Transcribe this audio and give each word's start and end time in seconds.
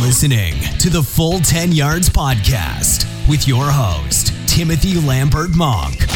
listening 0.00 0.54
to 0.78 0.88
the 0.88 1.02
Full 1.02 1.40
10 1.40 1.72
Yards 1.72 2.08
Podcast 2.08 3.06
with 3.28 3.46
your 3.46 3.66
host, 3.66 4.32
Timothy 4.46 4.98
Lambert 4.98 5.50
Monk. 5.50 6.06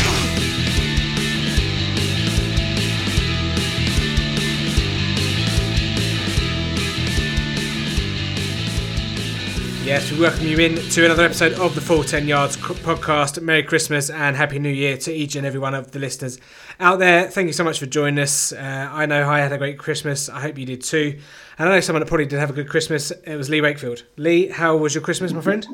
Yes, 9.85 10.11
we 10.11 10.19
welcome 10.19 10.47
you 10.47 10.57
in 10.61 10.77
to 10.77 11.05
another 11.05 11.27
episode 11.27 11.53
of 11.55 11.75
the 11.75 11.81
Full 11.83 12.03
10 12.03 12.27
Yards 12.27 12.57
podcast. 12.57 13.43
Merry 13.43 13.63
Christmas 13.63 14.09
and 14.09 14.35
Happy 14.35 14.59
New 14.59 14.71
Year 14.71 14.97
to 14.97 15.13
each 15.13 15.37
and 15.37 15.47
every 15.47 15.61
one 15.61 15.75
of 15.75 15.91
the 15.91 15.99
listeners 15.99 16.39
out 16.81 17.01
there. 17.01 17.29
Thank 17.29 17.49
you 17.49 17.53
so 17.53 17.65
much 17.65 17.79
for 17.81 17.85
joining 17.85 18.19
us. 18.19 18.51
Uh, 18.51 18.89
I 18.91 19.05
know 19.05 19.29
I 19.29 19.41
had 19.41 19.53
a 19.53 19.59
great 19.59 19.79
Christmas. 19.79 20.31
I 20.31 20.41
hope 20.41 20.57
you 20.57 20.65
did 20.65 20.83
too. 20.83 21.21
And 21.59 21.69
I 21.69 21.73
know 21.73 21.81
someone 21.81 22.01
that 22.01 22.07
probably 22.07 22.25
did 22.25 22.39
have 22.39 22.49
a 22.49 22.55
good 22.55 22.71
Christmas. 22.71 23.11
It 23.11 23.37
was 23.37 23.51
Lee 23.51 23.61
Wakefield. 23.61 24.05
Lee, 24.17 24.49
how 24.49 24.75
was 24.75 24.95
your 24.95 25.03
Christmas, 25.03 25.35
my 25.35 25.43
friend? 25.43 25.67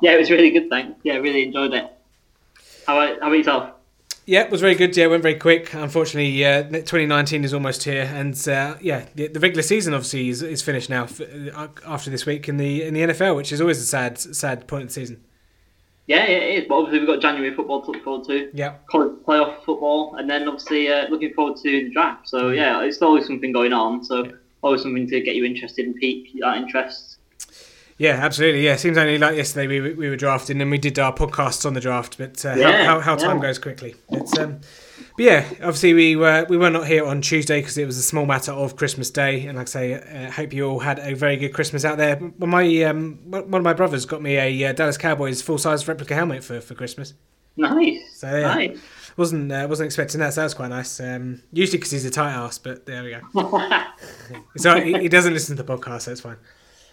Yeah, 0.00 0.12
it 0.12 0.20
was 0.20 0.30
really 0.30 0.50
good, 0.50 0.70
thanks. 0.70 0.98
Yeah, 1.02 1.16
really 1.16 1.42
enjoyed 1.42 1.74
it. 1.74 1.84
How 2.86 2.98
about, 2.98 3.20
how 3.20 3.26
about 3.26 3.36
yourself? 3.36 3.74
Yeah, 4.30 4.42
it 4.42 4.50
was 4.52 4.60
very 4.60 4.76
good. 4.76 4.96
Yeah, 4.96 5.06
it 5.06 5.08
went 5.08 5.24
very 5.24 5.34
quick. 5.34 5.74
Unfortunately, 5.74 6.46
uh, 6.46 6.62
2019 6.62 7.42
is 7.42 7.52
almost 7.52 7.82
here, 7.82 8.08
and 8.14 8.36
uh, 8.46 8.76
yeah, 8.80 9.06
the, 9.16 9.26
the, 9.26 9.40
regular 9.40 9.64
season 9.64 9.92
obviously 9.92 10.28
is, 10.28 10.40
is 10.40 10.62
finished 10.62 10.88
now 10.88 11.08
uh, 11.52 11.66
after 11.84 12.10
this 12.10 12.26
week 12.26 12.48
in 12.48 12.56
the 12.56 12.84
in 12.84 12.94
the 12.94 13.00
NFL, 13.00 13.34
which 13.34 13.50
is 13.50 13.60
always 13.60 13.80
a 13.80 13.84
sad 13.84 14.18
sad 14.18 14.68
point 14.68 14.84
of 14.84 14.88
the 14.90 14.94
season. 14.94 15.24
Yeah, 16.06 16.26
it 16.26 16.62
is. 16.62 16.68
But 16.68 16.76
obviously, 16.76 17.00
we've 17.00 17.08
got 17.08 17.20
January 17.20 17.52
football 17.52 17.82
to 17.82 17.90
look 17.90 18.04
forward 18.04 18.28
to. 18.28 18.48
Yeah. 18.54 18.74
College 18.88 19.18
playoff 19.26 19.64
football, 19.64 20.14
and 20.14 20.30
then 20.30 20.46
obviously 20.46 20.92
uh, 20.92 21.08
looking 21.08 21.34
forward 21.34 21.56
to 21.56 21.62
the 21.68 21.90
draft. 21.90 22.28
So 22.28 22.50
yeah, 22.50 22.84
it's 22.84 23.02
always 23.02 23.26
something 23.26 23.50
going 23.50 23.72
on. 23.72 24.04
So 24.04 24.30
always 24.62 24.82
something 24.82 25.08
to 25.08 25.20
get 25.22 25.34
you 25.34 25.44
interested 25.44 25.86
and 25.86 25.96
pique 25.96 26.38
that 26.38 26.56
interest. 26.56 27.18
Yeah, 28.00 28.12
absolutely. 28.12 28.64
Yeah, 28.64 28.76
seems 28.76 28.96
only 28.96 29.18
like 29.18 29.36
yesterday 29.36 29.66
we, 29.66 29.92
we 29.92 30.08
were 30.08 30.16
drafting 30.16 30.58
and 30.62 30.70
we 30.70 30.78
did 30.78 30.98
our 30.98 31.14
podcasts 31.14 31.66
on 31.66 31.74
the 31.74 31.82
draft, 31.82 32.16
but 32.16 32.42
uh, 32.46 32.54
yeah, 32.54 32.86
how, 32.86 32.94
how, 32.94 33.00
how, 33.00 33.16
time 33.16 33.36
yeah. 33.36 33.42
goes 33.42 33.58
quickly. 33.58 33.94
It's, 34.08 34.38
um, 34.38 34.62
but 35.18 35.22
yeah, 35.22 35.44
obviously 35.56 35.92
we 35.92 36.16
were 36.16 36.46
we 36.48 36.56
were 36.56 36.70
not 36.70 36.86
here 36.86 37.04
on 37.04 37.20
Tuesday 37.20 37.60
because 37.60 37.76
it 37.76 37.84
was 37.84 37.98
a 37.98 38.02
small 38.02 38.24
matter 38.24 38.52
of 38.52 38.74
Christmas 38.74 39.10
Day, 39.10 39.44
and 39.44 39.58
like 39.58 39.66
I 39.66 39.70
say, 39.70 39.94
I 39.96 40.24
uh, 40.24 40.30
hope 40.30 40.54
you 40.54 40.66
all 40.66 40.78
had 40.78 40.98
a 40.98 41.14
very 41.14 41.36
good 41.36 41.52
Christmas 41.52 41.84
out 41.84 41.98
there. 41.98 42.18
My 42.38 42.84
um, 42.84 43.18
one 43.26 43.52
of 43.52 43.62
my 43.62 43.74
brothers 43.74 44.06
got 44.06 44.22
me 44.22 44.38
a 44.38 44.70
uh, 44.70 44.72
Dallas 44.72 44.96
Cowboys 44.96 45.42
full 45.42 45.58
size 45.58 45.86
replica 45.86 46.14
helmet 46.14 46.42
for, 46.42 46.62
for 46.62 46.74
Christmas. 46.74 47.12
Nice. 47.58 47.98
So 48.14 48.34
yeah, 48.34 48.54
nice. 48.54 48.78
wasn't 49.18 49.52
uh, 49.52 49.66
wasn't 49.68 49.88
expecting 49.88 50.20
that. 50.20 50.32
So 50.32 50.40
that 50.40 50.46
was 50.46 50.54
quite 50.54 50.68
nice. 50.68 51.00
Um, 51.00 51.42
usually 51.52 51.76
because 51.76 51.90
he's 51.90 52.06
a 52.06 52.10
tight 52.10 52.32
ass, 52.32 52.56
but 52.56 52.86
there 52.86 53.04
we 53.04 53.10
go. 53.10 53.82
so 54.56 54.80
he, 54.80 55.00
he 55.00 55.08
doesn't 55.10 55.34
listen 55.34 55.54
to 55.58 55.62
the 55.62 55.76
podcast, 55.76 56.02
so 56.02 56.12
it's 56.12 56.22
fine. 56.22 56.38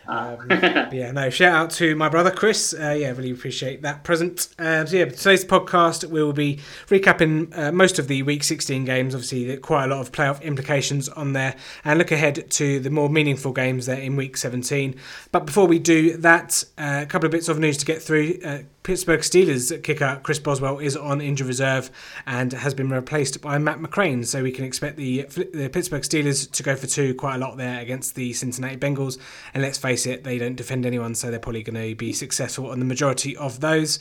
Um, 0.07 0.47
yeah, 0.49 1.11
no, 1.11 1.29
shout 1.29 1.53
out 1.53 1.69
to 1.71 1.95
my 1.95 2.09
brother 2.09 2.31
Chris. 2.31 2.73
Uh, 2.73 2.91
yeah, 2.91 3.09
really 3.11 3.31
appreciate 3.31 3.81
that 3.81 4.03
present. 4.03 4.49
Uh, 4.57 4.85
so 4.85 4.97
yeah, 4.97 5.05
today's 5.05 5.43
podcast 5.43 6.05
we 6.09 6.23
will 6.23 6.33
be 6.33 6.59
recapping 6.87 7.55
uh, 7.57 7.71
most 7.71 7.99
of 7.99 8.07
the 8.07 8.23
Week 8.23 8.43
16 8.43 8.85
games. 8.85 9.13
Obviously, 9.13 9.57
quite 9.57 9.85
a 9.85 9.87
lot 9.87 9.99
of 9.99 10.11
playoff 10.11 10.41
implications 10.41 11.09
on 11.09 11.33
there, 11.33 11.55
and 11.83 11.99
look 11.99 12.11
ahead 12.11 12.49
to 12.51 12.79
the 12.79 12.89
more 12.89 13.09
meaningful 13.09 13.51
games 13.51 13.85
there 13.85 13.99
in 13.99 14.15
Week 14.15 14.37
17. 14.37 14.95
But 15.31 15.45
before 15.45 15.67
we 15.67 15.79
do 15.79 16.17
that, 16.17 16.63
uh, 16.77 17.01
a 17.03 17.05
couple 17.05 17.25
of 17.25 17.31
bits 17.31 17.49
of 17.49 17.59
news 17.59 17.77
to 17.77 17.85
get 17.85 18.01
through. 18.01 18.39
Uh, 18.43 18.59
Pittsburgh 18.87 19.19
Steelers 19.19 19.83
kicker 19.83 20.21
Chris 20.23 20.39
Boswell 20.39 20.79
is 20.79 20.95
on 20.95 21.19
injury 21.19 21.47
reserve 21.47 21.91
and 22.25 22.53
has 22.53 22.73
been 22.73 22.89
replaced 22.89 23.41
by 23.41 23.57
Matt 23.57 23.79
McCrane. 23.79 24.25
So 24.25 24.41
we 24.41 24.51
can 24.53 24.63
expect 24.63 24.95
the, 24.95 25.23
the 25.23 25.69
Pittsburgh 25.69 26.03
Steelers 26.03 26.49
to 26.49 26.63
go 26.63 26.73
for 26.73 26.87
two 26.87 27.13
quite 27.13 27.35
a 27.35 27.37
lot 27.37 27.57
there 27.57 27.81
against 27.81 28.15
the 28.15 28.31
Cincinnati 28.31 28.77
Bengals. 28.77 29.17
And 29.53 29.61
let's 29.61 29.77
face 29.77 29.96
it, 30.05 30.23
they 30.23 30.37
don't 30.37 30.55
defend 30.55 30.85
anyone, 30.85 31.15
so 31.15 31.31
they're 31.31 31.39
probably 31.39 31.63
going 31.63 31.89
to 31.89 31.95
be 31.95 32.13
successful 32.13 32.69
on 32.69 32.79
the 32.79 32.85
majority 32.85 33.35
of 33.37 33.59
those. 33.59 33.99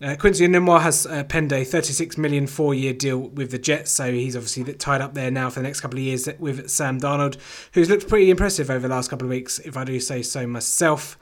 Uh, 0.00 0.14
Quincy 0.14 0.46
Enunwa 0.46 0.80
has 0.80 1.06
uh, 1.06 1.24
penned 1.24 1.52
a 1.52 1.64
36 1.64 2.16
million 2.18 2.46
four-year 2.46 2.92
deal 2.92 3.18
with 3.18 3.50
the 3.50 3.58
Jets, 3.58 3.90
so 3.90 4.12
he's 4.12 4.36
obviously 4.36 4.72
tied 4.74 5.00
up 5.00 5.14
there 5.14 5.30
now 5.30 5.50
for 5.50 5.58
the 5.58 5.64
next 5.64 5.80
couple 5.80 5.98
of 5.98 6.04
years 6.04 6.28
with 6.38 6.68
Sam 6.70 7.00
Darnold, 7.00 7.36
who's 7.72 7.90
looked 7.90 8.08
pretty 8.08 8.30
impressive 8.30 8.70
over 8.70 8.86
the 8.86 8.94
last 8.94 9.10
couple 9.10 9.26
of 9.26 9.30
weeks, 9.30 9.58
if 9.60 9.76
I 9.76 9.84
do 9.84 9.98
say 9.98 10.22
so 10.22 10.46
myself. 10.46 11.18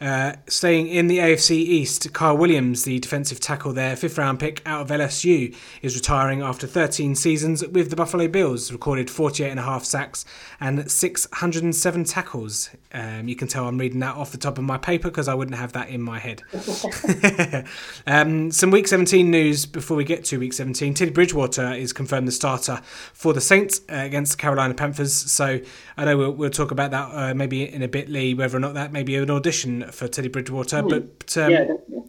Uh, 0.00 0.34
staying 0.46 0.86
in 0.86 1.08
the 1.08 1.18
AFC 1.18 1.50
East, 1.50 2.12
Kyle 2.12 2.36
Williams, 2.36 2.84
the 2.84 3.00
defensive 3.00 3.40
tackle 3.40 3.72
there, 3.72 3.96
fifth 3.96 4.16
round 4.16 4.38
pick 4.38 4.62
out 4.64 4.82
of 4.82 4.88
LSU, 4.88 5.54
is 5.82 5.96
retiring 5.96 6.40
after 6.40 6.68
13 6.68 7.16
seasons 7.16 7.66
with 7.66 7.90
the 7.90 7.96
Buffalo 7.96 8.28
Bills, 8.28 8.70
recorded 8.70 9.10
48 9.10 9.50
and 9.50 9.58
a 9.58 9.64
half 9.64 9.84
sacks 9.84 10.24
and 10.60 10.88
607 10.88 12.04
tackles. 12.04 12.70
Um, 12.92 13.26
you 13.28 13.34
can 13.34 13.48
tell 13.48 13.66
I'm 13.66 13.76
reading 13.76 13.98
that 14.00 14.14
off 14.14 14.30
the 14.30 14.38
top 14.38 14.56
of 14.56 14.64
my 14.64 14.78
paper 14.78 15.08
because 15.08 15.26
I 15.26 15.34
wouldn't 15.34 15.56
have 15.56 15.72
that 15.72 15.88
in 15.88 16.00
my 16.00 16.20
head. 16.20 16.42
um, 18.06 18.52
some 18.52 18.70
Week 18.70 18.86
17 18.86 19.28
news 19.28 19.66
before 19.66 19.96
we 19.96 20.04
get 20.04 20.24
to 20.26 20.38
Week 20.38 20.52
17. 20.52 20.94
Teddy 20.94 21.10
Bridgewater 21.10 21.72
is 21.72 21.92
confirmed 21.92 22.28
the 22.28 22.32
starter 22.32 22.80
for 22.84 23.32
the 23.32 23.40
Saints 23.40 23.80
uh, 23.90 23.96
against 23.96 24.32
the 24.32 24.38
Carolina 24.38 24.74
Panthers. 24.74 25.12
So 25.12 25.58
I 25.98 26.04
know 26.04 26.16
we'll, 26.16 26.30
we'll 26.30 26.50
talk 26.50 26.70
about 26.70 26.92
that 26.92 27.10
uh, 27.12 27.34
maybe 27.34 27.70
in 27.70 27.82
a 27.82 27.88
bit, 27.88 28.08
Lee, 28.08 28.32
whether 28.32 28.56
or 28.56 28.60
not 28.60 28.74
that 28.74 28.92
may 28.92 29.02
be 29.02 29.16
an 29.16 29.30
audition 29.30 29.90
for 29.90 30.06
Teddy 30.06 30.28
Bridgewater. 30.28 30.80
Mm. 30.80 31.10
But 31.18 31.36
um, 31.36 31.50
yeah, 31.50 31.66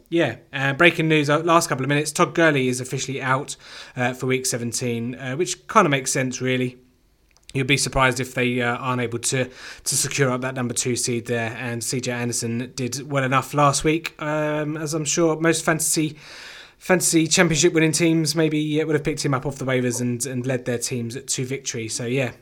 yeah. 0.10 0.36
Uh, 0.54 0.74
breaking 0.74 1.08
news: 1.08 1.28
uh, 1.28 1.40
last 1.40 1.70
couple 1.70 1.84
of 1.84 1.90
minutes, 1.90 2.12
Todd 2.12 2.36
Gurley 2.36 2.68
is 2.68 2.80
officially 2.80 3.20
out 3.20 3.56
uh, 3.96 4.14
for 4.14 4.28
Week 4.28 4.46
17, 4.46 5.16
uh, 5.16 5.36
which 5.36 5.66
kind 5.66 5.88
of 5.88 5.92
makes 5.92 6.12
sense, 6.12 6.40
really. 6.40 6.78
You'd 7.52 7.66
be 7.66 7.78
surprised 7.78 8.20
if 8.20 8.36
they 8.36 8.62
uh, 8.62 8.78
aren't 8.78 9.02
able 9.02 9.18
to 9.18 9.46
to 9.46 9.96
secure 9.96 10.30
up 10.30 10.42
that 10.42 10.54
number 10.54 10.76
two 10.76 10.96
seed 10.96 11.26
there. 11.26 11.58
And 11.58 11.82
CJ 11.82 12.10
Anderson 12.10 12.72
did 12.76 13.10
well 13.10 13.24
enough 13.24 13.56
last 13.56 13.84
week, 13.84 14.14
um, 14.22 14.78
as 14.78 14.94
I'm 14.94 15.06
sure 15.06 15.36
most 15.40 15.66
fantasy 15.66 16.16
fantasy 16.78 17.26
championship 17.26 17.74
winning 17.74 17.92
teams 17.92 18.36
maybe 18.36 18.82
would 18.84 18.94
have 18.94 19.04
picked 19.04 19.26
him 19.26 19.34
up 19.34 19.48
off 19.48 19.58
the 19.58 19.66
waivers 19.66 20.00
and, 20.00 20.24
and 20.28 20.46
led 20.46 20.66
their 20.66 20.78
teams 20.78 21.18
to 21.22 21.46
victory. 21.46 21.88
So 21.90 22.06
yeah, 22.06 22.34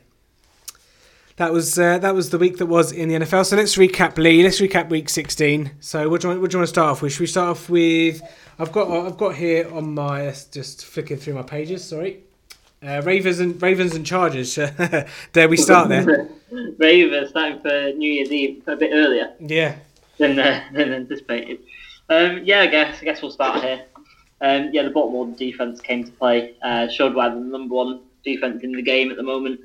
that 1.38 1.52
was 1.52 1.78
uh, 1.78 1.98
that 1.98 2.14
was 2.14 2.30
the 2.30 2.38
week 2.38 2.58
that 2.58 2.66
was 2.66 2.92
in 2.92 3.08
the 3.08 3.14
NFL. 3.14 3.46
So 3.46 3.56
let's 3.56 3.76
recap, 3.76 4.18
Lee. 4.18 4.42
Let's 4.42 4.60
recap 4.60 4.88
week 4.90 5.08
16. 5.08 5.70
So 5.80 6.08
what 6.08 6.20
do 6.20 6.26
you 6.26 6.30
want, 6.30 6.42
what 6.42 6.50
do 6.50 6.56
you 6.56 6.58
want 6.58 6.66
to 6.66 6.72
start 6.72 6.90
off 6.90 7.02
with? 7.02 7.12
Should 7.12 7.20
we 7.20 7.26
start 7.26 7.50
off 7.50 7.70
with? 7.70 8.20
I've 8.58 8.72
got 8.72 8.90
I've 8.90 9.16
got 9.16 9.36
here 9.36 9.72
on 9.72 9.94
my 9.94 10.34
just 10.52 10.84
flicking 10.84 11.16
through 11.16 11.34
my 11.34 11.42
pages. 11.42 11.84
Sorry, 11.84 12.24
uh, 12.82 13.02
Ravens 13.04 13.38
and 13.38 13.60
Ravens 13.62 13.94
and 13.94 14.04
Chargers. 14.04 14.54
there 15.32 15.48
we 15.48 15.56
start 15.56 15.88
there. 15.88 16.28
Ravens 16.78 17.30
starting 17.30 17.60
for 17.60 17.92
New 17.96 18.12
Year's 18.12 18.32
Eve 18.32 18.62
a 18.66 18.76
bit 18.76 18.90
earlier. 18.92 19.32
Yeah. 19.38 19.76
Than 20.18 20.38
uh, 20.40 20.64
than 20.72 20.92
anticipated. 20.92 21.60
Um, 22.08 22.40
yeah, 22.42 22.60
I 22.62 22.66
guess 22.66 23.00
I 23.00 23.04
guess 23.04 23.22
we'll 23.22 23.30
start 23.30 23.62
here. 23.62 23.84
Um, 24.40 24.70
yeah, 24.72 24.82
the 24.82 24.90
Baltimore 24.90 25.32
defense 25.36 25.80
came 25.80 26.02
to 26.02 26.10
play. 26.10 26.56
Uh, 26.62 26.88
showed 26.88 27.14
why 27.14 27.28
the 27.28 27.36
number 27.36 27.76
one 27.76 28.00
defense 28.24 28.64
in 28.64 28.72
the 28.72 28.82
game 28.82 29.12
at 29.12 29.16
the 29.16 29.22
moment. 29.22 29.60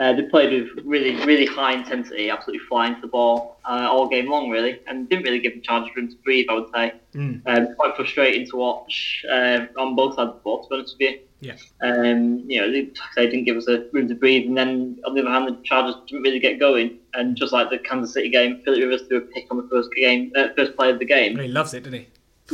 Uh, 0.00 0.14
they 0.14 0.22
played 0.22 0.50
with 0.50 0.84
really, 0.86 1.14
really 1.26 1.44
high 1.44 1.74
intensity, 1.74 2.30
absolutely 2.30 2.66
flying 2.66 2.94
to 2.94 3.00
the 3.02 3.06
ball 3.06 3.58
uh, 3.66 3.86
all 3.90 4.08
game 4.08 4.30
long, 4.30 4.48
really, 4.48 4.80
and 4.86 5.08
didn't 5.10 5.24
really 5.24 5.38
give 5.38 5.54
the 5.54 5.60
Chargers 5.60 5.94
room 5.94 6.08
to 6.08 6.16
breathe. 6.24 6.46
I 6.48 6.54
would 6.54 6.70
say, 6.74 6.94
mm. 7.14 7.42
um, 7.44 7.74
quite 7.74 7.94
frustrating 7.96 8.48
to 8.50 8.56
watch 8.56 9.24
uh, 9.30 9.66
on 9.78 9.94
both 9.94 10.14
sides 10.14 10.30
of 10.30 10.34
the 10.36 10.40
ball. 10.40 10.62
To 10.62 10.68
be 10.70 10.74
honest 10.76 10.96
with 10.98 11.10
you, 11.10 11.20
yeah. 11.40 11.56
Um, 11.82 12.44
you 12.46 12.60
know, 12.60 12.72
they, 12.72 12.90
they 13.16 13.26
didn't 13.26 13.44
give 13.44 13.58
us 13.58 13.68
a 13.68 13.86
room 13.92 14.08
to 14.08 14.14
breathe, 14.14 14.46
and 14.46 14.56
then 14.56 14.98
on 15.04 15.14
the 15.14 15.20
other 15.20 15.30
hand, 15.30 15.48
the 15.48 15.62
Chargers 15.64 15.96
didn't 16.06 16.22
really 16.22 16.40
get 16.40 16.58
going. 16.58 16.98
And 17.12 17.36
just 17.36 17.52
like 17.52 17.68
the 17.68 17.78
Kansas 17.78 18.14
City 18.14 18.30
game, 18.30 18.62
Philip 18.64 18.80
Rivers 18.80 19.02
threw 19.02 19.18
a 19.18 19.20
pick 19.20 19.48
on 19.50 19.58
the 19.58 19.68
first 19.68 19.90
game, 19.94 20.32
uh, 20.34 20.48
first 20.56 20.76
play 20.76 20.90
of 20.90 20.98
the 20.98 21.04
game. 21.04 21.38
He 21.38 21.48
loves 21.48 21.74
it, 21.74 21.84
didn't 21.84 22.00
he? 22.00 22.08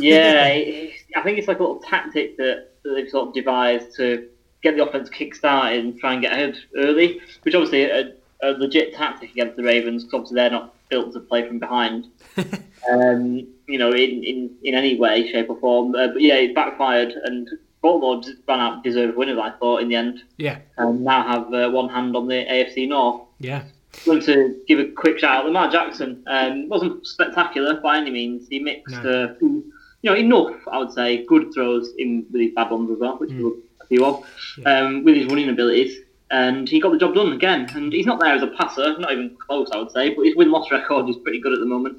yeah, 0.09 0.45
I 1.17 1.23
think 1.23 1.39
it's 1.39 1.49
like 1.49 1.59
a 1.59 1.63
little 1.63 1.81
tactic 1.81 2.37
that, 2.39 2.73
that 2.83 2.95
they've 2.95 3.09
sort 3.09 3.29
of 3.29 3.35
devised 3.35 3.95
to 3.97 4.29
get 4.67 4.77
the 4.77 4.89
offense 4.89 5.09
kick-started 5.09 5.85
and 5.85 5.99
try 5.99 6.13
and 6.13 6.23
get 6.23 6.33
ahead 6.33 6.57
early, 6.77 7.21
which 7.43 7.55
obviously 7.55 7.85
a, 7.85 8.13
a 8.43 8.51
legit 8.53 8.95
tactic 8.95 9.31
against 9.31 9.57
the 9.57 9.63
Ravens 9.63 10.05
because 10.05 10.15
obviously 10.15 10.35
they're 10.37 10.51
not 10.51 10.75
built 10.89 11.13
to 11.13 11.21
play 11.21 11.47
from 11.47 11.59
behind. 11.59 12.07
um, 12.91 13.47
you 13.69 13.79
know, 13.79 13.93
in, 13.93 14.23
in, 14.25 14.51
in 14.63 14.75
any 14.75 14.99
way, 14.99 15.31
shape 15.31 15.51
or 15.51 15.59
form. 15.59 15.95
Uh, 15.95 16.09
but 16.09 16.21
yeah, 16.21 16.35
it 16.35 16.55
backfired 16.55 17.13
and 17.25 17.49
Baltimore 17.83 18.23
ran 18.49 18.61
out 18.61 18.85
deserved 18.85 19.17
winners, 19.17 19.39
I 19.39 19.51
thought, 19.51 19.83
in 19.83 19.89
the 19.89 19.97
end. 19.97 20.23
Yeah. 20.39 20.59
And 20.77 21.03
now 21.03 21.23
have 21.23 21.53
uh, 21.53 21.71
one 21.71 21.89
hand 21.89 22.17
on 22.17 22.27
the 22.27 22.45
AFC 22.45 22.89
North. 22.89 23.23
Yeah. 23.39 23.63
I 24.07 24.11
want 24.11 24.25
to 24.25 24.61
give 24.67 24.79
a 24.79 24.91
quick 24.91 25.19
shout 25.19 25.39
out. 25.39 25.41
To 25.43 25.47
Lamar 25.47 25.71
Jackson 25.71 26.23
um, 26.27 26.69
wasn't 26.69 27.07
spectacular 27.07 27.81
by 27.81 27.99
any 27.99 28.11
means. 28.11 28.49
He 28.49 28.59
mixed, 28.59 29.03
no. 29.03 29.25
uh, 29.25 29.35
you 29.41 29.65
know, 30.03 30.15
enough, 30.15 30.57
I 30.71 30.79
would 30.79 30.93
say, 30.93 31.25
good 31.27 31.53
throws 31.55 31.93
in 31.97 32.27
with 32.31 32.43
his 32.43 32.53
bad 32.55 32.71
ones 32.71 32.91
as 32.91 32.99
well, 32.99 33.17
which 33.17 33.31
mm. 33.31 33.57
Was 33.91 34.25
he 34.57 34.63
was, 34.63 34.67
um, 34.67 35.05
with 35.05 35.17
his 35.17 35.27
running 35.27 35.49
abilities. 35.49 36.01
And 36.31 36.69
he 36.69 36.81
got 36.81 36.91
the 36.91 36.99
job 36.99 37.15
done 37.15 37.33
again. 37.33 37.69
And 37.75 37.93
he's 37.93 38.07
not 38.07 38.19
there 38.19 38.35
as 38.35 38.43
a 38.43 38.49
passer, 38.49 38.99
not 38.99 39.13
even 39.13 39.37
close, 39.47 39.71
I 39.73 39.79
would 39.79 39.93
say, 39.93 40.13
but 40.13 40.27
his 40.27 40.35
win 40.35 40.51
loss 40.51 40.71
record 40.73 41.09
is 41.09 41.17
pretty 41.19 41.41
good 41.41 41.53
at 41.53 41.61
the 41.61 41.67
moment. 41.67 41.99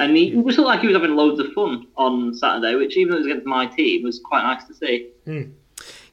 And 0.00 0.16
he 0.16 0.30
yeah. 0.30 0.42
just 0.42 0.58
looked 0.58 0.68
like 0.68 0.80
he 0.80 0.88
was 0.88 0.96
having 0.96 1.14
loads 1.14 1.38
of 1.38 1.52
fun 1.52 1.86
on 1.96 2.34
Saturday, 2.34 2.74
which, 2.74 2.96
even 2.96 3.12
though 3.12 3.18
it 3.18 3.20
was 3.20 3.26
against 3.26 3.46
my 3.46 3.66
team, 3.66 4.02
was 4.02 4.20
quite 4.24 4.42
nice 4.42 4.64
to 4.64 4.74
see. 4.74 5.10
Mm. 5.26 5.52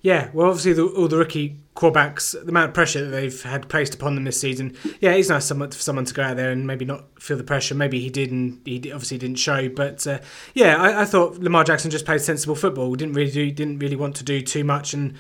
Yeah, 0.06 0.30
well, 0.34 0.50
obviously, 0.50 0.74
the, 0.74 0.86
all 0.86 1.07
the 1.07 1.18
rookie 1.18 1.57
quarterbacks, 1.75 2.34
the 2.34 2.50
amount 2.50 2.68
of 2.68 2.74
pressure 2.75 3.04
that 3.04 3.10
they've 3.10 3.42
had 3.42 3.68
placed 3.69 3.96
upon 3.96 4.13
them 4.13 4.25
this 4.25 4.40
season, 4.40 4.78
yeah, 5.00 5.13
it's 5.13 5.30
nice 5.30 5.46
someone, 5.46 5.72
for 5.72 5.80
someone 5.80 6.06
to 6.06 6.13
go 6.13 6.22
out 6.22 6.38
there 6.38 6.52
and 6.52 6.68
maybe 6.68 6.86
not 6.86 7.06
feel 7.19 7.38
the 7.38 7.44
pressure. 7.44 7.74
Maybe 7.74 8.00
he 8.00 8.12
did, 8.12 8.30
and 8.30 8.62
he 8.66 8.75
obviously 8.92 9.18
didn't 9.18 9.38
show. 9.38 9.68
But 9.68 10.06
uh, 10.06 10.19
yeah, 10.54 10.80
I, 10.80 11.02
I, 11.02 11.06
thought 11.06 11.40
Lamar 11.40 11.63
Jackson 11.63 11.90
just 11.90 12.06
played 12.06 12.22
sensible 12.22 12.54
football. 12.54 12.94
Didn't 12.94 13.16
really 13.16 13.31
do, 13.31 13.50
didn't 13.50 13.80
really 13.80 13.96
want 13.96 14.16
to 14.18 14.24
do 14.24 14.44
too 14.44 14.63
much 14.63 14.94
and 14.94 15.16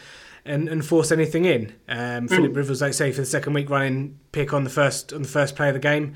and, 0.45 0.69
and 0.69 0.85
force 0.85 1.11
anything 1.11 1.45
in. 1.45 1.73
Um, 1.89 2.27
mm. 2.27 2.29
Philip 2.29 2.55
Rivers, 2.55 2.81
like 2.81 2.93
say, 2.93 3.11
for 3.11 3.21
the 3.21 3.25
second 3.25 3.53
week 3.53 3.71
running 3.71 4.19
pick 4.33 4.53
on 4.53 4.65
the 4.65 4.69
first 4.69 5.13
on 5.13 5.23
the 5.23 5.27
first 5.27 5.55
play 5.55 5.69
of 5.69 5.73
the 5.73 5.79
game. 5.79 6.13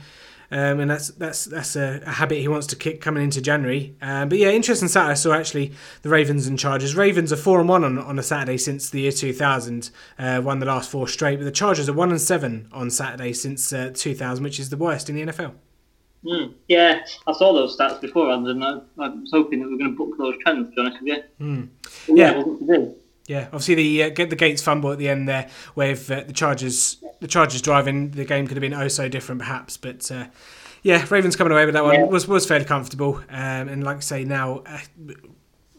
Um, 0.52 0.80
and 0.80 0.90
that's 0.90 1.10
that's 1.10 1.46
that's 1.46 1.76
a, 1.76 2.02
a, 2.06 2.12
habit 2.12 2.40
he 2.40 2.48
wants 2.48 2.66
to 2.68 2.76
kick 2.76 3.02
coming 3.02 3.24
into 3.24 3.40
January. 3.40 3.96
Um, 4.02 4.30
but 4.30 4.40
yeah, 4.40 4.50
interesting 4.50 4.88
Saturday. 4.88 5.12
I 5.12 5.16
saw 5.16 5.34
actually 5.34 5.74
the 6.02 6.10
Ravens 6.10 6.48
and 6.48 6.58
Chargers. 6.58 6.96
Ravens 6.96 7.32
are 7.32 7.38
four 7.38 7.60
and 7.60 7.70
one 7.70 7.84
on, 7.84 8.00
on 8.00 8.18
a 8.18 8.24
Saturday 8.24 8.58
since 8.58 8.90
the 8.90 9.02
year 9.02 9.12
2000, 9.12 9.92
uh, 10.18 10.42
won 10.44 10.60
the 10.60 10.66
last 10.66 10.90
four 10.90 11.08
straight. 11.08 11.38
But 11.38 11.46
the 11.46 11.52
Chargers 11.52 11.88
are 11.88 11.94
one 11.94 12.10
and 12.10 12.20
seven 12.20 12.68
on 12.72 12.90
Saturday 12.90 13.34
since 13.34 13.72
uh, 13.72 13.92
2000, 13.94 14.44
which 14.44 14.60
is 14.60 14.70
the 14.70 14.78
worst 14.78 15.10
in 15.10 15.16
the 15.16 15.32
NFL. 15.32 15.54
Mm, 16.26 16.54
yeah, 16.68 17.02
I 17.28 17.34
saw 17.34 17.54
those 17.54 17.78
stats 17.78 18.02
before, 18.02 18.32
and 18.32 18.64
I, 18.64 18.80
I 18.98 19.10
was 19.10 19.30
hoping 19.32 19.60
that 19.60 19.68
we 19.68 19.74
were 19.74 19.78
going 19.78 19.92
to 19.92 19.98
book 19.98 20.18
those 20.18 20.36
trends. 20.42 20.70
To 20.70 20.76
be 20.76 20.82
honest 20.82 21.02
with 21.02 21.08
you, 21.08 21.24
mm. 21.40 21.70
yeah. 22.08 22.44
yeah 22.62 22.86
yeah, 23.30 23.46
obviously 23.46 23.76
the 23.76 24.04
uh, 24.04 24.10
get 24.10 24.32
the 24.32 24.36
Gates 24.36 24.60
fumble 24.60 24.92
at 24.92 24.98
the 24.98 25.08
end 25.08 25.30
there, 25.30 25.48
with 25.76 26.10
uh, 26.10 26.24
the 26.26 26.34
Chargers 26.34 26.98
the 27.20 27.28
Chargers 27.28 27.62
driving, 27.62 28.10
the 28.10 28.26
game 28.26 28.48
could 28.48 28.58
have 28.58 28.62
been 28.62 28.74
oh 28.74 28.88
so 28.88 29.08
different 29.08 29.40
perhaps, 29.40 29.78
but 29.78 30.12
uh, 30.12 30.26
yeah, 30.82 31.06
Ravens 31.12 31.36
coming 31.36 31.54
away 31.54 31.66
with 31.66 31.76
that 31.76 31.84
one 31.84 31.94
yeah. 31.94 32.06
was 32.06 32.28
was 32.28 32.48
fairly 32.48 32.66
comfortable, 32.66 33.18
um, 33.30 33.70
and 33.70 33.84
like 33.84 33.98
I 33.98 34.00
say 34.00 34.24
now, 34.24 34.64
uh, 34.66 34.80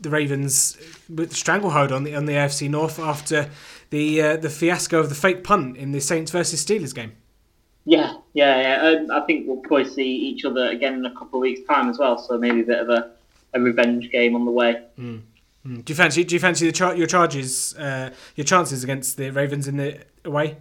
the 0.01 0.11
Ravens 0.11 0.79
with 1.09 1.31
the 1.31 1.35
stranglehold 1.35 1.91
on 1.91 2.05
the 2.05 2.15
on 2.15 2.27
the 2.27 2.35
AFC 2.35 2.71
North 2.71 3.01
after 3.01 3.51
the 3.91 4.23
uh, 4.23 4.37
the 4.37 4.49
fiasco 4.49 5.01
of 5.01 5.09
the 5.09 5.17
fake 5.17 5.43
punt 5.43 5.77
in 5.77 5.91
the 5.91 6.01
Saints 6.01 6.31
versus 6.31 6.65
Steelers 6.65 6.95
game. 6.95 7.15
Yeah, 7.85 8.15
yeah, 8.33 8.61
yeah. 8.61 8.89
Um, 8.91 9.11
I 9.11 9.27
think 9.27 9.49
we'll 9.49 9.57
probably 9.57 9.91
see 9.91 10.09
each 10.09 10.45
other 10.45 10.69
again 10.69 10.95
in 10.95 11.05
a 11.05 11.15
couple 11.15 11.41
of 11.41 11.43
weeks' 11.43 11.67
time 11.69 11.89
as 11.89 11.99
well, 11.99 12.17
so 12.17 12.39
maybe 12.39 12.61
a 12.61 12.65
bit 12.65 12.79
of 12.79 12.91
a, 12.91 13.11
a 13.55 13.61
revenge 13.61 14.09
game 14.13 14.37
on 14.37 14.45
the 14.45 14.53
way. 14.53 14.85
Mm. 14.97 15.23
Mm. 15.67 15.85
Do 15.85 15.93
you 15.93 15.95
fancy? 15.95 16.25
Do 16.25 16.35
you 16.35 16.41
fancy 16.41 16.67
the 16.67 16.73
char- 16.73 16.95
your 16.95 17.07
charges, 17.07 17.75
uh, 17.77 18.11
your 18.35 18.45
chances 18.45 18.83
against 18.83 19.17
the 19.17 19.31
Ravens 19.31 19.69
in 19.69 19.77
the 19.77 20.01
away? 20.25 20.57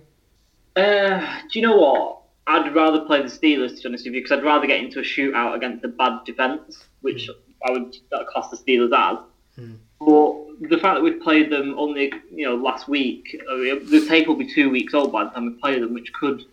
Uh, 0.75 1.19
do 1.51 1.59
you 1.59 1.65
know 1.65 1.77
what? 1.77 2.21
I'd 2.47 2.73
rather 2.75 3.01
play 3.01 3.21
the 3.21 3.27
Steelers 3.27 3.75
to 3.75 3.83
be 3.83 3.87
honest 3.89 4.05
with 4.05 4.13
you 4.13 4.21
because 4.23 4.31
I'd 4.31 4.43
rather 4.43 4.67
get 4.67 4.79
into 4.79 4.99
a 4.99 5.03
shootout 5.03 5.55
against 5.55 5.85
a 5.85 5.87
bad 5.87 6.23
defense, 6.25 6.83
which 7.01 7.29
mm. 7.29 7.35
I 7.67 7.71
would 7.71 7.95
class 8.27 8.49
the 8.49 8.57
Steelers 8.57 8.91
as. 8.93 9.19
Mm. 9.59 9.77
But 9.99 10.69
the 10.69 10.77
fact 10.77 10.95
that 10.95 11.01
we've 11.01 11.21
played 11.21 11.49
them 11.49 11.75
only 11.77 12.11
you 12.33 12.45
know 12.45 12.55
last 12.55 12.89
week, 12.89 13.39
I 13.49 13.55
mean, 13.55 13.89
the 13.89 14.05
tape 14.05 14.27
will 14.27 14.35
be 14.35 14.53
two 14.53 14.69
weeks 14.69 14.93
old 14.93 15.13
by 15.13 15.25
the 15.25 15.29
time 15.29 15.45
we 15.45 15.51
play 15.61 15.79
them, 15.79 15.93
which 15.93 16.11
could 16.13 16.43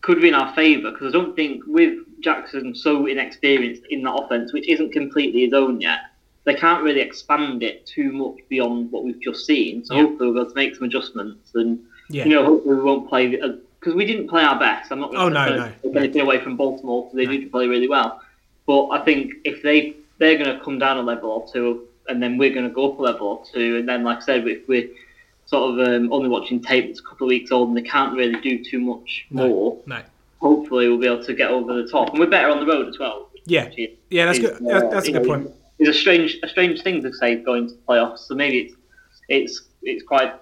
could 0.00 0.22
be 0.22 0.28
in 0.28 0.34
our 0.34 0.54
favour 0.54 0.90
because 0.90 1.14
I 1.14 1.18
don't 1.18 1.36
think 1.36 1.64
with 1.66 1.98
Jackson 2.20 2.74
so 2.74 3.06
inexperienced 3.06 3.82
in 3.90 4.02
that 4.02 4.14
offense, 4.14 4.52
which 4.54 4.68
isn't 4.68 4.92
completely 4.92 5.44
his 5.44 5.52
own 5.52 5.80
yet 5.80 6.00
they 6.44 6.54
can't 6.54 6.82
really 6.82 7.00
expand 7.00 7.62
it 7.62 7.86
too 7.86 8.12
much 8.12 8.36
beyond 8.48 8.92
what 8.92 9.04
we've 9.04 9.20
just 9.20 9.46
seen. 9.46 9.84
So 9.84 9.94
yeah. 9.94 10.02
hopefully 10.02 10.30
we'll 10.30 10.34
be 10.34 10.40
able 10.40 10.50
to 10.50 10.56
make 10.56 10.74
some 10.76 10.84
adjustments 10.84 11.54
and 11.54 11.80
yeah. 12.10 12.24
you 12.24 12.30
know 12.30 12.44
hopefully 12.44 12.76
we 12.76 12.82
won't 12.82 13.08
play 13.08 13.28
because 13.28 13.94
we 13.94 14.04
didn't 14.04 14.28
play 14.28 14.42
our 14.42 14.58
best. 14.58 14.92
I'm 14.92 15.00
not 15.00 15.10
going 15.10 15.22
oh, 15.22 15.28
to 15.28 15.34
no, 15.34 15.72
no, 15.84 15.98
anything 15.98 16.20
away 16.20 16.40
from 16.40 16.56
Baltimore 16.56 17.04
because 17.04 17.16
they 17.16 17.26
no. 17.26 17.32
did 17.32 17.50
play 17.50 17.66
really 17.66 17.88
well. 17.88 18.20
But 18.66 18.88
I 18.88 19.04
think 19.04 19.34
if 19.44 19.62
they 19.62 19.96
they're 20.18 20.38
going 20.38 20.56
to 20.56 20.62
come 20.64 20.78
down 20.78 20.98
a 20.98 21.02
level 21.02 21.30
or 21.30 21.46
two, 21.50 21.88
and 22.08 22.22
then 22.22 22.36
we're 22.36 22.52
going 22.52 22.68
to 22.68 22.74
go 22.74 22.92
up 22.92 22.98
a 22.98 23.02
level 23.02 23.26
or 23.26 23.44
two, 23.52 23.78
and 23.78 23.88
then 23.88 24.04
like 24.04 24.18
I 24.18 24.20
said, 24.20 24.46
if 24.46 24.68
we're 24.68 24.88
sort 25.46 25.78
of 25.78 25.86
um, 25.86 26.12
only 26.12 26.28
watching 26.28 26.60
tape 26.60 26.86
that's 26.86 27.00
a 27.00 27.02
couple 27.02 27.26
of 27.26 27.28
weeks 27.28 27.52
old 27.52 27.68
and 27.68 27.76
they 27.76 27.82
can't 27.82 28.16
really 28.16 28.40
do 28.40 28.64
too 28.64 28.80
much 28.80 29.26
no, 29.30 29.48
more, 29.48 29.78
no. 29.86 30.00
hopefully 30.40 30.88
we'll 30.88 30.98
be 30.98 31.06
able 31.06 31.22
to 31.22 31.34
get 31.34 31.50
over 31.50 31.82
the 31.82 31.88
top, 31.88 32.10
and 32.10 32.18
we're 32.18 32.26
better 32.26 32.50
on 32.50 32.60
the 32.60 32.66
road 32.66 32.88
as 32.88 32.98
well. 32.98 33.30
Yeah, 33.46 33.70
yeah, 34.08 34.26
that's 34.26 34.38
good. 34.38 34.58
That's, 34.60 34.90
that's 34.90 35.08
a 35.08 35.12
good 35.12 35.26
point 35.26 35.50
is 35.84 35.96
a 35.96 35.98
strange 35.98 36.38
a 36.42 36.48
strange 36.48 36.82
thing 36.82 37.02
to 37.02 37.12
say 37.12 37.36
going 37.36 37.68
to 37.68 37.74
playoffs. 37.88 38.20
So 38.20 38.34
maybe 38.34 38.58
it's 38.58 38.74
it's 39.28 39.68
it's 39.82 40.02
quite 40.02 40.34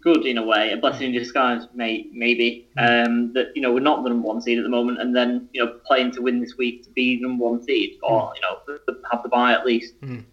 good 0.00 0.24
in 0.24 0.38
a 0.38 0.42
way, 0.42 0.72
a 0.72 0.76
blessing 0.76 1.08
in 1.08 1.12
disguise, 1.12 1.66
may, 1.74 2.06
maybe. 2.12 2.68
Mm. 2.78 3.06
Um, 3.06 3.32
that 3.32 3.48
you 3.54 3.62
know 3.62 3.72
we're 3.72 3.80
not 3.80 4.02
the 4.02 4.10
number 4.10 4.26
one 4.26 4.40
seed 4.40 4.58
at 4.58 4.62
the 4.62 4.70
moment, 4.70 5.00
and 5.00 5.14
then 5.14 5.48
you 5.52 5.64
know 5.64 5.78
playing 5.86 6.12
to 6.12 6.22
win 6.22 6.40
this 6.40 6.56
week 6.56 6.84
to 6.84 6.90
be 6.90 7.20
number 7.20 7.44
one 7.44 7.62
seed, 7.62 7.98
or 8.02 8.30
mm. 8.30 8.34
you 8.36 8.40
know 8.42 8.98
have 9.10 9.22
the 9.22 9.28
bye 9.28 9.52
at 9.52 9.66
least. 9.66 10.00
Mm. 10.00 10.24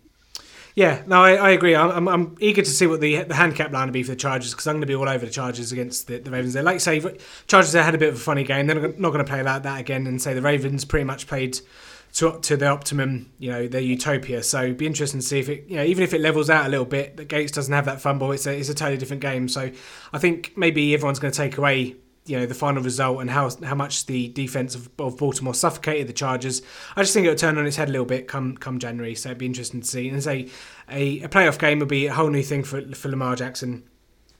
Yeah, 0.76 1.02
no, 1.08 1.24
I, 1.24 1.34
I 1.34 1.50
agree. 1.50 1.76
I'm, 1.76 2.08
I'm, 2.08 2.36
eager 2.40 2.62
to 2.62 2.70
see 2.70 2.86
what 2.86 3.02
the 3.02 3.24
the 3.24 3.34
handicap 3.34 3.72
line 3.72 3.88
will 3.88 3.94
be 3.94 4.04
for 4.04 4.12
the 4.12 4.16
Chargers 4.16 4.52
because 4.52 4.68
I'm 4.68 4.76
going 4.76 4.82
to 4.82 4.88
be 4.88 4.94
all 4.94 5.10
over 5.10 5.26
the 5.26 5.32
Chargers 5.32 5.72
against 5.72 6.06
the, 6.06 6.20
the 6.20 6.30
Ravens. 6.30 6.54
They 6.54 6.62
like 6.62 6.82
say 6.82 7.02
Chargers 7.48 7.74
had 7.74 7.96
a 7.96 7.98
bit 7.98 8.10
of 8.10 8.16
a 8.16 8.20
funny 8.20 8.44
game. 8.44 8.68
They're 8.68 8.76
not 8.76 9.10
going 9.10 9.18
to 9.18 9.24
play 9.24 9.42
like 9.42 9.64
that 9.64 9.80
again 9.80 10.06
and 10.06 10.22
say 10.22 10.36
the 10.36 10.42
Ravens 10.44 10.86
pretty 10.86 11.06
much 11.06 11.26
played 11.26 11.60
to 12.14 12.40
to 12.42 12.58
the 12.58 12.68
optimum, 12.68 13.32
you 13.38 13.52
know, 13.52 13.68
their 13.68 13.82
utopia. 13.82 14.44
So 14.44 14.64
it'd 14.64 14.78
be 14.78 14.88
interesting 14.88 15.20
to 15.20 15.26
see 15.26 15.40
if 15.40 15.50
it, 15.50 15.66
you 15.68 15.76
know, 15.76 15.84
even 15.84 16.04
if 16.04 16.14
it 16.14 16.22
levels 16.22 16.50
out 16.50 16.66
a 16.66 16.70
little 16.70 16.86
bit, 16.86 17.18
that 17.18 17.28
Gates 17.28 17.52
doesn't 17.52 17.74
have 17.74 17.86
that 17.86 18.02
fumble. 18.02 18.32
It's 18.32 18.48
a 18.48 18.58
it's 18.58 18.70
a 18.70 18.74
totally 18.74 18.98
different 18.98 19.22
game. 19.22 19.48
So 19.48 19.72
I 20.14 20.18
think 20.18 20.54
maybe 20.58 20.94
everyone's 20.94 21.20
going 21.20 21.32
to 21.32 21.38
take 21.38 21.58
away. 21.58 21.96
You 22.26 22.38
know 22.38 22.46
the 22.46 22.54
final 22.54 22.84
result 22.84 23.22
and 23.22 23.30
how 23.30 23.50
how 23.64 23.76
much 23.76 24.06
the 24.06 24.28
defense 24.28 24.76
of, 24.76 24.90
of 25.00 25.18
Baltimore 25.18 25.54
suffocated 25.54 26.08
the 26.08 26.14
Chargers. 26.14 26.62
I 26.94 27.02
just 27.02 27.14
think 27.14 27.26
it'll 27.26 27.38
turn 27.38 27.58
on 27.58 27.66
its 27.66 27.78
head 27.78 27.88
a 27.88 27.92
little 27.92 28.06
bit 28.06 28.28
come 28.28 28.58
come 28.58 28.80
January. 28.80 29.16
So 29.16 29.30
it'd 29.30 29.38
be 29.38 29.46
interesting 29.46 29.80
to 29.80 29.88
see. 29.88 30.10
And 30.10 30.22
say 30.22 30.50
a, 30.90 31.22
a 31.22 31.30
playoff 31.30 31.58
game 31.58 31.80
would 31.80 31.88
be 31.88 32.08
a 32.08 32.14
whole 32.14 32.30
new 32.30 32.44
thing 32.44 32.66
for 32.66 32.82
for 32.94 33.08
Lamar 33.08 33.38
Jackson. 33.38 33.86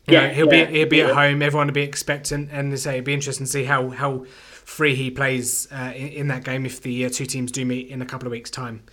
You 0.06 0.16
yeah, 0.16 0.28
know, 0.28 0.34
he'll 0.34 0.54
yeah, 0.54 0.66
be 0.66 0.78
he'll 0.80 0.90
be 0.90 0.98
yeah. 0.98 1.08
at 1.08 1.16
home. 1.16 1.42
Everyone 1.42 1.68
will 1.68 1.74
be 1.74 1.82
expectant, 1.82 2.50
and 2.52 2.74
they 2.74 2.78
say 2.78 2.96
it'd 2.96 3.06
be 3.06 3.14
interesting 3.14 3.46
to 3.46 3.52
see 3.52 3.64
how 3.64 3.90
how 3.90 4.26
free 4.68 4.96
he 4.96 5.10
plays 5.10 5.66
uh, 5.72 5.94
in, 5.96 6.08
in, 6.10 6.28
that 6.28 6.44
game 6.44 6.66
if 6.66 6.82
the 6.82 7.06
uh, 7.06 7.10
two 7.10 7.26
teams 7.26 7.54
do 7.54 7.66
meet 7.66 7.88
in 7.88 8.02
a 8.02 8.06
couple 8.06 8.28
of 8.28 8.32
weeks' 8.32 8.52
time. 8.52 8.84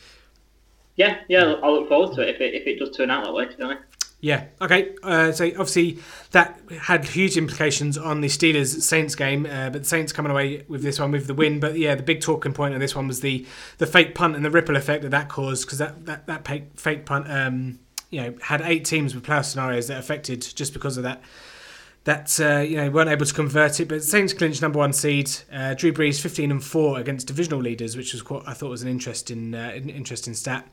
Yeah, 0.94 1.18
yeah, 1.28 1.56
I'll 1.62 1.80
look 1.80 1.88
forward 1.88 2.14
to 2.14 2.22
it 2.22 2.36
if 2.36 2.40
it, 2.40 2.54
if 2.54 2.66
it 2.68 2.78
does 2.78 2.96
turn 2.96 3.10
out 3.10 3.24
that 3.24 3.34
way, 3.34 3.46
to 3.46 3.56
be 3.56 3.62
honest. 3.64 3.82
Yeah. 4.20 4.44
Okay. 4.62 4.94
Uh, 5.02 5.32
so 5.32 5.46
obviously 5.48 5.98
that 6.30 6.58
had 6.80 7.04
huge 7.04 7.36
implications 7.36 7.98
on 7.98 8.20
the 8.20 8.28
Steelers 8.28 8.80
Saints 8.80 9.16
game, 9.16 9.44
uh, 9.44 9.68
but 9.68 9.82
the 9.82 9.88
Saints 9.88 10.12
coming 10.12 10.30
away 10.30 10.64
with 10.68 10.82
this 10.82 10.98
one 10.98 11.10
with 11.10 11.26
the 11.26 11.34
win. 11.34 11.60
But 11.60 11.76
yeah, 11.76 11.96
the 11.96 12.04
big 12.04 12.22
talking 12.22 12.54
point 12.54 12.72
of 12.72 12.80
this 12.80 12.94
one 12.94 13.08
was 13.08 13.20
the 13.20 13.44
the 13.78 13.86
fake 13.86 14.14
punt 14.14 14.36
and 14.36 14.44
the 14.44 14.50
ripple 14.50 14.76
effect 14.76 15.02
that 15.02 15.10
that 15.10 15.28
caused 15.28 15.66
because 15.66 15.78
that 15.78 16.06
that 16.06 16.26
that 16.26 16.46
fake 16.78 17.04
punt, 17.04 17.26
um, 17.28 17.80
you 18.08 18.22
know, 18.22 18.34
had 18.40 18.62
eight 18.62 18.86
teams 18.86 19.14
with 19.14 19.24
playoff 19.24 19.44
scenarios 19.44 19.88
that 19.88 19.98
affected 19.98 20.40
just 20.40 20.72
because 20.72 20.96
of 20.96 21.02
that 21.02 21.20
that 22.04 22.38
uh, 22.40 22.60
you 22.60 22.76
know 22.76 22.90
weren't 22.90 23.10
able 23.10 23.26
to 23.26 23.34
convert 23.34 23.80
it. 23.80 23.88
But 23.88 24.04
Saints 24.04 24.32
clinched 24.32 24.62
number 24.62 24.78
one 24.78 24.92
seed. 24.92 25.30
Uh, 25.52 25.74
Drew 25.74 25.92
Brees 25.92 26.20
fifteen 26.20 26.50
and 26.50 26.62
four 26.62 26.98
against 26.98 27.26
divisional 27.26 27.60
leaders, 27.60 27.96
which 27.96 28.12
was 28.12 28.22
quite, 28.22 28.42
I 28.46 28.52
thought 28.52 28.70
was 28.70 28.82
an 28.82 28.88
interesting 28.88 29.54
uh, 29.54 29.72
an 29.74 29.88
interesting 29.90 30.34
stat. 30.34 30.68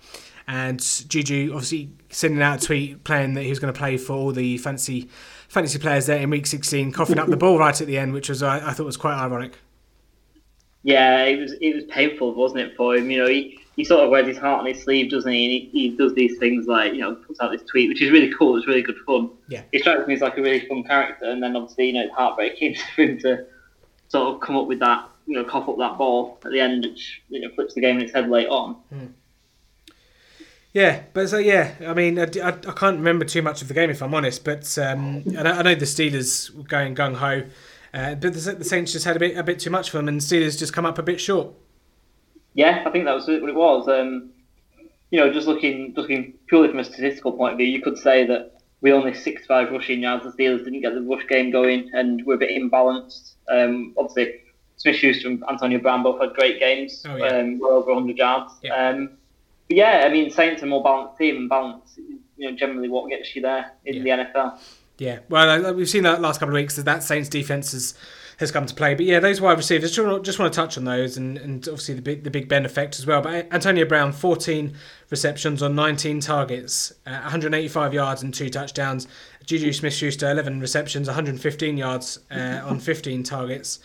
And 0.47 0.81
Juju 0.81 1.51
obviously 1.53 1.91
sending 2.09 2.41
out 2.41 2.63
a 2.63 2.65
tweet 2.65 3.03
playing 3.03 3.35
that 3.35 3.43
he 3.43 3.49
was 3.49 3.59
going 3.59 3.73
to 3.73 3.77
play 3.77 3.97
for 3.97 4.13
all 4.13 4.31
the 4.31 4.57
fancy 4.57 5.09
fantasy 5.47 5.79
players 5.79 6.07
there 6.07 6.19
in 6.19 6.29
week 6.29 6.47
sixteen, 6.47 6.91
coughing 6.91 7.19
up 7.19 7.27
the 7.27 7.37
ball 7.37 7.57
right 7.59 7.79
at 7.79 7.87
the 7.87 7.97
end, 7.97 8.13
which 8.13 8.29
was 8.29 8.43
I, 8.43 8.69
I 8.69 8.73
thought 8.73 8.85
was 8.85 8.97
quite 8.97 9.17
ironic. 9.17 9.57
Yeah, 10.83 11.23
it 11.23 11.39
was 11.39 11.53
it 11.61 11.75
was 11.75 11.83
painful, 11.85 12.33
wasn't 12.33 12.61
it, 12.61 12.75
for 12.75 12.95
him? 12.95 13.09
You 13.11 13.19
know, 13.19 13.27
he 13.27 13.60
he 13.81 13.85
sort 13.85 14.03
of 14.03 14.11
wears 14.11 14.27
his 14.27 14.37
heart 14.37 14.59
on 14.59 14.67
his 14.67 14.79
sleeve, 14.83 15.09
doesn't 15.09 15.31
he? 15.31 15.43
And 15.43 15.51
he, 15.73 15.89
he 15.89 15.97
does 15.97 16.13
these 16.13 16.37
things 16.37 16.67
like, 16.67 16.93
you 16.93 16.99
know, 16.99 17.15
puts 17.15 17.39
out 17.39 17.51
this 17.51 17.63
tweet, 17.63 17.89
which 17.89 17.99
is 17.99 18.11
really 18.11 18.31
cool. 18.37 18.55
It's 18.55 18.67
really 18.67 18.83
good 18.83 18.97
fun. 19.07 19.31
Yeah. 19.47 19.63
He 19.71 19.79
strikes 19.79 20.07
me 20.07 20.13
as 20.13 20.21
like 20.21 20.37
a 20.37 20.41
really 20.41 20.67
fun 20.67 20.83
character, 20.83 21.25
and 21.25 21.41
then 21.41 21.55
obviously, 21.55 21.87
you 21.87 21.93
know, 21.93 22.03
it's 22.03 22.13
heartbreaking 22.13 22.75
for 22.95 23.01
him 23.01 23.17
to 23.21 23.47
sort 24.07 24.35
of 24.35 24.41
come 24.41 24.55
up 24.55 24.67
with 24.67 24.77
that, 24.81 25.09
you 25.25 25.33
know, 25.33 25.43
cough 25.43 25.67
up 25.67 25.79
that 25.79 25.97
ball 25.97 26.37
at 26.45 26.51
the 26.51 26.59
end, 26.59 26.85
which 26.85 27.23
you 27.29 27.41
know 27.41 27.49
flips 27.55 27.73
the 27.73 27.81
game 27.81 27.95
in 27.95 28.03
its 28.03 28.13
head 28.13 28.29
late 28.29 28.47
on. 28.47 28.75
Hmm. 28.93 29.05
Yeah, 30.73 31.01
but 31.13 31.29
so 31.29 31.39
yeah, 31.39 31.73
I 31.85 31.95
mean, 31.95 32.19
I, 32.19 32.27
I, 32.43 32.49
I, 32.49 32.73
can't 32.73 32.97
remember 32.97 33.25
too 33.25 33.41
much 33.41 33.63
of 33.63 33.67
the 33.67 33.73
game 33.73 33.89
if 33.89 34.03
I'm 34.03 34.13
honest, 34.13 34.45
but 34.45 34.77
um, 34.77 35.23
I, 35.37 35.41
know, 35.41 35.51
I 35.53 35.61
know 35.63 35.75
the 35.75 35.85
Steelers 35.85 36.55
were 36.55 36.63
going 36.63 36.93
gung 36.93 37.15
ho, 37.15 37.43
uh, 37.95 38.13
but 38.13 38.33
the, 38.35 38.53
the 38.53 38.63
Saints 38.63 38.91
just 38.91 39.05
had 39.05 39.15
a 39.15 39.19
bit 39.19 39.35
a 39.37 39.43
bit 39.43 39.57
too 39.57 39.71
much 39.71 39.89
for 39.89 39.97
them, 39.97 40.07
and 40.07 40.21
the 40.21 40.23
Steelers 40.23 40.59
just 40.59 40.71
come 40.71 40.85
up 40.85 40.99
a 40.99 41.03
bit 41.03 41.19
short. 41.19 41.55
Yeah, 42.53 42.83
I 42.85 42.89
think 42.89 43.05
that 43.05 43.15
was 43.15 43.27
what 43.27 43.49
it 43.49 43.55
was. 43.55 43.87
Um, 43.87 44.31
you 45.09 45.19
know, 45.19 45.31
just 45.31 45.47
looking, 45.47 45.93
just 45.93 45.97
looking 45.97 46.33
purely 46.47 46.69
from 46.69 46.79
a 46.79 46.83
statistical 46.83 47.33
point 47.33 47.53
of 47.53 47.57
view, 47.57 47.67
you 47.67 47.81
could 47.81 47.97
say 47.97 48.25
that 48.27 48.61
we 48.81 48.91
only 48.91 49.13
65 49.13 49.71
rushing 49.71 50.01
yards. 50.01 50.23
The 50.23 50.31
Steelers 50.31 50.63
didn't 50.63 50.81
get 50.81 50.93
the 50.93 51.01
rush 51.01 51.27
game 51.27 51.51
going, 51.51 51.89
and 51.93 52.25
we're 52.25 52.35
a 52.35 52.37
bit 52.37 52.49
imbalanced. 52.49 53.33
Um, 53.49 53.93
obviously, 53.97 54.41
Smith 54.77 54.95
Schuster 54.95 55.27
and 55.27 55.43
Antonio 55.49 55.79
Brown 55.79 56.01
both 56.01 56.19
had 56.19 56.33
great 56.33 56.59
games, 56.59 57.05
oh, 57.07 57.15
yeah. 57.15 57.37
um, 57.37 57.59
well 57.59 57.73
over 57.73 57.93
100 57.93 58.17
yards. 58.17 58.53
Yeah. 58.63 58.73
Um, 58.73 59.11
but 59.67 59.77
yeah, 59.77 60.03
I 60.05 60.09
mean, 60.09 60.31
Saints 60.31 60.63
are 60.63 60.65
more 60.65 60.83
balanced 60.83 61.17
team, 61.17 61.37
and 61.37 61.49
balance, 61.49 61.97
you 62.37 62.49
know, 62.49 62.57
generally 62.57 62.89
what 62.89 63.09
gets 63.09 63.35
you 63.35 63.41
there 63.41 63.71
in 63.85 64.05
yeah. 64.05 64.17
the 64.17 64.23
NFL. 64.23 64.59
Yeah, 64.97 65.19
well, 65.29 65.73
we've 65.73 65.89
seen 65.89 66.03
that 66.03 66.21
last 66.21 66.39
couple 66.39 66.55
of 66.55 66.59
weeks 66.59 66.75
that 66.75 66.85
that 66.85 67.03
Saints 67.03 67.29
defense 67.29 67.71
has 67.71 67.95
has 68.41 68.51
come 68.51 68.65
to 68.65 68.75
play. 68.75 68.93
But 68.93 69.05
yeah, 69.05 69.19
those 69.19 69.39
wide 69.39 69.57
receivers, 69.57 69.91
just, 69.95 70.07
want 70.07 70.25
to 70.25 70.49
touch 70.49 70.77
on 70.77 70.83
those, 70.83 71.15
and, 71.15 71.37
and 71.37 71.67
obviously 71.67 71.95
the 71.95 72.01
big 72.01 72.23
the 72.23 72.29
Big 72.29 72.49
Ben 72.49 72.65
effect 72.65 72.99
as 72.99 73.05
well. 73.05 73.21
But 73.21 73.51
Antonio 73.53 73.85
Brown, 73.85 74.11
14 74.11 74.75
receptions 75.09 75.63
on 75.63 75.75
19 75.75 76.19
targets, 76.19 76.91
uh, 77.07 77.21
185 77.21 77.93
yards 77.93 78.21
and 78.21 78.33
two 78.33 78.49
touchdowns. 78.49 79.07
Juju 79.45 79.73
Smith-Schuster, 79.73 80.29
11 80.29 80.59
receptions, 80.59 81.07
115 81.07 81.77
yards 81.77 82.19
uh, 82.29 82.61
on 82.63 82.79
15 82.79 83.23
targets. 83.23 83.79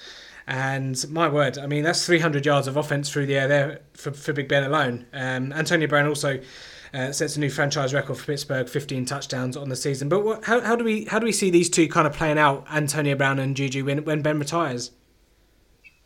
And 0.47 1.09
my 1.11 1.29
word, 1.29 1.59
I 1.59 1.67
mean, 1.67 1.83
that's 1.83 2.07
300 2.07 2.47
yards 2.47 2.69
of 2.69 2.77
offense 2.77 3.11
through 3.11 3.27
the 3.27 3.37
air 3.37 3.49
there 3.49 3.81
for, 3.95 4.13
for 4.13 4.33
Big 4.33 4.49
Ben 4.49 4.65
alone. 4.65 5.07
Um, 5.13 5.53
Antonio 5.53 5.89
Brown 5.89 6.07
also 6.07 6.41
uh, 6.95 7.13
sets 7.13 7.37
a 7.37 7.41
new 7.41 7.51
franchise 7.51 7.95
record 7.95 8.17
for 8.17 8.27
Pittsburgh, 8.27 8.69
15 8.69 9.05
touchdowns 9.05 9.57
on 9.57 9.69
the 9.69 9.77
season. 9.77 10.09
But 10.09 10.25
what, 10.25 10.45
how, 10.45 10.61
how 10.61 10.77
do 10.77 10.85
we 10.85 11.05
how 11.05 11.19
do 11.19 11.27
we 11.27 11.33
see 11.33 11.51
these 11.51 11.71
two 11.71 11.89
kind 11.89 12.07
of 12.07 12.13
playing 12.13 12.39
out, 12.39 12.67
Antonio 12.73 13.17
Brown 13.17 13.39
and 13.39 13.57
Juju, 13.57 13.85
when, 13.85 14.05
when 14.05 14.23
Ben 14.23 14.39
retires? 14.39 14.93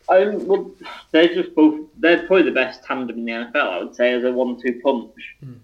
Um, 0.09 0.45
well, 0.45 0.71
they're 1.11 1.33
just 1.33 1.55
both. 1.55 1.87
They're 1.97 2.25
probably 2.27 2.43
the 2.43 2.51
best 2.51 2.83
tandem 2.83 3.19
in 3.19 3.25
the 3.25 3.31
NFL, 3.31 3.55
I 3.55 3.83
would 3.83 3.95
say, 3.95 4.13
as 4.13 4.23
a 4.23 4.31
one-two 4.31 4.81
punch 4.83 5.13
mm. 5.43 5.55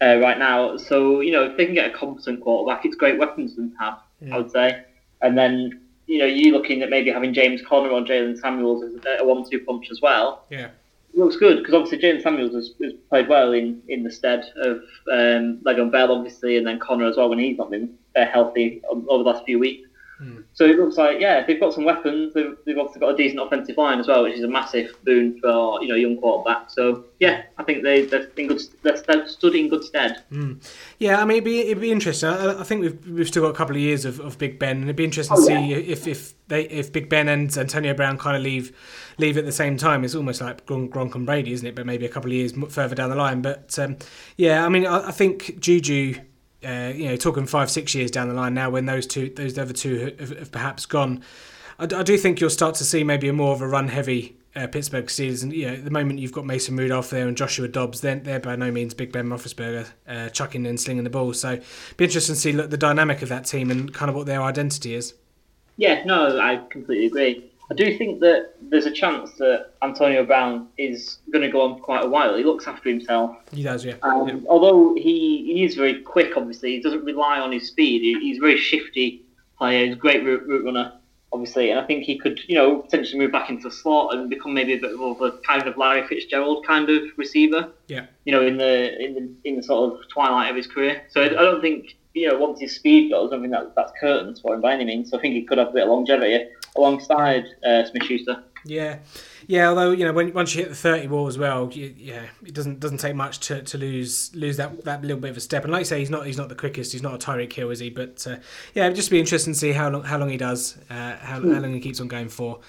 uh, 0.00 0.20
right 0.20 0.38
now. 0.38 0.76
So 0.76 1.20
you 1.20 1.32
know, 1.32 1.44
if 1.44 1.56
they 1.56 1.66
can 1.66 1.74
get 1.74 1.94
a 1.94 1.96
competent 1.96 2.40
quarterback, 2.40 2.84
it's 2.84 2.96
great 2.96 3.18
weapons 3.18 3.54
them 3.54 3.70
to 3.70 3.76
have. 3.78 3.98
I 4.32 4.38
would 4.38 4.50
say, 4.50 4.84
and 5.20 5.36
then 5.36 5.80
you 6.06 6.18
know, 6.18 6.26
you 6.26 6.52
looking 6.52 6.82
at 6.82 6.90
maybe 6.90 7.10
having 7.10 7.32
James 7.32 7.62
Conner 7.62 7.90
or 7.90 8.02
Jaylen 8.02 8.38
Samuels 8.38 8.82
as 8.82 8.94
a 9.20 9.24
one-two 9.24 9.60
punch 9.60 9.88
as 9.90 10.00
well. 10.00 10.44
Yeah, 10.50 10.68
looks 11.14 11.36
good 11.36 11.58
because 11.58 11.74
obviously 11.74 11.98
Jaylen 11.98 12.22
Samuels 12.22 12.54
has, 12.54 12.74
has, 12.82 12.92
played 13.08 13.28
well 13.28 13.52
in, 13.52 13.82
in 13.88 14.02
the 14.02 14.10
stead 14.10 14.44
of 14.56 14.80
um, 15.12 15.60
Bell, 15.62 16.12
obviously, 16.12 16.56
and 16.56 16.66
then 16.66 16.78
Conner 16.78 17.06
as 17.06 17.16
well 17.16 17.28
when 17.28 17.38
he's 17.38 17.58
not 17.58 17.70
been 17.70 17.94
uh, 18.16 18.26
healthy 18.26 18.82
over 18.90 19.22
the 19.22 19.30
last 19.30 19.44
few 19.44 19.58
weeks. 19.58 19.88
Mm. 20.22 20.44
So 20.52 20.64
it 20.64 20.76
looks 20.76 20.96
like 20.96 21.20
yeah, 21.20 21.44
they've 21.44 21.58
got 21.58 21.74
some 21.74 21.84
weapons. 21.84 22.32
They've, 22.34 22.56
they've 22.64 22.78
obviously 22.78 23.00
got 23.00 23.14
a 23.14 23.16
decent 23.16 23.40
offensive 23.40 23.76
line 23.76 23.98
as 23.98 24.06
well, 24.06 24.22
which 24.22 24.34
is 24.34 24.44
a 24.44 24.48
massive 24.48 24.94
boon 25.04 25.40
for 25.40 25.82
you 25.82 25.88
know 25.88 25.96
young 25.96 26.16
quarterback. 26.18 26.70
So 26.70 27.04
yeah, 27.18 27.42
I 27.58 27.64
think 27.64 27.82
they 27.82 28.06
they're 28.06 28.28
in 28.36 28.46
good 28.46 28.60
they're 28.82 29.26
stood 29.26 29.56
in 29.56 29.68
good 29.68 29.82
stead. 29.82 30.22
Mm. 30.30 30.64
Yeah, 30.98 31.20
I 31.20 31.24
mean 31.24 31.38
it'd 31.38 31.44
be 31.44 31.60
it'd 31.60 31.80
be 31.80 31.90
interesting. 31.90 32.28
I, 32.28 32.60
I, 32.60 32.62
think 32.62 32.82
we've 32.82 33.08
we've 33.08 33.28
still 33.28 33.42
got 33.42 33.50
a 33.50 33.56
couple 33.56 33.74
of 33.74 33.82
years 33.82 34.04
of, 34.04 34.20
of 34.20 34.38
Big 34.38 34.58
Ben, 34.58 34.76
and 34.76 34.84
it'd 34.84 34.96
be 34.96 35.04
interesting 35.04 35.36
oh, 35.36 35.40
to 35.40 35.46
see 35.46 35.70
yeah. 35.70 35.76
if 35.76 36.06
if 36.06 36.34
they 36.48 36.62
if 36.64 36.92
Big 36.92 37.08
Ben 37.08 37.28
and 37.28 37.56
Antonio 37.56 37.94
Brown 37.94 38.16
kind 38.16 38.36
of 38.36 38.42
leave 38.42 38.76
leave 39.18 39.36
at 39.36 39.44
the 39.44 39.52
same 39.52 39.76
time. 39.76 40.04
It's 40.04 40.14
almost 40.14 40.40
like 40.40 40.66
Gronk 40.66 41.14
and 41.14 41.26
Brady, 41.26 41.52
isn't 41.52 41.66
it? 41.66 41.74
But 41.74 41.86
maybe 41.86 42.06
a 42.06 42.08
couple 42.08 42.30
of 42.30 42.34
years 42.34 42.52
further 42.68 42.94
down 42.94 43.10
the 43.10 43.16
line. 43.16 43.42
But 43.42 43.76
um, 43.78 43.96
yeah, 44.36 44.64
I 44.64 44.68
mean 44.68 44.86
I, 44.86 45.08
I 45.08 45.10
think 45.10 45.58
Juju 45.58 46.20
uh, 46.64 46.92
you 46.94 47.08
know, 47.08 47.16
talking 47.16 47.46
five, 47.46 47.70
six 47.70 47.94
years 47.94 48.10
down 48.10 48.28
the 48.28 48.34
line 48.34 48.54
now, 48.54 48.70
when 48.70 48.86
those 48.86 49.06
two, 49.06 49.30
those 49.30 49.58
other 49.58 49.72
two 49.72 50.14
have, 50.18 50.38
have 50.38 50.52
perhaps 50.52 50.86
gone, 50.86 51.22
I, 51.78 51.84
I, 51.84 52.02
do 52.02 52.16
think 52.16 52.40
you'll 52.40 52.50
start 52.50 52.74
to 52.76 52.84
see 52.84 53.04
maybe 53.04 53.28
a 53.28 53.32
more 53.32 53.52
of 53.52 53.60
a 53.60 53.68
run-heavy 53.68 54.36
uh, 54.54 54.66
Pittsburgh 54.66 55.06
Steelers. 55.06 55.42
And 55.42 55.52
you 55.52 55.66
know, 55.66 55.74
at 55.74 55.84
the 55.84 55.90
moment 55.90 56.18
you've 56.18 56.32
got 56.32 56.46
Mason 56.46 56.76
Rudolph 56.76 57.10
there 57.10 57.26
and 57.26 57.36
Joshua 57.36 57.68
Dobbs. 57.68 58.00
They're, 58.00 58.16
they're 58.16 58.40
by 58.40 58.56
no 58.56 58.70
means 58.70 58.94
Big 58.94 59.12
Ben 59.12 59.28
Roethlisberger 59.28 59.88
uh, 60.06 60.28
chucking 60.28 60.66
and 60.66 60.80
slinging 60.80 61.04
the 61.04 61.10
ball. 61.10 61.32
So, 61.32 61.60
be 61.96 62.04
interesting 62.04 62.34
to 62.34 62.40
see 62.40 62.52
look, 62.52 62.70
the 62.70 62.76
dynamic 62.76 63.22
of 63.22 63.28
that 63.28 63.46
team 63.46 63.70
and 63.70 63.92
kind 63.92 64.08
of 64.08 64.14
what 64.14 64.26
their 64.26 64.42
identity 64.42 64.94
is. 64.94 65.14
Yeah, 65.76 66.04
no, 66.04 66.38
I 66.38 66.60
completely 66.70 67.06
agree. 67.06 67.51
I 67.72 67.74
do 67.74 67.96
think 67.96 68.20
that 68.20 68.54
there's 68.60 68.84
a 68.84 68.90
chance 68.90 69.32
that 69.38 69.70
Antonio 69.80 70.26
Brown 70.26 70.68
is 70.76 71.20
going 71.32 71.40
to 71.40 71.48
go 71.48 71.62
on 71.62 71.78
for 71.78 71.82
quite 71.82 72.04
a 72.04 72.08
while. 72.08 72.36
He 72.36 72.44
looks 72.44 72.66
after 72.66 72.90
himself. 72.90 73.34
He 73.50 73.62
does, 73.62 73.82
yeah. 73.82 73.94
Um, 74.02 74.28
yeah. 74.28 74.34
Although 74.46 74.94
he, 74.94 75.54
he 75.54 75.64
is 75.64 75.74
very 75.74 76.02
quick, 76.02 76.36
obviously, 76.36 76.76
he 76.76 76.82
doesn't 76.82 77.02
rely 77.02 77.40
on 77.40 77.50
his 77.50 77.68
speed. 77.68 78.02
He, 78.02 78.20
he's 78.20 78.36
a 78.36 78.40
very 78.42 78.58
shifty 78.58 79.24
player. 79.56 79.86
He's 79.86 79.94
a 79.94 79.98
great 79.98 80.22
route, 80.22 80.46
route 80.46 80.66
runner, 80.66 80.92
obviously, 81.32 81.70
and 81.70 81.80
I 81.80 81.86
think 81.86 82.04
he 82.04 82.18
could, 82.18 82.40
you 82.46 82.56
know, 82.56 82.80
potentially 82.80 83.18
move 83.18 83.32
back 83.32 83.48
into 83.48 83.70
the 83.70 83.74
slot 83.74 84.14
and 84.14 84.28
become 84.28 84.52
maybe 84.52 84.74
a 84.74 84.78
bit 84.78 84.92
of 84.92 85.22
a 85.22 85.38
kind 85.38 85.66
of 85.66 85.78
Larry 85.78 86.06
Fitzgerald 86.06 86.66
kind 86.66 86.90
of 86.90 87.04
receiver. 87.16 87.70
Yeah. 87.88 88.04
You 88.26 88.32
know, 88.32 88.46
in 88.46 88.58
the 88.58 89.02
in 89.02 89.14
the 89.14 89.48
in 89.48 89.56
the 89.56 89.62
sort 89.62 89.94
of 89.94 90.08
twilight 90.10 90.50
of 90.50 90.56
his 90.56 90.66
career. 90.66 91.04
So 91.08 91.22
I, 91.22 91.28
I 91.28 91.28
don't 91.28 91.62
think 91.62 91.96
you 92.12 92.28
know 92.28 92.38
once 92.38 92.60
his 92.60 92.74
speed 92.74 93.12
goes, 93.12 93.32
I 93.32 93.40
think 93.40 93.52
that 93.52 93.74
that's 93.74 93.92
curtains 93.98 94.40
for 94.40 94.54
him 94.54 94.60
by 94.60 94.74
any 94.74 94.84
means. 94.84 95.08
So 95.10 95.16
I 95.16 95.22
think 95.22 95.32
he 95.32 95.44
could 95.44 95.56
have 95.56 95.68
a 95.68 95.72
bit 95.72 95.84
of 95.84 95.88
longevity 95.88 96.44
alongside 96.76 97.44
uh, 97.64 97.84
Smith 97.84 98.04
Schuster. 98.04 98.42
Yeah, 98.64 98.98
yeah. 99.48 99.68
Although 99.68 99.90
you 99.90 100.04
know, 100.04 100.12
when 100.12 100.32
once 100.32 100.54
you 100.54 100.62
hit 100.62 100.68
the 100.68 100.76
thirty 100.76 101.08
wall 101.08 101.26
as 101.26 101.36
well, 101.36 101.68
you, 101.72 101.94
yeah, 101.98 102.26
it 102.44 102.54
doesn't 102.54 102.78
doesn't 102.78 102.98
take 102.98 103.16
much 103.16 103.40
to, 103.40 103.62
to 103.62 103.78
lose 103.78 104.30
lose 104.36 104.56
that, 104.58 104.84
that 104.84 105.02
little 105.02 105.18
bit 105.18 105.30
of 105.30 105.36
a 105.36 105.40
step. 105.40 105.64
And 105.64 105.72
like 105.72 105.80
I 105.80 105.84
say, 105.84 105.98
he's 105.98 106.10
not 106.10 106.26
he's 106.26 106.36
not 106.36 106.48
the 106.48 106.54
quickest. 106.54 106.92
He's 106.92 107.02
not 107.02 107.14
a 107.14 107.18
Tyreek 107.18 107.52
Hill, 107.52 107.70
is 107.70 107.80
he? 107.80 107.90
But 107.90 108.24
uh, 108.26 108.36
yeah, 108.74 108.84
it'd 108.84 108.96
just 108.96 109.10
be 109.10 109.18
interesting 109.18 109.52
to 109.52 109.58
see 109.58 109.72
how 109.72 109.90
long 109.90 110.04
how 110.04 110.16
long 110.16 110.28
he 110.28 110.36
does, 110.36 110.78
uh, 110.90 111.16
how, 111.16 111.40
how 111.40 111.40
long 111.40 111.72
he 111.72 111.80
keeps 111.80 112.00
on 112.00 112.08
going 112.08 112.28
for. 112.28 112.60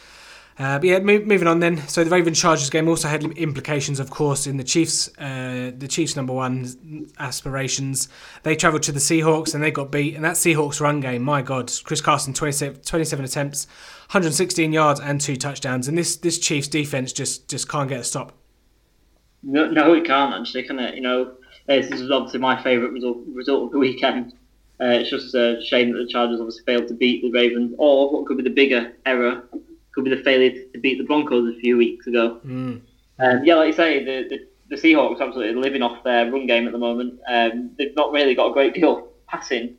Uh, 0.60 0.78
but 0.78 0.84
yeah, 0.84 1.00
moving 1.00 1.48
on 1.48 1.60
then. 1.60 1.78
So 1.88 2.04
the 2.04 2.12
Ravens 2.12 2.40
Chargers 2.40 2.70
game 2.70 2.88
also 2.88 3.08
had 3.08 3.24
implications, 3.24 4.00
of 4.00 4.12
course, 4.12 4.46
in 4.46 4.58
the 4.58 4.64
Chiefs. 4.64 5.10
Uh, 5.18 5.72
the 5.76 5.88
Chiefs' 5.88 6.16
number 6.16 6.34
one 6.34 7.12
aspirations. 7.18 8.08
They 8.44 8.56
travelled 8.56 8.84
to 8.84 8.92
the 8.92 9.00
Seahawks 9.00 9.56
and 9.56 9.64
they 9.64 9.72
got 9.72 9.92
beat. 9.92 10.16
And 10.16 10.24
that 10.24 10.36
Seahawks 10.36 10.80
run 10.80 11.00
game, 11.00 11.24
my 11.24 11.42
God, 11.42 11.72
Chris 11.84 12.02
Carson 12.02 12.34
27, 12.34 12.82
27 12.82 13.26
attempts, 13.26 13.66
116 14.12 14.72
yards 14.72 15.00
and 15.00 15.20
two 15.20 15.36
touchdowns. 15.36 15.88
And 15.88 15.98
this 15.98 16.18
this 16.18 16.38
Chiefs 16.38 16.68
defense 16.68 17.14
just 17.14 17.50
just 17.50 17.68
can't 17.68 17.90
get 17.90 18.02
a 18.02 18.04
stop. 18.04 18.34
No, 19.42 19.70
no, 19.70 19.94
it 19.94 20.06
can't 20.06 20.36
actually, 20.36 20.64
can 20.64 20.80
it? 20.80 20.96
You 20.96 21.02
know, 21.02 21.34
this 21.68 21.88
is 21.88 22.12
obviously 22.12 22.40
my 22.40 22.62
favourite 22.62 22.94
result 22.94 23.18
result 23.34 23.64
of 23.64 23.72
the 23.72 23.80
weekend. 23.80 24.34
Uh, 24.80 24.86
it's 24.86 25.10
just 25.10 25.34
a 25.34 25.62
shame 25.66 25.94
that 25.94 25.98
the 25.98 26.08
Chargers 26.08 26.40
obviously 26.40 26.64
failed 26.66 26.88
to 26.90 26.94
beat 26.94 27.24
the 27.24 27.32
Ravens, 27.32 27.74
or 27.80 28.14
what 28.14 28.28
could 28.28 28.38
be 28.38 28.44
the 28.44 28.50
bigger 28.50 28.94
error 29.06 29.44
could 29.94 30.04
be 30.04 30.10
the 30.10 30.24
failure 30.24 30.52
to 30.74 30.80
beat 30.80 30.98
the 30.98 31.04
Broncos 31.04 31.56
a 31.56 31.60
few 31.60 31.78
weeks 31.78 32.08
ago. 32.08 32.40
Mm. 32.46 32.82
Um, 33.20 33.44
yeah, 33.44 33.56
like 33.56 33.68
you 33.68 33.74
say, 33.74 34.04
the, 34.04 34.28
the, 34.30 34.48
the 34.70 34.76
Seahawks 34.76 35.22
absolutely 35.22 35.62
living 35.62 35.82
off 35.82 36.04
their 36.04 36.32
run 36.32 36.48
game 36.48 36.66
at 36.66 36.74
the 36.74 36.80
moment. 36.80 37.20
Um, 37.28 37.72
they've 37.78 37.96
not 37.96 38.12
really 38.12 38.36
got 38.36 38.50
a 38.50 38.54
great 38.54 38.74
deal 38.74 38.98
of 38.98 39.28
passing 39.28 39.78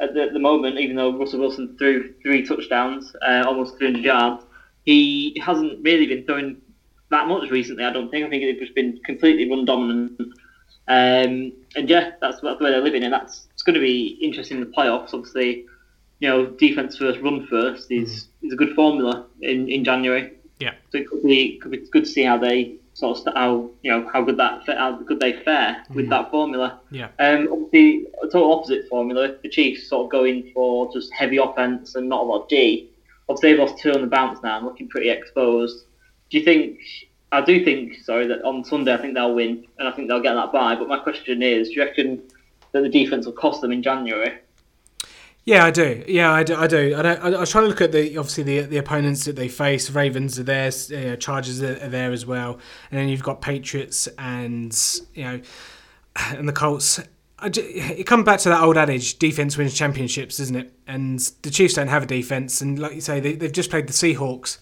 at 0.00 0.14
the, 0.14 0.30
the 0.32 0.38
moment, 0.38 0.78
even 0.78 0.96
though 0.96 1.16
Russell 1.16 1.40
Wilson 1.40 1.76
threw 1.78 2.12
three 2.22 2.46
touchdowns, 2.46 3.14
uh, 3.26 3.44
almost 3.46 3.76
300 3.78 4.02
yards. 4.02 4.44
He 4.84 5.40
hasn't 5.44 5.84
really 5.84 6.06
been 6.06 6.24
throwing 6.24 6.60
that 7.10 7.28
much 7.28 7.50
recently, 7.50 7.84
I 7.84 7.92
don't 7.92 8.10
think. 8.10 8.24
I 8.24 8.30
think 8.30 8.42
they've 8.42 8.58
just 8.58 8.74
been 8.74 8.98
completely 9.04 9.48
run 9.50 9.66
dominant. 9.66 10.18
Um, 10.88 11.52
and 11.76 11.88
yeah, 11.88 12.12
that's, 12.20 12.40
that's 12.40 12.60
where 12.60 12.72
they're 12.72 12.80
living, 12.80 13.04
and 13.04 13.12
that's 13.12 13.46
it's 13.52 13.62
going 13.62 13.74
to 13.74 13.80
be 13.80 14.18
interesting 14.22 14.58
in 14.58 14.64
the 14.64 14.74
playoffs. 14.74 15.12
Obviously, 15.12 15.66
you 16.20 16.28
know, 16.28 16.46
defense 16.46 16.96
first, 16.96 17.18
run 17.20 17.46
first 17.48 17.90
is 17.90 18.28
mm. 18.42 18.46
is 18.46 18.52
a 18.52 18.56
good 18.56 18.74
formula 18.74 19.26
in, 19.40 19.68
in 19.68 19.84
January. 19.84 20.32
Yeah. 20.60 20.74
So 20.90 20.98
it 20.98 21.08
could 21.08 21.22
be 21.22 21.58
could 21.58 21.72
be 21.72 21.78
good 21.90 22.04
to 22.04 22.10
see 22.10 22.22
how 22.22 22.38
they 22.38 22.76
sort 22.92 23.26
of 23.26 23.34
how 23.34 23.70
you 23.82 23.90
know 23.90 24.08
how 24.12 24.22
good 24.22 24.36
that 24.36 24.62
how 24.66 24.98
good 24.98 25.18
they 25.18 25.32
fare 25.42 25.82
with 25.94 26.06
mm. 26.06 26.10
that 26.10 26.30
formula. 26.30 26.80
Yeah. 26.90 27.08
Um, 27.18 27.48
obviously, 27.50 28.06
a 28.22 28.26
total 28.26 28.52
opposite 28.52 28.86
formula. 28.88 29.36
The 29.42 29.48
Chiefs 29.48 29.88
sort 29.88 30.04
of 30.04 30.12
going 30.12 30.50
for 30.54 30.92
just 30.92 31.12
heavy 31.12 31.38
offense 31.38 31.94
and 31.94 32.08
not 32.08 32.20
a 32.20 32.24
lot 32.24 32.42
of 32.42 32.48
D. 32.48 32.90
Obviously, 33.28 33.52
they've 33.52 33.60
lost 33.60 33.78
two 33.78 33.92
on 33.92 34.02
the 34.02 34.06
bounce 34.06 34.42
now, 34.42 34.62
looking 34.62 34.88
pretty 34.88 35.08
exposed. 35.08 35.86
Do 36.28 36.38
you 36.38 36.44
think? 36.44 36.78
I 37.32 37.40
do 37.40 37.64
think, 37.64 37.94
sorry, 38.02 38.26
that 38.26 38.42
on 38.42 38.64
Sunday 38.64 38.92
I 38.92 38.96
think 38.96 39.14
they'll 39.14 39.32
win 39.32 39.64
and 39.78 39.86
I 39.86 39.92
think 39.92 40.08
they'll 40.08 40.20
get 40.20 40.34
that 40.34 40.52
bye. 40.52 40.74
But 40.74 40.88
my 40.88 40.98
question 40.98 41.42
is, 41.44 41.68
do 41.68 41.74
you 41.74 41.84
reckon 41.84 42.20
that 42.72 42.82
the 42.82 42.88
defense 42.88 43.24
will 43.24 43.34
cost 43.34 43.60
them 43.60 43.70
in 43.70 43.84
January? 43.84 44.40
Yeah, 45.44 45.64
I 45.64 45.70
do. 45.70 46.04
Yeah, 46.06 46.32
I 46.32 46.42
do. 46.42 46.54
I 46.54 46.66
do. 46.66 46.94
I, 46.94 47.14
I, 47.14 47.30
I 47.30 47.40
was 47.40 47.50
trying 47.50 47.64
to 47.64 47.68
look 47.68 47.80
at 47.80 47.92
the 47.92 48.16
obviously 48.18 48.44
the 48.44 48.60
the 48.60 48.76
opponents 48.76 49.24
that 49.24 49.36
they 49.36 49.48
face. 49.48 49.90
Ravens 49.90 50.38
are 50.38 50.42
there, 50.42 50.70
you 50.88 51.00
know, 51.00 51.16
Chargers 51.16 51.62
are, 51.62 51.88
there 51.88 52.12
as 52.12 52.26
well, 52.26 52.58
and 52.90 53.00
then 53.00 53.08
you've 53.08 53.22
got 53.22 53.40
Patriots 53.40 54.06
and 54.18 54.76
you 55.14 55.24
know, 55.24 55.40
and 56.16 56.48
the 56.48 56.52
Colts. 56.52 57.00
It 57.42 58.06
comes 58.06 58.26
back 58.26 58.40
to 58.40 58.50
that 58.50 58.62
old 58.62 58.76
adage: 58.76 59.18
defense 59.18 59.56
wins 59.56 59.72
championships, 59.72 60.40
isn't 60.40 60.56
it? 60.56 60.72
And 60.86 61.18
the 61.40 61.50
Chiefs 61.50 61.74
don't 61.74 61.88
have 61.88 62.02
a 62.02 62.06
defense, 62.06 62.60
and 62.60 62.78
like 62.78 62.94
you 62.94 63.00
say, 63.00 63.18
they, 63.18 63.34
they've 63.34 63.50
just 63.50 63.70
played 63.70 63.86
the 63.86 63.94
Seahawks 63.94 64.58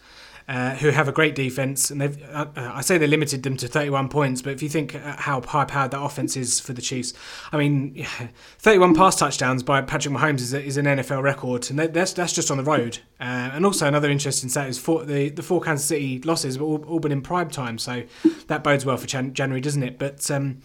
uh, 0.49 0.75
who 0.77 0.89
have 0.89 1.09
a 1.09 1.13
great 1.13 1.35
defense, 1.35 1.91
and 1.91 2.01
they've. 2.01 2.23
Uh, 2.33 2.47
uh 2.57 2.73
I 2.75 2.81
say 2.81 2.97
they 2.97 3.07
limited 3.07 3.43
them 3.43 3.57
to 3.59 3.69
31 3.69 4.09
points, 4.09 4.41
but 4.41 4.55
if 4.55 4.63
you 4.63 4.69
think 4.71 4.95
uh, 4.95 5.17
how 5.19 5.43
high 5.43 5.67
powered 5.67 5.91
that 5.91 6.01
offense 6.01 6.39
is 6.39 6.59
for 6.59 6.73
the 6.73 6.81
Chiefs, 6.81 7.13
I 7.53 7.59
mean, 7.59 8.07
31 8.59 8.95
pass 8.95 9.17
touchdowns 9.17 9.63
by 9.63 9.83
Patrick 9.83 10.15
Mahomes 10.15 10.41
is, 10.41 10.55
is 10.55 10.79
an 10.79 10.87
NFL 10.87 11.23
record, 11.23 11.69
and 11.69 11.79
that's 11.79 12.15
that's 12.15 12.33
just 12.33 12.51
on 12.51 12.57
the 12.57 12.65
road. 12.65 13.01
Uh, 13.21 13.51
and 13.53 13.67
also 13.67 13.87
another 13.87 14.09
interesting 14.09 14.49
stat 14.49 14.69
is 14.69 14.79
four, 14.79 15.05
the 15.05 15.29
the 15.29 15.43
four 15.43 15.61
Kansas 15.61 15.87
City 15.87 16.19
losses 16.21 16.55
have 16.55 16.63
all, 16.63 16.83
all 16.87 16.99
been 16.99 17.13
in 17.13 17.21
prime 17.21 17.51
time, 17.51 17.77
so 17.77 18.05
that 18.47 18.65
bodes 18.65 18.87
well 18.87 18.97
for 18.97 19.07
Jan- 19.07 19.35
January, 19.35 19.61
doesn't 19.61 19.83
it? 19.83 19.99
But 19.99 20.31
um, 20.31 20.63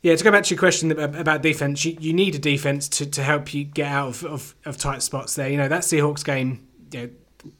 yeah, 0.00 0.16
to 0.16 0.24
go 0.24 0.30
back 0.30 0.44
to 0.44 0.54
your 0.54 0.58
question 0.58 0.92
about 0.92 1.42
defense, 1.42 1.84
you, 1.84 1.94
you 2.00 2.14
need 2.14 2.34
a 2.36 2.38
defense 2.38 2.88
to, 2.88 3.04
to 3.04 3.22
help 3.22 3.52
you 3.52 3.64
get 3.64 3.92
out 3.92 4.08
of, 4.08 4.24
of, 4.24 4.54
of 4.64 4.78
tight 4.78 5.02
spots 5.02 5.34
there. 5.34 5.50
You 5.50 5.58
know 5.58 5.68
that 5.68 5.82
Seahawks 5.82 6.24
game, 6.24 6.66
you 6.90 7.00
know, 7.00 7.10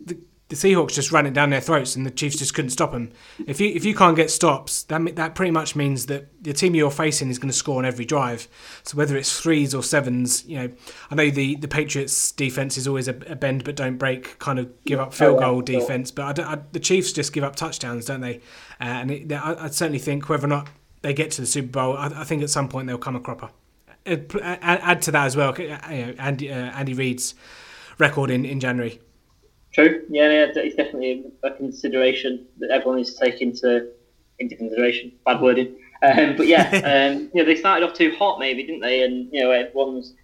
the, 0.01 0.19
the 0.51 0.57
Seahawks 0.57 0.95
just 0.95 1.13
ran 1.13 1.27
it 1.27 1.33
down 1.33 1.51
their 1.51 1.61
throats, 1.61 1.95
and 1.95 2.05
the 2.05 2.11
Chiefs 2.11 2.37
just 2.37 2.55
couldn't 2.55 2.71
stop 2.71 2.91
them. 2.91 3.13
If 3.47 3.61
you 3.61 3.69
if 3.69 3.85
you 3.85 3.95
can't 3.95 4.17
get 4.17 4.33
stops, 4.33 4.83
that 4.85 5.15
that 5.15 5.37
pretty 5.37 5.53
much 5.53 5.77
means 5.77 6.07
that 6.07 6.27
the 6.43 6.53
team 6.53 6.75
you're 6.75 6.91
facing 6.91 7.31
is 7.31 7.39
going 7.39 7.51
to 7.51 7.57
score 7.57 7.79
on 7.79 7.85
every 7.85 8.05
drive. 8.05 8.49
So 8.83 8.97
whether 8.97 9.17
it's 9.17 9.41
threes 9.41 9.77
or 9.77 9.85
sevens, 9.85 10.45
you 10.47 10.59
know, 10.59 10.71
I 11.09 11.15
know 11.15 11.31
the, 11.31 11.55
the 11.55 11.69
Patriots 11.69 12.33
defense 12.33 12.77
is 12.77 12.89
always 12.89 13.07
a, 13.07 13.15
a 13.29 13.37
bend 13.37 13.63
but 13.63 13.77
don't 13.77 13.97
break 13.97 14.41
kind 14.41 14.59
of 14.59 14.85
give 14.85 14.99
up 14.99 15.15
field 15.15 15.37
oh, 15.37 15.41
goal 15.41 15.63
defense, 15.63 16.11
but 16.11 16.41
I 16.41 16.55
I, 16.55 16.59
the 16.73 16.81
Chiefs 16.81 17.13
just 17.13 17.33
give 17.33 17.45
up 17.45 17.55
touchdowns, 17.55 18.07
don't 18.07 18.21
they? 18.21 18.39
Uh, 18.81 18.85
and 18.85 19.11
it, 19.13 19.33
I, 19.33 19.67
I 19.67 19.69
certainly 19.69 20.01
think 20.01 20.29
whether 20.29 20.47
or 20.47 20.49
not 20.49 20.69
they 21.03 21.15
get 21.15 21.31
to 21.33 21.41
the 21.41 21.47
Super 21.47 21.69
Bowl, 21.69 21.97
I, 21.97 22.07
I 22.07 22.25
think 22.25 22.43
at 22.43 22.51
some 22.51 22.69
point 22.69 22.89
they'll 22.89 22.99
come 22.99 23.15
a 23.15 23.21
cropper. 23.21 23.51
Uh, 24.05 24.17
add 24.41 25.01
to 25.03 25.13
that 25.13 25.27
as 25.27 25.37
well, 25.37 25.51
uh, 25.51 25.63
you 25.63 25.69
know, 25.69 26.15
Andy 26.19 26.51
uh, 26.51 26.57
Andy 26.73 26.95
Reid's 26.95 27.37
record 27.99 28.31
in, 28.33 28.45
in 28.45 28.59
January. 28.59 29.01
True. 29.73 30.05
Yeah, 30.09 30.31
yeah, 30.31 30.47
it's 30.55 30.77
definitely 30.77 31.25
a 31.45 31.51
consideration 31.53 32.47
that 32.59 32.71
everyone 32.71 32.97
needs 32.97 33.15
to 33.15 33.25
take 33.25 33.41
into 33.41 33.91
into 34.39 34.57
consideration. 34.57 35.13
Bad 35.25 35.41
wording. 35.41 35.77
Um, 36.03 36.37
but 36.37 36.47
yeah, 36.47 37.11
um, 37.13 37.31
you 37.33 37.43
know, 37.43 37.45
they 37.45 37.55
started 37.55 37.89
off 37.89 37.95
too 37.95 38.15
hot, 38.19 38.39
maybe, 38.39 38.65
didn't 38.65 38.81
they? 38.81 39.03
And 39.03 39.29
you 39.33 39.43
know, 39.43 39.51
everyone's 39.51 40.15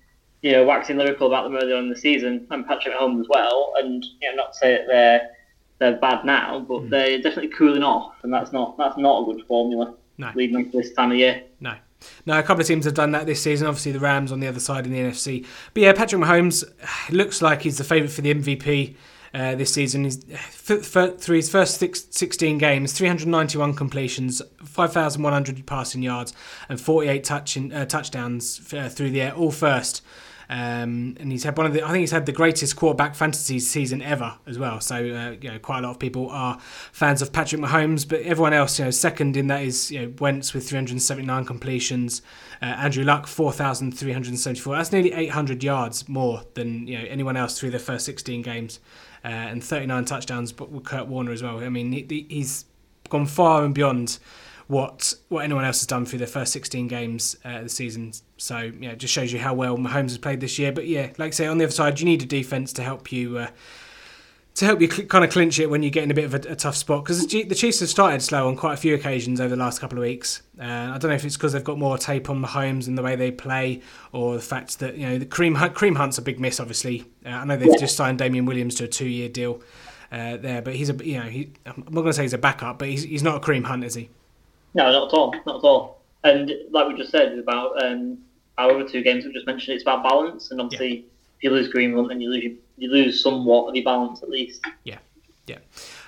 you 0.43 0.53
know 0.53 0.65
waxing 0.65 0.97
lyrical 0.97 1.29
about 1.29 1.45
them 1.45 1.57
earlier 1.57 1.76
on 1.76 1.85
in 1.85 1.91
the 1.91 1.97
season, 1.97 2.47
and 2.50 2.67
Patrick 2.67 2.95
Mahomes 2.95 3.21
as 3.21 3.29
well. 3.29 3.75
And 3.79 4.05
you 4.21 4.31
know, 4.31 4.37
not 4.37 4.53
to 4.53 4.59
say 4.59 4.73
that 4.73 4.87
they're 4.88 5.31
they're 5.79 6.00
bad 6.00 6.25
now, 6.25 6.61
but 6.61 6.83
mm. 6.83 6.91
they're 6.91 7.23
definitely 7.23 7.49
cooling 7.49 7.83
off, 7.83 8.15
and 8.25 8.33
that's 8.33 8.53
not 8.53 8.76
that's 8.79 8.97
not 8.97 9.23
a 9.23 9.33
good 9.33 9.47
formula 9.47 9.95
no. 10.19 10.33
leading 10.35 10.59
into 10.59 10.76
this 10.76 10.93
time 10.93 11.12
of 11.12 11.19
year. 11.19 11.43
No. 11.61 11.75
No, 12.26 12.38
a 12.38 12.43
couple 12.43 12.61
of 12.61 12.67
teams 12.67 12.85
have 12.85 12.95
done 12.95 13.12
that 13.12 13.26
this 13.26 13.43
season. 13.43 13.67
Obviously, 13.67 13.91
the 13.91 13.99
Rams 13.99 14.31
on 14.31 14.38
the 14.38 14.47
other 14.47 14.61
side 14.61 14.87
in 14.87 14.93
the 14.93 14.99
NFC. 14.99 15.47
But 15.73 15.83
yeah, 15.83 15.93
Patrick 15.93 16.21
Mahomes 16.23 16.62
looks 17.11 17.41
like 17.41 17.62
he's 17.62 17.79
the 17.79 17.85
favourite 17.85 18.12
for 18.12 18.21
the 18.21 18.35
MVP 18.35 18.95
uh, 19.37 19.55
this 19.55 19.73
season. 19.73 20.05
He's 20.05 20.25
for, 20.50 20.78
for, 20.78 21.11
through 21.11 21.37
his 21.37 21.50
first 21.50 21.78
six, 21.78 22.07
16 22.11 22.57
games, 22.57 22.93
391 22.95 23.75
completions, 23.75 24.40
5,100 24.64 25.66
passing 25.66 26.02
yards, 26.02 26.33
and 26.69 26.81
48 26.81 27.23
touch 27.23 27.59
uh, 27.59 27.85
touchdowns 27.85 28.73
uh, 28.73 28.88
through 28.88 29.11
the 29.11 29.21
air, 29.21 29.35
all 29.35 29.52
first. 29.52 30.02
Um, 30.49 31.16
and 31.19 31.33
he's 31.33 31.43
had 31.43 31.57
one 31.57 31.66
of 31.66 31.73
the, 31.73 31.83
I 31.83 31.88
think 31.88 32.00
he's 32.02 32.12
had 32.12 32.25
the 32.25 32.33
greatest 32.33 32.76
quarterback 32.76 33.16
fantasy 33.16 33.59
season 33.59 34.00
ever 34.00 34.38
as 34.47 34.59
well. 34.59 34.81
So 34.81 34.95
uh, 34.95 35.35
you 35.40 35.50
know, 35.50 35.59
quite 35.59 35.81
a 35.81 35.83
lot 35.83 35.90
of 35.90 35.99
people 35.99 36.31
are 36.31 36.59
fans 36.93 37.21
of 37.21 37.33
Patrick 37.33 37.61
Mahomes, 37.61 38.09
but 38.09 38.21
everyone 38.21 38.52
else, 38.52 38.78
you 38.78 38.85
know, 38.85 38.93
second 38.93 39.37
in 39.37 39.49
that 39.49 39.62
is 39.62 39.90
you 39.90 40.02
know 40.02 40.14
Wentz 40.21 40.55
with 40.55 40.69
379 40.69 41.45
completions, 41.45 42.23
uh, 42.62 42.66
Andrew 42.66 43.02
Luck 43.02 43.26
4,374. 43.26 44.76
That's 44.76 44.93
nearly 44.93 45.12
800 45.12 45.64
yards 45.64 46.09
more 46.09 46.45
than 46.55 46.87
you 46.87 47.00
know 47.00 47.05
anyone 47.09 47.37
else 47.37 47.59
through 47.59 47.71
their 47.71 47.81
first 47.81 48.07
16 48.07 48.43
games 48.43 48.78
uh, 49.25 49.29
and 49.29 49.63
39 49.63 50.05
touchdowns, 50.05 50.53
but 50.53 50.71
with 50.71 50.85
Kurt 50.85 51.07
Warner 51.07 51.33
as 51.33 51.43
well. 51.43 51.59
I 51.59 51.69
mean, 51.69 51.93
he, 51.93 52.27
he's 52.29 52.65
gone 53.09 53.27
far 53.27 53.65
and 53.65 53.75
beyond 53.75 54.19
what 54.69 55.15
what 55.29 55.45
anyone 55.45 55.65
else 55.65 55.79
has 55.81 55.87
done 55.87 56.05
through 56.05 56.19
their 56.19 56.27
first 56.27 56.53
16 56.53 56.89
games 56.89 57.37
uh, 57.45 57.63
the 57.63 57.69
season. 57.69 58.13
So 58.37 58.73
yeah, 58.81 58.91
it 58.91 58.99
just 58.99 59.15
shows 59.15 59.33
you 59.33 59.39
how 59.39 59.55
well 59.55 59.77
Mahomes 59.77 60.11
has 60.11 60.19
played 60.19 60.41
this 60.41 60.59
year. 60.59 60.73
But 60.73 60.87
yeah, 60.87 61.13
like 61.19 61.29
I 61.29 61.31
say, 61.31 61.47
on 61.47 61.59
the 61.59 61.65
other 61.65 61.73
side, 61.73 62.01
you 62.01 62.07
need 62.07 62.23
a 62.23 62.27
defense 62.27 62.73
to 62.75 62.83
help 62.83 63.13
you. 63.13 63.39
Uh, 63.39 63.49
to 64.57 64.65
help 64.65 64.81
you 64.81 64.91
cl- 64.91 65.07
kind 65.07 65.25
of 65.25 65.31
clinch 65.31 65.61
it 65.61 65.69
when 65.69 65.83
you're 65.83 65.91
getting 65.91 66.11
a 66.11 66.15
bit 66.15 66.25
of 66.25 66.35
a, 66.35 66.53
a 66.53 66.57
tough 66.57 66.77
spot 66.77 67.05
because 67.05 67.27
the, 67.27 67.55
Chiefs 67.55 67.81
have 67.81 67.91
started 67.91 68.23
slow 68.23 68.49
on 68.49 68.57
quite 68.57 68.73
a 68.73 68.77
few 68.77 68.95
occasions 68.95 69.39
over 69.39 69.51
the 69.51 69.57
last 69.57 69.81
couple 69.81 69.99
of 69.99 70.03
weeks. 70.03 70.43
Uh, 70.59 70.65
I 70.65 70.99
don't 70.99 71.11
know 71.11 71.15
if 71.15 71.25
it's 71.25 71.37
because 71.37 71.53
they've 71.53 71.63
got 71.63 71.79
more 71.79 71.99
tape 71.99 72.31
on 72.31 72.43
Mahomes 72.43 72.89
and 72.89 72.97
the 72.97 73.03
way 73.03 73.17
they 73.17 73.31
play, 73.31 73.83
or 74.13 74.35
the 74.35 74.43
fact 74.43 74.79
that 74.79 74.97
you 74.97 75.07
know 75.07 75.19
the 75.19 75.27
Kareem 75.27 75.57
Hunt, 75.57 75.75
Kareem 75.75 75.97
Hunt's 75.97 76.17
a 76.17 76.23
big 76.23 76.41
miss. 76.41 76.59
Obviously, 76.59 77.05
uh, 77.25 77.31
I 77.31 77.45
know 77.45 77.57
they've 77.57 77.69
yeah. 77.69 77.77
just 77.79 77.97
signed 77.97 78.19
Damien 78.19 78.47
Williams 78.47 78.75
to 78.77 78.85
a 78.85 78.89
two-year 78.89 79.29
deal 79.29 79.61
uh, 80.11 80.39
there, 80.39 80.63
but 80.63 80.75
he's 80.75 80.89
a 80.89 80.95
you 81.05 81.19
know 81.19 81.27
he, 81.27 81.53
I'm 81.67 81.85
not 81.85 81.93
going 81.93 82.07
to 82.07 82.13
say 82.15 82.23
he's 82.23 82.33
a 82.33 82.39
backup, 82.39 82.79
but 82.79 82.89
he's, 82.89 83.03
he's 83.03 83.23
not 83.23 83.37
a 83.37 83.41
Kareem 83.41 83.65
Hunt, 83.65 83.85
is 83.85 83.95
he? 83.95 84.09
No, 84.73 84.91
not 84.91 85.09
at 85.09 85.15
all, 85.15 85.35
not 85.45 85.57
at 85.57 85.65
all. 85.65 86.01
And 86.25 86.51
like 86.71 86.89
we 86.89 86.97
just 86.97 87.11
said 87.11 87.39
about 87.39 87.85
um, 87.85 88.19
our 88.57 88.71
other 88.71 88.89
two 88.89 89.03
games 89.03 89.27
we 89.27 89.33
just 89.35 89.47
mentioned, 89.47 89.75
it's 89.75 89.85
about 89.85 90.03
balance, 90.03 90.51
and 90.51 90.63
obviously 90.63 90.95
yeah. 90.95 91.03
If 91.38 91.45
you 91.45 91.50
lose 91.50 91.73
Hunt, 91.73 92.09
then 92.09 92.21
you 92.21 92.31
lose 92.31 92.59
you 92.78 92.90
lose 92.90 93.23
somewhat 93.23 93.69
of 93.69 93.75
your 93.75 93.85
balance 93.85 94.23
at 94.23 94.28
least. 94.28 94.64
Yeah. 94.85 94.99
Yeah. 95.47 95.59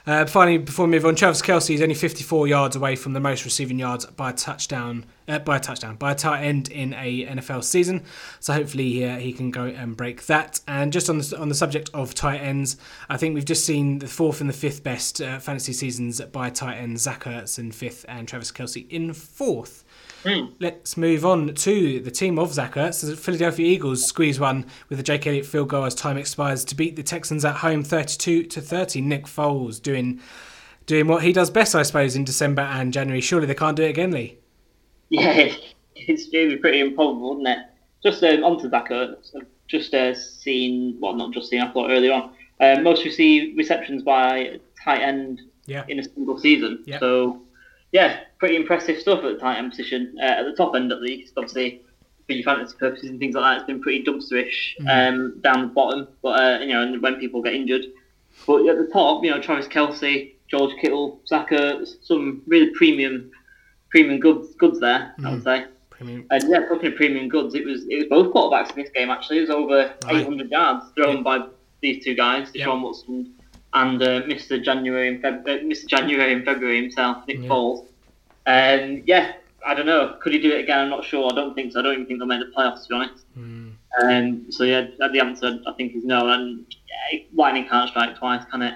Uh, 0.04 0.26
finally, 0.26 0.58
before 0.58 0.86
we 0.86 0.92
move 0.92 1.06
on, 1.06 1.14
Travis 1.14 1.42
Kelce 1.42 1.74
is 1.74 1.82
only 1.82 1.94
54 1.94 2.48
yards 2.48 2.74
away 2.74 2.96
from 2.96 3.12
the 3.12 3.20
most 3.20 3.44
receiving 3.44 3.78
yards 3.78 4.04
by 4.06 4.30
a 4.30 4.32
touchdown, 4.32 5.04
uh, 5.28 5.38
by 5.38 5.58
a 5.58 5.60
touchdown, 5.60 5.94
by 5.94 6.12
a 6.12 6.14
tight 6.14 6.42
end 6.42 6.68
in 6.70 6.92
a 6.94 7.26
NFL 7.26 7.62
season. 7.62 8.02
So 8.40 8.52
hopefully 8.52 9.04
uh, 9.04 9.18
he 9.18 9.32
can 9.32 9.52
go 9.52 9.66
and 9.66 9.96
break 9.96 10.26
that. 10.26 10.60
And 10.66 10.92
just 10.92 11.08
on 11.08 11.18
the 11.18 11.38
on 11.38 11.48
the 11.48 11.54
subject 11.54 11.90
of 11.94 12.14
tight 12.14 12.38
ends, 12.38 12.78
I 13.08 13.16
think 13.16 13.34
we've 13.34 13.44
just 13.44 13.64
seen 13.64 14.00
the 14.00 14.08
fourth 14.08 14.40
and 14.40 14.48
the 14.48 14.54
fifth 14.54 14.82
best 14.82 15.20
uh, 15.20 15.38
fantasy 15.38 15.72
seasons 15.72 16.20
by 16.20 16.50
tight 16.50 16.78
ends: 16.78 17.02
Zach 17.02 17.24
Ertz 17.24 17.58
in 17.58 17.70
fifth 17.70 18.04
and 18.08 18.26
Travis 18.26 18.50
Kelce 18.50 18.88
in 18.90 19.12
fourth. 19.12 19.84
Mm. 20.28 20.54
Let's 20.60 20.96
move 20.96 21.24
on 21.24 21.54
to 21.54 22.00
the 22.00 22.10
team 22.10 22.38
of 22.38 22.52
Zach 22.52 22.74
Ertz. 22.74 23.06
The 23.06 23.16
Philadelphia 23.16 23.66
Eagles 23.66 24.04
squeeze 24.04 24.38
one 24.38 24.66
with 24.88 25.00
a 25.00 25.02
Jake 25.02 25.26
Elliott 25.26 25.46
field 25.46 25.68
goal 25.68 25.84
as 25.84 25.94
time 25.94 26.18
expires 26.18 26.64
to 26.66 26.74
beat 26.74 26.96
the 26.96 27.02
Texans 27.02 27.44
at 27.44 27.56
home 27.56 27.82
32 27.82 28.44
to 28.44 28.60
30. 28.60 29.00
Nick 29.00 29.24
Foles 29.24 29.80
doing 29.80 30.20
doing 30.86 31.06
what 31.06 31.22
he 31.22 31.32
does 31.32 31.50
best, 31.50 31.74
I 31.74 31.82
suppose, 31.82 32.16
in 32.16 32.24
December 32.24 32.62
and 32.62 32.92
January. 32.92 33.20
Surely 33.20 33.46
they 33.46 33.54
can't 33.54 33.76
do 33.76 33.84
it 33.84 33.90
again, 33.90 34.10
Lee. 34.10 34.38
Yeah, 35.10 35.54
it's 35.94 36.30
really 36.34 36.56
pretty 36.56 36.80
improbable, 36.80 37.32
isn't 37.36 37.46
it? 37.46 37.58
Just 38.02 38.22
um, 38.22 38.44
onto 38.44 38.68
Zach 38.68 38.90
Ertz. 38.90 39.34
I've 39.34 39.46
just 39.66 39.94
uh, 39.94 40.14
seen, 40.14 40.98
well, 41.00 41.14
not 41.14 41.32
just 41.32 41.48
seen, 41.48 41.62
I 41.62 41.72
thought 41.72 41.90
earlier 41.90 42.12
on, 42.12 42.32
uh, 42.60 42.80
most 42.82 43.06
received 43.06 43.56
receptions 43.56 44.02
by 44.02 44.60
tight 44.84 45.00
end 45.00 45.40
yeah. 45.64 45.84
in 45.88 45.98
a 45.98 46.04
single 46.04 46.36
season. 46.38 46.82
Yeah. 46.84 46.98
So 46.98 47.40
yeah, 47.92 48.20
pretty 48.38 48.56
impressive 48.56 48.98
stuff 48.98 49.24
at 49.24 49.34
the 49.34 49.38
tight 49.38 49.58
end 49.58 49.70
position. 49.70 50.16
Uh, 50.20 50.24
at 50.24 50.44
the 50.44 50.54
top 50.54 50.74
end, 50.74 50.92
at 50.92 51.00
least, 51.00 51.32
obviously, 51.36 51.82
for 52.26 52.32
your 52.32 52.44
fantasy 52.44 52.76
purposes 52.76 53.08
and 53.08 53.18
things 53.18 53.34
like 53.34 53.44
that, 53.44 53.56
it's 53.58 53.66
been 53.66 53.80
pretty 53.80 54.04
dumpsterish 54.04 54.76
mm-hmm. 54.80 54.88
um, 54.88 55.40
down 55.40 55.62
the 55.62 55.68
bottom. 55.68 56.08
But 56.22 56.40
uh, 56.40 56.58
you 56.60 56.72
know, 56.72 56.82
and 56.82 57.02
when 57.02 57.16
people 57.16 57.42
get 57.42 57.54
injured, 57.54 57.86
but 58.46 58.66
at 58.66 58.76
the 58.76 58.88
top, 58.92 59.24
you 59.24 59.30
know, 59.30 59.40
Travis 59.40 59.66
Kelce, 59.66 60.34
George 60.48 60.74
Kittle, 60.80 61.20
Zaka, 61.30 61.86
some 62.02 62.42
really 62.46 62.70
premium, 62.74 63.30
premium 63.90 64.20
goods, 64.20 64.54
goods 64.54 64.80
there. 64.80 65.14
Mm-hmm. 65.18 65.26
I 65.26 65.30
would 65.30 65.44
mm-hmm. 65.44 65.64
say. 65.64 65.72
Premium. 65.90 66.26
And 66.30 66.44
yeah, 66.48 66.60
talking 66.68 66.92
of 66.92 66.96
premium 66.96 67.28
goods, 67.28 67.54
it 67.54 67.64
was 67.64 67.84
it 67.88 67.96
was 67.96 68.06
both 68.08 68.32
quarterbacks 68.32 68.70
in 68.76 68.82
this 68.82 68.90
game. 68.94 69.10
Actually, 69.10 69.38
it 69.38 69.40
was 69.42 69.50
over 69.50 69.94
right. 70.04 70.16
800 70.16 70.50
yards 70.50 70.84
thrown 70.94 71.16
yeah. 71.16 71.22
by 71.22 71.46
these 71.80 72.04
two 72.04 72.14
guys, 72.14 72.50
Deshaun 72.50 72.74
yep. 72.74 72.82
Watson 72.82 73.34
and 73.74 74.02
uh, 74.02 74.22
Mr. 74.22 74.62
January 74.62 75.08
and 75.08 75.22
Feb- 75.22 75.42
uh, 75.42 75.64
Mr. 75.64 75.86
January 75.86 76.32
and 76.32 76.44
February 76.44 76.80
himself, 76.80 77.26
Nick 77.26 77.40
yeah. 77.40 77.48
Foles. 77.48 77.86
And 78.46 79.02
yeah, 79.06 79.32
I 79.66 79.74
don't 79.74 79.86
know. 79.86 80.16
Could 80.20 80.32
he 80.32 80.40
do 80.40 80.52
it 80.52 80.60
again? 80.60 80.78
I'm 80.80 80.90
not 80.90 81.04
sure. 81.04 81.30
I 81.30 81.34
don't 81.34 81.54
think 81.54 81.72
so. 81.72 81.80
I 81.80 81.82
don't 81.82 81.94
even 81.94 82.06
think 82.06 82.18
they'll 82.20 82.26
make 82.26 82.40
the 82.40 82.52
playoffs, 82.56 82.84
to 82.84 82.88
be 82.88 82.94
honest. 82.94 83.24
Mm. 83.38 83.72
Um, 84.02 84.46
so 84.50 84.64
yeah, 84.64 84.86
the 84.98 85.20
answer 85.20 85.58
I 85.66 85.72
think 85.72 85.94
is 85.94 86.04
no. 86.04 86.28
And 86.28 86.64
yeah, 86.88 87.20
lightning 87.34 87.68
can't 87.68 87.88
strike 87.90 88.16
twice, 88.16 88.44
can 88.50 88.62
it? 88.62 88.74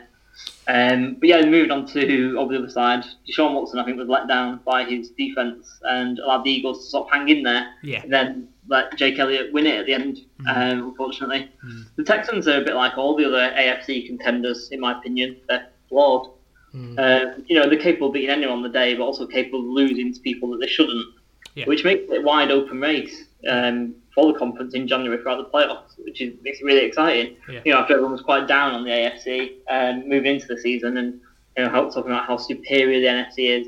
Um, 0.68 1.16
but 1.18 1.28
yeah, 1.28 1.42
moving 1.44 1.70
on 1.70 1.86
to 1.88 2.36
over 2.38 2.52
the 2.52 2.58
other 2.58 2.70
side, 2.70 3.04
Deshaun 3.28 3.54
Watson 3.54 3.78
I 3.78 3.84
think 3.84 3.98
was 3.98 4.08
let 4.08 4.28
down 4.28 4.60
by 4.64 4.84
his 4.84 5.10
defense 5.10 5.80
and 5.82 6.18
allowed 6.18 6.44
the 6.44 6.50
Eagles 6.50 6.84
to 6.84 6.90
sort 6.90 7.06
of 7.06 7.12
hang 7.12 7.28
in 7.28 7.42
there. 7.42 7.74
Yeah. 7.82 8.02
And 8.02 8.12
then 8.12 8.48
let 8.68 8.96
Jake 8.96 9.18
Elliott 9.18 9.52
win 9.52 9.66
it 9.66 9.80
at 9.80 9.86
the 9.86 9.94
end. 9.94 10.20
Mm. 10.40 10.56
Um, 10.56 10.88
unfortunately, 10.88 11.50
mm. 11.64 11.84
the 11.96 12.04
Texans 12.04 12.46
are 12.46 12.60
a 12.60 12.64
bit 12.64 12.74
like 12.74 12.96
all 12.96 13.16
the 13.16 13.24
other 13.24 13.54
AFC 13.56 14.06
contenders, 14.06 14.70
in 14.70 14.80
my 14.80 14.98
opinion. 14.98 15.36
They're 15.48 15.68
flawed. 15.88 16.30
Mm. 16.74 16.98
Uh, 16.98 17.42
you 17.46 17.58
know, 17.58 17.68
they're 17.68 17.78
capable 17.78 18.08
of 18.08 18.14
beating 18.14 18.30
anyone 18.30 18.58
on 18.58 18.62
the 18.62 18.68
day, 18.68 18.94
but 18.94 19.04
also 19.04 19.26
capable 19.26 19.60
of 19.60 19.66
losing 19.66 20.12
to 20.14 20.20
people 20.20 20.50
that 20.52 20.58
they 20.58 20.66
shouldn't, 20.66 21.06
yeah. 21.54 21.64
which 21.66 21.84
makes 21.84 22.10
it 22.10 22.20
a 22.20 22.22
wide 22.22 22.50
open 22.50 22.80
race 22.80 23.24
um, 23.48 23.94
for 24.14 24.32
the 24.32 24.38
conference 24.38 24.74
in 24.74 24.86
January 24.86 25.20
throughout 25.20 25.36
the 25.38 25.50
playoffs, 25.50 25.98
which 25.98 26.20
is 26.20 26.34
makes 26.42 26.60
it 26.60 26.64
really 26.64 26.84
exciting. 26.84 27.36
Yeah. 27.48 27.60
You 27.64 27.72
know, 27.72 27.80
after 27.80 27.94
everyone 27.94 28.12
was 28.12 28.22
quite 28.22 28.46
down 28.48 28.74
on 28.74 28.84
the 28.84 28.90
AFC 28.90 29.56
um, 29.68 30.08
moving 30.08 30.34
into 30.34 30.46
the 30.46 30.58
season, 30.58 30.96
and 30.96 31.20
you 31.56 31.64
know, 31.64 31.70
talking 31.90 32.10
about 32.10 32.26
how 32.26 32.36
superior 32.38 33.00
the 33.00 33.06
NFC 33.06 33.60
is, 33.60 33.66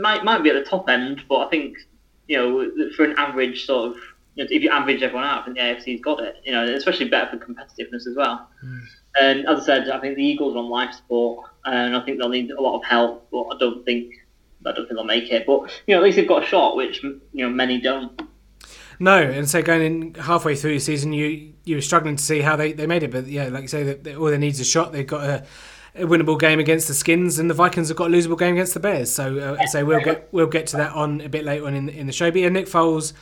might 0.00 0.24
might 0.24 0.42
be 0.42 0.50
at 0.50 0.54
the 0.54 0.68
top 0.68 0.88
end, 0.88 1.22
but 1.28 1.46
I 1.46 1.50
think 1.50 1.78
you 2.26 2.36
know, 2.36 2.90
for 2.96 3.04
an 3.04 3.14
average 3.18 3.66
sort 3.66 3.90
of, 3.90 3.96
you 4.34 4.44
know, 4.44 4.48
if 4.50 4.62
you 4.62 4.70
average 4.70 5.02
everyone 5.02 5.26
out, 5.26 5.42
I 5.42 5.44
think 5.44 5.56
the 5.56 5.62
AFC's 5.62 6.00
got 6.00 6.20
it. 6.20 6.36
You 6.44 6.52
know, 6.52 6.64
especially 6.64 7.08
better 7.08 7.38
for 7.38 7.44
competitiveness 7.44 8.06
as 8.06 8.16
well. 8.16 8.48
Mm. 8.64 8.80
And 9.20 9.46
as 9.46 9.60
I 9.60 9.66
said, 9.66 9.90
I 9.90 10.00
think 10.00 10.16
the 10.16 10.24
Eagles 10.24 10.54
are 10.54 10.58
on 10.58 10.70
life 10.70 10.94
support, 10.94 11.50
and 11.64 11.94
I 11.94 12.00
think 12.04 12.18
they'll 12.18 12.30
need 12.30 12.50
a 12.50 12.60
lot 12.60 12.78
of 12.78 12.84
help. 12.84 13.28
But 13.30 13.42
I 13.54 13.58
don't 13.58 13.84
think 13.84 14.14
I 14.64 14.72
don't 14.72 14.86
think 14.86 14.94
they'll 14.94 15.04
make 15.04 15.30
it. 15.30 15.46
But 15.46 15.70
you 15.86 15.94
know, 15.94 16.00
at 16.00 16.04
least 16.04 16.16
they've 16.16 16.28
got 16.28 16.44
a 16.44 16.46
shot, 16.46 16.76
which 16.76 17.02
you 17.02 17.20
know 17.32 17.50
many 17.50 17.80
don't. 17.80 18.20
No, 18.98 19.20
and 19.20 19.48
so 19.48 19.62
going 19.62 19.82
in 19.82 20.14
halfway 20.14 20.54
through 20.54 20.74
the 20.74 20.80
season, 20.80 21.12
you 21.12 21.52
you 21.64 21.76
were 21.76 21.82
struggling 21.82 22.16
to 22.16 22.22
see 22.22 22.40
how 22.40 22.56
they, 22.56 22.72
they 22.72 22.86
made 22.86 23.02
it. 23.02 23.10
But 23.10 23.26
yeah, 23.26 23.48
like 23.48 23.62
you 23.62 23.68
say, 23.68 23.82
that 23.82 24.16
all 24.16 24.26
they 24.26 24.38
need 24.38 24.52
is 24.52 24.60
a 24.60 24.64
shot. 24.64 24.92
They've 24.92 25.06
got 25.06 25.24
a, 25.24 25.44
a, 25.94 26.02
winnable 26.02 26.38
game 26.38 26.58
against 26.58 26.88
the 26.88 26.94
Skins, 26.94 27.38
and 27.38 27.48
the 27.48 27.54
Vikings 27.54 27.88
have 27.88 27.96
got 27.96 28.10
a 28.10 28.14
losable 28.14 28.38
game 28.38 28.54
against 28.54 28.74
the 28.74 28.80
Bears. 28.80 29.10
So 29.10 29.38
uh, 29.38 29.66
so 29.66 29.84
we'll 29.84 30.00
get 30.00 30.28
we'll 30.32 30.46
get 30.46 30.66
to 30.68 30.76
that 30.78 30.92
on 30.92 31.20
a 31.20 31.28
bit 31.28 31.44
later 31.44 31.66
on 31.66 31.74
in 31.74 31.88
in 31.88 32.06
the 32.06 32.12
show. 32.12 32.30
But 32.30 32.40
yeah, 32.40 32.48
Nick 32.48 32.66
Foles. 32.66 33.12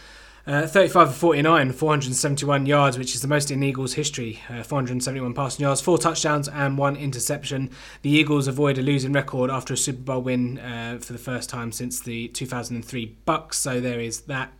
Uh, 0.47 0.67
35 0.67 1.09
of 1.09 1.17
49, 1.17 1.73
471 1.73 2.65
yards, 2.65 2.97
which 2.97 3.15
is 3.15 3.21
the 3.21 3.29
most 3.29 3.51
in 3.51 3.63
Eagles 3.63 3.95
history. 3.95 4.41
Uh, 4.49 4.63
471 4.63 5.35
passing 5.35 5.65
yards, 5.65 5.83
four 5.83 5.99
touchdowns, 5.99 6.49
and 6.49 6.79
one 6.79 6.97
interception. 6.97 7.71
The 8.03 8.11
Eagles 8.11 8.49
avoid 8.49 8.79
a 8.79 8.83
losing 8.83 9.13
record 9.13 9.51
after 9.51 9.75
a 9.75 9.77
Super 9.77 10.01
Bowl 10.01 10.23
win 10.23 10.59
uh, 10.59 10.99
for 11.01 11.13
the 11.13 11.19
first 11.19 11.51
time 11.51 11.73
since 11.73 12.01
the 12.01 12.29
2003 12.29 13.19
Bucks. 13.27 13.59
So 13.59 13.81
there 13.81 14.01
is 14.01 14.23
that. 14.23 14.53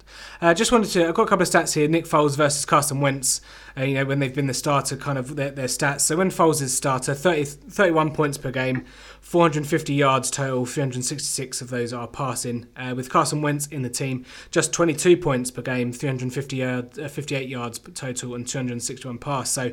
Uh, 0.43 0.53
just 0.53 0.71
wanted 0.71 0.91
to. 0.91 1.09
I've 1.09 1.15
got 1.15 1.23
a 1.23 1.29
couple 1.29 1.43
of 1.43 1.49
stats 1.49 1.75
here. 1.75 1.89
Nick 1.89 2.05
Foles 2.05 2.37
versus 2.37 2.67
Carson 2.67 3.01
Wentz. 3.01 3.41
Uh, 3.77 3.85
you 3.85 3.95
know 3.95 4.05
when 4.05 4.19
they've 4.19 4.35
been 4.35 4.49
the 4.49 4.55
starter, 4.55 4.97
kind 4.97 5.17
of 5.17 5.37
their, 5.37 5.51
their 5.51 5.67
stats. 5.67 6.01
So 6.01 6.17
when 6.17 6.31
Foles 6.31 6.61
is 6.61 6.77
starter, 6.77 7.15
30, 7.15 7.45
31 7.45 8.13
points 8.13 8.37
per 8.37 8.51
game, 8.51 8.85
450 9.21 9.95
yards 9.95 10.31
total, 10.31 10.67
366 10.67 11.61
of 11.61 11.71
those 11.71 11.93
are 11.93 12.09
passing. 12.09 12.67
Uh, 12.77 12.95
with 12.97 13.11
Carson 13.11 13.43
Wentz 13.43 13.67
in 13.67 13.83
the 13.83 13.91
team, 13.91 14.25
just 14.51 14.73
22 14.73 15.17
points 15.17 15.51
per 15.51 15.63
game, 15.63 15.93
350 15.93 16.57
yard, 16.57 16.99
uh, 16.99 17.09
58 17.09 17.49
yards 17.49 17.79
total, 17.95 18.35
and 18.35 18.47
261 18.47 19.19
pass. 19.19 19.51
So. 19.51 19.73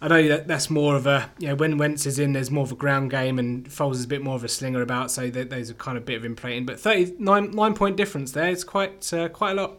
I 0.00 0.08
know 0.08 0.28
that 0.28 0.48
that's 0.48 0.68
more 0.68 0.96
of 0.96 1.06
a 1.06 1.30
you 1.38 1.48
know 1.48 1.54
when 1.54 1.78
Wentz 1.78 2.04
is 2.04 2.18
in, 2.18 2.34
there's 2.34 2.50
more 2.50 2.64
of 2.64 2.72
a 2.72 2.74
ground 2.74 3.10
game, 3.10 3.38
and 3.38 3.66
Foles 3.70 3.94
is 3.94 4.04
a 4.04 4.08
bit 4.08 4.22
more 4.22 4.34
of 4.34 4.44
a 4.44 4.48
slinger 4.48 4.82
about. 4.82 5.10
So 5.10 5.30
there's 5.30 5.70
a 5.70 5.74
kind 5.74 5.96
of 5.96 6.02
a 6.02 6.04
bit 6.06 6.16
of 6.16 6.26
inflating, 6.26 6.66
but 6.66 6.78
39 6.78 7.52
nine 7.52 7.74
point 7.74 7.96
difference 7.96 8.32
there. 8.32 8.50
It's 8.50 8.64
quite 8.64 9.10
uh, 9.14 9.30
quite 9.30 9.52
a 9.52 9.54
lot. 9.54 9.78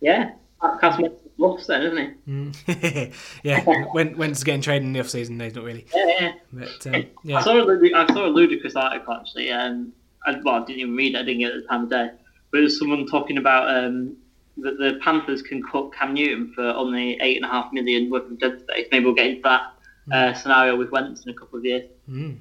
Yeah, 0.00 0.32
Carson 0.80 1.02
Wentz 1.02 1.21
lost 1.42 1.66
then, 1.66 1.82
isn't 1.82 2.16
he? 2.26 2.32
Mm. 2.32 3.12
yeah, 3.42 3.64
when 3.92 4.16
Wentz 4.16 4.42
getting 4.44 4.60
traded 4.60 4.84
in 4.84 4.92
the 4.92 5.00
off 5.00 5.10
season, 5.10 5.38
he's 5.38 5.54
not 5.54 5.64
really. 5.64 5.86
Yeah, 5.94 6.06
yeah. 6.20 6.32
But 6.52 6.86
um, 6.86 7.04
yeah, 7.24 7.38
I 7.38 7.42
saw 7.42 7.58
a, 7.58 7.94
I 7.94 8.06
saw 8.12 8.26
a 8.26 8.28
ludicrous 8.28 8.76
article 8.76 9.14
actually, 9.14 9.50
and 9.50 9.92
I, 10.24 10.36
well, 10.42 10.62
I 10.62 10.64
didn't 10.64 10.80
even 10.80 10.96
read 10.96 11.14
it. 11.14 11.18
I 11.18 11.22
didn't 11.22 11.40
get 11.40 11.52
it 11.52 11.56
at 11.56 11.62
the 11.62 11.68
time 11.68 11.84
of 11.84 11.90
day. 11.90 12.10
But 12.50 12.60
it 12.60 12.62
was 12.64 12.78
someone 12.78 13.06
talking 13.06 13.38
about 13.38 13.74
um, 13.74 14.16
that 14.58 14.78
the 14.78 14.98
Panthers 15.02 15.42
can 15.42 15.62
cut 15.62 15.92
Cam 15.92 16.14
Newton 16.14 16.52
for 16.54 16.64
only 16.64 17.18
eight 17.20 17.36
and 17.36 17.44
a 17.44 17.48
half 17.48 17.72
million 17.72 18.10
worth 18.10 18.30
of 18.30 18.38
dead 18.38 18.60
space. 18.60 18.86
Maybe 18.90 19.04
we'll 19.04 19.14
get 19.14 19.26
into 19.26 19.42
that 19.42 19.72
uh, 20.12 20.34
scenario 20.34 20.76
with 20.76 20.90
Wentz 20.90 21.24
in 21.24 21.30
a 21.30 21.34
couple 21.34 21.58
of 21.58 21.64
years. 21.64 21.88
mm. 22.08 22.38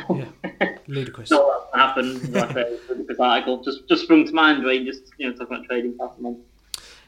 yeah, 0.14 0.76
ludicrous. 0.86 1.30
Not 1.30 1.44
what's 1.44 1.76
happened. 1.76 2.32
Like 2.32 2.56
a 2.56 2.78
ludicrous 2.88 3.18
article 3.18 3.62
just 3.62 3.86
just 3.88 4.04
sprung 4.04 4.24
to 4.24 4.32
mind 4.32 4.64
where 4.64 4.72
you 4.72 4.90
just 4.90 5.12
you 5.18 5.28
know 5.28 5.36
talking 5.36 5.56
about 5.56 5.66
trading 5.66 5.98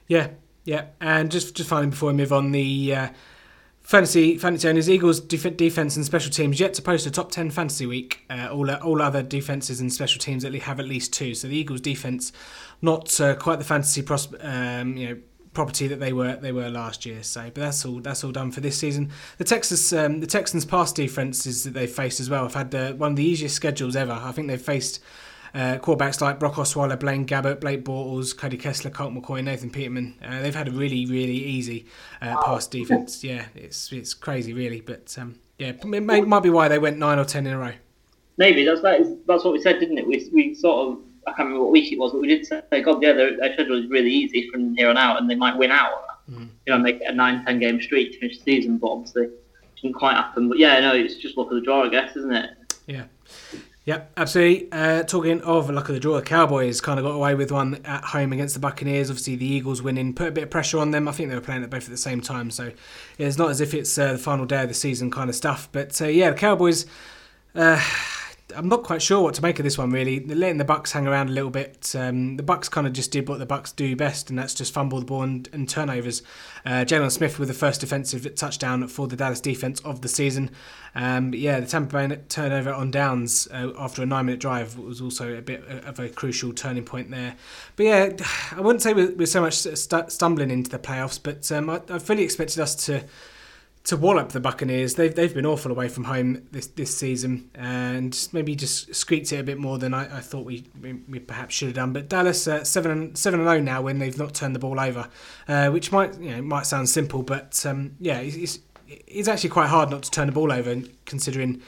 Yeah, 0.09 0.29
yeah, 0.65 0.87
and 1.01 1.31
just 1.31 1.55
just 1.55 1.69
finally 1.69 1.91
before 1.91 2.09
we 2.09 2.15
move 2.15 2.33
on, 2.33 2.53
the 2.53 2.95
uh, 2.95 3.09
fantasy 3.83 4.39
fantasy 4.39 4.67
owners 4.67 4.89
Eagles 4.89 5.21
def- 5.21 5.57
defense 5.57 5.95
and 5.95 6.05
special 6.05 6.31
teams 6.31 6.59
yet 6.59 6.73
to 6.75 6.83
post 6.83 7.07
a 7.07 7.11
top 7.11 7.31
ten 7.31 7.51
fantasy 7.51 7.87
week. 7.87 8.25
Uh, 8.31 8.49
all 8.51 8.71
all 8.71 9.03
other 9.03 9.23
defenses 9.23 9.81
and 9.81 9.93
special 9.93 10.19
teams 10.19 10.45
at 10.45 10.53
least 10.53 10.65
have 10.65 10.81
at 10.81 10.87
least 10.87 11.13
two. 11.13 11.35
So 11.35 11.49
the 11.49 11.57
Eagles 11.57 11.83
defense, 11.83 12.33
not 12.81 13.21
uh, 13.21 13.35
quite 13.37 13.59
the 13.59 13.65
fantasy 13.65 14.03
pros- 14.03 14.35
um, 14.41 14.97
you 14.97 15.09
know 15.09 15.17
property 15.53 15.87
that 15.87 16.01
they 16.01 16.13
were 16.13 16.37
they 16.37 16.51
were 16.51 16.71
last 16.71 17.05
year. 17.05 17.23
So, 17.23 17.43
but 17.43 17.57
that's 17.57 17.85
all 17.85 18.01
that's 18.01 18.25
all 18.25 18.33
done 18.33 18.51
for 18.51 18.61
this 18.61 18.79
season. 18.79 19.11
The 19.37 19.45
Texas 19.45 19.93
um, 19.93 20.21
the 20.21 20.27
Texans 20.27 20.65
pass 20.65 20.93
defenses 20.93 21.65
that 21.65 21.75
they've 21.75 21.91
faced 21.91 22.21
as 22.21 22.31
well 22.31 22.45
have 22.45 22.55
had 22.55 22.99
one 22.99 23.13
of 23.13 23.17
the 23.17 23.25
easiest 23.25 23.55
schedules 23.55 23.97
ever. 23.97 24.13
I 24.13 24.33
think 24.33 24.49
they've 24.49 24.61
faced. 24.61 25.01
Uh, 25.55 25.79
quarterbacks 25.79 26.21
like 26.21 26.41
Brock 26.41 26.55
Osweiler, 26.55 26.99
Blaine 26.99 27.25
Gabbert, 27.25 27.61
Blake 27.61 27.85
Bortles, 27.85 28.37
Cody 28.37 28.57
Kessler, 28.57 28.91
Colt 28.91 29.15
McCoy, 29.15 29.43
Nathan 29.45 29.71
Peterman. 29.71 30.17
Uh, 30.21 30.41
they've 30.41 30.55
had 30.55 30.67
a 30.67 30.73
really, 30.73 31.07
really 31.07 31.37
easy 31.37 31.87
uh, 32.21 32.43
pass 32.43 32.67
defense. 32.67 33.23
Yeah, 33.23 33.47
it's 33.55 33.93
it's 33.93 34.15
crazy, 34.15 34.53
really. 34.53 34.81
But 34.81 35.17
um, 35.17 35.39
yeah, 35.59 35.69
it 35.69 35.85
may, 35.85 36.01
might 36.01 36.43
be 36.43 36.51
why 36.51 36.67
they 36.67 36.81
went 36.81 36.99
nine 36.99 37.21
or 37.21 37.25
ten 37.25 37.47
in 37.47 37.53
a 37.53 37.59
row. 37.59 37.73
Maybe 38.37 38.65
that's 38.65 38.83
that 38.83 39.01
is, 39.01 39.17
that's 39.29 39.45
what 39.45 39.53
we 39.53 39.63
said, 39.63 39.79
didn't 39.79 39.99
it? 39.99 40.07
We, 40.09 40.29
we 40.33 40.55
sort 40.55 40.89
of 40.89 40.99
I 41.27 41.31
can't 41.31 41.47
remember 41.47 41.65
what 41.65 41.73
week 41.73 41.93
it 41.93 41.99
was, 41.99 42.13
but 42.13 42.21
we 42.21 42.29
did 42.29 42.45
say, 42.47 42.63
God, 42.83 43.03
yeah, 43.03 43.13
their, 43.13 43.37
their 43.37 43.55
schedule 43.55 43.79
is 43.79 43.89
really 43.89 44.11
easy 44.11 44.51
from 44.51 44.75
here 44.75 44.89
on 44.89 44.97
out, 44.97 45.21
and 45.21 45.31
they 45.31 45.37
might 45.37 45.57
win 45.57 45.71
out. 45.71 46.05
Mm. 46.31 46.49
You 46.67 46.73
know, 46.73 46.79
make 46.79 46.97
it 46.97 47.07
a 47.07 47.13
nine, 47.13 47.45
ten 47.45 47.61
game 47.61 47.81
streak 47.81 48.13
to 48.13 48.19
finish 48.19 48.39
the 48.39 48.45
season, 48.45 48.79
but 48.79 48.89
obviously 48.89 49.25
it 49.27 49.33
didn't 49.81 49.95
quite 49.95 50.15
happen. 50.15 50.49
But 50.49 50.59
yeah, 50.59 50.81
no, 50.81 50.95
it's 50.95 51.17
just 51.17 51.37
luck 51.37 51.49
of 51.49 51.55
the 51.55 51.61
draw, 51.61 51.85
I 51.85 51.89
guess, 51.89 52.17
isn't 52.17 52.33
it? 52.33 52.51
Yeah. 52.87 53.05
Yep, 53.87 54.13
absolutely. 54.17 54.73
Uh, 54.73 55.03
talking 55.03 55.43
of 55.43 55.69
luck 55.69 55.91
of 55.91 55.95
the 55.95 56.01
draw, 56.01 56.17
the 56.17 56.23
Cowboys 56.23 56.81
kind 56.81 56.99
of 56.99 57.05
got 57.05 57.13
away 57.13 57.35
with 57.35 57.53
one 57.53 57.81
at 57.85 58.03
home 58.03 58.33
against 58.33 58.55
the 58.55 58.61
Buccaneers. 58.61 59.11
Obviously, 59.11 59.37
the 59.37 59.45
Eagles 59.45 59.83
winning 59.83 60.15
put 60.15 60.29
a 60.29 60.31
bit 60.31 60.45
of 60.45 60.51
pressure 60.51 60.79
on 60.79 60.91
them. 60.91 61.07
I 61.07 61.13
think 61.13 61.29
they 61.29 61.35
were 61.35 61.43
playing 61.43 61.63
at 61.65 61.69
both 61.69 61.85
at 61.85 61.91
the 61.91 61.99
same 61.99 62.23
time, 62.23 62.51
so 62.51 62.73
it's 63.19 63.37
not 63.37 63.51
as 63.51 63.61
if 63.61 63.75
it's 63.75 63.97
uh, 63.99 64.13
the 64.13 64.19
final 64.19 64.47
day 64.47 64.63
of 64.63 64.69
the 64.69 64.75
season 64.75 65.11
kind 65.11 65.29
of 65.29 65.37
stuff. 65.37 65.69
But 65.71 66.01
uh, 66.01 66.07
yeah, 66.07 66.31
the 66.31 66.37
Cowboys. 66.37 66.87
I'm 68.55 68.69
not 68.69 68.83
quite 68.83 69.01
sure 69.01 69.23
what 69.23 69.35
to 69.35 69.43
make 69.43 69.59
of 69.59 69.65
this 69.65 69.79
one. 69.79 69.91
Really, 69.91 70.19
they're 70.19 70.37
letting 70.37 70.59
the 70.59 70.65
Bucks 70.67 70.93
hang 70.93 71.07
around 71.07 71.31
a 71.31 71.33
little 71.33 71.51
bit. 71.51 71.95
Um, 71.97 72.37
the 72.37 72.43
Bucks 72.43 72.69
kind 72.69 72.87
of 72.87 72.93
just 72.93 73.11
did 73.11 73.27
what 73.27 73.39
the 73.39 73.47
Bucks 73.47 73.73
do 73.73 73.97
best, 73.97 74.29
and 74.29 74.39
that's 74.39 74.53
just 74.53 74.73
fumble 74.73 75.01
the 75.01 75.07
ball 75.07 75.23
and, 75.23 75.49
and 75.53 75.67
turnovers. 75.67 76.23
Uh, 76.67 76.85
Jaylon 76.85 77.11
Smith 77.11 77.39
with 77.39 77.49
the 77.49 77.55
first 77.55 77.81
defensive 77.81 78.35
touchdown 78.35 78.87
for 78.89 79.07
the 79.07 79.17
Dallas 79.17 79.41
defense 79.41 79.81
of 79.81 80.03
the 80.03 80.09
season. 80.09 80.51
Um, 80.95 81.33
yeah, 81.33 81.59
the 81.59 81.67
Tampa 81.67 82.07
Bay 82.07 82.21
turnover 82.29 82.73
on 82.73 82.91
downs 82.91 83.49
uh, 83.51 83.73
after 83.79 84.03
a 84.03 84.07
nine-minute 84.07 84.41
drive 84.41 84.79
was 84.79 85.01
also 85.01 85.37
a 85.37 85.43
bit 85.43 85.65
of 85.67 85.99
a 85.99 86.11
crucial 86.11 86.53
turning 86.53 86.85
point 86.85 87.11
there. 87.11 87.37
But 87.77 87.87
yeah, 87.87 88.11
I 88.53 88.61
wouldn't 88.61 88.83
say 88.83 88.93
we're, 88.93 89.15
we're 89.15 89.27
so 89.27 89.41
much 89.41 89.55
st- 89.55 90.13
stumbling 90.13 90.51
into 90.51 90.71
the 90.71 90.79
playoffs, 90.79 91.19
but 91.23 91.51
um, 91.51 91.71
I, 91.71 91.81
I 91.89 91.99
fully 91.99 92.25
expected 92.25 92.61
us 92.61 92.75
to 92.87 93.05
to 93.85 93.99
wallop 93.99 94.31
the 94.31 94.41
Buccaneers. 94.41 94.95
They've 94.95 95.15
they've 95.15 95.35
been 95.35 95.47
awful 95.47 95.71
away 95.71 95.89
from 95.89 96.05
home 96.05 96.47
this 96.51 96.67
this 96.67 96.97
season, 96.97 97.51
and 97.55 98.29
maybe 98.33 98.57
just 98.57 98.95
squeaked 98.95 99.33
it 99.33 99.39
a 99.39 99.43
bit 99.43 99.59
more 99.59 99.79
than 99.79 99.93
I, 99.93 100.19
I 100.19 100.21
thought 100.21 100.47
we, 100.47 100.65
we, 100.81 100.95
we 101.09 101.19
perhaps 101.19 101.55
should 101.55 101.69
have 101.69 101.75
done. 101.75 101.93
But 101.93 102.09
Dallas 102.09 102.49
uh, 102.49 102.65
seven 102.65 103.15
seven 103.15 103.41
and 103.41 103.49
zero 103.49 103.59
oh 103.59 103.63
now 103.63 103.83
when 103.83 103.99
they've 103.99 104.17
not 104.17 104.35
turned 104.35 104.55
the 104.55 104.59
ball 104.59 104.81
over, 104.81 105.09
uh, 105.49 105.69
which 105.69 105.93
might 105.93 106.19
you 106.19 106.31
know 106.31 106.43
might 106.43 106.67
sound 106.67 106.89
simple, 106.89 107.23
but 107.23 107.65
um, 107.67 107.95
yeah, 108.01 108.21
it's, 108.21 108.59
it's 108.89 109.29
actually 109.29 109.51
quite 109.51 109.69
hard 109.69 109.91
not 109.91 110.03
to 110.05 110.11
turn 110.11 110.27
the 110.27 110.33
ball 110.33 110.53
over 110.53 110.83
considering. 111.05 111.63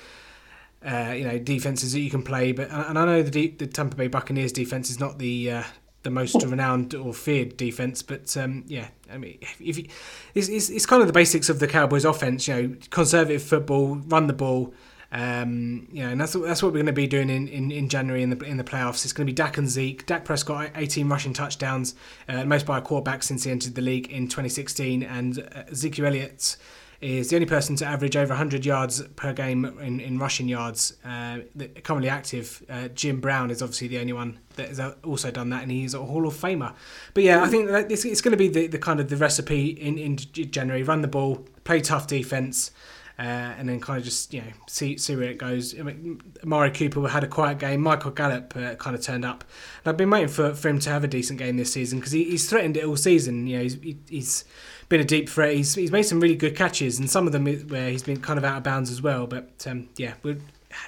Uh, 0.85 1.15
you 1.17 1.25
know 1.25 1.37
defenses 1.37 1.95
that 1.95 2.01
you 2.01 2.11
can 2.11 2.23
play, 2.23 2.53
but 2.53 2.71
and 2.71 2.97
I 2.97 3.05
know 3.07 3.23
the 3.23 3.49
the 3.49 3.67
Tampa 3.67 3.97
Bay 3.97 4.07
Buccaneers 4.07 4.53
defense 4.53 4.89
is 4.89 5.01
not 5.01 5.19
the 5.19 5.51
uh, 5.51 5.63
the 6.07 6.11
most 6.11 6.41
renowned 6.43 6.95
or 6.95 7.13
feared 7.13 7.57
defense. 7.57 8.01
But 8.01 8.35
um, 8.37 8.65
yeah, 8.69 8.89
I 9.13 9.19
mean, 9.19 9.39
if 9.61 9.77
you, 9.77 9.89
it's, 10.35 10.49
it's, 10.49 10.71
it's 10.71 10.87
kind 10.87 11.03
of 11.03 11.09
the 11.09 11.13
basics 11.13 11.49
of 11.49 11.59
the 11.59 11.67
Cowboys' 11.67 12.05
offense. 12.05 12.47
You 12.49 12.55
know, 12.55 12.77
conservative 12.91 13.43
football, 13.43 13.97
run 13.97 14.29
the 14.29 14.33
ball. 14.33 14.73
Um, 15.13 15.89
you 15.93 16.03
know, 16.03 16.11
and 16.11 16.21
that's 16.21 16.33
that's 16.33 16.63
what 16.63 16.73
we're 16.73 16.79
going 16.79 16.87
to 16.87 16.93
be 16.93 17.07
doing 17.07 17.29
in, 17.31 17.49
in, 17.49 17.71
in 17.71 17.89
January 17.89 18.23
in 18.23 18.31
the 18.31 18.39
in 18.45 18.57
the 18.57 18.65
playoffs. 18.65 19.05
It's 19.05 19.13
going 19.13 19.27
to 19.27 19.33
be 19.33 19.35
Dak 19.35 19.59
and 19.59 19.69
Zeke. 19.69 20.07
Dak 20.07 20.25
Prescott, 20.25 20.71
18 20.75 21.09
rushing 21.09 21.33
touchdowns, 21.33 21.95
uh, 22.29 22.45
most 22.45 22.67
by 22.67 22.79
a 22.79 22.81
quarterback 22.81 23.23
since 23.23 23.45
he 23.45 23.51
entered 23.51 23.75
the 23.75 23.83
league 23.83 24.09
in 24.09 24.29
2016, 24.29 25.03
and 25.03 25.39
uh, 25.39 25.63
Ezekiel 25.71 26.07
Elliott 26.07 26.57
is 27.01 27.31
the 27.31 27.37
only 27.37 27.47
person 27.47 27.77
to 27.77 27.85
average 27.85 28.17
over 28.17 28.31
100 28.31 28.65
yards 28.65 29.03
per 29.17 29.33
game 29.33 29.65
in, 29.81 30.01
in 30.01 30.19
rushing 30.19 30.49
yards. 30.49 30.97
Uh, 31.05 31.39
currently 31.85 32.09
active, 32.09 32.65
uh, 32.69 32.89
Jim 32.89 33.21
Brown 33.21 33.51
is 33.51 33.63
obviously 33.63 33.89
the 33.89 33.99
only 33.99 34.13
one 34.13 34.39
that 34.57 34.69
has 34.69 34.81
also 35.05 35.31
done 35.31 35.51
that, 35.51 35.63
and 35.63 35.71
he's 35.71 35.95
a 35.95 36.03
Hall 36.03 36.27
of 36.27 36.35
Famer. 36.35 36.75
But 37.15 37.25
yeah, 37.25 37.43
I 37.43 37.49
think 37.49 37.69
that 37.69 37.91
it's, 37.91 38.05
it's 38.05 38.21
going 38.21 38.33
to 38.33 38.39
be 38.39 38.49
the, 38.49 38.67
the 38.67 38.79
kind 38.79 39.01
of 39.01 39.09
the 39.09 39.17
recipe 39.17 39.69
in, 39.69 39.99
in 39.99 40.17
January: 40.17 40.83
run 40.83 41.03
the 41.03 41.09
ball, 41.09 41.45
play 41.65 41.81
tough 41.81 42.07
defense. 42.07 42.71
Uh, 43.19 43.55
and 43.57 43.67
then 43.67 43.81
kind 43.81 43.99
of 43.99 44.05
just 44.05 44.35
you 44.35 44.43
know 44.43 44.49
see 44.69 44.99
see 44.99 45.17
where 45.17 45.31
it 45.31 45.39
goes. 45.39 45.75
I 45.81 45.83
mean, 45.83 46.21
Cooper 46.45 47.09
had 47.09 47.25
a 47.25 47.27
quiet 47.27 47.59
game. 47.59 47.81
Michael 47.81 48.11
Gallup 48.11 48.55
uh, 48.55 48.75
kind 48.75 48.95
of 48.95 49.01
turned 49.01 49.25
up, 49.25 49.43
and 49.83 49.91
I've 49.91 49.97
been 49.97 50.11
waiting 50.11 50.29
for, 50.29 50.53
for 50.53 50.69
him 50.69 50.79
to 50.81 50.91
have 50.91 51.03
a 51.03 51.09
decent 51.09 51.39
game 51.39 51.57
this 51.57 51.73
season 51.73 51.99
because 51.99 52.13
he, 52.13 52.25
he's 52.25 52.47
threatened 52.47 52.77
it 52.77 52.85
all 52.85 52.95
season. 52.95 53.47
You 53.47 53.57
know, 53.57 53.63
he's 53.63 53.75
he, 53.81 53.97
he's 54.07 54.45
been 54.89 55.01
a 55.01 55.05
deep 55.05 55.29
threat. 55.29 55.55
He's, 55.55 55.75
he's 55.75 55.91
made 55.91 56.05
some 56.05 56.21
really 56.21 56.37
good 56.37 56.57
catches, 56.57 56.99
and 56.99 57.11
some 57.11 57.27
of 57.27 57.33
them 57.33 57.47
where 57.69 57.91
he's 57.91 58.03
been 58.03 58.21
kind 58.21 58.39
of 58.39 58.45
out 58.45 58.59
of 58.59 58.63
bounds 58.63 58.91
as 58.91 59.03
well. 59.03 59.27
But 59.27 59.67
um, 59.69 59.89
yeah, 59.97 60.15
we're 60.23 60.39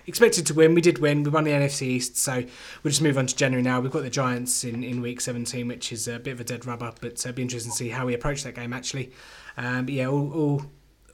expected 0.07 0.47
to 0.47 0.55
win. 0.55 0.75
We 0.75 0.81
did 0.81 0.99
win. 0.99 1.23
We 1.23 1.31
won 1.31 1.45
the 1.45 1.51
NFC 1.51 1.83
East, 1.83 2.17
so 2.17 2.45
we'll 2.83 2.91
just 2.91 3.03
move 3.03 3.19
on 3.19 3.27
to 3.27 3.37
January 3.37 3.63
now. 3.63 3.81
We've 3.81 3.91
got 3.91 4.03
the 4.03 4.11
Giants 4.11 4.65
in, 4.65 4.85
in 4.85 5.01
week 5.01 5.21
17, 5.21 5.67
which 5.69 5.93
is 5.93 6.09
a 6.09 6.19
bit 6.19 6.33
of 6.33 6.41
a 6.41 6.45
dead 6.45 6.67
rubber, 6.67 6.93
but 7.01 7.13
it'll 7.13 7.31
uh, 7.31 7.33
be 7.33 7.43
interesting 7.43 7.73
to 7.73 7.77
see 7.77 7.89
how 7.89 8.07
we 8.07 8.15
approach 8.15 8.43
that 8.45 8.55
game 8.55 8.73
actually. 8.73 9.13
Um, 9.57 9.87
but 9.87 9.95
yeah, 9.95 10.07
all, 10.07 10.33
all 10.33 10.63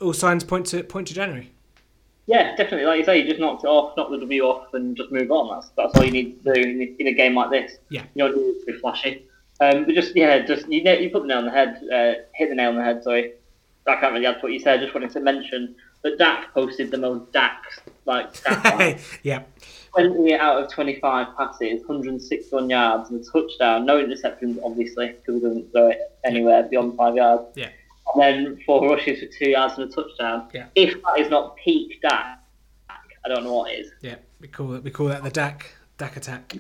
all 0.01 0.13
signs 0.13 0.45
point 0.45 0.67
to 0.67 0.83
point 0.83 1.09
to 1.09 1.15
January. 1.15 1.51
Yeah, 2.27 2.57
definitely. 2.57 2.87
Like 2.87 2.99
you 2.99 3.05
say, 3.05 3.19
you 3.21 3.29
just 3.29 3.41
knocked 3.41 3.65
it 3.65 3.69
off, 3.69 3.97
knock 3.97 4.11
the 4.11 4.19
W 4.19 4.43
off, 4.43 4.73
and 4.75 4.97
just 4.97 5.13
move 5.13 5.31
on. 5.31 5.55
That's 5.55 5.71
that's 5.77 5.95
all 5.97 6.05
you 6.05 6.11
need 6.11 6.43
to 6.45 6.55
do 6.55 6.61
in, 6.61 6.97
in 6.99 7.07
a 7.09 7.13
game 7.13 7.35
like 7.35 7.51
this. 7.51 7.79
Yeah, 7.91 8.05
you 8.15 8.25
don't 8.25 8.37
need 8.37 8.61
to 8.61 8.67
be 8.67 8.79
flashy. 8.79 9.27
Um, 9.61 9.85
but 9.85 9.95
just 9.95 10.17
yeah, 10.17 10.41
just 10.41 10.69
you 10.69 10.83
know, 10.83 10.93
you 10.93 11.11
put 11.11 11.23
the 11.23 11.29
nail 11.29 11.39
on 11.39 11.45
the 11.45 11.51
head, 11.51 11.81
uh, 11.93 12.23
hit 12.35 12.49
the 12.49 12.55
nail 12.55 12.71
on 12.71 12.77
the 12.77 12.83
head. 12.83 13.03
Sorry, 13.05 13.35
I 13.87 13.97
can't 13.97 14.13
really 14.13 14.27
add 14.27 14.37
to 14.37 14.41
what 14.41 14.53
you 14.53 14.59
said. 14.59 14.81
I 14.81 14.83
Just 14.83 14.95
wanted 14.95 15.11
to 15.11 15.21
mention 15.21 15.77
that 16.03 16.19
Dak 16.19 16.53
posted 16.53 16.91
the 16.91 16.99
most 16.99 17.33
Dak 17.33 17.63
like 18.05 18.35
yeah. 19.23 19.43
20 19.95 20.35
out 20.35 20.63
of 20.63 20.71
25 20.73 21.37
passes, 21.37 21.81
161 21.87 22.69
yards, 22.69 23.11
and 23.11 23.21
a 23.21 23.25
touchdown. 23.25 23.87
No 23.87 24.05
interceptions, 24.05 24.59
obviously, 24.65 25.09
because 25.13 25.37
he 25.37 25.41
doesn't 25.41 25.71
throw 25.71 25.89
it 25.89 25.99
anywhere 26.25 26.65
beyond 26.65 26.97
five 26.97 27.15
yards. 27.15 27.45
Yeah. 27.55 27.69
And 28.13 28.23
then 28.23 28.61
four 28.67 28.89
rushes 28.89 29.21
for 29.21 29.27
two 29.27 29.51
yards 29.51 29.79
and 29.79 29.91
a 29.91 29.95
touchdown. 29.95 30.49
Yeah. 30.53 30.67
If 30.75 31.01
that 31.03 31.21
is 31.21 31.31
not 31.31 31.57
peak 31.57 32.03
Dak, 32.03 32.41
I 32.91 33.29
don't 33.29 33.45
know 33.45 33.55
what 33.55 33.73
is. 33.73 33.91
Yeah, 34.03 34.17
we 34.41 34.49
call 34.49 34.75
it 34.75 34.85
we 34.85 34.91
call 34.91 35.07
that 35.07 35.23
the 35.23 35.31
Dak 35.31 35.73
Dak 35.97 36.17
attack. 36.17 36.57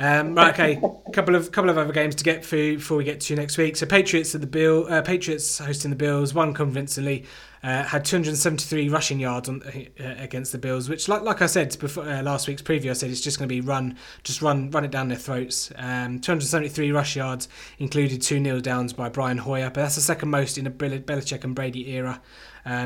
Um, 0.00 0.34
right, 0.34 0.52
okay. 0.52 0.80
Couple 1.12 1.36
of 1.36 1.52
couple 1.52 1.70
of 1.70 1.78
other 1.78 1.92
games 1.92 2.16
to 2.16 2.24
get 2.24 2.44
through 2.44 2.76
before 2.78 2.96
we 2.96 3.04
get 3.04 3.20
to 3.22 3.36
next 3.36 3.56
week. 3.56 3.76
So 3.76 3.86
Patriots 3.86 4.34
at 4.34 4.40
the 4.40 4.48
Bill. 4.48 4.84
Uh, 4.88 5.00
Patriots 5.00 5.58
hosting 5.58 5.90
the 5.90 5.96
Bills. 5.96 6.34
Won 6.34 6.52
convincingly. 6.54 7.24
Uh, 7.62 7.82
had 7.82 8.04
273 8.04 8.88
rushing 8.88 9.18
yards 9.18 9.48
on, 9.48 9.62
uh, 9.64 10.14
against 10.18 10.52
the 10.52 10.58
Bills, 10.58 10.88
which, 10.88 11.08
like 11.08 11.22
like 11.22 11.42
I 11.42 11.46
said 11.46 11.76
before 11.78 12.04
uh, 12.08 12.22
last 12.22 12.48
week's 12.48 12.62
preview, 12.62 12.90
I 12.90 12.94
said 12.94 13.10
it's 13.10 13.20
just 13.20 13.38
going 13.38 13.48
to 13.48 13.52
be 13.52 13.60
run, 13.60 13.96
just 14.22 14.42
run 14.42 14.70
run 14.70 14.84
it 14.84 14.90
down 14.90 15.08
their 15.08 15.18
throats. 15.18 15.72
Um, 15.76 16.20
273 16.20 16.90
rush 16.90 17.14
yards 17.16 17.48
included 17.78 18.22
two 18.22 18.40
nil 18.40 18.60
downs 18.60 18.92
by 18.92 19.08
Brian 19.08 19.38
Hoyer, 19.38 19.70
but 19.70 19.82
that's 19.82 19.96
the 19.96 20.00
second 20.00 20.30
most 20.30 20.58
in 20.58 20.66
a 20.66 20.70
Belichick 20.70 21.44
and 21.44 21.54
Brady 21.54 21.90
era 21.90 22.20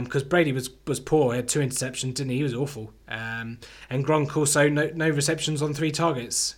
because 0.04 0.22
um, 0.22 0.28
Brady 0.28 0.52
was 0.52 0.70
was 0.86 1.00
poor. 1.00 1.32
He 1.32 1.36
had 1.36 1.48
two 1.48 1.58
interceptions, 1.58 2.14
didn't 2.14 2.30
he? 2.30 2.36
He 2.36 2.42
was 2.42 2.54
awful. 2.54 2.92
Um, 3.08 3.58
and 3.90 4.06
Gronk 4.06 4.36
also 4.36 4.68
no, 4.68 4.90
no 4.94 5.08
receptions 5.08 5.60
on 5.60 5.74
three 5.74 5.90
targets. 5.90 6.56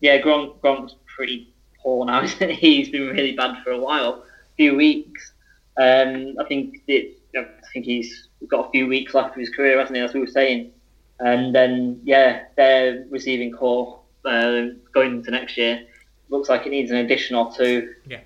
Yeah, 0.00 0.20
Gronk 0.20 0.58
Gronk's 0.58 0.96
pretty 1.06 1.52
poor 1.80 2.04
now. 2.04 2.26
He's 2.26 2.88
been 2.88 3.08
really 3.08 3.32
bad 3.32 3.62
for 3.62 3.70
a 3.70 3.78
while, 3.78 4.24
a 4.24 4.56
few 4.56 4.74
weeks. 4.74 5.32
Um, 5.76 6.34
I 6.40 6.44
think 6.48 6.82
it, 6.88 7.18
I 7.36 7.46
think 7.72 7.86
he's 7.86 8.28
got 8.48 8.68
a 8.68 8.70
few 8.70 8.86
weeks 8.86 9.14
left 9.14 9.30
of 9.30 9.40
his 9.40 9.48
career, 9.48 9.78
hasn't 9.78 9.96
he? 9.96 10.02
As 10.02 10.12
we 10.12 10.20
were 10.20 10.26
saying. 10.26 10.72
And 11.20 11.54
then 11.54 12.00
yeah, 12.02 12.44
their 12.56 13.06
receiving 13.08 13.52
corps 13.52 14.00
uh, 14.24 14.66
going 14.92 15.12
into 15.12 15.30
next 15.30 15.56
year 15.56 15.84
looks 16.28 16.48
like 16.48 16.66
it 16.66 16.70
needs 16.70 16.90
an 16.90 16.98
addition 16.98 17.36
or 17.36 17.52
two. 17.54 17.94
Yeah. 18.06 18.20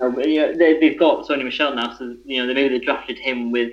Uh, 0.00 0.16
yeah, 0.18 0.52
they, 0.52 0.88
have 0.88 0.98
got 0.98 1.26
Sony 1.26 1.44
Michel 1.44 1.74
now, 1.74 1.96
so 1.96 2.16
you 2.24 2.40
know 2.40 2.46
they 2.46 2.54
maybe 2.54 2.78
they 2.78 2.84
drafted 2.84 3.18
him 3.18 3.50
with 3.50 3.72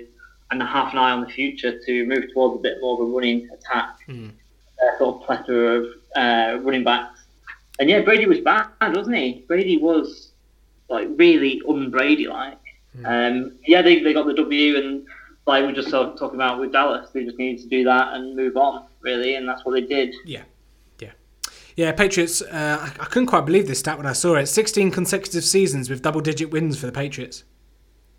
and 0.50 0.62
half 0.62 0.92
an 0.92 0.98
eye 0.98 1.10
on 1.10 1.22
the 1.22 1.28
future 1.28 1.78
to 1.84 2.06
move 2.06 2.24
towards 2.32 2.58
a 2.58 2.62
bit 2.62 2.78
more 2.80 2.94
of 2.94 3.08
a 3.08 3.12
running 3.12 3.48
attack, 3.50 3.96
mm. 4.08 4.30
uh, 4.30 4.98
sort 4.98 5.16
of 5.16 5.26
plethora 5.26 5.80
of 5.80 5.86
uh, 6.14 6.58
running 6.60 6.84
backs. 6.84 7.24
And 7.78 7.90
yeah, 7.90 8.00
Brady 8.00 8.26
was 8.26 8.40
bad, 8.40 8.68
wasn't 8.80 9.16
he? 9.16 9.44
Brady 9.46 9.76
was 9.76 10.32
like 10.88 11.08
really 11.16 11.60
un-Brady 11.68 12.28
like. 12.28 12.60
Mm. 12.96 13.06
Um, 13.06 13.58
yeah, 13.66 13.82
they, 13.82 14.02
they 14.02 14.12
got 14.12 14.26
the 14.26 14.34
W, 14.34 14.76
and 14.76 15.06
like 15.46 15.66
we 15.66 15.72
just 15.72 15.90
sort 15.90 16.08
of 16.08 16.18
talking 16.18 16.36
about 16.36 16.58
with 16.60 16.72
Dallas, 16.72 17.10
they 17.10 17.24
just 17.24 17.38
needed 17.38 17.62
to 17.62 17.68
do 17.68 17.84
that 17.84 18.14
and 18.14 18.36
move 18.36 18.56
on, 18.56 18.86
really, 19.00 19.34
and 19.34 19.48
that's 19.48 19.64
what 19.64 19.72
they 19.72 19.82
did. 19.82 20.14
Yeah. 20.24 20.42
Yeah, 21.76 21.92
Patriots. 21.92 22.40
Uh, 22.40 22.90
I 22.98 23.04
couldn't 23.04 23.26
quite 23.26 23.44
believe 23.44 23.66
this 23.66 23.80
stat 23.80 23.98
when 23.98 24.06
I 24.06 24.14
saw 24.14 24.34
it. 24.34 24.46
Sixteen 24.46 24.90
consecutive 24.90 25.44
seasons 25.44 25.90
with 25.90 26.02
double-digit 26.02 26.50
wins 26.50 26.78
for 26.78 26.86
the 26.86 26.92
Patriots. 26.92 27.44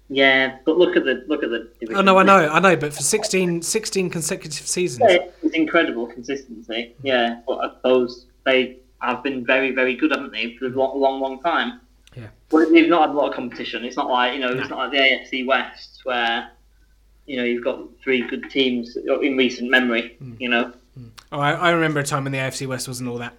Yeah, 0.09 0.57
but 0.65 0.77
look 0.77 0.95
at 0.95 1.03
the 1.03 1.25
look 1.27 1.43
at 1.43 1.49
the. 1.49 1.69
Oh 1.93 2.01
no, 2.01 2.17
I 2.17 2.23
know, 2.23 2.49
I 2.49 2.59
know, 2.59 2.77
but 2.77 2.93
for 2.93 3.01
16, 3.01 3.61
16 3.61 4.09
consecutive 4.09 4.65
seasons, 4.65 5.05
yeah, 5.09 5.25
it's 5.43 5.53
incredible 5.53 6.07
consistency. 6.07 6.95
Yeah, 7.03 7.41
but 7.45 7.57
I 7.57 7.69
suppose 7.71 8.27
they 8.45 8.77
have 9.01 9.21
been 9.21 9.45
very, 9.45 9.71
very 9.71 9.95
good, 9.95 10.11
haven't 10.11 10.31
they, 10.31 10.55
for 10.55 10.65
a 10.65 10.69
long, 10.69 10.99
long, 10.99 11.19
long 11.19 11.41
time. 11.41 11.81
Yeah. 12.15 12.27
But 12.49 12.71
they've 12.71 12.87
not 12.89 13.01
had 13.01 13.09
a 13.09 13.13
lot 13.13 13.29
of 13.29 13.35
competition. 13.35 13.83
It's 13.83 13.97
not 13.97 14.09
like 14.09 14.33
you 14.33 14.39
know, 14.39 14.51
it's 14.51 14.69
not 14.69 14.77
like 14.77 14.91
the 14.91 14.97
AFC 14.97 15.45
West 15.45 16.01
where 16.03 16.51
you 17.25 17.37
know 17.37 17.43
you've 17.43 17.63
got 17.63 17.81
three 18.01 18.21
good 18.21 18.49
teams 18.49 18.95
in 18.95 19.35
recent 19.35 19.69
memory. 19.69 20.15
Mm. 20.23 20.39
You 20.39 20.49
know. 20.49 20.73
Mm. 20.97 21.09
Oh, 21.33 21.39
I, 21.39 21.51
I 21.51 21.71
remember 21.71 21.99
a 21.99 22.03
time 22.03 22.23
when 22.23 22.31
the 22.31 22.39
AFC 22.39 22.65
West 22.65 22.87
wasn't 22.87 23.09
all 23.09 23.17
that. 23.17 23.33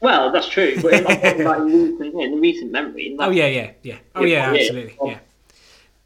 Well, 0.00 0.30
that's 0.30 0.48
true, 0.48 0.76
but 0.82 0.92
in, 0.92 1.04
like, 1.04 1.22
in, 1.22 1.38
recent, 1.98 2.22
in 2.22 2.40
recent 2.40 2.70
memory. 2.70 3.16
oh 3.18 3.30
yeah, 3.30 3.46
yeah, 3.46 3.70
yeah. 3.82 3.96
Oh 4.14 4.24
yeah, 4.24 4.52
absolutely, 4.52 4.96
yeah. 5.04 5.18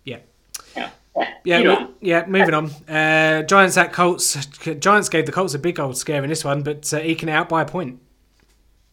Yeah. 0.04 0.90
Yeah, 1.16 1.58
yeah, 1.58 1.60
yeah, 1.60 1.86
yeah 2.00 2.26
moving 2.26 2.54
on. 2.54 2.70
Uh, 2.88 3.42
Giants 3.42 3.76
at 3.76 3.92
Colts. 3.92 4.46
Giants 4.78 5.08
gave 5.08 5.26
the 5.26 5.32
Colts 5.32 5.54
a 5.54 5.58
big 5.58 5.80
old 5.80 5.96
scare 5.96 6.22
in 6.22 6.30
this 6.30 6.44
one, 6.44 6.62
but 6.62 6.92
uh, 6.94 6.98
eking 6.98 7.28
it 7.28 7.32
out 7.32 7.48
by 7.48 7.62
a 7.62 7.66
point. 7.66 8.00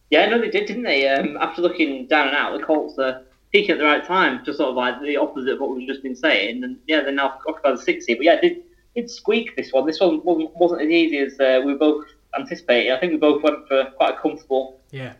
Yeah, 0.10 0.28
no, 0.28 0.40
they 0.40 0.50
did, 0.50 0.66
didn't 0.66 0.84
they? 0.84 1.08
Um, 1.08 1.38
after 1.38 1.62
looking 1.62 2.08
down 2.08 2.30
and 2.30 2.36
out, 2.36 2.58
the 2.58 2.66
Colts 2.66 2.98
are 2.98 3.22
peaking 3.52 3.72
at 3.72 3.78
the 3.78 3.84
right 3.84 4.04
time, 4.04 4.44
just 4.46 4.58
sort 4.58 4.70
of 4.70 4.76
like 4.76 5.02
the 5.02 5.18
opposite 5.18 5.54
of 5.54 5.60
what 5.60 5.76
we've 5.76 5.88
just 5.88 6.02
been 6.02 6.16
saying. 6.16 6.64
And 6.64 6.78
yeah, 6.88 7.02
they're 7.02 7.12
now 7.12 7.40
occupied 7.48 7.78
the 7.78 7.82
60. 7.82 8.16
But 8.16 8.24
yeah, 8.24 8.42
did 8.42 8.64
did 8.96 9.10
squeak 9.10 9.56
this 9.56 9.72
one. 9.72 9.86
This 9.86 10.00
one 10.00 10.22
wasn't 10.24 10.82
as 10.82 10.90
easy 10.90 11.20
as 11.20 11.40
uh, 11.40 11.62
we 11.64 11.76
both 11.76 12.06
anticipated. 12.39 12.93
I 12.93 13.00
think 13.00 13.13
we 13.13 13.17
both 13.17 13.43
went 13.43 13.67
for 13.67 13.86
quite 13.97 14.15
a 14.15 14.17
comfortable 14.17 14.80
yeah. 14.91 15.13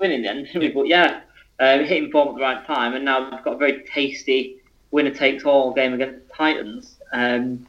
win 0.00 0.12
in 0.12 0.22
the 0.22 0.28
end, 0.28 0.46
didn't 0.46 0.60
we? 0.60 0.68
But 0.68 0.86
yeah, 0.86 1.20
hitting 1.58 2.10
form 2.10 2.28
at 2.28 2.34
the 2.36 2.40
right 2.40 2.64
time, 2.66 2.94
and 2.94 3.04
now 3.04 3.30
we've 3.30 3.44
got 3.44 3.54
a 3.54 3.58
very 3.58 3.84
tasty 3.84 4.60
winner 4.90 5.14
takes 5.14 5.44
all 5.44 5.72
game 5.72 5.94
against 5.94 6.26
the 6.28 6.34
Titans. 6.34 6.96
Um, 7.12 7.66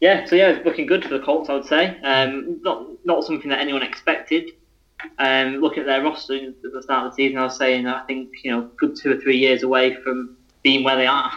yeah, 0.00 0.26
so 0.26 0.36
yeah, 0.36 0.50
it's 0.50 0.64
looking 0.64 0.86
good 0.86 1.04
for 1.04 1.16
the 1.16 1.24
Colts, 1.24 1.48
I 1.48 1.54
would 1.54 1.66
say. 1.66 1.98
Um, 2.02 2.60
not 2.62 2.86
not 3.04 3.24
something 3.24 3.48
that 3.50 3.60
anyone 3.60 3.82
expected. 3.82 4.50
Um, 5.18 5.56
looking 5.56 5.80
at 5.80 5.86
their 5.86 6.02
roster 6.02 6.34
at 6.34 6.62
the 6.62 6.82
start 6.82 7.06
of 7.06 7.12
the 7.12 7.16
season, 7.16 7.38
I 7.38 7.44
was 7.44 7.56
saying 7.56 7.86
I 7.86 8.04
think 8.04 8.30
you 8.42 8.50
know 8.50 8.70
good 8.76 8.96
two 8.96 9.12
or 9.12 9.20
three 9.20 9.38
years 9.38 9.62
away 9.62 9.94
from 10.02 10.36
being 10.62 10.82
where 10.82 10.96
they 10.96 11.06
are. 11.06 11.32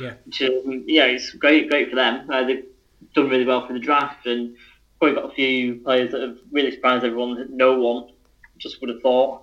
Yeah, 0.00 0.14
Which, 0.26 0.42
um, 0.42 0.84
yeah, 0.86 1.06
it's 1.06 1.30
great, 1.30 1.70
great 1.70 1.90
for 1.90 1.96
them. 1.96 2.28
Uh, 2.30 2.44
they've 2.44 2.64
done 3.14 3.28
really 3.28 3.44
well 3.44 3.66
for 3.66 3.72
the 3.72 3.78
draft 3.78 4.26
and 4.26 4.56
probably 5.02 5.20
got 5.20 5.32
a 5.32 5.34
few 5.34 5.80
players 5.80 6.12
that 6.12 6.20
have 6.20 6.38
really 6.52 6.70
surprised 6.70 7.04
everyone 7.04 7.34
that 7.34 7.50
no 7.50 7.76
one 7.76 8.06
just 8.58 8.80
would 8.80 8.88
have 8.88 9.02
thought. 9.02 9.42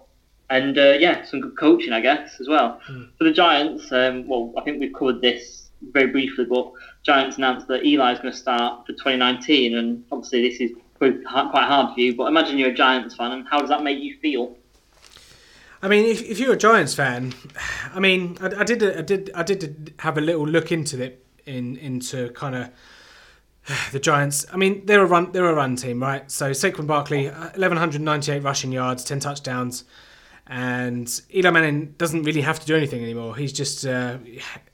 And 0.49 0.77
uh, 0.77 0.95
yeah, 0.97 1.25
some 1.25 1.41
good 1.41 1.57
coaching, 1.57 1.91
I 1.91 1.99
guess, 1.99 2.39
as 2.39 2.47
well. 2.47 2.79
Mm. 2.89 3.09
For 3.17 3.25
the 3.25 3.33
Giants, 3.33 3.91
um, 3.91 4.25
well, 4.25 4.53
I 4.57 4.61
think 4.61 4.79
we've 4.79 4.93
covered 4.93 5.19
this 5.19 5.69
very 5.91 6.07
briefly, 6.07 6.45
but 6.45 6.71
Giants 7.03 7.35
announced 7.35 7.67
that 7.67 7.85
Eli 7.85 8.13
is 8.13 8.19
going 8.19 8.31
to 8.31 8.37
start 8.37 8.85
for 8.85 8.93
2019, 8.93 9.77
and 9.77 10.05
obviously 10.13 10.47
this 10.49 10.61
is 10.61 10.71
quite 10.97 11.21
hard 11.25 11.93
for 11.93 11.99
you. 11.99 12.15
But 12.15 12.27
imagine 12.27 12.57
you're 12.57 12.69
a 12.69 12.73
Giants 12.73 13.15
fan, 13.15 13.33
and 13.33 13.45
how 13.45 13.59
does 13.59 13.67
that 13.67 13.83
make 13.83 13.99
you 13.99 14.15
feel? 14.21 14.55
I 15.81 15.89
mean, 15.89 16.05
if, 16.05 16.21
if 16.21 16.39
you're 16.39 16.53
a 16.53 16.57
Giants 16.57 16.95
fan, 16.95 17.33
I 17.93 17.99
mean, 17.99 18.37
I, 18.39 18.61
I 18.61 18.63
did 18.63 18.81
I 18.81 19.01
did 19.01 19.29
I 19.35 19.43
did 19.43 19.93
have 19.99 20.17
a 20.17 20.21
little 20.21 20.47
look 20.47 20.71
into 20.71 21.03
it 21.03 21.25
in 21.45 21.75
into 21.75 22.29
kind 22.29 22.55
of 22.55 22.69
the 23.91 23.99
Giants. 23.99 24.45
I 24.51 24.57
mean, 24.57 24.85
they're 24.85 25.01
a 25.01 25.05
run. 25.05 25.31
They're 25.31 25.49
a 25.49 25.53
run 25.53 25.75
team, 25.75 26.01
right? 26.01 26.29
So 26.29 26.51
Saquon 26.51 26.87
Barkley, 26.87 27.29
uh, 27.29 27.49
eleven 27.55 27.77
hundred 27.77 28.01
ninety-eight 28.01 28.43
rushing 28.43 28.71
yards, 28.71 29.03
ten 29.03 29.19
touchdowns, 29.19 29.83
and 30.47 31.21
Eli 31.33 31.49
Manning 31.49 31.93
doesn't 31.97 32.23
really 32.23 32.41
have 32.41 32.59
to 32.59 32.65
do 32.65 32.75
anything 32.75 33.03
anymore. 33.03 33.35
He's 33.35 33.53
just, 33.53 33.85
uh, 33.85 34.17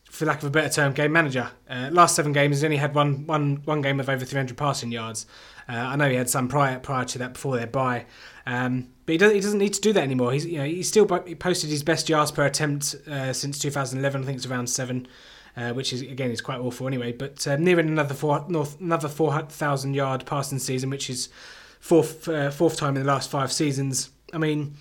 for 0.09 0.25
lack 0.25 0.39
of 0.39 0.45
a 0.45 0.49
better 0.49 0.69
term, 0.69 0.93
game 0.93 1.11
manager. 1.11 1.51
Uh, 1.69 1.89
last 1.91 2.15
seven 2.15 2.31
games, 2.31 2.57
he's 2.57 2.63
only 2.63 2.77
had 2.77 2.95
one, 2.95 3.25
one, 3.27 3.61
one 3.65 3.81
game 3.81 3.99
of 3.99 4.09
over 4.09 4.23
three 4.23 4.37
hundred 4.37 4.57
passing 4.57 4.91
yards. 4.91 5.25
Uh, 5.67 5.73
I 5.73 5.95
know 5.95 6.09
he 6.09 6.15
had 6.15 6.29
some 6.29 6.47
prior 6.47 6.79
prior 6.79 7.05
to 7.05 7.17
that 7.19 7.33
before 7.33 7.57
their 7.57 7.67
bye, 7.67 8.05
um, 8.45 8.89
but 9.05 9.13
he 9.13 9.17
doesn't. 9.17 9.35
He 9.35 9.41
doesn't 9.41 9.59
need 9.59 9.73
to 9.73 9.81
do 9.81 9.93
that 9.93 10.03
anymore. 10.03 10.31
He's 10.31 10.45
you 10.45 10.59
know 10.59 10.65
he 10.65 10.83
still 10.83 11.05
posted 11.05 11.69
his 11.69 11.83
best 11.83 12.07
yards 12.07 12.31
per 12.31 12.45
attempt 12.45 12.95
uh, 13.07 13.33
since 13.33 13.59
2011. 13.59 14.21
I 14.21 14.25
think 14.25 14.37
it's 14.37 14.45
around 14.45 14.69
seven 14.69 15.07
uh, 15.57 15.71
which 15.73 15.93
is 15.93 16.01
again 16.01 16.31
is 16.31 16.41
quite 16.41 16.59
awful 16.59 16.87
anyway. 16.87 17.11
But 17.11 17.45
uh, 17.47 17.57
nearing 17.57 17.87
another 17.87 18.13
four 18.13 18.45
north, 18.47 18.79
another 18.79 19.09
four 19.09 19.37
thousand 19.41 19.93
yard 19.93 20.25
passing 20.25 20.59
season, 20.59 20.89
which 20.89 21.09
is 21.09 21.29
fourth 21.79 22.27
uh, 22.27 22.51
fourth 22.51 22.77
time 22.77 22.95
in 22.95 23.03
the 23.03 23.07
last 23.07 23.29
five 23.29 23.51
seasons. 23.51 24.09
I 24.33 24.37
mean. 24.37 24.75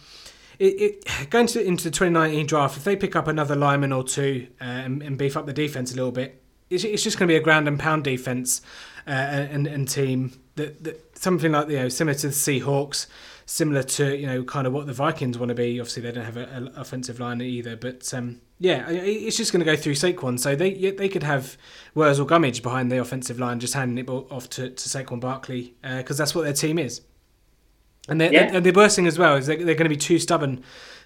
It, 0.57 1.05
it, 1.09 1.31
going 1.31 1.49
to, 1.49 1.61
into 1.61 1.83
the 1.83 1.91
2019 1.91 2.47
draft, 2.47 2.77
if 2.77 2.85
they 2.85 2.95
pick 2.95 3.17
up 3.17 3.27
another 3.27 3.57
lineman 3.57 3.93
or 3.93 4.05
two 4.05 4.47
uh, 4.61 4.65
and, 4.65 5.03
and, 5.03 5.19
beef 5.19 5.37
up 5.37 5.47
the 5.47 5.53
defense 5.53 5.93
a 5.93 5.97
little 5.97 6.13
bit, 6.13 6.41
it's, 6.71 6.85
it's 6.85 7.03
just 7.03 7.19
going 7.19 7.27
to 7.27 7.33
be 7.33 7.37
a 7.37 7.43
ground 7.43 7.67
and 7.67 7.77
pound 7.77 8.05
defense 8.05 8.63
uh, 9.05 9.11
and, 9.11 9.67
and 9.67 9.89
team 9.89 10.33
that, 10.57 10.85
that 10.85 11.19
something 11.19 11.53
like 11.53 11.69
you 11.69 11.77
know 11.77 11.89
similar 11.89 12.15
to 12.19 12.29
the 12.29 12.33
Seahawks, 12.33 13.07
similar 13.47 13.83
to 13.83 14.17
you 14.17 14.27
know 14.27 14.43
kind 14.45 14.67
of 14.67 14.73
what 14.73 14.87
the 14.87 14.93
Vikings 14.93 15.39
want 15.39 15.51
to 15.51 15.55
be. 15.55 15.81
Obviously, 15.81 16.03
they 16.03 16.13
don't 16.13 16.25
have 16.25 16.37
an 16.37 16.71
offensive 16.77 17.21
line 17.21 17.41
either, 17.41 17.77
but 17.77 18.13
um, 18.15 18.41
yeah, 18.59 18.89
it's 18.89 19.37
just 19.37 19.53
going 19.53 19.65
to 19.65 19.71
go 19.71 19.77
through 19.77 19.95
Saquon. 19.95 20.39
So 20.39 20.55
they 20.55 20.73
they 20.91 21.09
could 21.09 21.23
have 21.23 21.57
Wurzel 21.95 22.27
Gummidge 22.27 22.63
behind 22.63 22.91
the 22.91 22.99
offensive 22.99 23.39
line, 23.39 23.61
just 23.61 23.75
handing 23.75 24.05
it 24.05 24.09
off 24.09 24.49
to, 24.51 24.71
to 24.71 24.89
Saquon 24.89 25.21
Barkley 25.21 25.75
because 25.83 26.19
uh, 26.19 26.23
that's 26.23 26.35
what 26.35 26.43
their 26.43 26.53
team 26.53 26.79
is. 26.79 27.03
And 28.09 28.21
they're, 28.21 28.33
yeah. 28.33 28.47
they're, 28.47 28.57
and 28.57 28.67
the 28.67 28.71
worst 28.71 28.97
thing 28.97 29.07
as 29.07 29.19
well 29.19 29.37
is 29.37 29.47
they're, 29.47 29.57
they're 29.57 29.75
going 29.75 29.85
to 29.85 29.89
be 29.89 29.97
too 29.97 30.19
stubborn 30.19 30.63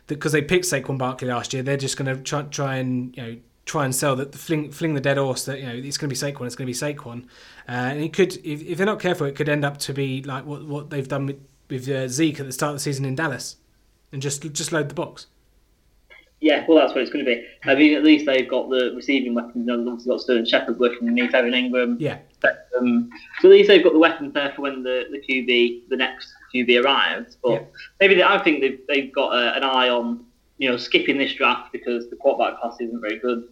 because 0.09 0.33
they 0.33 0.42
picked 0.42 0.64
Saquon 0.64 0.98
Barkley 0.98 1.29
last 1.29 1.53
year. 1.53 1.62
They're 1.62 1.77
just 1.77 1.96
going 1.96 2.14
to 2.14 2.22
try, 2.22 2.42
try 2.42 2.77
and 2.77 3.16
you 3.16 3.22
know 3.22 3.37
try 3.66 3.85
and 3.85 3.94
sell 3.94 4.16
that 4.16 4.35
fling 4.35 4.72
fling 4.72 4.94
the 4.94 5.01
dead 5.01 5.18
horse 5.18 5.44
that 5.44 5.61
you 5.61 5.66
know 5.66 5.74
it's 5.74 5.98
going 5.98 6.11
to 6.11 6.14
be 6.14 6.33
Saquon. 6.33 6.46
It's 6.46 6.57
going 6.57 6.66
to 6.66 6.72
be 6.72 6.72
Saquon, 6.72 7.24
uh, 7.68 7.72
and 7.72 8.01
it 8.03 8.12
could 8.12 8.35
if, 8.44 8.62
if, 8.62 8.79
they're 8.79 8.87
not 8.87 9.01
careful, 9.01 9.27
it 9.27 9.37
could 9.37 9.48
end 9.48 9.64
up 9.64 9.79
to 9.79 9.92
be 9.92 10.22
like 10.22 10.44
what 10.44 10.66
what 10.66 10.90
they've 10.90 11.07
done 11.07 11.27
with 11.27 11.40
with 11.69 11.89
uh, 11.89 12.09
Zeke 12.09 12.41
at 12.41 12.47
the 12.47 12.53
start 12.53 12.71
of 12.71 12.77
the 12.77 12.81
season 12.81 13.05
in 13.05 13.15
Dallas, 13.15 13.57
and 14.13 14.23
just 14.23 14.43
just 14.53 14.73
load 14.73 14.89
the 14.89 14.95
box. 14.95 15.27
Yeah, 16.41 16.65
well, 16.69 16.79
that's 16.79 16.95
what 16.95 17.03
it's 17.03 17.11
going 17.11 17.25
to 17.25 17.35
be. 17.35 17.45
I 17.65 17.75
mean, 17.75 17.97
at 17.97 18.05
least 18.05 18.27
they've 18.27 18.49
got 18.49 18.71
the 18.71 18.93
receiving 18.95 19.35
weapons. 19.35 19.57
You 19.57 19.65
know, 19.65 19.79
they've 19.79 19.89
obviously 19.89 20.11
got 20.13 20.21
Sterling 20.21 20.45
Shepard 20.45 20.79
working 20.79 21.09
underneath 21.09 21.35
Evan 21.35 21.53
Engram. 21.53 21.97
Yeah. 21.99 22.19
Um, 22.79 23.11
so 23.41 23.49
at 23.49 23.53
least 23.53 23.69
they've 23.69 23.83
got 23.83 23.93
the 23.93 23.99
weapons 23.99 24.35
there 24.35 24.53
for 24.55 24.63
when 24.63 24.85
the, 24.85 25.07
the 25.11 25.19
QB, 25.19 25.89
the 25.89 25.97
next 25.97 26.33
QB 26.55 26.85
arrives. 26.85 27.37
But 27.43 27.53
yeah. 27.53 27.63
maybe 28.01 28.15
they, 28.15 28.23
I 28.23 28.41
think 28.43 28.61
they've, 28.61 28.79
they've 28.87 29.13
got 29.13 29.35
a, 29.35 29.57
an 29.57 29.65
eye 29.65 29.89
on, 29.89 30.25
you 30.59 30.71
know, 30.71 30.77
skipping 30.77 31.19
this 31.19 31.35
draft 31.35 31.73
because 31.73 32.09
the 32.09 32.17
quarterback 32.17 32.61
class 32.61 32.77
isn't 32.81 33.01
very 33.01 33.19
good. 33.19 33.49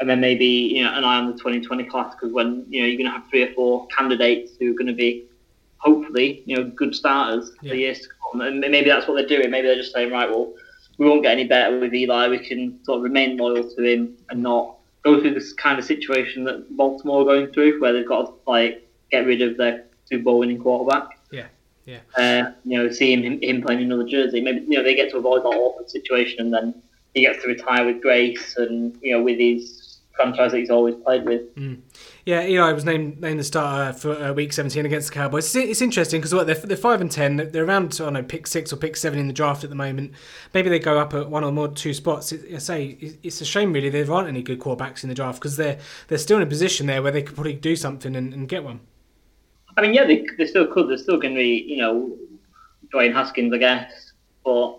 And 0.00 0.10
then 0.10 0.20
maybe, 0.20 0.44
you 0.44 0.82
know, 0.82 0.92
an 0.92 1.04
eye 1.04 1.18
on 1.18 1.26
the 1.26 1.34
2020 1.34 1.84
class 1.84 2.14
because 2.16 2.32
when, 2.32 2.66
you 2.68 2.80
know, 2.80 2.88
you're 2.88 2.96
going 2.96 3.06
to 3.06 3.12
have 3.12 3.30
three 3.30 3.44
or 3.44 3.54
four 3.54 3.86
candidates 3.88 4.52
who 4.58 4.72
are 4.72 4.74
going 4.74 4.88
to 4.88 4.92
be, 4.92 5.26
hopefully, 5.84 6.42
you 6.46 6.56
know, 6.56 6.64
good 6.64 6.94
starters 6.94 7.52
yeah. 7.62 7.70
for 7.70 7.76
years 7.76 8.00
to 8.00 8.08
come 8.08 8.40
And 8.40 8.60
maybe 8.60 8.88
that's 8.88 9.06
what 9.06 9.14
they're 9.14 9.38
doing. 9.38 9.50
Maybe 9.50 9.68
they're 9.68 9.76
just 9.76 9.92
saying, 9.92 10.10
right, 10.10 10.28
well, 10.28 10.54
we 10.98 11.06
won't 11.06 11.22
get 11.22 11.32
any 11.32 11.44
better 11.44 11.78
with 11.78 11.94
Eli. 11.94 12.28
We 12.28 12.38
can 12.38 12.82
sort 12.84 12.98
of 12.98 13.02
remain 13.04 13.36
loyal 13.36 13.68
to 13.68 13.82
him 13.82 14.16
and 14.30 14.42
not 14.42 14.76
go 15.04 15.20
through 15.20 15.34
this 15.34 15.52
kind 15.52 15.78
of 15.78 15.84
situation 15.84 16.44
that 16.44 16.76
Baltimore 16.76 17.22
are 17.22 17.24
going 17.24 17.52
through, 17.52 17.80
where 17.80 17.92
they've 17.92 18.08
got 18.08 18.26
to 18.26 18.50
like 18.50 18.88
get 19.10 19.26
rid 19.26 19.42
of 19.42 19.56
their 19.56 19.84
two 20.10 20.22
Bowl 20.22 20.38
winning 20.38 20.58
quarterback. 20.58 21.18
Yeah, 21.30 21.46
yeah. 21.84 21.98
Uh, 22.16 22.52
you 22.64 22.78
know, 22.78 22.90
seeing 22.90 23.22
him, 23.22 23.42
him 23.42 23.60
playing 23.60 23.82
another 23.82 24.04
jersey, 24.04 24.40
maybe 24.40 24.60
you 24.60 24.78
know 24.78 24.82
they 24.82 24.94
get 24.94 25.10
to 25.10 25.18
avoid 25.18 25.42
that 25.42 25.48
awkward 25.48 25.90
situation, 25.90 26.40
and 26.40 26.54
then 26.54 26.82
he 27.12 27.22
gets 27.22 27.42
to 27.42 27.48
retire 27.48 27.84
with 27.84 28.00
grace 28.00 28.56
and 28.56 28.96
you 29.02 29.12
know 29.12 29.22
with 29.22 29.38
his 29.38 29.98
franchise 30.16 30.52
that 30.52 30.58
he's 30.58 30.70
always 30.70 30.94
played 30.96 31.24
with. 31.24 31.54
Mm. 31.56 31.80
Yeah, 32.26 32.46
Eli 32.46 32.72
was 32.72 32.86
named 32.86 33.20
named 33.20 33.38
the 33.38 33.44
starter 33.44 33.92
for 33.92 34.12
uh, 34.12 34.32
Week 34.32 34.50
17 34.50 34.86
against 34.86 35.08
the 35.08 35.14
Cowboys. 35.14 35.44
It's, 35.44 35.56
it's 35.56 35.82
interesting 35.82 36.20
because 36.20 36.34
what 36.34 36.46
they're, 36.46 36.54
they're 36.54 36.76
five 36.76 37.02
and 37.02 37.10
ten. 37.10 37.36
They're 37.36 37.66
around 37.66 37.92
I 38.00 38.04
don't 38.04 38.14
know 38.14 38.22
pick 38.22 38.46
six 38.46 38.72
or 38.72 38.76
pick 38.76 38.96
seven 38.96 39.18
in 39.18 39.26
the 39.26 39.34
draft 39.34 39.62
at 39.62 39.68
the 39.68 39.76
moment. 39.76 40.12
Maybe 40.54 40.70
they 40.70 40.78
go 40.78 40.98
up 40.98 41.12
at 41.12 41.28
one 41.28 41.44
or 41.44 41.52
more 41.52 41.68
two 41.68 41.92
spots. 41.92 42.32
It, 42.32 42.54
I 42.54 42.58
say 42.58 43.16
it's 43.22 43.42
a 43.42 43.44
shame 43.44 43.74
really 43.74 43.90
there 43.90 44.10
aren't 44.10 44.28
any 44.28 44.42
good 44.42 44.58
quarterbacks 44.58 45.02
in 45.02 45.10
the 45.10 45.14
draft 45.14 45.38
because 45.38 45.58
they're 45.58 45.78
they're 46.08 46.16
still 46.16 46.38
in 46.38 46.42
a 46.42 46.46
position 46.46 46.86
there 46.86 47.02
where 47.02 47.12
they 47.12 47.22
could 47.22 47.34
probably 47.34 47.52
do 47.52 47.76
something 47.76 48.16
and, 48.16 48.32
and 48.32 48.48
get 48.48 48.64
one. 48.64 48.80
I 49.76 49.82
mean, 49.82 49.92
yeah, 49.92 50.04
they, 50.04 50.26
they 50.38 50.46
still 50.46 50.66
could. 50.66 50.88
They're 50.88 50.96
still 50.96 51.18
going 51.18 51.34
to 51.34 51.38
be, 51.38 51.64
you 51.66 51.78
know, 51.78 52.16
Dwayne 52.92 53.12
Haskins, 53.12 53.52
I 53.52 53.58
guess, 53.58 54.12
but 54.44 54.78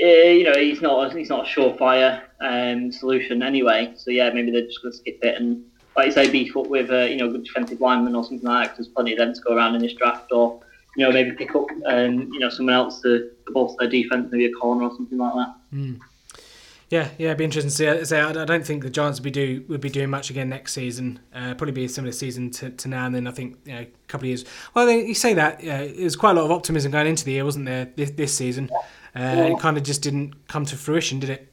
uh, 0.00 0.06
you 0.06 0.44
know, 0.44 0.56
he's 0.56 0.80
not 0.80 1.12
he's 1.12 1.28
not 1.28 1.46
a 1.46 1.50
surefire 1.50 2.22
um, 2.40 2.92
solution 2.92 3.42
anyway. 3.42 3.94
So 3.96 4.12
yeah, 4.12 4.30
maybe 4.30 4.52
they're 4.52 4.66
just 4.66 4.80
going 4.80 4.92
to 4.92 4.98
skip 4.98 5.18
it 5.22 5.40
and 5.40 5.64
like 5.96 6.06
you 6.06 6.12
say, 6.12 6.30
beef 6.30 6.56
up 6.56 6.66
with 6.66 6.90
a 6.90 7.10
you 7.10 7.16
know 7.16 7.30
good 7.30 7.44
defensive 7.44 7.80
lineman 7.80 8.14
or 8.14 8.24
something 8.24 8.48
like 8.48 8.68
that. 8.68 8.76
There's 8.76 8.88
plenty 8.88 9.12
of 9.12 9.18
them 9.18 9.34
to 9.34 9.40
go 9.40 9.54
around 9.54 9.74
in 9.74 9.82
this 9.82 9.94
draft, 9.94 10.32
or 10.32 10.60
you 10.96 11.04
know 11.04 11.12
maybe 11.12 11.32
pick 11.32 11.54
up 11.54 11.66
um, 11.86 12.32
you 12.32 12.38
know 12.38 12.50
someone 12.50 12.74
else 12.74 13.00
to, 13.02 13.30
to 13.46 13.52
bolster 13.52 13.76
their 13.80 13.90
defense, 13.90 14.28
maybe 14.30 14.46
a 14.46 14.52
corner 14.52 14.84
or 14.84 14.90
something 14.96 15.18
like 15.18 15.34
that. 15.34 15.54
Mm. 15.74 16.00
Yeah, 16.92 17.08
yeah, 17.16 17.28
it'd 17.28 17.38
be 17.38 17.44
interesting 17.44 17.70
to 17.70 17.74
see. 17.74 18.04
Say, 18.04 18.20
I 18.20 18.44
don't 18.44 18.66
think 18.66 18.82
the 18.82 18.90
Giants 18.90 19.18
would 19.18 19.24
be 19.24 19.30
do 19.30 19.64
would 19.68 19.80
be 19.80 19.88
doing 19.88 20.10
much 20.10 20.28
again 20.28 20.50
next 20.50 20.74
season. 20.74 21.20
Uh, 21.34 21.54
probably 21.54 21.72
be 21.72 21.86
a 21.86 21.88
similar 21.88 22.12
season 22.12 22.50
to, 22.50 22.68
to 22.68 22.88
now, 22.88 23.06
and 23.06 23.14
then 23.14 23.26
I 23.26 23.30
think 23.30 23.56
you 23.64 23.72
know 23.72 23.80
a 23.80 23.88
couple 24.08 24.26
of 24.26 24.28
years. 24.28 24.44
Well, 24.74 24.90
you 24.90 25.14
say 25.14 25.32
that 25.32 25.64
yeah, 25.64 25.80
it 25.80 26.04
was 26.04 26.16
quite 26.16 26.32
a 26.32 26.34
lot 26.34 26.44
of 26.44 26.50
optimism 26.50 26.92
going 26.92 27.06
into 27.06 27.24
the 27.24 27.32
year, 27.32 27.46
wasn't 27.46 27.64
there? 27.64 27.86
This, 27.96 28.10
this 28.10 28.36
season, 28.36 28.68
uh, 28.74 29.20
yeah. 29.20 29.44
it 29.44 29.58
kind 29.58 29.78
of 29.78 29.84
just 29.84 30.02
didn't 30.02 30.46
come 30.48 30.66
to 30.66 30.76
fruition, 30.76 31.18
did 31.18 31.30
it? 31.30 31.51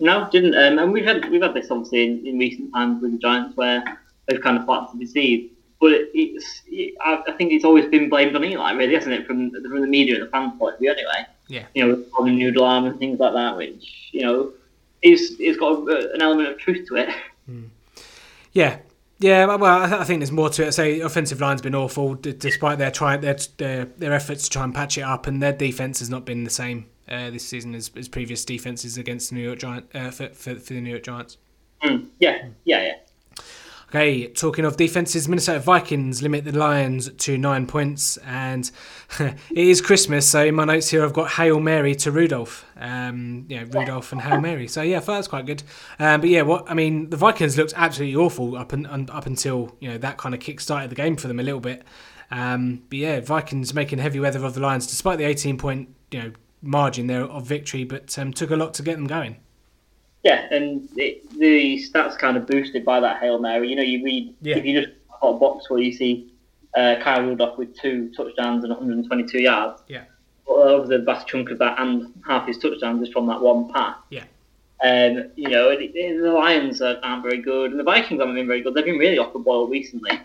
No, 0.00 0.28
didn't. 0.30 0.54
Um, 0.54 0.78
and 0.78 0.92
we've 0.92 1.04
had 1.04 1.28
we've 1.30 1.42
had 1.42 1.54
this 1.54 1.70
obviously 1.70 2.04
in, 2.04 2.26
in 2.26 2.38
recent 2.38 2.72
times 2.72 3.02
with 3.02 3.12
the 3.12 3.18
Giants 3.18 3.56
where 3.56 3.82
they've 4.26 4.40
kind 4.40 4.58
of 4.58 4.64
flat 4.64 4.90
to 4.92 4.98
deceive. 4.98 5.50
But 5.80 5.92
it's 6.14 6.62
it, 6.66 6.94
I 7.04 7.32
think 7.32 7.52
it's 7.52 7.64
always 7.64 7.86
been 7.86 8.08
blamed 8.08 8.34
on 8.36 8.44
Eli, 8.44 8.72
really, 8.72 8.94
hasn't 8.94 9.14
it? 9.14 9.26
From 9.26 9.50
from 9.50 9.80
the 9.80 9.86
media 9.86 10.16
and 10.16 10.26
the 10.26 10.30
fan 10.30 10.58
point 10.58 10.74
of 10.74 10.80
view, 10.80 10.92
anyway. 10.92 11.26
Yeah. 11.48 11.66
You 11.74 11.86
know, 11.86 12.24
the 12.24 12.30
noodle 12.30 12.64
arm 12.64 12.84
and 12.84 12.98
things 12.98 13.18
like 13.18 13.32
that, 13.32 13.56
which 13.56 14.10
you 14.12 14.22
know, 14.22 14.52
is 15.02 15.36
is 15.40 15.56
got 15.56 15.88
a, 15.88 16.12
an 16.12 16.22
element 16.22 16.48
of 16.48 16.58
truth 16.58 16.86
to 16.88 16.96
it. 16.96 17.08
Mm. 17.48 17.70
Yeah, 18.52 18.76
yeah, 19.20 19.46
well, 19.46 19.94
I 19.94 20.04
think 20.04 20.20
there's 20.20 20.30
more 20.30 20.48
to 20.50 20.64
it. 20.64 20.66
I 20.68 20.70
say 20.70 21.00
offensive 21.00 21.40
line's 21.40 21.60
been 21.60 21.74
awful, 21.74 22.14
despite 22.14 22.78
their 22.78 22.90
try 22.92 23.16
their, 23.16 23.36
their 23.56 23.86
their 23.86 24.12
efforts 24.12 24.44
to 24.44 24.50
try 24.50 24.64
and 24.64 24.72
patch 24.72 24.96
it 24.96 25.02
up, 25.02 25.26
and 25.26 25.42
their 25.42 25.52
defense 25.52 25.98
has 25.98 26.08
not 26.08 26.24
been 26.24 26.44
the 26.44 26.50
same 26.50 26.86
uh, 27.08 27.30
this 27.30 27.46
season 27.46 27.74
as, 27.74 27.90
as 27.96 28.08
previous 28.08 28.44
defenses 28.44 28.98
against 28.98 29.30
the 29.30 29.36
New 29.36 29.42
York 29.42 29.58
Giants 29.58 29.88
uh, 29.94 30.10
for, 30.10 30.28
for, 30.28 30.54
for 30.56 30.74
the 30.74 30.80
New 30.80 30.90
York 30.90 31.02
Giants. 31.02 31.38
Mm, 31.82 32.08
yeah, 32.18 32.48
yeah, 32.64 32.82
yeah. 32.82 32.94
Okay, 33.90 34.26
talking 34.26 34.66
of 34.66 34.76
defenses, 34.76 35.28
Minnesota 35.28 35.60
Vikings 35.60 36.20
limit 36.20 36.44
the 36.44 36.52
Lions 36.52 37.10
to 37.10 37.38
nine 37.38 37.66
points, 37.66 38.18
and 38.18 38.70
it 39.18 39.38
is 39.50 39.80
Christmas, 39.80 40.28
so 40.28 40.44
in 40.44 40.56
my 40.56 40.66
notes 40.66 40.90
here 40.90 41.02
I've 41.02 41.14
got 41.14 41.30
Hail 41.30 41.58
Mary 41.58 41.94
to 41.94 42.12
Rudolph. 42.12 42.66
Um, 42.76 43.46
yeah, 43.48 43.60
Rudolph 43.62 44.12
and 44.12 44.20
Hail 44.20 44.42
Mary. 44.42 44.68
So 44.68 44.82
yeah, 44.82 45.00
that's 45.00 45.26
quite 45.26 45.46
good. 45.46 45.62
Um, 45.98 46.20
but 46.20 46.28
yeah, 46.28 46.42
what 46.42 46.70
I 46.70 46.74
mean, 46.74 47.08
the 47.08 47.16
Vikings 47.16 47.56
looked 47.56 47.72
absolutely 47.76 48.16
awful 48.16 48.58
up 48.58 48.74
and, 48.74 48.86
up 49.10 49.24
until 49.24 49.74
you 49.80 49.88
know 49.88 49.96
that 49.96 50.18
kind 50.18 50.34
of 50.34 50.40
kick 50.42 50.60
started 50.60 50.90
the 50.90 50.94
game 50.94 51.16
for 51.16 51.26
them 51.26 51.40
a 51.40 51.42
little 51.42 51.60
bit. 51.60 51.82
Um, 52.30 52.82
but 52.90 52.98
yeah, 52.98 53.20
Vikings 53.20 53.72
making 53.72 54.00
heavy 54.00 54.20
weather 54.20 54.44
of 54.44 54.52
the 54.52 54.60
Lions 54.60 54.86
despite 54.86 55.16
the 55.16 55.24
18 55.24 55.56
point 55.56 55.88
you 56.10 56.22
know 56.22 56.32
margin 56.62 57.06
there 57.06 57.24
of 57.24 57.46
victory, 57.46 57.84
but 57.84 58.18
um, 58.18 58.32
took 58.32 58.50
a 58.50 58.56
lot 58.56 58.74
to 58.74 58.82
get 58.82 58.96
them 58.96 59.06
going. 59.06 59.36
Yeah, 60.24 60.46
and 60.50 60.88
it, 60.96 61.28
the 61.38 61.78
stats 61.78 62.18
kind 62.18 62.36
of 62.36 62.46
boosted 62.46 62.84
by 62.84 63.00
that 63.00 63.20
hail 63.20 63.38
mary. 63.38 63.68
You 63.68 63.76
know, 63.76 63.82
you 63.82 64.04
read 64.04 64.34
yeah. 64.42 64.56
if 64.56 64.64
you 64.64 64.80
just 64.80 64.94
put 65.20 65.28
a 65.28 65.38
box 65.38 65.70
where 65.70 65.80
you 65.80 65.92
see 65.92 66.32
uh, 66.76 66.96
Kyle 67.00 67.22
Rudolph 67.22 67.56
with 67.58 67.76
two 67.76 68.10
touchdowns 68.16 68.64
and 68.64 68.70
122 68.70 69.40
yards. 69.40 69.82
Yeah. 69.88 70.04
Well, 70.46 70.68
over 70.68 70.86
the 70.86 70.98
vast 70.98 71.28
chunk 71.28 71.50
of 71.50 71.58
that 71.58 71.78
and 71.78 72.12
half 72.26 72.46
his 72.46 72.58
touchdowns 72.58 73.06
is 73.06 73.12
from 73.12 73.26
that 73.26 73.40
one 73.40 73.72
pass. 73.72 73.96
Yeah. 74.10 74.24
Um, 74.82 75.30
you 75.34 75.48
know, 75.48 75.76
the 75.76 76.32
Lions 76.32 76.80
aren't 76.80 77.22
very 77.22 77.42
good, 77.42 77.72
and 77.72 77.80
the 77.80 77.84
Vikings 77.84 78.20
haven't 78.20 78.36
been 78.36 78.46
very 78.46 78.62
good. 78.62 78.74
They've 78.74 78.84
been 78.84 78.98
really 78.98 79.18
off 79.18 79.32
the 79.32 79.40
boil 79.40 79.66
recently, 79.66 80.20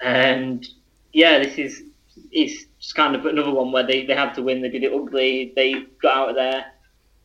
and 0.00 0.64
yeah, 1.12 1.40
this 1.40 1.58
is 1.58 1.82
it's 2.30 2.66
just 2.84 2.96
kind 2.96 3.16
of 3.16 3.24
another 3.24 3.50
one 3.50 3.72
where 3.72 3.86
they, 3.86 4.04
they 4.04 4.14
had 4.14 4.34
to 4.34 4.42
win. 4.42 4.60
They 4.60 4.68
did 4.68 4.84
it 4.84 4.92
ugly. 4.92 5.54
They 5.56 5.86
got 6.02 6.16
out 6.16 6.28
of 6.28 6.34
there. 6.34 6.66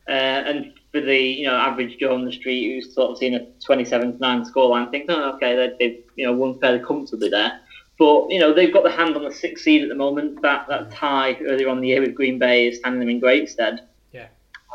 Uh, 0.08 0.12
and 0.48 0.72
for 0.90 1.02
the 1.02 1.18
you 1.18 1.46
know 1.46 1.54
average 1.54 1.98
Joe 1.98 2.14
on 2.14 2.24
the 2.24 2.32
street 2.32 2.64
who's 2.64 2.94
sort 2.94 3.10
of 3.10 3.18
seen 3.18 3.34
a 3.34 3.44
27 3.62 4.16
9 4.18 4.44
scoreline, 4.44 4.90
thinks, 4.90 5.12
oh, 5.12 5.32
okay, 5.34 5.54
they, 5.54 5.76
they've 5.78 6.04
you 6.16 6.24
know 6.24 6.32
won 6.32 6.58
fairly 6.60 6.82
comfortably 6.82 7.28
there. 7.28 7.60
But 7.98 8.30
you 8.30 8.40
know 8.40 8.54
they've 8.54 8.72
got 8.72 8.84
the 8.84 8.90
hand 8.90 9.16
on 9.16 9.22
the 9.22 9.32
sixth 9.32 9.64
seed 9.64 9.82
at 9.82 9.90
the 9.90 9.94
moment. 9.94 10.40
That 10.40 10.66
that 10.68 10.90
tie 10.90 11.38
earlier 11.42 11.68
on 11.68 11.82
the 11.82 11.88
year 11.88 12.00
with 12.00 12.14
Green 12.14 12.38
Bay 12.38 12.68
is 12.68 12.78
standing 12.78 13.00
them 13.00 13.10
in 13.10 13.20
great 13.20 13.50
stead. 13.50 13.86
Yeah. 14.12 14.28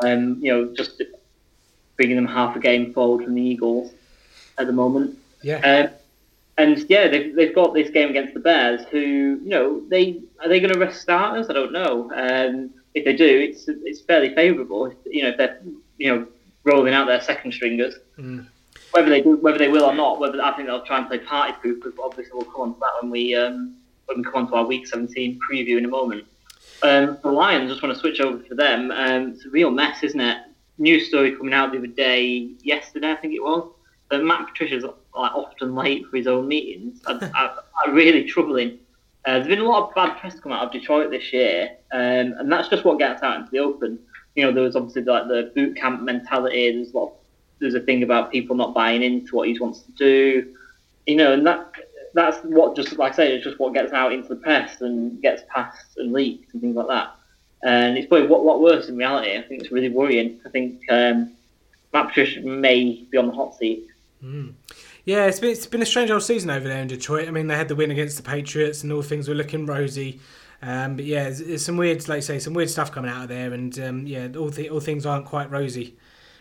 Um, 0.03 0.37
you 0.39 0.53
know, 0.53 0.71
just 0.75 1.01
bringing 1.97 2.15
them 2.15 2.27
half 2.27 2.55
a 2.55 2.59
game 2.59 2.93
forward 2.93 3.23
from 3.23 3.33
the 3.33 3.41
Eagles 3.41 3.91
at 4.59 4.67
the 4.67 4.73
moment. 4.73 5.17
Yeah. 5.41 5.87
Um, 5.89 5.95
and 6.57 6.85
yeah, 6.89 7.07
they've, 7.07 7.35
they've 7.35 7.55
got 7.55 7.73
this 7.73 7.89
game 7.89 8.09
against 8.09 8.33
the 8.33 8.39
Bears, 8.39 8.85
who 8.89 9.39
you 9.43 9.49
know 9.49 9.81
they 9.89 10.21
are 10.41 10.47
they 10.47 10.59
going 10.59 10.73
to 10.73 10.79
rest 10.79 11.01
starters? 11.01 11.49
I 11.49 11.53
don't 11.53 11.73
know. 11.73 12.11
Um, 12.15 12.71
if 12.93 13.03
they 13.03 13.15
do, 13.15 13.25
it's 13.25 13.65
it's 13.67 14.01
fairly 14.01 14.33
favourable. 14.33 14.93
You 15.05 15.23
know, 15.23 15.29
if 15.29 15.37
they're 15.37 15.59
you 15.97 16.15
know 16.15 16.27
rolling 16.63 16.93
out 16.93 17.07
their 17.07 17.21
second 17.21 17.53
stringers, 17.53 17.95
mm. 18.17 18.45
whether 18.91 19.09
they 19.09 19.21
do, 19.21 19.35
whether 19.37 19.57
they 19.57 19.67
will 19.67 19.83
or 19.83 19.93
not, 19.93 20.19
whether 20.19 20.41
I 20.41 20.55
think 20.55 20.67
they'll 20.67 20.85
try 20.85 20.99
and 20.99 21.07
play 21.07 21.19
party 21.19 21.53
poopers. 21.63 21.93
But 21.95 22.03
obviously, 22.05 22.31
we'll 22.33 22.45
come 22.45 22.61
on 22.61 22.73
to 22.73 22.79
that 22.79 23.01
when 23.01 23.11
we 23.11 23.35
um, 23.35 23.75
when 24.05 24.19
we 24.19 24.23
come 24.23 24.35
on 24.35 24.47
to 24.47 24.55
our 24.55 24.65
Week 24.65 24.87
17 24.87 25.39
preview 25.49 25.77
in 25.77 25.85
a 25.85 25.89
moment. 25.89 26.25
Um, 26.83 27.17
the 27.21 27.31
Lions, 27.31 27.69
just 27.69 27.81
want 27.81 27.93
to 27.93 27.99
switch 27.99 28.19
over 28.19 28.41
to 28.43 28.55
them. 28.55 28.91
Um, 28.91 29.31
it's 29.31 29.45
a 29.45 29.49
real 29.49 29.71
mess, 29.71 30.03
isn't 30.03 30.19
it? 30.19 30.37
News 30.77 31.07
story 31.07 31.35
coming 31.35 31.53
out 31.53 31.71
the 31.71 31.77
other 31.77 31.87
day, 31.87 32.49
yesterday, 32.61 33.11
I 33.11 33.15
think 33.15 33.33
it 33.33 33.41
was. 33.41 33.71
That 34.11 34.23
Matt 34.23 34.47
Patricia's 34.47 34.83
like 34.83 34.95
often 35.13 35.75
late 35.75 36.05
for 36.07 36.17
his 36.17 36.27
own 36.27 36.47
meetings 36.47 37.01
are, 37.07 37.19
are, 37.35 37.63
are 37.85 37.91
really 37.91 38.23
troubling. 38.25 38.79
Uh, 39.25 39.33
there's 39.33 39.47
been 39.47 39.59
a 39.59 39.67
lot 39.67 39.89
of 39.89 39.95
bad 39.95 40.19
press 40.19 40.39
come 40.39 40.51
out 40.51 40.63
of 40.63 40.71
Detroit 40.71 41.09
this 41.09 41.33
year, 41.33 41.69
um, 41.91 42.35
and 42.37 42.51
that's 42.51 42.67
just 42.67 42.85
what 42.85 42.99
gets 42.99 43.23
out 43.23 43.39
into 43.39 43.51
the 43.51 43.59
open. 43.59 43.97
You 44.35 44.45
know, 44.45 44.51
there 44.51 44.63
was 44.63 44.75
obviously 44.75 45.03
like 45.03 45.27
the 45.27 45.51
boot 45.55 45.75
camp 45.75 46.03
mentality. 46.03 46.71
There's 46.71 46.91
a 46.91 46.97
lot. 46.97 47.07
Of, 47.07 47.13
there's 47.59 47.73
a 47.73 47.79
thing 47.79 48.03
about 48.03 48.31
people 48.31 48.55
not 48.55 48.73
buying 48.73 49.01
into 49.01 49.35
what 49.35 49.47
he 49.47 49.57
wants 49.57 49.79
to 49.79 49.91
do. 49.93 50.53
You 51.07 51.15
know, 51.15 51.33
and 51.33 51.47
that 51.47 51.73
that's 52.13 52.37
what 52.43 52.75
just 52.75 52.93
like 52.97 53.13
I 53.13 53.15
say, 53.15 53.35
it's 53.35 53.43
just 53.43 53.59
what 53.59 53.73
gets 53.73 53.93
out 53.93 54.13
into 54.13 54.29
the 54.29 54.35
press 54.37 54.81
and 54.81 55.21
gets 55.21 55.43
passed 55.49 55.97
and 55.97 56.13
leaked 56.13 56.53
and 56.53 56.61
things 56.61 56.75
like 56.75 56.87
that. 56.87 57.15
And 57.63 57.97
it's 57.97 58.07
probably 58.07 58.27
what 58.27 58.43
lot 58.43 58.61
worse 58.61 58.87
in 58.87 58.97
reality. 58.97 59.37
I 59.37 59.41
think 59.41 59.61
it's 59.61 59.71
really 59.71 59.89
worrying. 59.89 60.39
I 60.45 60.49
think 60.49 60.81
um, 60.89 61.33
Matt 61.93 62.09
Patricia 62.09 62.41
may 62.41 63.05
be 63.09 63.17
on 63.17 63.27
the 63.27 63.33
hot 63.33 63.55
seat. 63.57 63.87
Mm. 64.25 64.53
Yeah, 65.03 65.25
it's 65.25 65.39
been, 65.39 65.51
it's 65.51 65.67
been 65.67 65.83
a 65.83 65.85
strange 65.85 66.09
old 66.09 66.23
season 66.23 66.49
over 66.49 66.67
there 66.67 66.81
in 66.81 66.87
Detroit. 66.87 67.27
I 67.27 67.31
mean, 67.31 67.47
they 67.47 67.55
had 67.55 67.67
the 67.67 67.75
win 67.75 67.91
against 67.91 68.17
the 68.17 68.23
Patriots, 68.23 68.81
and 68.81 68.91
all 68.91 69.03
things 69.03 69.27
were 69.27 69.35
looking 69.35 69.67
rosy. 69.67 70.19
Um, 70.63 70.95
but 70.95 71.05
yeah, 71.05 71.29
there's, 71.29 71.63
some 71.63 71.77
weird, 71.77 72.07
like 72.09 72.23
say, 72.23 72.39
some 72.39 72.55
weird 72.55 72.71
stuff 72.71 72.91
coming 72.91 73.11
out 73.11 73.23
of 73.23 73.29
there, 73.29 73.53
and 73.53 73.77
um, 73.79 74.07
yeah, 74.07 74.27
all 74.35 74.49
th- 74.49 74.71
all 74.71 74.79
things 74.79 75.05
aren't 75.05 75.25
quite 75.25 75.51
rosy, 75.51 75.95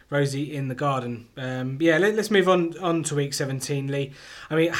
rosy 0.09 0.55
in 0.55 0.69
the 0.69 0.75
garden. 0.75 1.29
Um, 1.37 1.77
yeah, 1.81 1.99
let, 1.99 2.19
us 2.19 2.31
move 2.31 2.49
on 2.49 2.79
on 2.79 3.03
to 3.05 3.17
week 3.17 3.35
17, 3.35 3.89
Lee. 3.89 4.13
I 4.49 4.55
mean, 4.55 4.73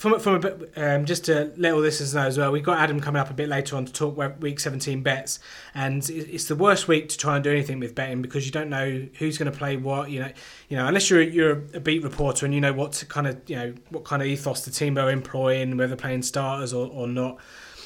from 0.00 0.18
from 0.18 0.36
a 0.36 0.38
bit, 0.38 0.72
um, 0.76 1.04
just 1.04 1.26
to 1.26 1.52
let 1.58 1.74
all 1.74 1.80
listeners 1.80 2.14
know 2.14 2.22
as 2.22 2.38
well, 2.38 2.50
we've 2.50 2.62
got 2.62 2.78
Adam 2.78 3.00
coming 3.00 3.20
up 3.20 3.28
a 3.28 3.34
bit 3.34 3.50
later 3.50 3.76
on 3.76 3.84
to 3.84 3.92
talk 3.92 4.16
week 4.40 4.58
17 4.58 5.02
bets, 5.02 5.40
and 5.74 6.08
it's 6.08 6.46
the 6.46 6.56
worst 6.56 6.88
week 6.88 7.10
to 7.10 7.18
try 7.18 7.34
and 7.34 7.44
do 7.44 7.50
anything 7.50 7.78
with 7.78 7.94
betting 7.94 8.22
because 8.22 8.46
you 8.46 8.50
don't 8.50 8.70
know 8.70 9.06
who's 9.18 9.36
going 9.36 9.52
to 9.52 9.56
play 9.56 9.76
what. 9.76 10.10
You 10.10 10.20
know, 10.20 10.32
you 10.70 10.78
know, 10.78 10.86
unless 10.86 11.10
you're 11.10 11.20
you're 11.20 11.64
a 11.74 11.80
beat 11.80 12.02
reporter 12.02 12.46
and 12.46 12.54
you 12.54 12.62
know 12.62 12.72
what 12.72 13.04
kind 13.10 13.26
of 13.26 13.42
you 13.46 13.56
know 13.56 13.74
what 13.90 14.04
kind 14.04 14.22
of 14.22 14.28
ethos 14.28 14.64
the 14.64 14.70
team 14.70 14.96
are 14.96 15.10
employing, 15.10 15.76
whether 15.76 15.96
playing 15.96 16.22
starters 16.22 16.72
or, 16.72 16.88
or 16.90 17.06
not 17.06 17.38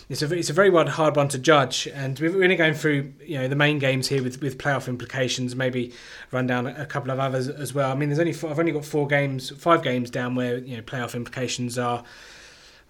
it's 0.09 0.23
a 0.23 0.33
it's 0.35 0.51
a 0.51 0.53
very 0.53 0.71
hard 0.89 1.17
one 1.17 1.29
to 1.29 1.39
judge, 1.39 1.87
and 1.95 2.19
we're 2.19 2.43
only 2.43 2.57
going 2.57 2.75
through 2.75 3.13
you 3.25 3.39
know 3.39 3.49
the 3.49 3.57
main 3.57 3.79
games 3.79 4.09
here 4.09 4.23
with, 4.23 4.41
with 4.43 4.59
playoff 4.59 4.89
implications. 4.89 5.57
Maybe 5.57 5.93
run 6.31 6.47
down 6.47 6.67
a 6.67 6.87
couple 6.87 7.11
of 7.11 7.19
others 7.19 7.49
as 7.49 7.75
well. 7.75 7.91
I 7.91 7.95
mean, 7.95 8.09
there's 8.09 8.19
only 8.19 8.33
four, 8.33 8.51
I've 8.51 8.59
only 8.59 8.73
got 8.73 8.85
four 8.85 9.07
games, 9.07 9.51
five 9.51 9.83
games 9.83 10.11
down 10.11 10.35
where 10.35 10.59
you 10.59 10.77
know 10.77 10.83
playoff 10.83 11.15
implications 11.15 11.79
are 11.79 12.05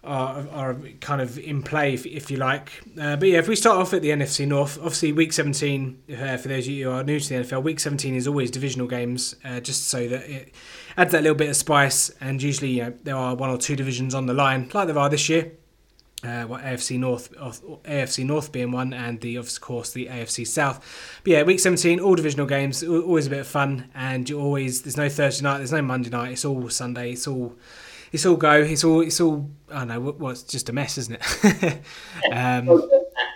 are, 0.05 0.47
are 0.53 0.77
kind 1.01 1.21
of 1.21 1.39
in 1.39 1.62
play, 1.62 1.95
if, 1.95 2.07
if 2.07 2.31
you 2.31 2.37
like. 2.37 2.83
Uh, 3.01 3.17
but 3.17 3.29
yeah, 3.29 3.39
if 3.39 3.49
we 3.49 3.57
start 3.57 3.79
off 3.79 3.95
at 3.95 4.03
the 4.03 4.11
NFC 4.11 4.47
North, 4.47 4.77
obviously 4.79 5.12
week 5.12 5.33
17, 5.33 6.03
uh, 6.12 6.37
for 6.37 6.49
those 6.49 6.67
of 6.67 6.73
you 6.73 6.91
who 6.91 6.91
are 6.91 7.03
new 7.03 7.19
to 7.19 7.29
the 7.29 7.35
NFL, 7.37 7.62
week 7.62 7.81
17 7.81 8.15
is 8.15 8.29
always 8.29 8.51
divisional 8.51 8.87
games, 8.87 9.35
uh, 9.45 9.61
just 9.61 9.89
so 9.89 10.07
that 10.09 10.29
it 10.29 10.55
adds 10.97 11.12
that 11.12 11.23
little 11.23 11.37
bit 11.37 11.49
of 11.49 11.57
spice. 11.57 12.11
And 12.21 12.43
usually, 12.43 12.71
you 12.71 12.83
know, 12.83 12.95
there 13.03 13.17
are 13.17 13.35
one 13.35 13.51
or 13.51 13.59
two 13.59 13.77
divisions 13.77 14.15
on 14.15 14.27
the 14.27 14.35
line, 14.35 14.71
like 14.75 14.89
there 14.89 14.99
are 14.99 15.09
this 15.09 15.29
year. 15.29 15.53
Uh, 16.25 16.47
well, 16.49 16.61
AFC 16.61 16.99
North, 16.99 17.33
AFC 17.33 18.25
North 18.25 18.51
being 18.51 18.72
one, 18.72 18.93
and 18.95 19.20
the 19.20 19.37
of 19.37 19.61
course 19.61 19.93
the 19.93 20.07
AFC 20.07 20.47
South. 20.47 21.20
But 21.22 21.31
yeah, 21.33 21.43
week 21.43 21.61
17, 21.61 22.01
all 22.01 22.14
divisional 22.14 22.47
games, 22.47 22.83
always 22.83 23.27
a 23.27 23.31
bit 23.31 23.41
of 23.41 23.47
fun, 23.47 23.91
and 23.95 24.29
you 24.29 24.41
always 24.41 24.83
there's 24.83 24.97
no 24.97 25.09
Thursday 25.09 25.43
night, 25.43 25.59
there's 25.59 25.72
no 25.72 25.83
Monday 25.83 26.11
night, 26.11 26.33
it's 26.33 26.45
all 26.45 26.68
Sunday, 26.70 27.12
it's 27.12 27.27
all 27.27 27.55
it's 28.14 28.25
all 28.25 28.37
go. 28.37 28.53
It's 28.53 28.85
all 28.85 29.01
it's 29.01 29.20
all. 29.20 29.51
I 29.72 29.81
don't 29.81 29.89
know. 29.89 30.01
Well, 30.01 30.35
just 30.35 30.68
a 30.68 30.72
mess, 30.72 30.99
isn't 30.99 31.18
it? 31.20 31.81
um, 32.33 32.89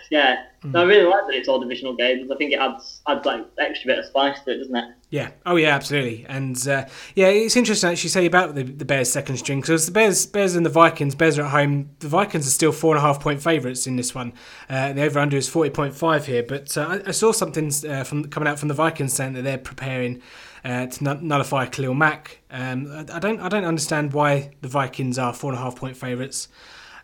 yeah. 0.09 0.45
No, 0.63 0.81
I 0.81 0.83
really 0.83 1.05
like 1.05 1.25
that 1.27 1.35
it's 1.35 1.47
all 1.47 1.59
divisional 1.59 1.95
games. 1.95 2.29
I 2.29 2.35
think 2.35 2.51
it 2.51 2.59
adds 2.59 3.01
adds 3.07 3.25
like 3.25 3.45
extra 3.57 3.87
bit 3.87 3.99
of 3.99 4.05
spice 4.05 4.41
to 4.41 4.51
it, 4.51 4.57
doesn't 4.57 4.75
it? 4.75 4.95
Yeah. 5.09 5.31
Oh 5.45 5.55
yeah, 5.55 5.73
absolutely. 5.73 6.25
And 6.27 6.55
uh, 6.67 6.85
yeah, 7.15 7.27
it's 7.27 7.55
interesting 7.55 7.89
actually 7.89 8.09
say 8.09 8.25
about 8.25 8.55
the, 8.55 8.63
the 8.63 8.85
Bears' 8.85 9.09
second 9.11 9.37
string 9.37 9.61
because 9.61 9.85
the 9.85 9.91
Bears, 9.91 10.25
Bears 10.25 10.55
and 10.55 10.65
the 10.65 10.69
Vikings. 10.69 11.15
Bears 11.15 11.39
are 11.39 11.43
at 11.43 11.51
home. 11.51 11.91
The 11.99 12.09
Vikings 12.09 12.45
are 12.45 12.51
still 12.51 12.71
four 12.73 12.95
and 12.95 13.03
a 13.03 13.07
half 13.07 13.21
point 13.21 13.41
favourites 13.41 13.87
in 13.87 13.95
this 13.95 14.13
one. 14.13 14.33
Uh, 14.69 14.91
the 14.93 15.03
over 15.03 15.19
under 15.19 15.37
is 15.37 15.47
forty 15.47 15.69
point 15.69 15.95
five 15.95 16.25
here. 16.25 16.43
But 16.43 16.77
uh, 16.77 16.99
I, 17.05 17.09
I, 17.09 17.11
saw 17.11 17.31
something 17.31 17.71
uh, 17.87 18.03
from 18.03 18.25
coming 18.25 18.47
out 18.47 18.59
from 18.59 18.67
the 18.67 18.73
Vikings 18.73 19.13
saying 19.13 19.33
that 19.33 19.43
they're 19.43 19.57
preparing 19.57 20.21
uh, 20.65 20.87
to 20.87 21.03
nullify 21.15 21.67
Khalil 21.67 21.93
Mack. 21.93 22.41
Um, 22.51 22.91
I, 22.91 23.15
I, 23.15 23.19
don't 23.19 23.39
I 23.39 23.47
don't 23.47 23.65
understand 23.65 24.13
why 24.13 24.51
the 24.61 24.67
Vikings 24.67 25.17
are 25.17 25.33
four 25.33 25.51
and 25.51 25.59
a 25.59 25.61
half 25.61 25.77
point 25.77 25.95
favourites. 25.95 26.49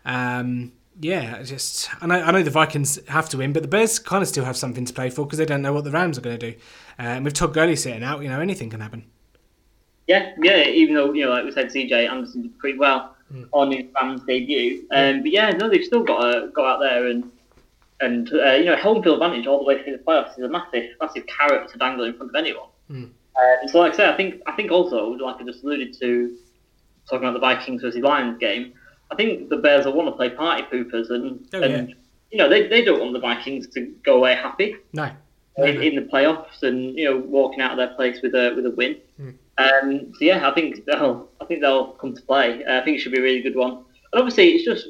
Um, 0.04 0.72
yeah, 1.00 1.42
just 1.42 1.90
I 2.02 2.06
know 2.06 2.16
I 2.16 2.30
know 2.30 2.42
the 2.42 2.50
Vikings 2.50 2.98
have 3.08 3.28
to 3.30 3.38
win, 3.38 3.52
but 3.52 3.62
the 3.62 3.68
Bears 3.68 3.98
kind 3.98 4.22
of 4.22 4.28
still 4.28 4.44
have 4.44 4.56
something 4.56 4.84
to 4.84 4.92
play 4.92 5.10
for 5.10 5.26
because 5.26 5.38
they 5.38 5.46
don't 5.46 5.62
know 5.62 5.72
what 5.72 5.84
the 5.84 5.90
Rams 5.90 6.18
are 6.18 6.22
going 6.22 6.38
to 6.38 6.52
do. 6.52 6.58
Um, 6.98 7.24
with 7.24 7.34
Todd 7.34 7.54
Gurley 7.54 7.76
sitting 7.76 8.02
out, 8.02 8.22
you 8.22 8.28
know 8.28 8.40
anything 8.40 8.70
can 8.70 8.80
happen. 8.80 9.04
Yeah, 10.06 10.32
yeah. 10.40 10.64
Even 10.68 10.94
though 10.94 11.12
you 11.12 11.24
know, 11.24 11.30
like 11.30 11.44
we 11.44 11.52
said, 11.52 11.66
CJ 11.66 12.08
Anderson 12.08 12.42
did 12.42 12.58
pretty 12.58 12.78
well 12.78 13.16
mm. 13.32 13.48
on 13.52 13.72
his 13.72 13.86
Rams 13.94 14.22
debut, 14.26 14.86
um, 14.92 15.22
but 15.22 15.30
yeah, 15.30 15.50
no, 15.50 15.68
they've 15.68 15.84
still 15.84 16.02
got 16.02 16.32
to 16.32 16.48
go 16.48 16.66
out 16.66 16.80
there 16.80 17.06
and 17.08 17.30
and 18.00 18.32
uh, 18.32 18.52
you 18.52 18.66
know, 18.66 18.76
home 18.76 19.02
field 19.02 19.22
advantage 19.22 19.46
all 19.46 19.58
the 19.58 19.64
way 19.64 19.82
through 19.82 19.96
the 19.96 20.02
playoffs 20.02 20.38
is 20.38 20.44
a 20.44 20.48
massive, 20.48 20.90
massive 21.00 21.26
carrot 21.26 21.70
to 21.70 21.78
dangle 21.78 22.04
in 22.04 22.14
front 22.14 22.30
of 22.30 22.34
anyone. 22.34 22.68
Mm. 22.90 23.04
Um, 23.04 23.68
so, 23.68 23.80
like 23.80 23.92
I 23.94 23.96
said, 23.96 24.10
I 24.10 24.16
think 24.16 24.40
I 24.46 24.52
think 24.52 24.70
also, 24.70 25.10
like 25.12 25.40
I 25.40 25.44
just 25.44 25.62
alluded 25.62 25.98
to, 26.00 26.36
talking 27.08 27.28
about 27.28 27.34
the 27.34 27.40
Vikings 27.40 27.82
versus 27.82 28.00
Lions 28.00 28.38
game, 28.38 28.74
I 29.10 29.14
think 29.14 29.48
the 29.48 29.56
Bears 29.56 29.86
will 29.86 29.92
want 29.92 30.08
to 30.08 30.16
play 30.16 30.30
party 30.30 30.64
poopers, 30.64 31.10
and 31.10 31.46
oh, 31.54 31.62
and 31.62 31.88
yeah. 31.88 31.94
you 32.30 32.38
know 32.38 32.48
they, 32.48 32.66
they 32.66 32.84
don't 32.84 33.00
want 33.00 33.12
the 33.12 33.20
Vikings 33.20 33.66
to 33.68 33.86
go 34.04 34.16
away 34.16 34.34
happy. 34.34 34.76
No. 34.92 35.10
no, 35.56 35.64
in, 35.64 35.74
no. 35.76 35.80
in, 35.80 35.94
the 35.96 36.02
playoffs, 36.02 36.62
and 36.62 36.96
you 36.98 37.04
know 37.04 37.16
walking 37.18 37.60
out 37.60 37.72
of 37.72 37.76
their 37.76 37.94
place 37.94 38.20
with 38.22 38.34
a 38.34 38.52
with 38.54 38.66
a 38.66 38.70
win. 38.70 38.96
Mm. 39.20 39.34
Um, 39.58 40.12
so 40.14 40.24
yeah, 40.24 40.48
I 40.48 40.54
think 40.54 40.84
they'll 40.84 41.28
I 41.40 41.44
think 41.44 41.60
they'll 41.60 41.92
come 41.92 42.14
to 42.14 42.22
play. 42.22 42.64
Uh, 42.64 42.80
I 42.80 42.84
think 42.84 42.98
it 42.98 43.00
should 43.00 43.12
be 43.12 43.18
a 43.18 43.22
really 43.22 43.42
good 43.42 43.56
one. 43.56 43.72
And 44.12 44.20
obviously, 44.20 44.50
it's 44.50 44.64
just 44.64 44.88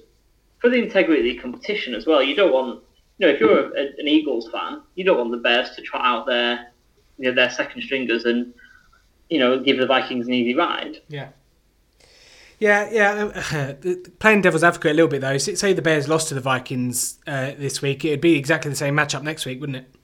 for 0.60 0.70
the 0.70 0.82
integrity 0.82 1.30
of 1.30 1.36
the 1.36 1.42
competition 1.42 1.94
as 1.94 2.06
well. 2.06 2.22
You 2.22 2.34
don't 2.34 2.52
want 2.52 2.82
you 3.18 3.26
know 3.26 3.32
if 3.32 3.40
you're 3.40 3.74
a, 3.74 3.80
an 3.98 4.08
Eagles 4.08 4.48
fan, 4.50 4.82
you 4.94 5.04
don't 5.04 5.18
want 5.18 5.30
the 5.30 5.36
Bears 5.36 5.70
to 5.76 5.82
trot 5.82 6.04
out 6.04 6.26
their 6.26 6.72
you 7.18 7.28
know, 7.28 7.34
their 7.34 7.50
second 7.50 7.82
stringers 7.82 8.24
and 8.24 8.52
you 9.28 9.38
know 9.38 9.60
give 9.60 9.78
the 9.78 9.86
Vikings 9.86 10.26
an 10.26 10.34
easy 10.34 10.54
ride. 10.54 11.00
Yeah. 11.08 11.28
Yeah, 12.58 12.88
yeah. 12.90 13.30
Um, 13.90 14.12
playing 14.18 14.42
devil's 14.42 14.64
advocate 14.64 14.92
a 14.92 14.94
little 14.94 15.10
bit 15.10 15.20
though. 15.20 15.38
Say 15.38 15.72
the 15.72 15.82
Bears 15.82 16.08
lost 16.08 16.28
to 16.28 16.34
the 16.34 16.40
Vikings 16.40 17.18
uh, 17.26 17.52
this 17.58 17.82
week, 17.82 18.04
it'd 18.04 18.20
be 18.20 18.36
exactly 18.36 18.70
the 18.70 18.76
same 18.76 18.96
matchup 18.96 19.22
next 19.22 19.46
week, 19.46 19.60
wouldn't 19.60 19.76
it? 19.76 19.94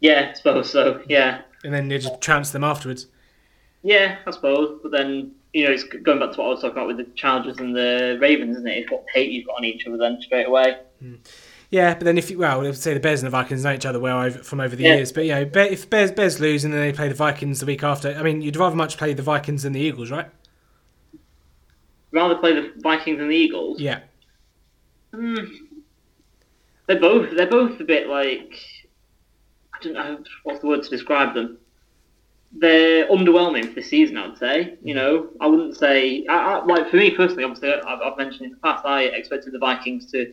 Yeah, 0.00 0.28
I 0.30 0.34
suppose 0.34 0.70
so. 0.70 1.02
Yeah. 1.08 1.42
And 1.64 1.74
then 1.74 1.90
you 1.90 1.98
just 1.98 2.20
trounce 2.20 2.50
them 2.50 2.62
afterwards. 2.62 3.06
Yeah, 3.82 4.18
I 4.26 4.30
suppose. 4.30 4.78
But 4.82 4.92
then 4.92 5.32
you 5.52 5.64
know, 5.64 5.72
it's 5.72 5.84
going 5.84 6.18
back 6.18 6.32
to 6.32 6.38
what 6.38 6.46
I 6.46 6.48
was 6.50 6.60
talking 6.60 6.76
about 6.76 6.86
with 6.88 6.98
the 6.98 7.04
Chargers 7.14 7.58
and 7.58 7.74
the 7.74 8.18
Ravens, 8.20 8.56
isn't 8.56 8.68
it? 8.68 8.78
It's 8.78 8.90
what 8.90 9.04
hate 9.12 9.30
you've 9.30 9.46
got 9.46 9.56
on 9.56 9.64
each 9.64 9.86
other 9.86 9.96
then 9.96 10.20
straight 10.20 10.46
away. 10.46 10.78
Mm. 11.02 11.18
Yeah, 11.70 11.94
but 11.94 12.04
then 12.04 12.16
if 12.16 12.30
you 12.30 12.38
well, 12.38 12.60
let's 12.60 12.80
say 12.80 12.94
the 12.94 13.00
Bears 13.00 13.22
and 13.22 13.26
the 13.26 13.30
Vikings 13.30 13.62
know 13.62 13.72
each 13.72 13.84
other 13.84 14.00
well 14.00 14.22
over, 14.22 14.38
from 14.38 14.60
over 14.60 14.74
the 14.74 14.84
yeah. 14.84 14.96
years. 14.96 15.12
But 15.12 15.24
you 15.24 15.34
know, 15.34 15.50
if 15.54 15.88
Bears 15.90 16.12
Bears 16.12 16.40
lose 16.40 16.64
and 16.64 16.72
then 16.72 16.80
they 16.80 16.92
play 16.92 17.08
the 17.08 17.14
Vikings 17.14 17.60
the 17.60 17.66
week 17.66 17.82
after, 17.82 18.14
I 18.14 18.22
mean, 18.22 18.40
you'd 18.40 18.56
rather 18.56 18.76
much 18.76 18.96
play 18.96 19.12
the 19.12 19.22
Vikings 19.22 19.64
than 19.64 19.72
the 19.74 19.80
Eagles, 19.80 20.10
right? 20.10 20.28
Rather 22.10 22.36
play 22.36 22.54
the 22.54 22.72
Vikings 22.78 23.18
than 23.18 23.28
the 23.28 23.36
Eagles. 23.36 23.80
Yeah. 23.80 24.00
Hmm. 25.14 25.34
They're 26.86 27.00
both 27.00 27.36
they're 27.36 27.50
both 27.50 27.78
a 27.80 27.84
bit 27.84 28.08
like 28.08 28.54
I 29.74 29.78
don't 29.82 29.92
know 29.92 30.24
what's 30.44 30.60
the 30.60 30.66
word 30.66 30.82
to 30.82 30.90
describe 30.90 31.34
them. 31.34 31.58
They're 32.50 33.06
underwhelming 33.08 33.68
for 33.68 33.74
the 33.74 33.82
season, 33.82 34.16
I 34.16 34.28
would 34.28 34.38
say. 34.38 34.78
You 34.82 34.94
know, 34.94 35.28
I 35.40 35.46
wouldn't 35.46 35.76
say 35.76 36.26
I, 36.26 36.54
I, 36.54 36.64
like 36.64 36.90
for 36.90 36.96
me 36.96 37.10
personally. 37.10 37.44
Obviously, 37.44 37.72
I've, 37.72 38.00
I've 38.00 38.16
mentioned 38.16 38.46
in 38.46 38.50
the 38.52 38.58
past 38.58 38.86
I 38.86 39.02
expected 39.02 39.52
the 39.52 39.58
Vikings 39.58 40.10
to 40.12 40.32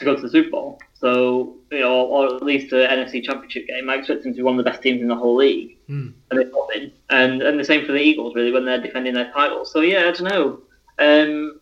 to 0.00 0.04
go 0.04 0.16
to 0.16 0.22
the 0.22 0.28
Super 0.28 0.50
Bowl. 0.50 0.80
So, 0.94 1.56
you 1.70 1.80
know, 1.80 2.06
or 2.06 2.34
at 2.34 2.42
least 2.42 2.70
the 2.70 2.76
NFC 2.76 3.22
Championship 3.22 3.66
game. 3.68 3.88
I 3.88 3.96
expect 3.96 4.22
them 4.22 4.32
to 4.32 4.36
be 4.36 4.42
one 4.42 4.58
of 4.58 4.64
the 4.64 4.70
best 4.70 4.82
teams 4.82 5.00
in 5.00 5.08
the 5.08 5.14
whole 5.14 5.36
league. 5.36 5.76
Mm. 5.88 6.14
And 6.30 6.40
they've 6.40 6.50
not 6.50 6.68
been. 6.72 6.92
And, 7.10 7.42
and 7.42 7.60
the 7.60 7.64
same 7.64 7.86
for 7.86 7.92
the 7.92 8.00
Eagles, 8.00 8.34
really, 8.34 8.50
when 8.50 8.64
they're 8.64 8.80
defending 8.80 9.14
their 9.14 9.30
title. 9.32 9.64
So, 9.64 9.80
yeah, 9.80 10.00
I 10.00 10.12
don't 10.12 10.22
know. 10.22 10.62
Um, 11.00 11.60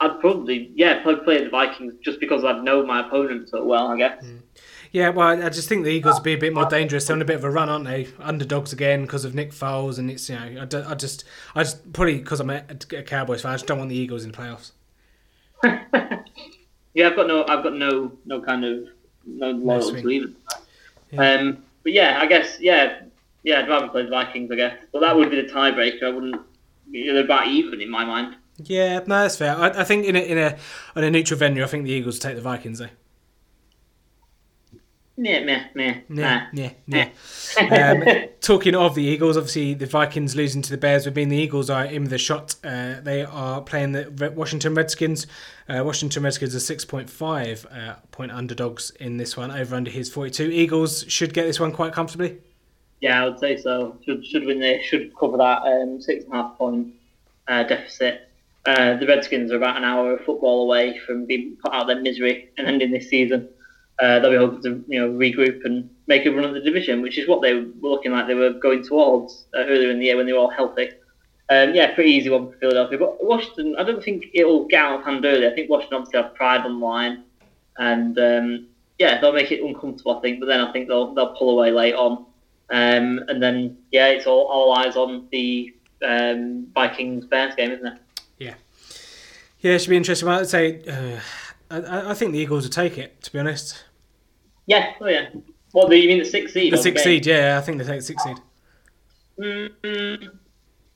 I'd 0.00 0.20
probably, 0.20 0.72
yeah, 0.74 1.02
probably 1.02 1.24
play 1.24 1.44
the 1.44 1.50
Vikings 1.50 1.94
just 2.02 2.20
because 2.20 2.44
I'd 2.44 2.62
know 2.62 2.84
my 2.84 3.06
opponent 3.06 3.48
so 3.48 3.64
well, 3.64 3.88
I 3.88 3.96
guess. 3.96 4.22
Mm. 4.24 4.40
Yeah, 4.92 5.08
well, 5.08 5.42
I 5.42 5.48
just 5.48 5.68
think 5.68 5.84
the 5.84 5.90
Eagles 5.90 6.16
would 6.16 6.24
be 6.24 6.34
a 6.34 6.38
bit 6.38 6.54
more 6.54 6.66
dangerous. 6.66 7.06
They're 7.06 7.16
on 7.16 7.22
a 7.22 7.24
bit 7.24 7.36
of 7.36 7.44
a 7.44 7.50
run, 7.50 7.68
aren't 7.68 7.84
they? 7.84 8.08
Underdogs 8.20 8.72
again 8.72 9.02
because 9.02 9.24
of 9.24 9.34
Nick 9.34 9.50
Foles, 9.50 9.98
and 9.98 10.08
it's 10.08 10.28
you 10.28 10.36
know, 10.36 10.66
I, 10.72 10.92
I 10.92 10.94
just, 10.94 11.24
I 11.56 11.64
just 11.64 11.92
probably 11.92 12.18
because 12.18 12.38
I'm 12.38 12.50
a, 12.50 12.62
a 12.92 13.02
Cowboys 13.02 13.42
fan, 13.42 13.52
I 13.52 13.54
just 13.54 13.66
don't 13.66 13.78
want 13.78 13.90
the 13.90 13.96
Eagles 13.96 14.24
in 14.24 14.30
the 14.30 14.38
playoffs. 14.38 14.70
Yeah, 16.94 17.08
I've 17.08 17.16
got 17.16 17.26
no, 17.26 17.44
I've 17.46 17.64
got 17.64 17.74
no, 17.74 18.12
no 18.24 18.40
kind 18.40 18.64
of 18.64 18.88
no 19.26 19.50
loyalty 19.50 20.00
to 20.00 20.08
either. 20.08 20.32
Yeah. 21.10 21.34
Um, 21.34 21.64
but 21.82 21.92
yeah, 21.92 22.18
I 22.20 22.26
guess 22.26 22.58
yeah, 22.60 23.00
yeah, 23.42 23.58
I'd 23.58 23.68
rather 23.68 23.88
play 23.88 24.04
the 24.04 24.10
Vikings, 24.10 24.50
I 24.50 24.54
guess. 24.54 24.78
But 24.92 25.00
that 25.00 25.14
would 25.14 25.28
be 25.28 25.42
the 25.42 25.52
tiebreaker. 25.52 26.04
I 26.04 26.10
wouldn't. 26.10 26.40
You 26.88 27.08
know, 27.08 27.14
they're 27.14 27.24
about 27.24 27.48
even 27.48 27.80
in 27.80 27.90
my 27.90 28.04
mind. 28.04 28.36
Yeah, 28.56 29.00
no, 29.00 29.22
that's 29.22 29.36
fair. 29.36 29.56
I, 29.56 29.80
I 29.80 29.84
think 29.84 30.06
in 30.06 30.16
a 30.16 30.20
in 30.20 30.38
a 30.38 30.56
on 30.94 31.04
a 31.04 31.10
neutral 31.10 31.38
venue, 31.38 31.64
I 31.64 31.66
think 31.66 31.84
the 31.84 31.92
Eagles 31.92 32.18
take 32.18 32.36
the 32.36 32.42
Vikings 32.42 32.78
though. 32.78 32.88
Yeah, 35.16 35.44
meh, 35.44 35.66
meh, 35.74 36.00
yeah, 36.08 36.48
yeah, 36.52 36.70
yeah. 36.88 37.90
um, 37.92 38.28
talking 38.40 38.74
of 38.74 38.96
the 38.96 39.04
Eagles, 39.04 39.36
obviously 39.36 39.72
the 39.74 39.86
Vikings 39.86 40.34
losing 40.34 40.60
to 40.62 40.70
the 40.70 40.76
Bears 40.76 41.04
would 41.04 41.14
mean 41.14 41.28
the 41.28 41.36
Eagles 41.36 41.70
are 41.70 41.84
in 41.84 42.08
the 42.08 42.18
shot. 42.18 42.56
Uh, 42.64 43.00
they 43.00 43.24
are 43.24 43.60
playing 43.60 43.92
the 43.92 44.32
Washington 44.34 44.74
Redskins. 44.74 45.28
Uh, 45.68 45.84
Washington 45.84 46.24
Redskins 46.24 46.52
are 46.56 46.60
six 46.60 46.84
point 46.84 47.08
five 47.08 47.64
uh, 47.70 47.94
point 48.10 48.32
underdogs 48.32 48.90
in 48.98 49.16
this 49.16 49.36
one. 49.36 49.52
Over 49.52 49.76
under 49.76 49.90
his 49.90 50.10
forty 50.10 50.32
two. 50.32 50.50
Eagles 50.50 51.04
should 51.06 51.32
get 51.32 51.46
this 51.46 51.60
one 51.60 51.70
quite 51.70 51.92
comfortably. 51.92 52.38
Yeah, 53.00 53.22
I 53.22 53.28
would 53.28 53.38
say 53.38 53.56
so. 53.56 53.96
Should 54.04 54.26
should 54.26 54.44
win 54.44 54.58
this. 54.58 54.84
Should 54.84 55.12
cover 55.16 55.36
that 55.36 55.62
um, 55.62 56.00
six 56.00 56.24
and 56.24 56.32
a 56.32 56.36
half 56.36 56.58
point 56.58 56.92
uh, 57.46 57.62
deficit. 57.62 58.30
Uh, 58.66 58.96
the 58.96 59.06
Redskins 59.06 59.52
are 59.52 59.56
about 59.56 59.76
an 59.76 59.84
hour 59.84 60.14
of 60.14 60.24
football 60.24 60.62
away 60.62 60.98
from 61.06 61.26
being 61.26 61.56
put 61.62 61.72
out 61.72 61.82
of 61.82 61.86
their 61.88 62.00
misery 62.00 62.50
and 62.56 62.66
ending 62.66 62.90
this 62.90 63.10
season 63.10 63.48
uh, 64.00 64.18
they'll 64.18 64.30
be 64.30 64.36
hoping 64.36 64.62
to 64.62 64.84
you 64.88 65.00
know 65.00 65.12
regroup 65.12 65.64
and 65.64 65.88
make 66.06 66.26
a 66.26 66.30
run 66.30 66.44
at 66.44 66.54
the 66.54 66.60
division, 66.60 67.00
which 67.00 67.18
is 67.18 67.28
what 67.28 67.42
they 67.42 67.54
were 67.54 67.66
looking 67.80 68.12
like 68.12 68.26
they 68.26 68.34
were 68.34 68.52
going 68.52 68.82
towards 68.82 69.46
uh, 69.54 69.60
earlier 69.60 69.90
in 69.90 69.98
the 69.98 70.06
year 70.06 70.16
when 70.16 70.26
they 70.26 70.32
were 70.32 70.40
all 70.40 70.50
healthy. 70.50 70.90
Um, 71.50 71.74
yeah, 71.74 71.94
pretty 71.94 72.10
easy 72.10 72.30
one 72.30 72.50
for 72.50 72.58
Philadelphia. 72.58 72.98
But 72.98 73.24
Washington, 73.24 73.76
I 73.78 73.84
don't 73.84 74.02
think 74.02 74.26
it'll 74.34 74.66
get 74.66 74.80
out 74.80 75.00
of 75.00 75.04
hand 75.04 75.24
early. 75.24 75.46
I 75.46 75.54
think 75.54 75.70
Washington 75.70 75.98
obviously 75.98 76.22
have 76.22 76.34
pride 76.34 76.62
on 76.62 76.80
line, 76.80 77.24
and 77.78 78.18
um, 78.18 78.66
yeah, 78.98 79.20
they'll 79.20 79.32
make 79.32 79.52
it 79.52 79.62
uncomfortable. 79.62 80.18
I 80.18 80.20
think, 80.20 80.40
but 80.40 80.46
then 80.46 80.60
I 80.60 80.72
think 80.72 80.88
they'll 80.88 81.14
they'll 81.14 81.36
pull 81.36 81.50
away 81.50 81.70
late 81.70 81.94
on, 81.94 82.26
um, 82.70 83.24
and 83.28 83.40
then 83.40 83.78
yeah, 83.92 84.08
it's 84.08 84.26
all 84.26 84.46
all 84.46 84.72
eyes 84.72 84.96
on 84.96 85.28
the 85.30 85.72
um, 86.04 86.66
Vikings 86.74 87.26
Bears 87.26 87.54
game, 87.54 87.70
isn't 87.70 87.86
it? 87.86 87.98
Yeah, 89.64 89.72
it 89.72 89.78
should 89.80 89.90
be 89.90 89.96
interesting. 89.96 90.28
I'd 90.28 90.48
say. 90.48 90.82
Uh 90.86 91.20
I, 91.70 92.10
I 92.10 92.14
think 92.14 92.32
the 92.32 92.38
Eagles 92.38 92.64
will 92.64 92.70
take 92.70 92.98
it. 92.98 93.22
To 93.22 93.32
be 93.32 93.38
honest. 93.38 93.84
Yeah. 94.66 94.92
Oh 95.00 95.08
yeah. 95.08 95.30
What 95.72 95.88
do 95.90 95.96
you 95.96 96.06
mean 96.06 96.18
the 96.18 96.24
six 96.24 96.52
seed? 96.52 96.72
The 96.72 96.76
sixth 96.76 97.02
seed. 97.02 97.26
Yeah, 97.26 97.58
I 97.58 97.62
think 97.62 97.78
they 97.78 97.84
take 97.84 98.00
the 98.00 98.04
six 98.04 98.22
seed. 98.22 98.36
Mm-hmm. 99.40 100.28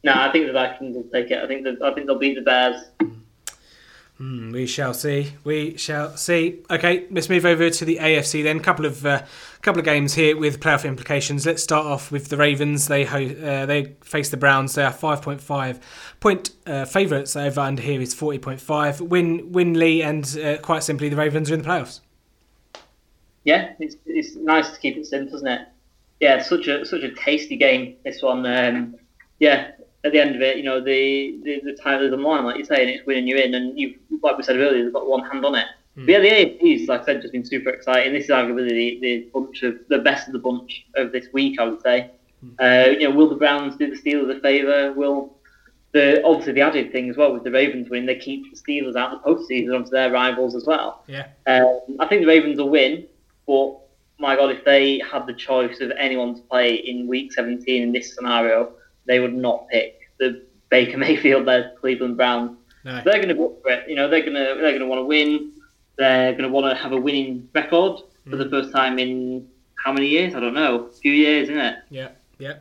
No, 0.05 0.13
I 0.15 0.31
think 0.31 0.47
the 0.47 0.53
Vikings 0.53 0.95
will 0.95 1.09
take 1.13 1.31
it. 1.31 1.43
I 1.43 1.47
think 1.49 1.65
the, 1.65 1.77
I 1.85 1.93
think 1.95 2.07
they'll 2.07 2.19
beat 2.19 2.37
the 2.37 2.43
Bears. 2.43 2.77
Mm, 4.21 4.53
we 4.53 4.67
shall 4.67 4.95
see. 4.95 5.35
We 5.45 5.77
shall 5.77 6.17
see. 6.17 6.61
Okay, 6.69 7.07
let's 7.11 7.29
move 7.29 7.47
over 7.47 7.71
to 7.71 7.85
the 7.85 7.99
AFC 7.99 8.43
then. 8.43 8.59
Couple 8.59 8.85
of 8.85 9.07
uh, 9.07 9.23
couple 9.63 9.79
of 9.79 9.85
games 9.85 10.15
here 10.15 10.37
with 10.37 10.59
playoff 10.59 10.85
implications. 10.85 11.47
Let's 11.47 11.63
start 11.63 11.87
off 11.87 12.11
with 12.11 12.29
the 12.29 12.37
Ravens. 12.37 12.89
They 12.89 13.05
ho- 13.05 13.25
uh, 13.27 13.67
they 13.67 13.95
face 14.03 14.31
the 14.31 14.37
Browns. 14.37 14.75
They 14.75 14.83
are 14.83 14.93
five 14.93 15.23
point 15.23 15.41
five 15.41 15.79
point 16.19 16.51
uh, 16.67 16.85
favourites. 16.85 17.37
Over 17.37 17.61
under 17.61 17.81
here 17.81 18.01
is 18.01 18.13
forty 18.13 18.41
point 18.41 18.61
five. 18.61 19.01
Win 19.01 19.53
win 19.53 19.79
Lee 19.79 20.03
and 20.03 20.37
uh, 20.43 20.57
quite 20.59 20.83
simply 20.83 21.09
the 21.09 21.17
Ravens 21.17 21.49
are 21.53 21.55
in 21.55 21.63
the 21.63 21.69
playoffs. 21.69 22.01
Yeah, 23.45 23.75
it's, 23.79 23.97
it's 24.05 24.35
nice 24.35 24.71
to 24.71 24.81
keep 24.81 24.97
it 24.97 25.07
simple, 25.07 25.37
isn't 25.37 25.47
it? 25.47 25.69
Yeah, 26.19 26.43
such 26.43 26.67
a 26.67 26.85
such 26.85 27.03
a 27.05 27.15
tasty 27.15 27.57
game. 27.57 27.95
This 28.05 28.21
one. 28.21 28.45
Um, 28.45 28.97
yeah, 29.39 29.71
at 30.05 30.13
the 30.13 30.21
end 30.21 30.37
of 30.37 30.43
it, 30.43 30.57
you 30.57 30.63
know, 30.63 30.81
the 30.81 31.41
the, 31.43 31.61
the 31.65 31.73
title 31.75 32.07
is 32.07 32.13
on 32.13 32.23
line, 32.23 32.45
like 32.45 32.57
you 32.57 32.65
say, 32.65 32.83
and 32.83 32.91
it's 32.91 33.07
winning 33.07 33.27
you 33.27 33.37
in, 33.37 33.55
and 33.55 33.79
you've, 33.79 33.97
like 34.23 34.37
we 34.37 34.43
said 34.43 34.57
earlier, 34.57 34.85
they've 34.85 34.93
got 34.93 35.09
one 35.09 35.29
hand 35.29 35.45
on 35.45 35.55
it. 35.55 35.67
Mm. 35.97 36.07
But 36.07 36.13
yeah, 36.13 36.21
the 36.21 36.29
AFC's, 36.29 36.89
like 36.89 37.03
I 37.03 37.05
said, 37.05 37.23
just 37.23 37.33
been 37.33 37.45
super 37.45 37.71
exciting. 37.71 38.13
This 38.13 38.25
is 38.25 38.31
arguably 38.31 38.69
the, 38.69 38.99
the 39.01 39.31
bunch 39.33 39.63
of 39.63 39.77
the 39.89 39.99
best 39.99 40.29
of 40.29 40.33
the 40.33 40.39
bunch 40.39 40.87
of 40.95 41.13
this 41.13 41.27
week, 41.33 41.59
I 41.59 41.65
would 41.65 41.83
say. 41.83 42.11
Mm. 42.45 42.55
Uh, 42.61 42.91
you 42.91 43.09
know, 43.09 43.15
will 43.15 43.29
the 43.29 43.37
Browns 43.37 43.77
do 43.77 43.91
the 43.91 44.01
Steelers 44.01 44.37
a 44.37 44.41
favour? 44.41 44.93
Will 44.93 45.39
the 45.93 46.23
obviously 46.25 46.53
the 46.53 46.61
added 46.61 46.93
thing 46.93 47.09
as 47.09 47.17
well 47.17 47.33
with 47.33 47.45
the 47.45 47.51
Ravens 47.51 47.89
win, 47.89 48.07
they 48.07 48.17
keep 48.17 48.45
the 48.51 48.57
Steelers 48.57 48.97
out 48.97 49.15
of 49.15 49.23
the 49.23 49.29
postseason 49.29 49.75
onto 49.75 49.91
their 49.91 50.11
rivals 50.11 50.55
as 50.55 50.67
well. 50.67 51.05
Yeah. 51.07 51.29
Um, 51.47 51.81
I 51.99 52.07
think 52.07 52.23
the 52.23 52.29
Ravens 52.29 52.59
will 52.59 52.69
win, 52.69 53.07
but 53.47 53.79
my 54.19 54.37
God, 54.37 54.51
if 54.51 54.65
they 54.65 54.99
had 54.99 55.27
the 55.27 55.33
choice 55.33 55.81
of 55.81 55.91
anyone 55.93 56.35
to 56.35 56.43
play 56.43 56.75
in 56.75 57.07
Week 57.07 57.33
17 57.33 57.83
in 57.83 57.93
this 57.93 58.15
scenario, 58.15 58.73
they 59.09 59.19
would 59.19 59.35
not 59.35 59.69
pick 59.69 59.99
the 60.19 60.45
Baker 60.69 60.99
Mayfield 61.05 61.47
led 61.47 61.75
Cleveland 61.81 62.17
Browns. 62.17 62.57
No. 62.85 63.03
They're 63.05 63.15
going 63.15 63.29
to 63.29 63.35
go 63.35 63.57
for 63.63 63.71
it. 63.71 63.89
You 63.89 63.97
know, 63.97 64.09
they're 64.09 64.21
going 64.21 64.35
to 64.35 64.55
they're 64.61 64.71
going 64.71 64.81
to 64.81 64.87
want 64.87 65.01
to 65.01 65.05
win. 65.05 65.53
They're 65.97 66.33
going 66.33 66.45
to 66.45 66.49
want 66.49 66.67
to 66.67 66.81
have 66.81 66.93
a 66.93 66.97
winning 66.97 67.49
record 67.53 68.01
mm. 68.27 68.31
for 68.31 68.37
the 68.37 68.45
mm. 68.45 68.51
first 68.51 68.73
time 68.73 69.01
in 69.01 69.49
how 69.85 69.93
many 69.93 70.07
years? 70.07 70.35
I 70.35 70.41
don't 70.41 70.55
know. 70.55 70.87
A 70.87 70.93
few 70.93 71.13
years, 71.13 71.49
isn't 71.49 71.61
it? 71.61 71.77
Yeah, 71.91 72.11
yeah. 72.39 72.59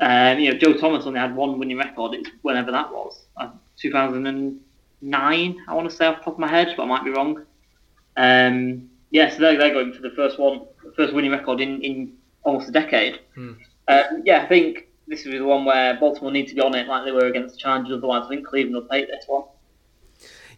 Um, 0.00 0.38
you 0.38 0.52
know, 0.52 0.58
Joe 0.58 0.74
Thomas 0.74 1.06
only 1.06 1.20
had 1.20 1.34
one 1.34 1.58
winning 1.58 1.78
record. 1.78 2.14
It's 2.14 2.28
whenever 2.42 2.70
that 2.72 2.92
was, 2.92 3.22
uh, 3.36 3.50
2009. 3.78 5.56
I 5.68 5.74
want 5.74 5.90
to 5.90 5.94
say 5.94 6.06
off 6.06 6.18
the 6.18 6.24
top 6.24 6.34
of 6.34 6.38
my 6.40 6.48
head, 6.48 6.74
but 6.76 6.84
I 6.84 6.86
might 6.86 7.04
be 7.04 7.10
wrong. 7.10 7.44
Um, 8.16 8.90
yeah, 9.10 9.30
so 9.30 9.38
they're, 9.38 9.56
they're 9.56 9.72
going 9.72 9.92
for 9.92 10.02
the 10.02 10.10
first 10.10 10.38
one, 10.38 10.62
first 10.96 11.14
winning 11.14 11.30
record 11.30 11.60
in, 11.60 11.80
in 11.82 12.14
almost 12.42 12.68
a 12.68 12.72
decade. 12.72 13.20
Mm. 13.36 13.56
Uh, 13.86 14.02
yeah, 14.24 14.42
I 14.42 14.46
think 14.46 14.88
this 15.06 15.24
will 15.24 15.32
be 15.32 15.38
the 15.38 15.44
one 15.44 15.64
where 15.64 15.98
Baltimore 15.98 16.32
need 16.32 16.48
to 16.48 16.54
be 16.54 16.60
on 16.60 16.74
it 16.74 16.86
like 16.88 17.04
they 17.04 17.12
were 17.12 17.26
against 17.26 17.54
the 17.54 17.60
Chargers. 17.60 17.92
Otherwise, 17.98 18.24
I 18.26 18.28
think 18.28 18.46
Cleveland 18.46 18.74
will 18.74 18.88
take 18.88 19.06
this 19.06 19.24
one. 19.26 19.44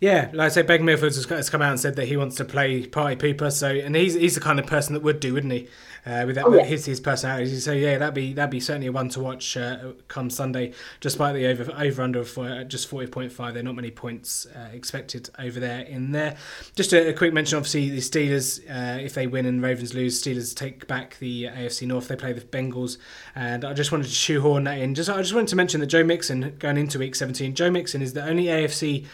Yeah, 0.00 0.30
like 0.34 0.46
I 0.46 0.48
say, 0.50 0.62
Baker 0.62 0.84
Mayfield 0.84 1.14
has 1.14 1.50
come 1.50 1.62
out 1.62 1.70
and 1.70 1.80
said 1.80 1.96
that 1.96 2.06
he 2.06 2.16
wants 2.16 2.36
to 2.36 2.44
play 2.44 2.86
party 2.86 3.16
pooper. 3.16 3.50
So, 3.50 3.68
and 3.68 3.96
he's 3.96 4.14
he's 4.14 4.34
the 4.34 4.40
kind 4.40 4.58
of 4.58 4.66
person 4.66 4.94
that 4.94 5.02
would 5.02 5.20
do, 5.20 5.32
wouldn't 5.32 5.52
he? 5.52 5.68
Uh, 6.06 6.22
with 6.24 6.36
that, 6.36 6.44
oh, 6.44 6.54
yeah. 6.54 6.62
his 6.62 6.84
his 6.84 7.00
personality. 7.00 7.58
So 7.58 7.72
yeah, 7.72 7.98
that'd 7.98 8.14
be 8.14 8.32
that'd 8.32 8.48
be 8.48 8.60
certainly 8.60 8.86
a 8.86 8.92
one 8.92 9.08
to 9.08 9.20
watch 9.20 9.56
uh, 9.56 9.92
come 10.06 10.30
Sunday. 10.30 10.72
Despite 11.00 11.34
the 11.34 11.46
over 11.46 11.72
over 11.76 12.02
under 12.02 12.20
of 12.20 12.38
uh, 12.38 12.62
just 12.62 12.86
forty 12.88 13.08
point 13.08 13.32
five, 13.32 13.54
there 13.54 13.60
are 13.60 13.64
not 13.64 13.74
many 13.74 13.90
points 13.90 14.46
uh, 14.46 14.68
expected 14.72 15.28
over 15.40 15.58
there 15.58 15.80
in 15.80 16.12
there. 16.12 16.36
Just 16.76 16.92
a, 16.92 17.08
a 17.08 17.12
quick 17.12 17.32
mention, 17.32 17.56
obviously 17.56 17.90
the 17.90 17.98
Steelers, 17.98 18.60
uh, 18.70 19.00
if 19.00 19.14
they 19.14 19.26
win 19.26 19.46
and 19.46 19.60
Ravens 19.60 19.94
lose, 19.94 20.22
Steelers 20.22 20.54
take 20.54 20.86
back 20.86 21.18
the 21.18 21.44
AFC 21.44 21.88
North. 21.88 22.06
They 22.06 22.14
play 22.14 22.32
the 22.32 22.40
Bengals, 22.40 22.98
and 23.34 23.64
I 23.64 23.72
just 23.72 23.90
wanted 23.90 24.04
to 24.04 24.10
shoehorn 24.10 24.62
that 24.64 24.78
in. 24.78 24.94
Just 24.94 25.10
I 25.10 25.20
just 25.22 25.34
wanted 25.34 25.48
to 25.48 25.56
mention 25.56 25.80
that 25.80 25.86
Joe 25.86 26.04
Mixon 26.04 26.54
going 26.60 26.76
into 26.76 27.00
Week 27.00 27.16
seventeen. 27.16 27.52
Joe 27.52 27.70
Mixon 27.70 28.00
is 28.00 28.12
the 28.12 28.24
only 28.24 28.44
AFC 28.44 29.06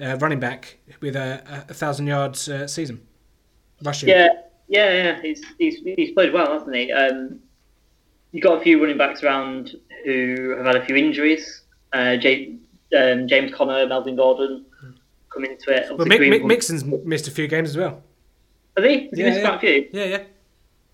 uh, 0.00 0.16
running 0.16 0.40
back 0.40 0.78
with 1.02 1.14
a, 1.14 1.66
a 1.68 1.74
thousand 1.74 2.06
yards 2.06 2.48
uh, 2.48 2.66
season 2.66 3.06
rushing. 3.82 4.08
Yeah, 4.08 4.28
yeah, 4.68 4.92
yeah. 4.92 5.22
He's, 5.22 5.44
he's 5.58 5.80
he's 5.84 6.12
played 6.12 6.32
well, 6.32 6.52
hasn't 6.52 6.74
he? 6.74 6.92
Um, 6.92 7.40
you've 8.32 8.44
got 8.44 8.58
a 8.58 8.60
few 8.60 8.80
running 8.80 8.98
backs 8.98 9.22
around 9.22 9.76
who 10.04 10.54
have 10.56 10.66
had 10.66 10.76
a 10.76 10.84
few 10.84 10.96
injuries. 10.96 11.62
Uh, 11.92 12.16
J- 12.16 12.56
um, 12.96 13.26
James 13.26 13.52
Conner, 13.54 13.86
Melvin 13.86 14.16
Gordon 14.16 14.64
come 15.32 15.44
into 15.44 15.70
it. 15.70 15.86
Well, 15.96 16.06
Mick, 16.06 16.20
Mick, 16.20 16.44
Mixon's 16.44 16.84
missed 16.84 17.28
a 17.28 17.30
few 17.30 17.48
games 17.48 17.70
as 17.70 17.76
well. 17.76 18.02
Has 18.76 18.86
he? 18.86 19.08
Has 19.08 19.18
he 19.18 19.24
missed 19.24 19.40
yeah. 19.40 19.46
quite 19.46 19.56
a 19.56 19.60
few? 19.60 19.88
Yeah, 19.92 20.04
yeah. 20.04 20.22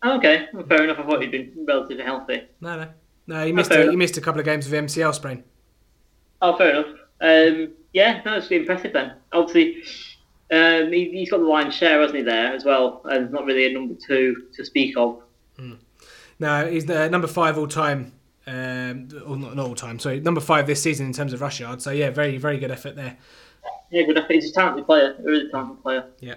Oh, 0.02 0.16
okay, 0.18 0.48
well, 0.52 0.66
fair 0.66 0.84
enough. 0.84 0.98
I 0.98 1.02
thought 1.02 1.22
he'd 1.22 1.30
been 1.30 1.64
relatively 1.66 2.04
healthy. 2.04 2.46
No, 2.60 2.76
no, 2.76 2.88
no. 3.26 3.44
He 3.44 3.52
oh, 3.52 3.54
missed 3.54 3.72
oh, 3.72 3.88
a, 3.88 3.90
he 3.90 3.96
missed 3.96 4.16
a 4.16 4.20
couple 4.20 4.38
of 4.38 4.44
games 4.44 4.68
with 4.68 4.84
MCL 4.84 5.14
sprain. 5.14 5.42
Oh, 6.42 6.56
fair 6.56 6.70
enough. 6.70 6.86
Um, 7.20 7.72
yeah, 7.92 8.20
no, 8.26 8.36
it's 8.36 8.48
impressive 8.50 8.92
then. 8.92 9.14
Obviously, 9.32 9.82
um, 10.54 10.92
he, 10.92 11.20
has 11.20 11.30
got 11.30 11.38
the 11.38 11.44
lion's 11.44 11.74
share, 11.74 12.00
hasn't 12.00 12.18
he, 12.18 12.22
there 12.22 12.52
as 12.52 12.64
well, 12.64 13.02
and 13.04 13.30
not 13.30 13.44
really 13.44 13.66
a 13.66 13.72
number 13.72 13.94
two 13.94 14.48
to 14.54 14.64
speak 14.64 14.96
of. 14.96 15.22
Mm. 15.58 15.78
No, 16.38 16.66
he's 16.70 16.86
the 16.86 17.08
number 17.08 17.28
five 17.28 17.58
all 17.58 17.68
time. 17.68 18.12
Um, 18.46 19.08
or 19.26 19.38
not, 19.38 19.56
not 19.56 19.66
all 19.66 19.74
time, 19.74 19.98
sorry, 19.98 20.20
number 20.20 20.40
five 20.42 20.66
this 20.66 20.82
season 20.82 21.06
in 21.06 21.14
terms 21.14 21.32
of 21.32 21.40
rush 21.40 21.60
yards. 21.60 21.82
So 21.82 21.90
yeah, 21.90 22.10
very 22.10 22.36
very 22.36 22.58
good 22.58 22.70
effort 22.70 22.94
there. 22.94 23.16
Yeah, 23.90 24.02
good 24.02 24.18
effort. 24.18 24.32
He's 24.32 24.50
a 24.50 24.52
talented 24.52 24.84
player, 24.84 25.16
a 25.18 25.22
really 25.22 25.48
talented 25.50 25.82
player. 25.82 26.04
Yeah. 26.20 26.34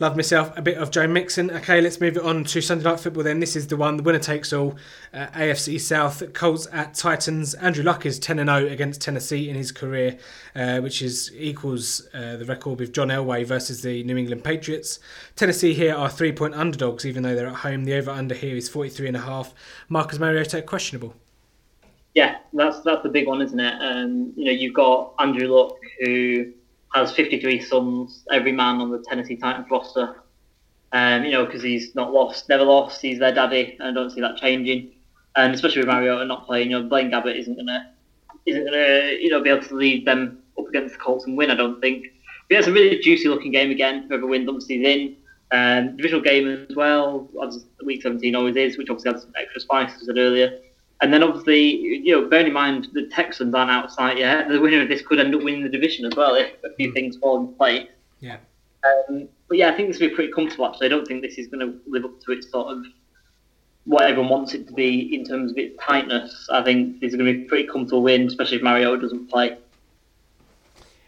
Love 0.00 0.16
myself 0.16 0.52
a 0.56 0.62
bit 0.62 0.76
of 0.76 0.90
Joe 0.90 1.06
Mixon. 1.06 1.52
Okay, 1.52 1.80
let's 1.80 2.00
move 2.00 2.16
it 2.16 2.22
on 2.24 2.42
to 2.44 2.60
Sunday 2.60 2.82
Night 2.82 2.98
Football 2.98 3.22
then. 3.22 3.38
This 3.38 3.54
is 3.54 3.68
the 3.68 3.76
one, 3.76 3.96
the 3.96 4.02
winner 4.02 4.18
takes 4.18 4.52
all. 4.52 4.76
Uh, 5.12 5.26
AFC 5.28 5.80
South, 5.80 6.32
Colts 6.32 6.66
at 6.72 6.94
Titans. 6.94 7.54
Andrew 7.54 7.84
Luck 7.84 8.04
is 8.04 8.18
10 8.18 8.38
0 8.38 8.66
against 8.66 9.00
Tennessee 9.00 9.48
in 9.48 9.54
his 9.54 9.70
career, 9.70 10.18
uh, 10.56 10.80
which 10.80 11.00
is 11.00 11.30
equals 11.36 12.08
uh, 12.12 12.36
the 12.36 12.44
record 12.44 12.80
with 12.80 12.92
John 12.92 13.08
Elway 13.08 13.46
versus 13.46 13.82
the 13.82 14.02
New 14.02 14.16
England 14.16 14.42
Patriots. 14.42 14.98
Tennessee 15.36 15.74
here 15.74 15.94
are 15.94 16.10
three 16.10 16.32
point 16.32 16.54
underdogs, 16.54 17.06
even 17.06 17.22
though 17.22 17.36
they're 17.36 17.46
at 17.46 17.56
home. 17.56 17.84
The 17.84 17.94
over 17.94 18.10
under 18.10 18.34
here 18.34 18.56
is 18.56 18.68
43.5. 18.68 19.52
Marcus 19.88 20.18
Mariota 20.18 20.60
questionable. 20.62 21.14
Yeah, 22.14 22.38
that's 22.52 22.80
that's 22.80 23.02
the 23.04 23.08
big 23.08 23.28
one, 23.28 23.40
isn't 23.42 23.60
it? 23.60 23.74
Um, 23.80 24.32
you 24.36 24.46
know, 24.46 24.52
you've 24.52 24.74
got 24.74 25.14
Andrew 25.20 25.46
Luck 25.46 25.76
who 26.00 26.52
has 26.94 27.12
53 27.12 27.60
sons, 27.60 28.24
every 28.30 28.52
man 28.52 28.76
on 28.76 28.90
the 28.90 29.04
Tennessee 29.08 29.36
Titans 29.36 29.66
roster. 29.70 30.22
Um, 30.92 31.24
you 31.24 31.32
know, 31.32 31.44
because 31.44 31.62
he's 31.62 31.94
not 31.96 32.12
lost, 32.12 32.48
never 32.48 32.62
lost. 32.62 33.02
He's 33.02 33.18
their 33.18 33.34
daddy, 33.34 33.76
and 33.80 33.88
I 33.88 33.92
don't 33.92 34.10
see 34.10 34.20
that 34.20 34.36
changing. 34.36 34.92
And 35.34 35.52
especially 35.52 35.80
with 35.80 35.88
Mariota 35.88 36.24
not 36.24 36.46
playing, 36.46 36.70
you 36.70 36.78
know, 36.78 36.88
Blaine 36.88 37.10
Gabbert 37.10 37.36
isn't 37.36 37.56
gonna 37.56 37.92
isn't 38.46 38.64
gonna 38.64 39.16
you 39.20 39.28
know 39.28 39.42
be 39.42 39.50
able 39.50 39.64
to 39.64 39.74
lead 39.74 40.06
them 40.06 40.38
up 40.56 40.68
against 40.68 40.94
the 40.94 41.00
Colts 41.00 41.26
and 41.26 41.36
win. 41.36 41.50
I 41.50 41.56
don't 41.56 41.80
think. 41.80 42.04
But 42.48 42.54
yeah, 42.54 42.58
it's 42.60 42.68
a 42.68 42.72
really 42.72 43.00
juicy 43.00 43.28
looking 43.28 43.50
game 43.50 43.72
again. 43.72 44.06
Whoever 44.08 44.26
wins 44.26 44.48
obviously 44.48 44.84
is 44.84 44.86
in. 44.86 45.16
Um, 45.50 45.96
divisional 45.96 46.22
game 46.22 46.48
as 46.48 46.76
well, 46.76 47.28
as 47.44 47.64
week 47.84 48.02
17 48.02 48.34
always 48.34 48.56
is, 48.56 48.78
which 48.78 48.88
obviously 48.88 49.12
has 49.12 49.22
some 49.22 49.32
extra 49.36 49.60
spice, 49.60 49.94
as 49.94 50.02
I 50.02 50.06
said 50.06 50.18
earlier. 50.18 50.60
And 51.00 51.12
then 51.12 51.22
obviously, 51.22 51.76
you 51.76 52.12
know, 52.12 52.28
bearing 52.28 52.46
in 52.46 52.52
mind 52.52 52.88
the 52.92 53.06
Texans 53.06 53.54
aren't 53.54 53.70
outside 53.70 54.18
yet, 54.18 54.48
the 54.48 54.60
winner 54.60 54.82
of 54.82 54.88
this 54.88 55.02
could 55.02 55.20
end 55.20 55.34
up 55.34 55.42
winning 55.42 55.62
the 55.62 55.68
division 55.68 56.06
as 56.06 56.14
well 56.16 56.34
if 56.34 56.52
a 56.64 56.74
few 56.76 56.90
mm. 56.90 56.94
things 56.94 57.16
fall 57.16 57.40
in 57.40 57.54
place. 57.54 57.88
Yeah. 58.20 58.38
Um, 58.84 59.28
but 59.48 59.58
yeah, 59.58 59.70
I 59.70 59.76
think 59.76 59.88
this 59.88 60.00
will 60.00 60.08
be 60.08 60.14
pretty 60.14 60.32
comfortable. 60.32 60.66
Actually, 60.66 60.86
I 60.86 60.90
don't 60.90 61.06
think 61.06 61.22
this 61.22 61.36
is 61.36 61.48
going 61.48 61.60
to 61.60 61.78
live 61.86 62.04
up 62.04 62.20
to 62.20 62.32
its 62.32 62.50
sort 62.50 62.68
of 62.68 62.84
what 63.84 64.02
everyone 64.02 64.30
wants 64.30 64.54
it 64.54 64.66
to 64.66 64.72
be 64.72 65.14
in 65.14 65.24
terms 65.24 65.50
of 65.50 65.58
its 65.58 65.76
tightness. 65.82 66.48
I 66.50 66.62
think 66.62 67.00
this 67.00 67.10
is 67.12 67.16
going 67.16 67.26
to 67.26 67.38
be 67.38 67.44
a 67.44 67.48
pretty 67.48 67.68
comfortable 67.68 68.02
win, 68.02 68.26
especially 68.26 68.58
if 68.58 68.62
Mario 68.62 68.96
doesn't 68.96 69.30
play. 69.30 69.58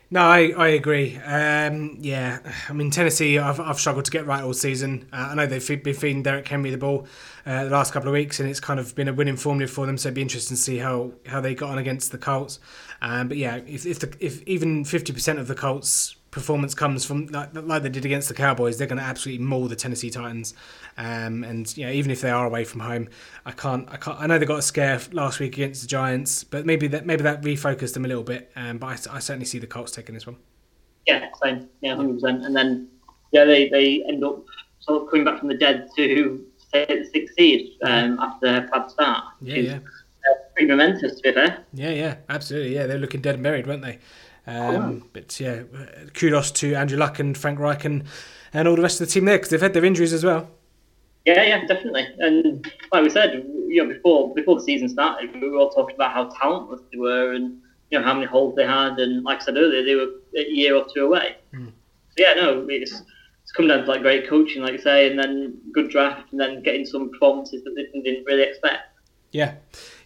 No, 0.09 0.21
I, 0.21 0.53
I 0.57 0.69
agree. 0.69 1.17
Um, 1.19 1.97
yeah, 2.01 2.39
I 2.69 2.73
mean 2.73 2.93
Tennessee, 2.93 3.39
I've, 3.39 3.59
I've 3.59 3.81
struggled 3.81 4.05
to 4.05 4.11
get 4.13 4.25
right 4.25 4.43
all 4.43 4.55
season. 4.55 5.09
Uh, 5.13 5.29
I 5.31 5.35
know 5.35 5.47
they've 5.47 5.83
been 5.83 5.95
feeding 5.95 6.23
Derrick 6.23 6.47
Henry 6.47 6.71
the 6.71 6.79
ball 6.79 7.09
uh, 7.45 7.65
the 7.65 7.71
last 7.71 7.93
couple 7.93 8.09
of 8.09 8.13
weeks, 8.13 8.39
and 8.39 8.49
it's 8.49 8.61
kind 8.61 8.79
of 8.79 8.95
been 8.95 9.09
a 9.09 9.13
winning 9.13 9.37
formula 9.37 9.67
for 9.69 9.85
them. 9.85 9.99
So 9.99 10.09
it'd 10.09 10.15
be 10.15 10.23
interesting 10.23 10.57
to 10.57 10.63
see 10.63 10.79
how, 10.79 11.11
how 11.27 11.41
they 11.41 11.57
got 11.57 11.71
on 11.71 11.79
against 11.79 12.13
the 12.13 12.19
Colts. 12.19 12.61
Um, 13.03 13.27
but 13.27 13.37
yeah, 13.37 13.57
if 13.67 13.85
if, 13.85 13.99
the, 13.99 14.15
if 14.21 14.43
even 14.43 14.85
fifty 14.85 15.13
percent 15.13 15.41
of 15.41 15.49
the 15.49 15.57
Colts 15.57 16.15
performance 16.37 16.75
comes 16.75 17.03
from 17.03 17.29
like, 17.29 17.49
like 17.55 17.83
they 17.83 17.89
did 17.89 18.05
against 18.05 18.29
the 18.29 18.35
Cowboys, 18.35 18.77
they're 18.77 18.87
going 18.87 18.99
to 18.99 19.05
absolutely 19.05 19.43
maul 19.43 19.69
the 19.69 19.75
Tennessee 19.75 20.11
Titans. 20.11 20.53
Um, 20.99 21.43
and 21.43 21.75
you 21.79 21.87
know, 21.87 21.91
even 21.91 22.11
if 22.11 22.21
they 22.21 22.29
are 22.29 22.47
away 22.47 22.65
from 22.65 22.81
home, 22.81 23.09
I 23.47 23.53
can't, 23.53 23.89
I 23.91 23.97
can't. 23.97 24.21
I 24.21 24.27
know 24.27 24.39
they 24.39 24.45
got 24.45 24.59
a 24.59 24.63
scare 24.63 25.01
last 25.13 25.41
week 25.41 25.55
against 25.55 25.81
the 25.81 25.89
Giants, 25.89 26.45
but 26.45 26.67
maybe 26.67 26.89
that 26.89 27.07
maybe 27.07 27.23
that 27.23 27.41
refocused 27.41 27.95
them 27.95 28.05
a 28.05 28.09
little 28.09 28.23
bit. 28.23 28.53
Um, 28.55 28.77
but 28.77 29.09
I, 29.09 29.17
I 29.17 29.19
certainly 29.19 29.47
see 29.47 29.59
the 29.59 29.67
Colts 29.67 29.93
taking 29.93 30.15
this 30.15 30.27
one. 30.27 30.37
Yeah, 31.07 31.27
same. 31.43 31.71
Yeah, 31.81 31.97
hundred 31.97 32.21
percent. 32.21 32.45
And 32.45 32.55
then 32.55 32.89
yeah, 33.33 33.47
they, 33.47 33.71
they 33.71 34.05
end 34.07 34.23
up 34.23 34.45
sort 34.81 35.03
of 35.03 35.11
coming 35.11 35.25
back 35.25 35.39
from 35.39 35.49
the 35.49 35.57
dead 35.57 35.89
to 35.97 36.45
stay 36.59 36.83
at 36.83 36.89
the 36.89 37.09
sixth 37.13 37.35
seed 37.35 37.79
um, 37.83 38.21
after 38.21 38.47
a 38.47 38.61
bad 38.71 38.91
start. 38.91 39.25
Yeah, 39.41 39.57
yeah. 39.57 39.77
Uh, 39.77 40.35
pretty 40.53 40.69
momentous, 40.69 41.15
to 41.17 41.23
be 41.23 41.33
fair. 41.33 41.65
Yeah, 41.73 41.91
yeah, 41.91 42.17
absolutely. 42.29 42.75
Yeah, 42.75 42.87
they're 42.87 42.99
looking 42.99 43.23
dead 43.23 43.37
and 43.37 43.43
buried, 43.43 43.67
weren't 43.67 43.83
they? 43.83 44.01
Um, 44.47 45.03
oh, 45.03 45.09
But 45.13 45.39
yeah, 45.41 45.63
kudos 46.15 46.51
to 46.53 46.75
Andrew 46.75 46.99
Luck 46.99 47.19
and 47.19 47.37
Frank 47.37 47.59
Reich 47.59 47.85
and, 47.85 48.05
and 48.53 48.69
all 48.69 48.77
the 48.77 48.83
rest 48.83 49.01
of 49.01 49.09
the 49.09 49.13
team 49.13 49.25
there 49.25 49.37
because 49.37 49.51
they've 49.51 49.61
had 49.61 49.75
their 49.75 49.85
injuries 49.85 50.13
as 50.13 50.25
well. 50.25 50.49
Yeah, 51.25 51.43
yeah, 51.43 51.67
definitely. 51.67 52.07
And 52.21 52.65
like 52.93 53.03
we 53.03 53.11
said, 53.11 53.45
you 53.67 53.83
know, 53.83 53.93
before 53.93 54.33
before 54.33 54.55
the 54.55 54.63
season 54.63 54.89
started, 54.89 55.35
we 55.35 55.49
were 55.49 55.59
all 55.59 55.71
talking 55.71 55.97
about 55.97 56.13
how 56.13 56.31
talentless 56.41 56.81
they 56.93 56.99
were, 56.99 57.33
and 57.33 57.61
you 57.91 57.99
know 57.99 58.05
how 58.05 58.15
many 58.15 58.27
holes 58.27 58.55
they 58.55 58.65
had, 58.65 58.99
and 58.99 59.25
like 59.25 59.43
I 59.43 59.45
said 59.47 59.57
earlier, 59.57 59.85
they 59.85 59.97
were 59.97 60.09
a 60.37 60.49
year 60.49 60.77
or 60.77 60.87
two 60.95 61.05
away. 61.05 61.37
Mm. 61.53 61.73
So 62.11 62.15
yeah, 62.19 62.35
no, 62.35 62.67
it's 62.71 63.03
it's 63.43 63.53
come 63.53 63.67
down 63.67 63.85
to 63.85 63.87
like 63.87 64.03
great 64.03 64.29
coaching, 64.29 64.63
like 64.63 64.73
you 64.73 64.79
say, 64.79 65.11
and 65.11 65.19
then 65.19 65.59
good 65.73 65.91
draft, 65.91 66.31
and 66.31 66.41
then 66.41 66.63
getting 66.63 66.87
some 66.87 67.11
performances 67.11 67.65
that 67.65 67.75
they 67.75 68.01
didn't 68.01 68.25
really 68.25 68.43
expect. 68.43 68.83
Yeah, 69.33 69.55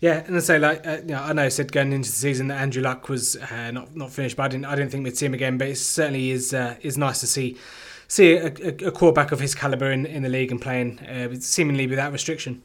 yeah, 0.00 0.24
and 0.26 0.34
I 0.34 0.40
say 0.40 0.58
like 0.58 0.86
uh, 0.86 0.98
you 1.00 1.12
know, 1.12 1.22
I 1.22 1.32
know 1.34 1.44
I 1.44 1.48
said 1.48 1.72
going 1.72 1.92
into 1.92 2.10
the 2.10 2.16
season 2.16 2.48
that 2.48 2.60
Andrew 2.60 2.82
Luck 2.82 3.08
was 3.08 3.36
uh, 3.36 3.70
not 3.70 3.94
not 3.94 4.10
finished, 4.10 4.36
but 4.36 4.44
I 4.44 4.48
didn't 4.48 4.64
I 4.64 4.74
didn't 4.74 4.90
think 4.90 5.04
we'd 5.04 5.16
see 5.16 5.26
him 5.26 5.34
again. 5.34 5.58
But 5.58 5.68
it 5.68 5.76
certainly 5.76 6.30
is 6.30 6.54
uh, 6.54 6.76
is 6.80 6.96
nice 6.96 7.20
to 7.20 7.26
see 7.26 7.58
see 8.08 8.32
a, 8.32 8.46
a, 8.46 8.88
a 8.88 8.90
quarterback 8.92 9.30
of 9.30 9.40
his 9.40 9.54
caliber 9.54 9.92
in, 9.92 10.06
in 10.06 10.22
the 10.22 10.28
league 10.28 10.50
and 10.50 10.60
playing 10.60 10.98
uh, 11.00 11.34
seemingly 11.38 11.86
without 11.86 12.12
restriction. 12.12 12.62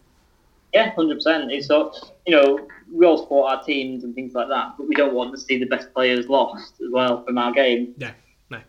Yeah, 0.74 0.92
hundred 0.92 1.16
percent. 1.16 1.52
It's 1.52 1.68
so 1.68 1.94
you 2.26 2.36
know 2.36 2.68
we 2.92 3.06
all 3.06 3.18
support 3.18 3.52
our 3.52 3.64
teams 3.64 4.06
and 4.06 4.16
things 4.16 4.34
like 4.34 4.48
that, 4.48 4.76
but 4.78 4.88
we 4.88 4.96
don't 4.96 5.14
want 5.14 5.34
to 5.34 5.40
see 5.40 5.58
the 5.60 5.66
best 5.66 5.94
players 5.94 6.30
lost 6.30 6.76
as 6.82 6.92
well 6.92 7.22
from 7.26 7.38
our 7.38 7.52
game. 7.52 7.96
Yeah, 7.98 8.14
no. 8.50 8.62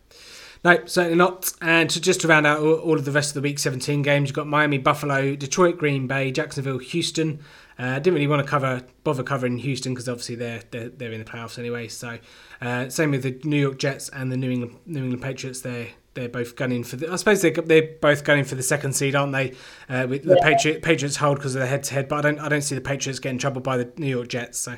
No, 0.64 0.85
certainly 0.87 1.17
not. 1.17 1.53
And 1.61 1.89
to 1.91 2.01
just 2.01 2.23
to 2.23 2.29
round 2.29 2.45
out 2.45 2.59
all, 2.59 2.75
all 2.75 2.95
of 2.95 3.05
the 3.05 3.12
rest 3.12 3.31
of 3.31 3.35
the 3.35 3.41
Week 3.43 3.61
17 3.61 4.03
games, 4.03 4.29
you've 4.29 4.35
got 4.35 4.49
Miami, 4.49 4.79
Buffalo, 4.79 5.37
Detroit, 5.37 5.79
Green 5.79 6.09
Bay, 6.09 6.33
Jacksonville, 6.33 6.79
Houston. 6.79 7.39
Uh, 7.79 7.95
didn't 7.99 8.14
really 8.14 8.27
want 8.27 8.43
to 8.43 8.49
cover 8.49 8.83
bother 9.05 9.22
covering 9.22 9.59
Houston 9.59 9.93
because 9.93 10.09
obviously 10.09 10.35
they're, 10.35 10.62
they're 10.70 10.89
they're 10.89 11.12
in 11.12 11.18
the 11.18 11.31
playoffs 11.31 11.59
anyway. 11.59 11.89
So 11.89 12.18
uh, 12.62 12.89
same 12.89 13.11
with 13.11 13.22
the 13.22 13.39
New 13.45 13.61
York 13.61 13.79
Jets 13.79 14.09
and 14.09 14.33
the 14.33 14.37
New 14.37 14.51
England 14.51 14.77
New 14.87 15.03
England 15.03 15.22
Patriots. 15.22 15.61
They're 15.61 15.89
they're 16.14 16.29
both 16.31 16.57
gunning 16.57 16.83
for 16.85 16.97
the. 16.97 17.12
I 17.12 17.16
suppose 17.16 17.43
they're, 17.43 17.51
they're 17.51 17.91
both 18.01 18.24
gunning 18.24 18.45
for 18.45 18.55
the 18.55 18.62
second 18.62 18.95
seed, 18.95 19.14
aren't 19.14 19.33
they? 19.35 19.53
Uh, 19.91 20.07
with 20.09 20.24
the 20.24 20.37
Yeah. 20.41 20.49
Patriot, 20.49 20.83
Patriots 20.83 21.16
hold 21.16 21.37
because 21.37 21.55
of 21.55 21.61
the 21.61 21.66
head 21.66 21.83
to 21.85 21.95
head, 21.95 22.09
but 22.09 22.16
I 22.16 22.20
don't 22.22 22.39
I 22.41 22.49
don't 22.49 22.62
see 22.62 22.74
the 22.74 22.81
Patriots 22.81 23.18
getting 23.18 23.39
troubled 23.39 23.64
by 23.64 23.77
the 23.77 23.93
New 23.99 24.07
York 24.07 24.29
Jets. 24.29 24.59
So 24.59 24.77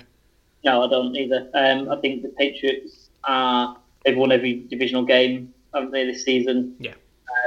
No, 0.64 0.82
I 0.84 0.88
don't 0.88 1.14
either. 1.16 1.48
Um, 1.54 1.88
I 1.90 1.96
think 2.00 2.22
the 2.22 2.30
Patriots 2.30 3.10
are 3.22 3.76
they've 4.04 4.16
won 4.16 4.32
every 4.32 4.66
divisional 4.68 5.04
game, 5.04 5.54
haven't 5.72 5.92
they, 5.92 6.04
this 6.04 6.24
season? 6.24 6.74
Yeah. 6.80 6.94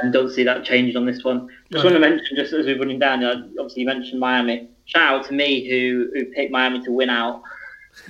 And 0.00 0.12
don't 0.12 0.30
see 0.30 0.42
that 0.44 0.64
changing 0.64 0.96
on 0.96 1.06
this 1.06 1.22
one. 1.22 1.48
Just 1.70 1.84
want 1.84 1.94
to 1.94 2.00
mention, 2.00 2.36
just 2.36 2.52
as 2.52 2.66
we're 2.66 2.78
running 2.78 2.98
down, 2.98 3.24
obviously 3.24 3.80
you 3.82 3.86
mentioned 3.86 4.20
Miami. 4.20 4.68
Shout 4.84 5.20
out 5.20 5.26
to 5.26 5.34
me 5.34 5.68
who 5.68 6.10
who 6.14 6.24
picked 6.26 6.50
Miami 6.50 6.82
to 6.84 6.92
win 6.92 7.10
out. 7.10 7.42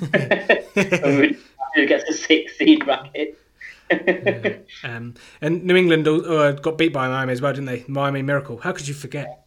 who 0.00 1.86
gets 1.86 2.08
a 2.08 2.12
six 2.12 2.56
seed 2.56 2.84
bracket. 2.84 3.38
um, 4.84 5.14
and 5.40 5.64
New 5.64 5.76
England 5.76 6.08
uh, 6.08 6.52
got 6.52 6.78
beat 6.78 6.92
by 6.92 7.08
Miami 7.08 7.32
as 7.32 7.42
well, 7.42 7.52
didn't 7.52 7.66
they? 7.66 7.84
Miami 7.88 8.22
Miracle. 8.22 8.58
How 8.58 8.72
could 8.72 8.88
you 8.88 8.94
forget? 8.94 9.44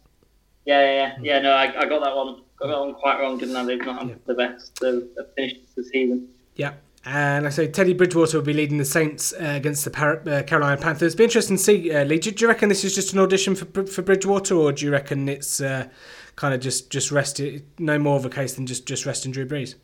Yeah, 0.64 0.82
yeah, 0.82 0.92
yeah. 0.92 1.16
yeah 1.22 1.38
no, 1.40 1.52
I, 1.52 1.64
I 1.80 1.86
got 1.86 2.02
that 2.02 2.14
one. 2.14 2.42
Got 2.58 2.68
that 2.68 2.78
one 2.78 2.94
quite 2.94 3.20
wrong, 3.20 3.38
didn't 3.38 3.56
I? 3.56 3.64
They've 3.64 3.84
not 3.84 4.08
had 4.08 4.24
the 4.26 4.34
best 4.34 4.82
of 4.82 5.04
finished 5.36 5.74
the 5.74 5.84
season. 5.84 6.28
Yeah. 6.54 6.74
And 7.06 7.46
I 7.46 7.50
say 7.50 7.68
Teddy 7.68 7.94
Bridgewater 7.94 8.38
will 8.38 8.44
be 8.44 8.52
leading 8.52 8.78
the 8.78 8.84
Saints 8.84 9.32
uh, 9.32 9.52
against 9.54 9.84
the 9.84 9.92
Par- 9.92 10.22
uh, 10.26 10.42
Carolina 10.42 10.76
Panthers. 10.76 11.14
Be 11.14 11.22
interesting 11.22 11.56
to 11.56 11.62
see, 11.62 11.92
uh, 11.92 12.04
Lee. 12.04 12.18
Do, 12.18 12.32
do 12.32 12.42
you 12.42 12.48
reckon 12.48 12.68
this 12.68 12.82
is 12.82 12.96
just 12.96 13.12
an 13.12 13.20
audition 13.20 13.54
for 13.54 13.86
for 13.86 14.02
Bridgewater, 14.02 14.56
or 14.56 14.72
do 14.72 14.84
you 14.84 14.90
reckon 14.90 15.28
it's 15.28 15.60
uh, 15.60 15.86
kind 16.34 16.52
of 16.52 16.60
just 16.60 16.90
just 16.90 17.12
rest? 17.12 17.40
No 17.78 17.96
more 18.00 18.16
of 18.16 18.24
a 18.24 18.28
case 18.28 18.54
than 18.54 18.66
just 18.66 18.86
just 18.86 19.06
resting 19.06 19.30
Drew 19.30 19.46
Brees. 19.46 19.76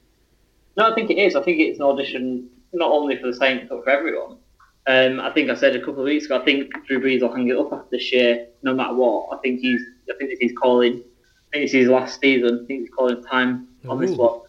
No, 0.76 0.90
I 0.90 0.94
think 0.96 1.10
it 1.10 1.18
is. 1.18 1.36
I 1.36 1.42
think 1.42 1.60
it's 1.60 1.78
an 1.78 1.84
audition 1.84 2.50
not 2.72 2.90
only 2.90 3.16
for 3.20 3.28
the 3.28 3.36
Saints 3.36 3.66
but 3.68 3.84
for 3.84 3.90
everyone. 3.90 4.38
Um, 4.88 5.20
I 5.20 5.30
think 5.30 5.48
I 5.48 5.54
said 5.54 5.76
a 5.76 5.78
couple 5.78 6.00
of 6.00 6.06
weeks 6.06 6.24
ago. 6.24 6.40
I 6.40 6.44
think 6.44 6.72
Drew 6.88 7.00
Brees 7.00 7.20
will 7.20 7.32
hang 7.32 7.46
it 7.46 7.56
up 7.56 7.72
after 7.72 7.86
this 7.92 8.12
year, 8.12 8.48
no 8.64 8.74
matter 8.74 8.94
what. 8.94 9.38
I 9.38 9.40
think 9.42 9.60
he's. 9.60 9.80
I 10.10 10.14
think 10.18 10.30
this 10.30 10.40
is 10.40 10.58
calling. 10.60 10.94
I 10.94 11.50
think 11.52 11.64
this 11.66 11.74
is 11.74 11.82
his 11.82 11.88
last 11.88 12.20
season. 12.20 12.62
I 12.64 12.66
think 12.66 12.80
he's 12.80 12.90
calling 12.90 13.22
time 13.22 13.68
on 13.88 14.00
this 14.00 14.10
one. 14.10 14.40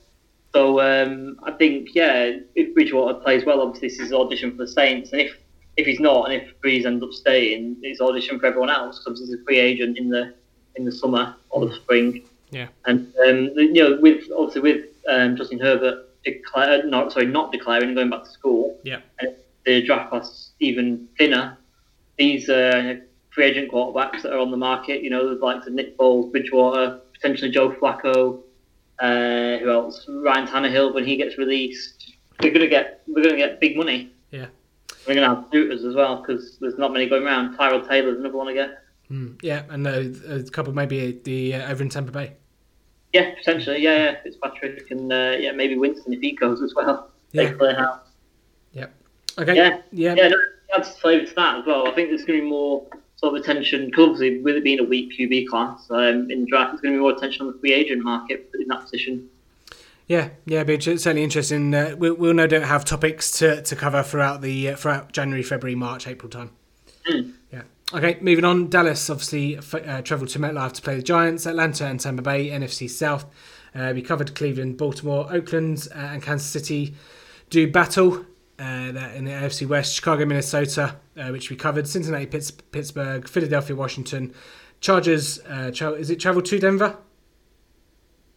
So 0.54 0.80
um, 0.82 1.40
I 1.44 1.52
think 1.52 1.90
yeah, 1.96 2.38
if 2.56 2.74
Bridgewater 2.74 3.20
plays 3.20 3.44
well, 3.46 3.62
obviously 3.62 3.90
this 3.90 4.00
is 4.00 4.14
audition 4.14 4.52
for 4.52 4.58
the 4.58 4.68
Saints, 4.68 5.12
and 5.12 5.22
if 5.22 5.38
if 5.78 5.88
he's 5.88 6.00
not, 6.00 6.30
and 6.30 6.42
if 6.42 6.62
Brees 6.62 6.86
ends 6.86 7.04
up 7.04 7.12
staying, 7.12 7.78
it's 7.82 8.00
audition 8.00 8.40
for 8.40 8.46
everyone 8.46 8.70
else 8.70 9.00
because 9.04 9.20
he's 9.20 9.34
a 9.34 9.44
free 9.44 9.58
agent 9.58 9.98
in 9.98 10.10
the 10.10 10.34
in 10.76 10.86
the 10.86 10.92
summer 10.92 11.36
or 11.50 11.66
the 11.68 11.74
spring. 11.76 12.24
Yeah. 12.52 12.68
And 12.86 13.12
um, 13.28 13.52
you 13.56 13.84
know, 13.84 13.98
with 14.00 14.26
obviously 14.38 14.62
with 14.62 14.86
um, 15.10 15.36
Justin 15.36 15.60
Herbert 15.60 16.10
declare, 16.24 16.86
not 16.86 17.12
sorry, 17.12 17.26
not 17.26 17.52
declaring 17.52 17.88
and 17.90 17.96
going 17.96 18.10
back 18.10 18.24
to 18.24 18.30
school, 18.30 18.80
Yeah. 18.84 19.00
and 19.20 19.36
the 19.66 19.82
draft 19.82 20.10
class 20.10 20.52
even 20.60 21.08
thinner. 21.18 21.58
These 22.18 22.48
uh, 22.48 22.98
free 23.32 23.46
agent 23.46 23.72
quarterbacks 23.72 24.22
that 24.22 24.32
are 24.32 24.38
on 24.38 24.52
the 24.52 24.58
market, 24.58 25.02
you 25.02 25.10
know, 25.10 25.34
the 25.34 25.44
likes 25.44 25.66
of 25.66 25.74
Nick 25.74 25.98
Foles, 25.98 26.32
Bridgewater, 26.32 27.00
potentially 27.14 27.50
Joe 27.50 27.72
Flacco, 27.72 28.42
uh, 29.04 29.58
who 29.60 29.70
else? 29.70 30.06
Ryan 30.08 30.48
Tannehill 30.48 30.94
when 30.94 31.06
he 31.06 31.18
gets 31.18 31.38
released, 31.38 32.14
we're 32.42 32.54
gonna 32.54 32.68
get 32.68 33.02
we're 33.08 33.24
gonna 33.24 33.38
get 33.38 33.60
big 33.60 33.78
money. 33.78 34.12
Yeah. 34.32 34.48
We're 35.08 35.16
gonna 35.16 35.36
have 35.36 35.46
shooters 35.52 35.84
as 35.84 35.96
well 35.96 36.22
because 36.22 36.58
there's 36.60 36.78
not 36.78 36.94
many 36.94 37.08
going 37.08 37.24
around. 37.24 37.58
Tyrod 37.58 37.88
Taylor's 37.88 38.20
another 38.20 38.38
one 38.38 38.48
I 38.48 38.54
guess. 38.54 38.72
Mm, 39.12 39.40
yeah, 39.44 39.64
and 39.70 39.86
uh, 39.86 40.04
a 40.34 40.44
couple 40.50 40.74
maybe 40.74 41.20
the 41.24 41.56
uh, 41.56 41.72
over 41.72 41.84
in 41.84 41.90
Tampa 41.90 42.12
Bay. 42.12 42.34
Yeah, 43.12 43.36
potentially. 43.36 43.82
Yeah, 43.84 43.98
yeah. 43.98 44.22
Fitzpatrick 44.24 44.90
and 44.90 45.12
uh, 45.12 45.36
yeah, 45.38 45.52
maybe 45.52 45.78
Winston 45.78 46.14
if 46.14 46.22
he 46.22 46.32
goes 46.32 46.62
as 46.62 46.74
well. 46.74 47.12
Yeah. 47.32 47.52
Clear 47.52 47.76
house. 47.76 48.00
Okay. 49.38 49.56
Yeah. 49.56 49.82
Yeah. 49.92 50.16
Yeah, 50.16 50.28
no, 50.30 50.38
adds 50.76 50.98
flavour 50.98 51.26
to 51.26 51.36
that 51.36 51.60
as 51.60 51.66
well. 51.66 51.88
I 51.88 51.92
think 51.92 52.10
there's 52.10 52.24
going 52.26 52.40
to 52.40 52.44
be 52.44 52.50
more 52.50 52.86
sort 53.24 53.36
of 53.36 53.42
attention, 53.42 53.86
because 53.86 54.10
obviously 54.10 54.42
with 54.42 54.58
it 54.58 54.64
being 54.64 54.80
a 54.80 54.84
weak 54.84 55.18
QB 55.18 55.48
class 55.48 55.90
um, 55.92 56.30
in 56.30 56.46
draft, 56.46 56.72
there's 56.72 56.82
going 56.82 56.94
to 56.94 56.98
be 56.98 57.02
more 57.02 57.14
attention 57.14 57.46
on 57.46 57.54
the 57.54 57.60
free 57.60 57.74
agent 57.74 58.04
market 58.04 58.50
in 58.60 58.68
that 58.68 58.82
position. 58.82 59.30
Yeah, 60.08 60.30
yeah, 60.46 60.66
but 60.66 60.86
it's 60.86 61.04
certainly 61.04 61.24
interesting. 61.24 61.74
Uh, 61.74 61.96
we'll, 61.98 62.16
we'll 62.16 62.34
no 62.34 62.48
doubt 62.48 62.64
have 62.64 62.84
topics 62.84 63.32
to, 63.40 63.62
to 63.62 63.76
cover 63.78 64.04
throughout 64.04 64.42
the 64.42 64.72
uh, 64.72 64.76
throughout 64.76 65.14
January, 65.14 65.42
February, 65.42 65.76
March, 65.76 66.06
April 66.06 66.30
time. 66.30 66.52
Mm. 67.10 67.34
Yeah. 67.54 67.62
Okay, 67.94 68.18
moving 68.20 68.44
on. 68.44 68.70
Dallas 68.70 69.10
obviously 69.10 69.58
uh, 69.58 70.02
travelled 70.02 70.30
to 70.30 70.40
MetLife 70.40 70.74
to 70.74 70.82
play 70.82 70.98
the 70.98 71.02
Giants. 71.02 71.46
Atlanta 71.46 71.86
and 71.86 72.02
Tampa 72.02 72.22
Bay, 72.22 72.50
NFC 72.50 72.90
South. 72.90 73.26
Uh, 73.74 73.94
we 73.96 74.02
covered 74.02 74.36
Cleveland, 74.36 74.78
Baltimore, 74.78 75.32
Oakland, 75.32 75.88
uh, 75.96 76.00
and 76.00 76.22
Kansas 76.22 76.48
City 76.48 76.96
do 77.50 77.72
battle. 77.72 78.26
Uh, 78.64 78.92
that 78.94 79.16
in 79.16 79.26
the 79.26 79.32
AFC 79.32 79.68
West, 79.68 79.94
Chicago, 79.94 80.26
Minnesota, 80.26 80.96
uh, 81.18 81.28
which 81.30 81.50
we 81.50 81.56
covered. 81.58 81.86
Cincinnati, 81.86 82.26
Pitts- 82.28 82.52
Pittsburgh, 82.52 83.28
Philadelphia, 83.28 83.76
Washington, 83.76 84.34
Chargers. 84.80 85.40
Uh, 85.50 85.70
tra- 85.74 85.92
is 85.92 86.10
it 86.10 86.20
travel 86.22 86.42
to 86.42 86.60
Denver? 86.60 86.96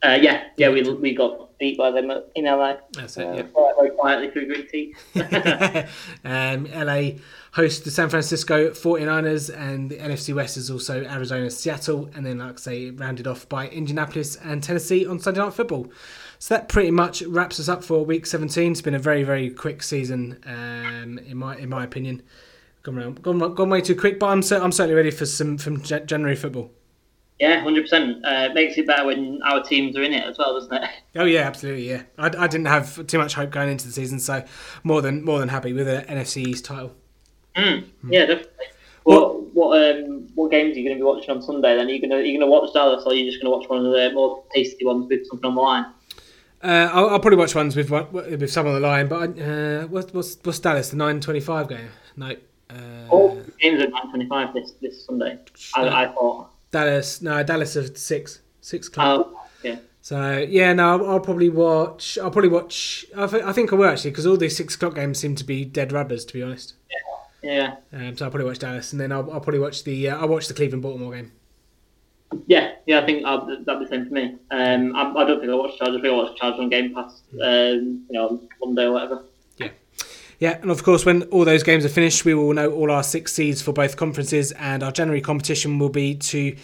Uh, 0.03 0.19
yeah, 0.21 0.45
yeah, 0.57 0.69
we, 0.71 0.83
we 0.95 1.15
got 1.15 1.57
beat 1.59 1.79
by 1.79 1.91
them 1.93 2.11
in 2.35 2.45
LA. 2.45 2.75
That's 2.93 3.17
Uh, 3.17 3.21
it. 3.23 3.37
Yeah. 3.37 3.73
very 3.79 3.91
quietly 3.91 4.31
through 4.31 4.47
gritty 4.47 4.95
teeth. 5.15 5.89
um, 6.25 6.67
LA 6.75 7.19
host 7.53 7.85
the 7.85 7.91
San 7.91 8.09
Francisco 8.09 8.71
49ers, 8.71 9.57
and 9.57 9.91
the 9.91 9.97
NFC 9.97 10.35
West 10.35 10.57
is 10.57 10.71
also 10.71 11.05
Arizona, 11.05 11.51
Seattle, 11.51 12.11
and 12.15 12.27
then, 12.27 12.39
like 12.39 12.55
I 12.55 12.57
say, 12.61 12.91
rounded 12.91 13.27
off 13.27 13.49
by 13.49 13.69
Indianapolis 13.69 14.37
and 14.37 14.63
Tennessee 14.63 15.07
on 15.07 15.19
Sunday 15.21 15.41
Night 15.41 15.55
Football. 15.55 15.91
So 16.39 16.55
that 16.55 16.69
pretty 16.69 16.91
much 16.91 17.23
wraps 17.23 17.59
us 17.59 17.69
up 17.69 17.83
for 17.83 18.05
Week 18.05 18.27
17. 18.27 18.73
It's 18.73 18.83
been 18.83 18.95
a 18.95 18.99
very, 18.99 19.23
very 19.23 19.51
quick 19.51 19.83
season, 19.83 20.39
um, 20.47 21.19
in 21.19 21.37
my 21.37 21.57
in 21.57 21.69
my 21.69 21.85
opinion. 21.85 22.23
Gone, 22.83 22.97
round, 22.97 23.23
gone, 23.23 23.55
gone 23.55 23.71
way 23.71 23.81
too 23.81 23.97
quick, 23.97 24.21
but 24.21 24.27
I'm, 24.27 24.39
I'm 24.39 24.71
certainly 24.73 24.95
ready 24.95 25.11
for 25.11 25.27
some 25.27 25.59
from 25.59 25.83
January 25.83 26.37
football. 26.37 26.71
yeah, 27.41 27.65
100%. 27.65 28.19
Uh, 28.25 28.51
it 28.51 28.55
makes 28.55 28.79
it 28.79 28.87
better 28.87 29.05
when 29.07 29.41
our 29.45 29.61
teams 29.63 29.97
are 29.97 30.03
in 30.03 30.13
it 30.13 30.25
as 30.25 30.39
well, 30.39 30.55
doesn't 30.55 30.73
it? 30.73 30.89
Oh 31.17 31.25
yeah, 31.25 31.41
absolutely, 31.41 31.89
yeah. 31.89 32.03
I, 32.19 32.27
I 32.27 32.47
didn't 32.47 32.67
have 32.67 33.07
too 33.07 33.17
much 33.17 33.33
hope 33.35 33.51
going 33.51 33.71
into 33.71 33.87
the 33.87 33.93
season, 33.93 34.19
so 34.19 34.45
more 34.85 35.01
than 35.01 35.25
more 35.25 35.39
than 35.39 35.49
happy 35.49 35.73
with 35.73 35.87
the 35.87 36.05
NFC 36.07 36.47
East 36.47 36.67
title. 36.67 36.95
Mm. 37.57 37.87
Yeah, 38.11 38.27
definitely. 38.27 38.67
What 39.05 39.55
what 39.55 39.81
um 39.83 40.29
what 40.35 40.51
games 40.51 40.77
are 40.77 40.81
you 40.81 40.87
going 40.87 40.99
to 40.99 41.01
be 41.01 41.07
watching 41.07 41.31
on 41.31 41.41
Sunday? 41.41 41.75
Then 41.75 41.87
are 41.87 41.91
you 41.91 42.01
going 42.01 42.11
to 42.11 42.19
you 42.19 42.39
going 42.39 42.41
to 42.41 42.47
watch 42.47 42.73
Dallas, 42.75 43.05
or 43.07 43.13
are 43.13 43.15
you 43.15 43.25
just 43.31 43.43
going 43.43 43.51
to 43.51 43.59
watch 43.59 43.69
one 43.71 43.87
of 43.87 43.93
the 43.93 44.11
more 44.13 44.45
tasty 44.55 44.85
ones 44.85 45.07
with 45.09 45.27
something 45.27 45.47
on 45.49 45.55
the 45.55 45.61
line? 45.63 45.87
Uh, 46.63 46.89
I'll, 46.93 47.11
I'll 47.11 47.21
probably 47.21 47.37
watch 47.39 47.55
ones 47.55 47.77
with 47.77 47.91
with 47.91 48.51
some 48.51 48.67
on 48.67 48.75
the 48.75 48.81
line, 48.81 49.09
but 49.09 49.39
uh, 49.39 49.87
what's 49.89 50.13
what's 50.13 50.39
what's 50.43 50.59
Dallas 50.59 50.91
the 50.91 50.97
nine 50.97 51.21
twenty 51.21 51.41
five 51.41 51.69
game? 51.69 51.89
No, 52.17 52.35
uh, 52.71 52.75
All 53.11 53.43
games 53.61 53.83
at 53.83 53.91
nine 53.91 54.09
twenty 54.09 54.27
five 54.27 54.55
this 54.55 54.73
this 54.81 55.05
Sunday. 55.05 55.39
I, 55.77 56.05
I 56.05 56.07
thought. 56.13 56.51
Dallas. 56.71 57.21
No, 57.23 57.43
Dallas 57.43 57.77
are 57.77 57.95
six 57.95 58.41
six 58.61 58.89
o'clock. 58.89 59.29
Oh, 59.31 59.41
yeah. 59.63 59.77
So 60.01 60.39
yeah, 60.39 60.73
no, 60.73 60.91
I'll, 60.93 61.11
I'll 61.11 61.21
probably 61.21 61.51
watch. 61.51 62.17
I'll 62.19 62.31
probably 62.31 62.51
watch. 62.51 63.05
I, 63.17 63.27
th- 63.27 63.43
I 63.45 63.53
think 63.53 63.73
I 63.73 63.77
will 63.77 63.89
actually 63.89 64.11
because 64.13 64.27
all 64.27 64.37
these 64.37 64.57
six 64.57 64.75
o'clock 64.75 64.95
games 64.95 65.19
seem 65.19 65.35
to 65.37 65.45
be 65.45 65.65
dead 65.65 65.93
rubbers, 65.93 66.25
to 66.25 66.33
be 66.33 66.43
honest. 66.43 66.75
Yeah, 67.43 67.77
Um, 67.93 68.17
so 68.17 68.25
I'll 68.25 68.31
probably 68.33 68.47
watch 68.49 68.59
Dallas, 68.59 68.91
and 68.93 69.01
then 69.01 69.13
I'll, 69.13 69.31
I'll 69.31 69.41
probably 69.41 69.61
watch 69.61 69.85
the. 69.85 70.09
Uh, 70.09 70.17
I'll 70.19 70.27
watch 70.27 70.49
the 70.49 70.55
Cleveland 70.55 70.83
Baltimore 70.83 71.15
game. 71.15 71.31
Yeah, 72.47 72.73
yeah. 72.87 73.01
I 73.01 73.07
think 73.07 73.25
I'll, 73.25 73.47
that'd 73.47 73.65
be 73.65 73.85
the 73.85 73.89
same 73.89 74.07
for 74.07 74.15
me. 74.15 74.37
Um, 74.51 74.95
I, 74.95 75.11
I 75.11 75.25
don't 75.25 75.41
think 75.41 75.51
I'll 75.51 75.59
watch 75.59 75.79
Chargers. 75.79 75.99
I 75.99 76.01
think 76.03 76.13
I'll 76.13 76.25
watch 76.25 76.37
Chargers 76.39 76.61
on 76.61 76.69
Game 76.69 76.95
Pass. 76.95 77.23
Um, 77.35 78.05
you 78.09 78.13
know, 78.13 78.29
on 78.29 78.49
Monday 78.61 78.85
or 78.85 78.93
whatever. 78.93 79.25
Yeah, 79.59 79.69
Yeah, 80.39 80.59
and 80.61 80.71
of 80.71 80.83
course, 80.83 81.05
when 81.05 81.23
all 81.25 81.45
those 81.45 81.63
games 81.63 81.85
are 81.85 81.91
finished, 81.91 82.25
we 82.25 82.35
will 82.35 82.53
know 82.53 82.71
all 82.73 82.91
our 82.91 83.03
six 83.03 83.33
seeds 83.33 83.63
for 83.63 83.73
both 83.73 83.97
conferences, 83.97 84.53
and 84.53 84.83
our 84.83 84.93
January 84.93 85.21
competition 85.21 85.79
will 85.79 85.89
be 85.89 86.15
to 86.15 86.57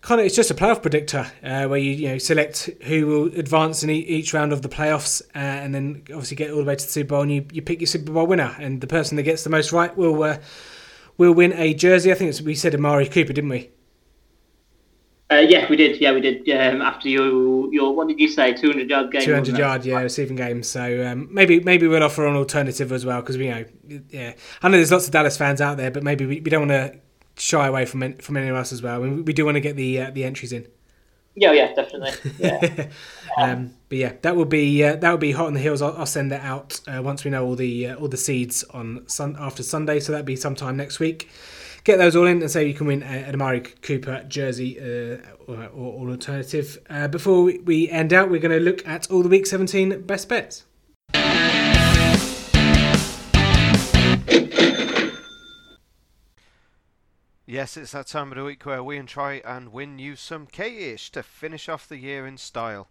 kind 0.00 0.20
of 0.20 0.26
it's 0.26 0.36
just 0.36 0.50
a 0.50 0.54
playoff 0.54 0.80
predictor 0.80 1.30
uh, 1.42 1.66
where 1.66 1.78
you 1.78 1.92
you 1.92 2.08
know 2.08 2.18
select 2.18 2.70
who 2.84 3.06
will 3.06 3.26
advance 3.38 3.82
in 3.82 3.90
each 3.90 4.32
round 4.32 4.52
of 4.52 4.62
the 4.62 4.68
playoffs 4.68 5.20
uh, 5.34 5.38
and 5.38 5.74
then 5.74 6.02
obviously 6.08 6.36
get 6.36 6.50
all 6.50 6.58
the 6.58 6.64
way 6.64 6.74
to 6.74 6.84
the 6.84 6.90
Super 6.90 7.08
Bowl 7.08 7.22
and 7.22 7.32
you, 7.32 7.44
you 7.52 7.60
pick 7.60 7.80
your 7.80 7.86
Super 7.86 8.10
Bowl 8.12 8.26
winner 8.26 8.56
and 8.58 8.80
the 8.80 8.86
person 8.86 9.16
that 9.16 9.24
gets 9.24 9.44
the 9.44 9.50
most 9.50 9.72
right 9.72 9.94
will 9.96 10.22
uh, 10.22 10.38
will 11.18 11.32
win 11.32 11.52
a 11.52 11.74
jersey. 11.74 12.10
I 12.10 12.14
think 12.14 12.30
it's, 12.30 12.40
we 12.40 12.54
said 12.54 12.74
Amari 12.74 13.06
Cooper, 13.06 13.34
didn't 13.34 13.50
we? 13.50 13.70
Uh, 15.30 15.36
yeah, 15.36 15.68
we 15.70 15.76
did. 15.76 16.00
Yeah, 16.00 16.12
we 16.12 16.20
did. 16.20 16.48
Um, 16.50 16.82
after 16.82 17.08
your 17.08 17.72
your 17.72 17.94
what 17.94 18.08
did 18.08 18.18
you 18.18 18.28
say? 18.28 18.52
Two 18.52 18.68
hundred 18.68 18.90
yard 18.90 19.12
game. 19.12 19.22
Two 19.22 19.34
hundred 19.34 19.56
yard, 19.56 19.84
yeah, 19.84 20.00
receiving 20.00 20.36
game. 20.36 20.62
So 20.64 21.06
um, 21.06 21.28
maybe 21.30 21.60
maybe 21.60 21.86
we'll 21.86 22.02
offer 22.02 22.26
an 22.26 22.34
alternative 22.34 22.90
as 22.90 23.06
well 23.06 23.20
because 23.20 23.38
we 23.38 23.46
you 23.46 23.50
know 23.50 23.64
yeah 24.08 24.34
I 24.60 24.68
know 24.68 24.76
there's 24.76 24.90
lots 24.90 25.06
of 25.06 25.12
Dallas 25.12 25.36
fans 25.36 25.60
out 25.60 25.76
there, 25.76 25.90
but 25.90 26.02
maybe 26.02 26.26
we, 26.26 26.40
we 26.40 26.50
don't 26.50 26.68
want 26.68 26.92
to 26.92 26.98
shy 27.36 27.66
away 27.68 27.86
from 27.86 28.14
from 28.14 28.36
anyone 28.36 28.58
else 28.58 28.72
as 28.72 28.82
well. 28.82 29.00
We, 29.00 29.22
we 29.22 29.32
do 29.32 29.44
want 29.44 29.54
to 29.54 29.60
get 29.60 29.76
the 29.76 30.00
uh, 30.00 30.10
the 30.10 30.24
entries 30.24 30.52
in. 30.52 30.66
Yeah, 31.36 31.52
yeah, 31.52 31.72
definitely. 31.74 32.32
Yeah. 32.38 32.88
um, 33.38 33.74
but 33.88 33.98
yeah, 33.98 34.12
that 34.22 34.34
will 34.34 34.44
be 34.44 34.82
uh, 34.82 34.96
that 34.96 35.10
will 35.10 35.18
be 35.18 35.30
hot 35.30 35.46
on 35.46 35.54
the 35.54 35.60
heels. 35.60 35.80
I'll, 35.80 35.96
I'll 35.96 36.06
send 36.06 36.32
that 36.32 36.42
out 36.42 36.80
uh, 36.88 37.02
once 37.02 37.24
we 37.24 37.30
know 37.30 37.46
all 37.46 37.54
the 37.54 37.86
uh, 37.86 37.94
all 37.96 38.08
the 38.08 38.16
seeds 38.16 38.64
on 38.64 39.08
sun 39.08 39.36
after 39.38 39.62
Sunday. 39.62 40.00
So 40.00 40.10
that'll 40.10 40.24
be 40.24 40.34
sometime 40.34 40.76
next 40.76 40.98
week. 40.98 41.30
Get 41.84 41.96
those 41.98 42.14
all 42.14 42.26
in 42.26 42.42
and 42.42 42.50
say 42.50 42.66
you 42.66 42.74
can 42.74 42.86
win 42.86 43.02
an 43.02 43.34
Amari 43.34 43.60
Cooper 43.60 44.24
jersey 44.28 44.78
uh, 44.78 45.18
or, 45.46 45.68
or, 45.74 46.10
alternative. 46.10 46.78
Uh, 46.90 47.08
before 47.08 47.44
we 47.64 47.88
end 47.88 48.12
out, 48.12 48.30
we're 48.30 48.40
going 48.40 48.56
to 48.56 48.62
look 48.62 48.86
at 48.86 49.10
all 49.10 49.22
the 49.22 49.28
Week 49.28 49.46
17 49.46 50.02
best 50.02 50.28
bets. 50.28 50.64
Yes, 57.46 57.76
it's 57.76 57.90
that 57.90 58.06
time 58.06 58.30
of 58.30 58.38
the 58.38 58.44
week 58.44 58.64
where 58.64 58.84
we 58.84 58.96
and 58.96 59.08
try 59.08 59.42
and 59.44 59.72
win 59.72 59.98
you 59.98 60.14
some 60.14 60.46
K-ish 60.46 61.10
to 61.10 61.24
finish 61.24 61.68
off 61.68 61.88
the 61.88 61.96
year 61.96 62.24
in 62.24 62.36
style. 62.38 62.86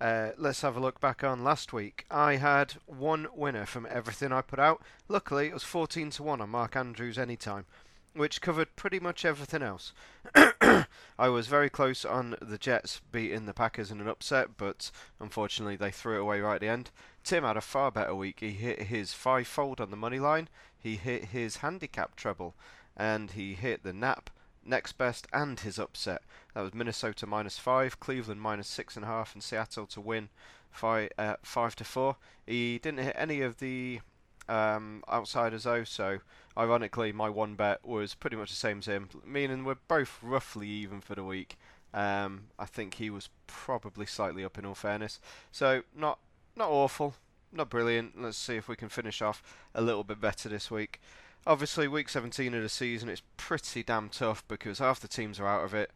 Uh, 0.00 0.30
let's 0.38 0.60
have 0.60 0.76
a 0.76 0.80
look 0.80 1.00
back 1.00 1.24
on 1.24 1.42
last 1.42 1.72
week. 1.72 2.06
I 2.12 2.36
had 2.36 2.74
one 2.86 3.26
winner 3.34 3.66
from 3.66 3.88
everything 3.90 4.30
I 4.30 4.40
put 4.40 4.60
out. 4.60 4.82
Luckily, 5.08 5.48
it 5.48 5.52
was 5.54 5.64
14 5.64 6.10
to 6.10 6.22
1 6.22 6.40
on 6.40 6.50
Mark 6.50 6.76
Andrews 6.76 7.18
anytime, 7.18 7.66
which 8.14 8.40
covered 8.40 8.76
pretty 8.76 9.00
much 9.00 9.24
everything 9.24 9.62
else. 9.62 9.92
I 10.34 11.28
was 11.28 11.46
very 11.46 11.68
close 11.68 12.04
on 12.04 12.36
the 12.40 12.58
Jets 12.58 13.00
beating 13.12 13.46
the 13.46 13.54
Packers 13.54 13.90
in 13.90 14.00
an 14.00 14.08
upset, 14.08 14.56
but 14.56 14.90
unfortunately 15.20 15.76
they 15.76 15.90
threw 15.90 16.16
it 16.16 16.22
away 16.22 16.40
right 16.40 16.56
at 16.56 16.60
the 16.60 16.68
end. 16.68 16.90
Tim 17.22 17.44
had 17.44 17.56
a 17.56 17.60
far 17.60 17.90
better 17.90 18.14
week. 18.14 18.40
He 18.40 18.50
hit 18.50 18.82
his 18.82 19.12
five 19.12 19.46
fold 19.46 19.80
on 19.80 19.90
the 19.90 19.96
money 19.96 20.18
line, 20.18 20.48
he 20.78 20.96
hit 20.96 21.26
his 21.26 21.56
handicap 21.58 22.14
treble 22.14 22.54
and 22.96 23.32
he 23.32 23.54
hit 23.54 23.82
the 23.82 23.92
nap 23.92 24.30
next 24.64 24.92
best 24.92 25.26
and 25.32 25.60
his 25.60 25.78
upset. 25.78 26.22
That 26.54 26.62
was 26.62 26.74
Minnesota 26.74 27.26
minus 27.26 27.58
five, 27.58 28.00
Cleveland 28.00 28.40
minus 28.40 28.68
six 28.68 28.96
and 28.96 29.04
a 29.04 29.08
half, 29.08 29.34
and 29.34 29.42
Seattle 29.42 29.86
to 29.86 30.00
win 30.00 30.28
five 30.70 31.10
uh, 31.18 31.36
five 31.42 31.76
to 31.76 31.84
four. 31.84 32.16
He 32.46 32.78
didn't 32.78 33.04
hit 33.04 33.16
any 33.18 33.40
of 33.40 33.58
the 33.58 34.00
um, 34.48 35.02
outsiders 35.10 35.66
so 35.88 36.18
ironically 36.56 37.12
my 37.12 37.28
one 37.28 37.54
bet 37.54 37.84
was 37.84 38.14
pretty 38.14 38.36
much 38.36 38.50
the 38.50 38.56
same 38.56 38.78
as 38.78 38.86
him, 38.86 39.08
meaning 39.24 39.64
we're 39.64 39.76
both 39.88 40.18
roughly 40.22 40.68
even 40.68 41.00
for 41.00 41.14
the 41.14 41.24
week. 41.24 41.56
Um, 41.92 42.46
I 42.58 42.64
think 42.64 42.94
he 42.94 43.08
was 43.08 43.28
probably 43.46 44.06
slightly 44.06 44.44
up 44.44 44.58
in 44.58 44.66
all 44.66 44.74
fairness, 44.74 45.20
so 45.52 45.82
not 45.96 46.18
not 46.56 46.68
awful, 46.68 47.14
not 47.52 47.70
brilliant. 47.70 48.20
Let's 48.20 48.36
see 48.36 48.56
if 48.56 48.68
we 48.68 48.76
can 48.76 48.88
finish 48.88 49.22
off 49.22 49.42
a 49.74 49.82
little 49.82 50.04
bit 50.04 50.20
better 50.20 50.48
this 50.48 50.70
week. 50.70 51.00
Obviously, 51.46 51.86
week 51.86 52.08
17 52.08 52.54
of 52.54 52.62
the 52.62 52.68
season 52.68 53.08
it's 53.08 53.22
pretty 53.36 53.82
damn 53.82 54.08
tough 54.08 54.46
because 54.48 54.78
half 54.78 54.98
the 54.98 55.08
teams 55.08 55.38
are 55.38 55.46
out 55.46 55.64
of 55.64 55.74
it, 55.74 55.92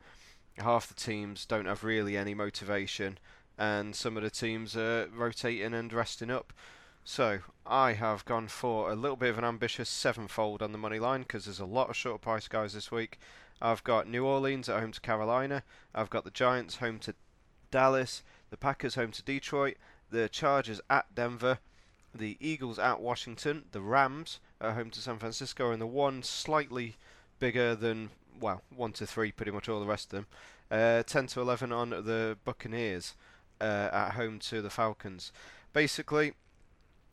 half 0.58 0.86
the 0.86 0.94
teams 0.94 1.46
don't 1.46 1.66
have 1.66 1.82
really 1.82 2.16
any 2.16 2.34
motivation, 2.34 3.18
and 3.56 3.96
some 3.96 4.16
of 4.16 4.22
the 4.22 4.30
teams 4.30 4.76
are 4.76 5.08
rotating 5.12 5.74
and 5.74 5.92
resting 5.92 6.30
up. 6.30 6.52
So 7.10 7.38
I 7.66 7.94
have 7.94 8.26
gone 8.26 8.48
for 8.48 8.90
a 8.90 8.94
little 8.94 9.16
bit 9.16 9.30
of 9.30 9.38
an 9.38 9.44
ambitious 9.44 9.88
sevenfold 9.88 10.60
on 10.60 10.72
the 10.72 10.78
money 10.78 10.98
line 10.98 11.22
because 11.22 11.46
there's 11.46 11.58
a 11.58 11.64
lot 11.64 11.88
of 11.88 11.96
short 11.96 12.20
price 12.20 12.48
guys 12.48 12.74
this 12.74 12.92
week. 12.92 13.18
I've 13.62 13.82
got 13.82 14.06
New 14.06 14.26
Orleans 14.26 14.68
at 14.68 14.78
home 14.78 14.92
to 14.92 15.00
Carolina. 15.00 15.62
I've 15.94 16.10
got 16.10 16.24
the 16.24 16.30
Giants 16.30 16.76
home 16.76 16.98
to 16.98 17.14
Dallas. 17.70 18.22
The 18.50 18.58
Packers 18.58 18.94
home 18.94 19.10
to 19.12 19.22
Detroit. 19.22 19.78
The 20.10 20.28
Chargers 20.28 20.82
at 20.90 21.14
Denver. 21.14 21.60
The 22.14 22.36
Eagles 22.40 22.78
at 22.78 23.00
Washington. 23.00 23.64
The 23.72 23.80
Rams 23.80 24.38
at 24.60 24.74
home 24.74 24.90
to 24.90 25.00
San 25.00 25.18
Francisco, 25.18 25.72
and 25.72 25.80
the 25.80 25.86
one 25.86 26.22
slightly 26.22 26.96
bigger 27.38 27.74
than 27.74 28.10
well, 28.38 28.60
one 28.76 28.92
to 28.92 29.06
three, 29.06 29.32
pretty 29.32 29.50
much 29.50 29.66
all 29.66 29.80
the 29.80 29.86
rest 29.86 30.12
of 30.12 30.18
them. 30.18 30.26
Uh, 30.70 31.02
10 31.04 31.28
to 31.28 31.40
11 31.40 31.72
on 31.72 31.88
the 31.88 32.36
Buccaneers 32.44 33.14
uh, 33.62 33.88
at 33.90 34.10
home 34.10 34.38
to 34.40 34.60
the 34.60 34.68
Falcons. 34.68 35.32
Basically, 35.72 36.34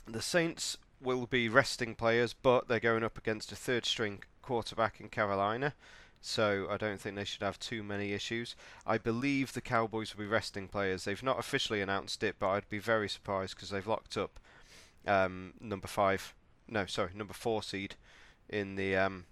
the 0.08 0.22
Saints 0.22 0.78
will 1.02 1.26
be 1.26 1.50
resting 1.50 1.96
players, 1.96 2.34
but 2.34 2.68
they're 2.68 2.80
going 2.80 3.04
up 3.04 3.18
against 3.18 3.52
a 3.52 3.56
third 3.56 3.86
string 3.86 4.24
quarterback 4.42 5.00
in 5.00 5.10
Carolina. 5.10 5.74
So 6.22 6.68
I 6.72 6.78
don't 6.78 7.00
think 7.00 7.16
they 7.16 7.24
should 7.24 7.44
have 7.44 7.60
too 7.60 7.84
many 7.84 8.14
issues. 8.14 8.56
I 8.86 8.98
believe 8.98 9.54
the 9.54 9.62
Cowboys 9.62 10.16
will 10.16 10.24
be 10.24 10.30
resting 10.30 10.68
players. 10.68 11.04
They've 11.04 11.22
not 11.22 11.40
officially 11.40 11.82
announced 11.82 12.24
it, 12.24 12.38
but 12.40 12.50
I'd 12.50 12.70
be 12.70 12.80
very 12.80 13.08
surprised 13.08 13.56
because 13.56 13.70
they've 13.70 13.86
locked 13.86 14.18
up 14.18 14.40
um, 15.06 15.54
number 15.62 15.88
five 15.88 16.34
no, 16.68 16.86
sorry, 16.86 17.12
number 17.14 17.34
four 17.34 17.64
seed 17.64 17.96
in 18.50 18.76
the 18.76 18.96
um, 18.96 19.26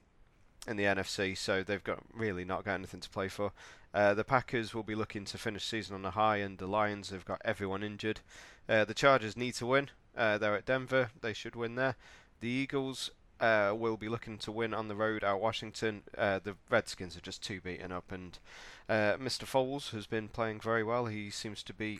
in 0.67 0.77
the 0.77 0.83
NFC. 0.83 1.37
So 1.37 1.63
they've 1.63 1.83
got 1.83 1.99
really 2.13 2.45
not 2.45 2.65
got 2.65 2.75
anything 2.75 2.99
to 3.01 3.09
play 3.09 3.27
for. 3.27 3.51
Uh, 3.93 4.13
the 4.13 4.23
Packers 4.23 4.73
will 4.73 4.83
be 4.83 4.95
looking 4.95 5.25
to 5.25 5.37
finish 5.37 5.65
season 5.65 5.95
on 5.95 6.05
a 6.05 6.11
high, 6.11 6.37
and 6.37 6.57
the 6.57 6.67
Lions 6.67 7.09
have 7.11 7.25
got 7.25 7.41
everyone 7.45 7.83
injured. 7.83 8.21
Uh, 8.67 8.85
the 8.85 8.93
Chargers 8.93 9.37
need 9.37 9.53
to 9.55 9.65
win. 9.65 9.89
Uh, 10.15 10.37
they're 10.37 10.55
at 10.55 10.65
Denver. 10.65 11.11
They 11.21 11.33
should 11.33 11.55
win 11.55 11.75
there. 11.75 11.95
The 12.39 12.49
Eagles 12.49 13.11
uh, 13.39 13.73
will 13.75 13.97
be 13.97 14.09
looking 14.09 14.37
to 14.39 14.51
win 14.51 14.73
on 14.73 14.87
the 14.87 14.95
road 14.95 15.23
at 15.23 15.39
Washington. 15.39 16.03
Uh, 16.17 16.39
the 16.43 16.55
Redskins 16.69 17.17
are 17.17 17.21
just 17.21 17.43
too 17.43 17.59
beaten 17.61 17.91
up, 17.91 18.11
and 18.11 18.39
uh, 18.87 19.17
Mr. 19.17 19.45
Foles 19.45 19.91
has 19.91 20.07
been 20.07 20.27
playing 20.27 20.59
very 20.61 20.83
well. 20.83 21.07
He 21.07 21.29
seems 21.29 21.63
to 21.63 21.73
be 21.73 21.99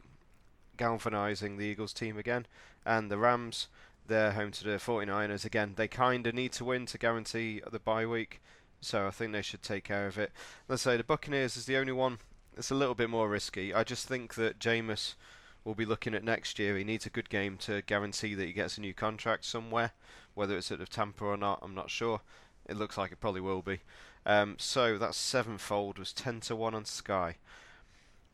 galvanizing 0.78 1.58
the 1.58 1.66
Eagles 1.66 1.94
team 1.94 2.18
again. 2.18 2.46
And 2.86 3.10
the 3.12 3.18
Rams, 3.18 3.68
they're 4.08 4.32
home 4.32 4.52
to 4.52 4.64
the 4.64 4.72
49ers. 4.78 5.46
Again, 5.46 5.74
they 5.76 5.88
kind 5.88 6.26
of 6.28 6.34
need 6.34 6.52
to 6.54 6.66
win 6.66 6.86
to 6.88 6.98
guarantee 6.98 7.62
the 7.70 7.80
bye 7.80 8.06
week, 8.06 8.42
so 8.82 9.08
I 9.08 9.12
think 9.12 9.32
they 9.32 9.42
should 9.42 9.64
take 9.64 9.84
care 9.84 10.08
of 10.08 10.18
it. 10.18 10.32
Let's 10.68 10.82
say 10.82 10.98
the 10.98 11.04
Buccaneers 11.04 11.58
is 11.58 11.66
the 11.66 11.78
only 11.78 11.94
one 11.94 12.20
It's 12.58 12.72
a 12.72 12.76
little 12.76 12.96
bit 12.96 13.10
more 13.10 13.30
risky. 13.30 13.74
I 13.74 13.84
just 13.84 14.08
think 14.08 14.36
that 14.36 14.60
Jameis 14.60 15.16
will 15.64 15.76
be 15.76 15.86
looking 15.86 16.14
at 16.14 16.24
next 16.24 16.60
year. 16.60 16.78
He 16.78 16.84
needs 16.84 17.06
a 17.06 17.12
good 17.12 17.30
game 17.30 17.58
to 17.58 17.82
guarantee 17.82 18.36
that 18.36 18.46
he 18.46 18.54
gets 18.54 18.78
a 18.78 18.82
new 18.82 18.94
contract 18.94 19.46
somewhere, 19.46 19.92
whether 20.34 20.58
it's 20.58 20.72
at 20.72 20.90
Tampa 20.90 21.26
or 21.26 21.38
not. 21.38 21.60
I'm 21.62 21.76
not 21.76 21.90
sure. 21.90 22.22
It 22.68 22.78
looks 22.78 22.98
like 22.98 23.12
it 23.12 23.20
probably 23.20 23.42
will 23.42 23.62
be. 23.62 23.82
Um, 24.26 24.56
so 24.58 24.98
that 24.98 25.16
sevenfold 25.16 26.00
was 26.00 26.14
10 26.14 26.42
to 26.42 26.56
1 26.56 26.74
on 26.74 26.86
Sky. 26.86 27.38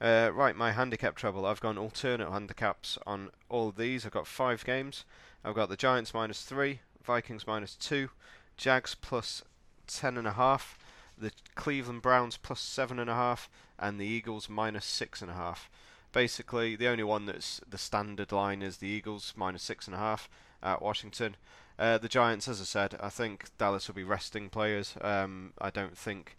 Uh, 0.02 0.32
right, 0.34 0.56
my 0.56 0.72
handicap 0.72 1.16
treble. 1.16 1.46
I've 1.46 1.60
gone 1.60 1.78
alternate 1.78 2.32
handicaps 2.32 2.98
on 3.06 3.32
all 3.50 3.70
of 3.70 3.76
these. 3.76 4.06
I've 4.06 4.14
got 4.14 4.28
five 4.28 4.64
games. 4.64 5.04
I've 5.44 5.56
got 5.56 5.70
the 5.70 5.76
Giants 5.76 6.14
minus 6.14 6.44
three, 6.44 6.80
Vikings 7.04 7.46
minus 7.46 7.76
two, 7.76 8.10
Jags 8.56 8.96
plus 8.96 9.42
ten 9.88 10.18
and 10.18 10.28
a 10.28 10.34
half, 10.34 10.78
the 11.18 11.32
Cleveland 11.56 12.02
Browns 12.02 12.38
plus 12.38 12.62
seven 12.62 13.00
and 13.00 13.10
a 13.10 13.16
half, 13.16 13.50
and 13.78 14.00
the 14.00 14.06
Eagles 14.06 14.48
minus 14.48 14.86
six 14.86 15.22
and 15.22 15.32
a 15.32 15.34
half. 15.34 15.70
Basically, 16.12 16.76
the 16.76 16.88
only 16.88 17.04
one 17.04 17.26
that's 17.26 17.62
the 17.70 17.78
standard 17.78 18.32
line 18.32 18.62
is 18.62 18.78
the 18.78 18.88
Eagles 18.88 19.34
minus 19.36 19.64
six 19.64 19.86
and 19.86 19.96
a 19.96 20.00
half 20.00 20.30
at 20.64 20.82
Washington. 20.82 21.36
Uh, 21.78 21.98
the 21.98 22.10
Giants, 22.10 22.48
as 22.48 22.60
I 22.60 22.66
said, 22.66 22.96
I 23.00 23.10
think 23.10 23.46
Dallas 23.58 23.88
will 23.88 23.96
be 23.96 24.04
resting 24.04 24.50
players. 24.50 24.96
Um, 25.02 25.54
I 25.62 25.70
don't 25.70 25.98
think 25.98 26.36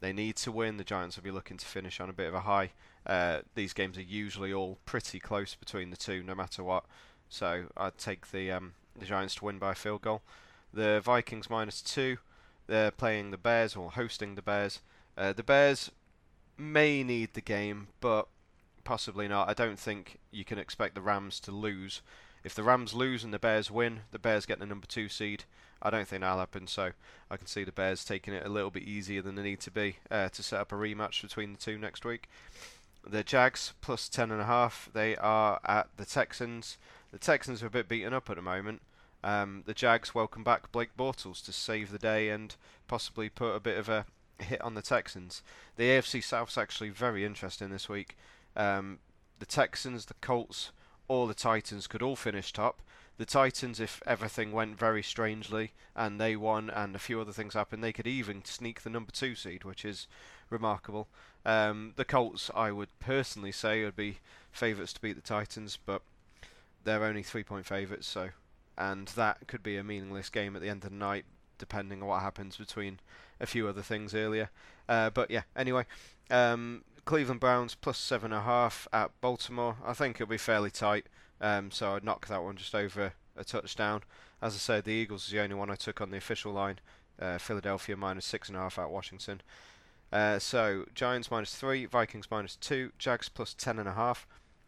they 0.00 0.12
need 0.12 0.36
to 0.36 0.52
win. 0.52 0.76
The 0.76 0.84
Giants 0.84 1.16
will 1.16 1.24
be 1.24 1.30
looking 1.30 1.56
to 1.56 1.66
finish 1.66 1.98
on 1.98 2.08
a 2.08 2.12
bit 2.12 2.28
of 2.28 2.34
a 2.34 2.40
high. 2.40 2.72
Uh, 3.06 3.40
these 3.54 3.72
games 3.72 3.96
are 3.98 4.02
usually 4.02 4.52
all 4.52 4.78
pretty 4.84 5.18
close 5.18 5.54
between 5.54 5.90
the 5.90 5.96
two, 5.96 6.22
no 6.22 6.34
matter 6.34 6.62
what. 6.62 6.84
So 7.28 7.64
I'd 7.76 7.98
take 7.98 8.30
the 8.30 8.52
um, 8.52 8.74
the 8.96 9.06
Giants 9.06 9.34
to 9.36 9.44
win 9.44 9.58
by 9.58 9.74
field 9.74 10.02
goal. 10.02 10.22
The 10.72 11.00
Vikings 11.00 11.50
minus 11.50 11.82
two. 11.82 12.18
They're 12.66 12.90
playing 12.90 13.30
the 13.30 13.38
Bears 13.38 13.76
or 13.76 13.92
hosting 13.92 14.34
the 14.34 14.42
Bears. 14.42 14.80
Uh, 15.16 15.32
the 15.32 15.42
Bears 15.42 15.90
may 16.58 17.02
need 17.02 17.34
the 17.34 17.40
game, 17.40 17.88
but 18.00 18.28
possibly 18.86 19.26
not. 19.26 19.48
I 19.48 19.52
don't 19.52 19.78
think 19.78 20.18
you 20.30 20.44
can 20.44 20.58
expect 20.58 20.94
the 20.94 21.00
Rams 21.02 21.40
to 21.40 21.50
lose. 21.50 22.00
If 22.44 22.54
the 22.54 22.62
Rams 22.62 22.94
lose 22.94 23.24
and 23.24 23.34
the 23.34 23.38
Bears 23.38 23.70
win, 23.70 24.02
the 24.12 24.18
Bears 24.18 24.46
get 24.46 24.60
the 24.60 24.66
number 24.66 24.86
two 24.86 25.08
seed. 25.08 25.44
I 25.82 25.90
don't 25.90 26.06
think 26.06 26.22
that'll 26.22 26.38
happen, 26.38 26.68
so 26.68 26.92
I 27.28 27.36
can 27.36 27.48
see 27.48 27.64
the 27.64 27.72
Bears 27.72 28.04
taking 28.04 28.32
it 28.32 28.46
a 28.46 28.48
little 28.48 28.70
bit 28.70 28.84
easier 28.84 29.20
than 29.20 29.34
they 29.34 29.42
need 29.42 29.60
to 29.60 29.70
be 29.72 29.96
uh, 30.10 30.28
to 30.30 30.42
set 30.42 30.60
up 30.60 30.72
a 30.72 30.76
rematch 30.76 31.20
between 31.20 31.52
the 31.52 31.58
two 31.58 31.76
next 31.76 32.04
week. 32.04 32.28
The 33.04 33.24
Jags 33.24 33.74
plus 33.80 34.08
ten 34.08 34.30
and 34.30 34.40
a 34.40 34.46
half. 34.46 34.88
They 34.92 35.16
are 35.16 35.60
at 35.64 35.88
the 35.96 36.06
Texans. 36.06 36.78
The 37.10 37.18
Texans 37.18 37.62
are 37.62 37.66
a 37.66 37.70
bit 37.70 37.88
beaten 37.88 38.14
up 38.14 38.30
at 38.30 38.36
the 38.36 38.42
moment. 38.42 38.82
Um, 39.24 39.64
the 39.66 39.74
Jags 39.74 40.14
welcome 40.14 40.44
back 40.44 40.70
Blake 40.70 40.96
Bortles 40.96 41.44
to 41.44 41.52
save 41.52 41.90
the 41.90 41.98
day 41.98 42.30
and 42.30 42.54
possibly 42.86 43.28
put 43.28 43.56
a 43.56 43.60
bit 43.60 43.78
of 43.78 43.88
a 43.88 44.06
hit 44.38 44.60
on 44.60 44.74
the 44.74 44.82
Texans. 44.82 45.42
The 45.76 45.84
AFC 45.84 46.22
South's 46.22 46.56
actually 46.56 46.90
very 46.90 47.24
interesting 47.24 47.70
this 47.70 47.88
week. 47.88 48.16
Um, 48.56 48.98
the 49.38 49.46
Texans, 49.46 50.06
the 50.06 50.14
Colts, 50.14 50.72
or 51.08 51.26
the 51.26 51.34
Titans 51.34 51.86
could 51.86 52.02
all 52.02 52.16
finish 52.16 52.52
top. 52.52 52.80
The 53.18 53.24
Titans, 53.24 53.80
if 53.80 54.02
everything 54.06 54.52
went 54.52 54.78
very 54.78 55.02
strangely 55.02 55.72
and 55.94 56.20
they 56.20 56.36
won 56.36 56.68
and 56.68 56.94
a 56.94 56.98
few 56.98 57.20
other 57.20 57.32
things 57.32 57.54
happened, 57.54 57.82
they 57.82 57.92
could 57.92 58.06
even 58.06 58.44
sneak 58.44 58.82
the 58.82 58.90
number 58.90 59.10
two 59.10 59.34
seed, 59.34 59.64
which 59.64 59.84
is 59.84 60.06
remarkable. 60.50 61.08
Um, 61.44 61.92
the 61.96 62.04
Colts, 62.04 62.50
I 62.54 62.72
would 62.72 62.88
personally 62.98 63.52
say, 63.52 63.84
would 63.84 63.96
be 63.96 64.18
favourites 64.52 64.92
to 64.94 65.00
beat 65.00 65.14
the 65.14 65.22
Titans, 65.22 65.78
but 65.84 66.02
they're 66.84 67.04
only 67.04 67.22
three 67.22 67.42
point 67.42 67.66
favourites, 67.66 68.06
so 68.06 68.30
and 68.78 69.08
that 69.08 69.46
could 69.46 69.62
be 69.62 69.76
a 69.76 69.84
meaningless 69.84 70.28
game 70.28 70.54
at 70.54 70.62
the 70.62 70.68
end 70.68 70.84
of 70.84 70.90
the 70.90 70.96
night, 70.96 71.24
depending 71.58 72.02
on 72.02 72.08
what 72.08 72.20
happens 72.20 72.56
between 72.56 73.00
a 73.40 73.46
few 73.46 73.66
other 73.68 73.82
things 73.82 74.14
earlier. 74.14 74.50
Uh, 74.88 75.10
but 75.10 75.30
yeah, 75.30 75.42
anyway, 75.56 75.84
um, 76.30 76.84
Cleveland 77.06 77.38
Browns 77.38 77.76
plus 77.76 77.98
seven 77.98 78.32
and 78.32 78.40
a 78.40 78.44
half 78.44 78.88
at 78.92 79.12
Baltimore. 79.20 79.76
I 79.84 79.92
think 79.92 80.16
it'll 80.16 80.26
be 80.26 80.36
fairly 80.36 80.72
tight, 80.72 81.06
um, 81.40 81.70
so 81.70 81.94
I'd 81.94 82.02
knock 82.02 82.26
that 82.26 82.42
one 82.42 82.56
just 82.56 82.74
over 82.74 83.12
a 83.36 83.44
touchdown. 83.44 84.02
As 84.42 84.54
I 84.54 84.58
said, 84.58 84.84
the 84.84 84.92
Eagles 84.92 85.26
is 85.26 85.30
the 85.30 85.38
only 85.38 85.54
one 85.54 85.70
I 85.70 85.76
took 85.76 86.00
on 86.00 86.10
the 86.10 86.16
official 86.16 86.52
line. 86.52 86.80
Uh, 87.18 87.38
Philadelphia 87.38 87.96
minus 87.96 88.26
six 88.26 88.48
and 88.48 88.58
a 88.58 88.60
half 88.60 88.76
at 88.78 88.90
Washington. 88.90 89.40
Uh, 90.12 90.40
so 90.40 90.84
Giants 90.96 91.30
minus 91.30 91.54
three, 91.54 91.86
Vikings 91.86 92.26
minus 92.28 92.56
two, 92.56 92.90
Jags 92.98 93.28
plus 93.28 93.54
ten 93.54 93.78
and 93.78 93.88
a 93.88 93.94
half. 93.94 94.26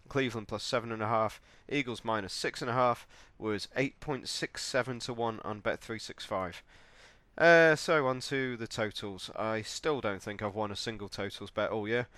Cleveland 0.09 0.47
plus 0.47 0.63
seven 0.63 0.93
and 0.93 1.03
a 1.03 1.09
half, 1.09 1.41
Eagles 1.69 2.05
minus 2.05 2.33
six 2.33 2.63
and 2.63 2.71
a 2.71 2.75
half 2.75 3.07
was 3.37 3.69
8.67 3.77 5.05
to 5.05 5.13
one 5.13 5.41
on 5.45 5.61
Bet365. 5.61 6.55
Uh, 7.39 7.77
so 7.77 8.07
on 8.09 8.19
to 8.21 8.57
the 8.57 8.67
totals. 8.67 9.31
I 9.37 9.63
still 9.63 10.01
don't 10.01 10.21
think 10.21 10.43
I've 10.43 10.57
won 10.57 10.73
a 10.73 10.77
single 10.77 11.09
totals 11.09 11.51
bet 11.51 11.71
all 11.71 11.87
year, 11.87 12.09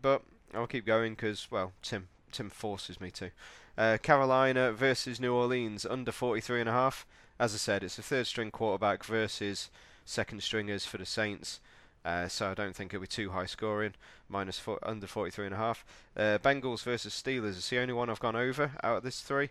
but 0.00 0.22
I'll 0.54 0.66
keep 0.66 0.86
going 0.86 1.14
because 1.14 1.48
well, 1.50 1.72
Tim 1.82 2.08
Tim 2.32 2.50
forces 2.50 3.00
me 3.00 3.10
to. 3.12 3.30
Uh, 3.78 3.98
Carolina 4.02 4.72
versus 4.72 5.20
New 5.20 5.34
Orleans 5.34 5.84
under 5.84 6.12
43 6.12 6.60
and 6.60 6.68
a 6.68 6.72
half. 6.72 7.06
As 7.38 7.54
I 7.54 7.58
said, 7.58 7.82
it's 7.82 7.98
a 7.98 8.02
third 8.02 8.26
string 8.26 8.50
quarterback 8.50 9.04
versus 9.04 9.70
second 10.04 10.42
stringers 10.42 10.86
for 10.86 10.96
the 10.96 11.04
Saints. 11.04 11.60
Uh, 12.04 12.28
so 12.28 12.50
I 12.50 12.54
don't 12.54 12.74
think 12.74 12.94
it'll 12.94 13.02
be 13.02 13.08
too 13.08 13.30
high 13.30 13.46
scoring. 13.46 13.94
Minus 14.28 14.58
four, 14.58 14.78
under 14.82 15.06
43 15.06 15.46
and 15.46 15.54
a 15.54 15.58
half. 15.58 15.84
Uh, 16.16 16.38
Bengals 16.38 16.82
versus 16.84 17.12
Steelers 17.12 17.58
is 17.58 17.68
the 17.68 17.78
only 17.78 17.92
one 17.92 18.08
I've 18.08 18.20
gone 18.20 18.36
over 18.36 18.72
out 18.82 18.98
of 18.98 19.02
this 19.02 19.20
three. 19.20 19.50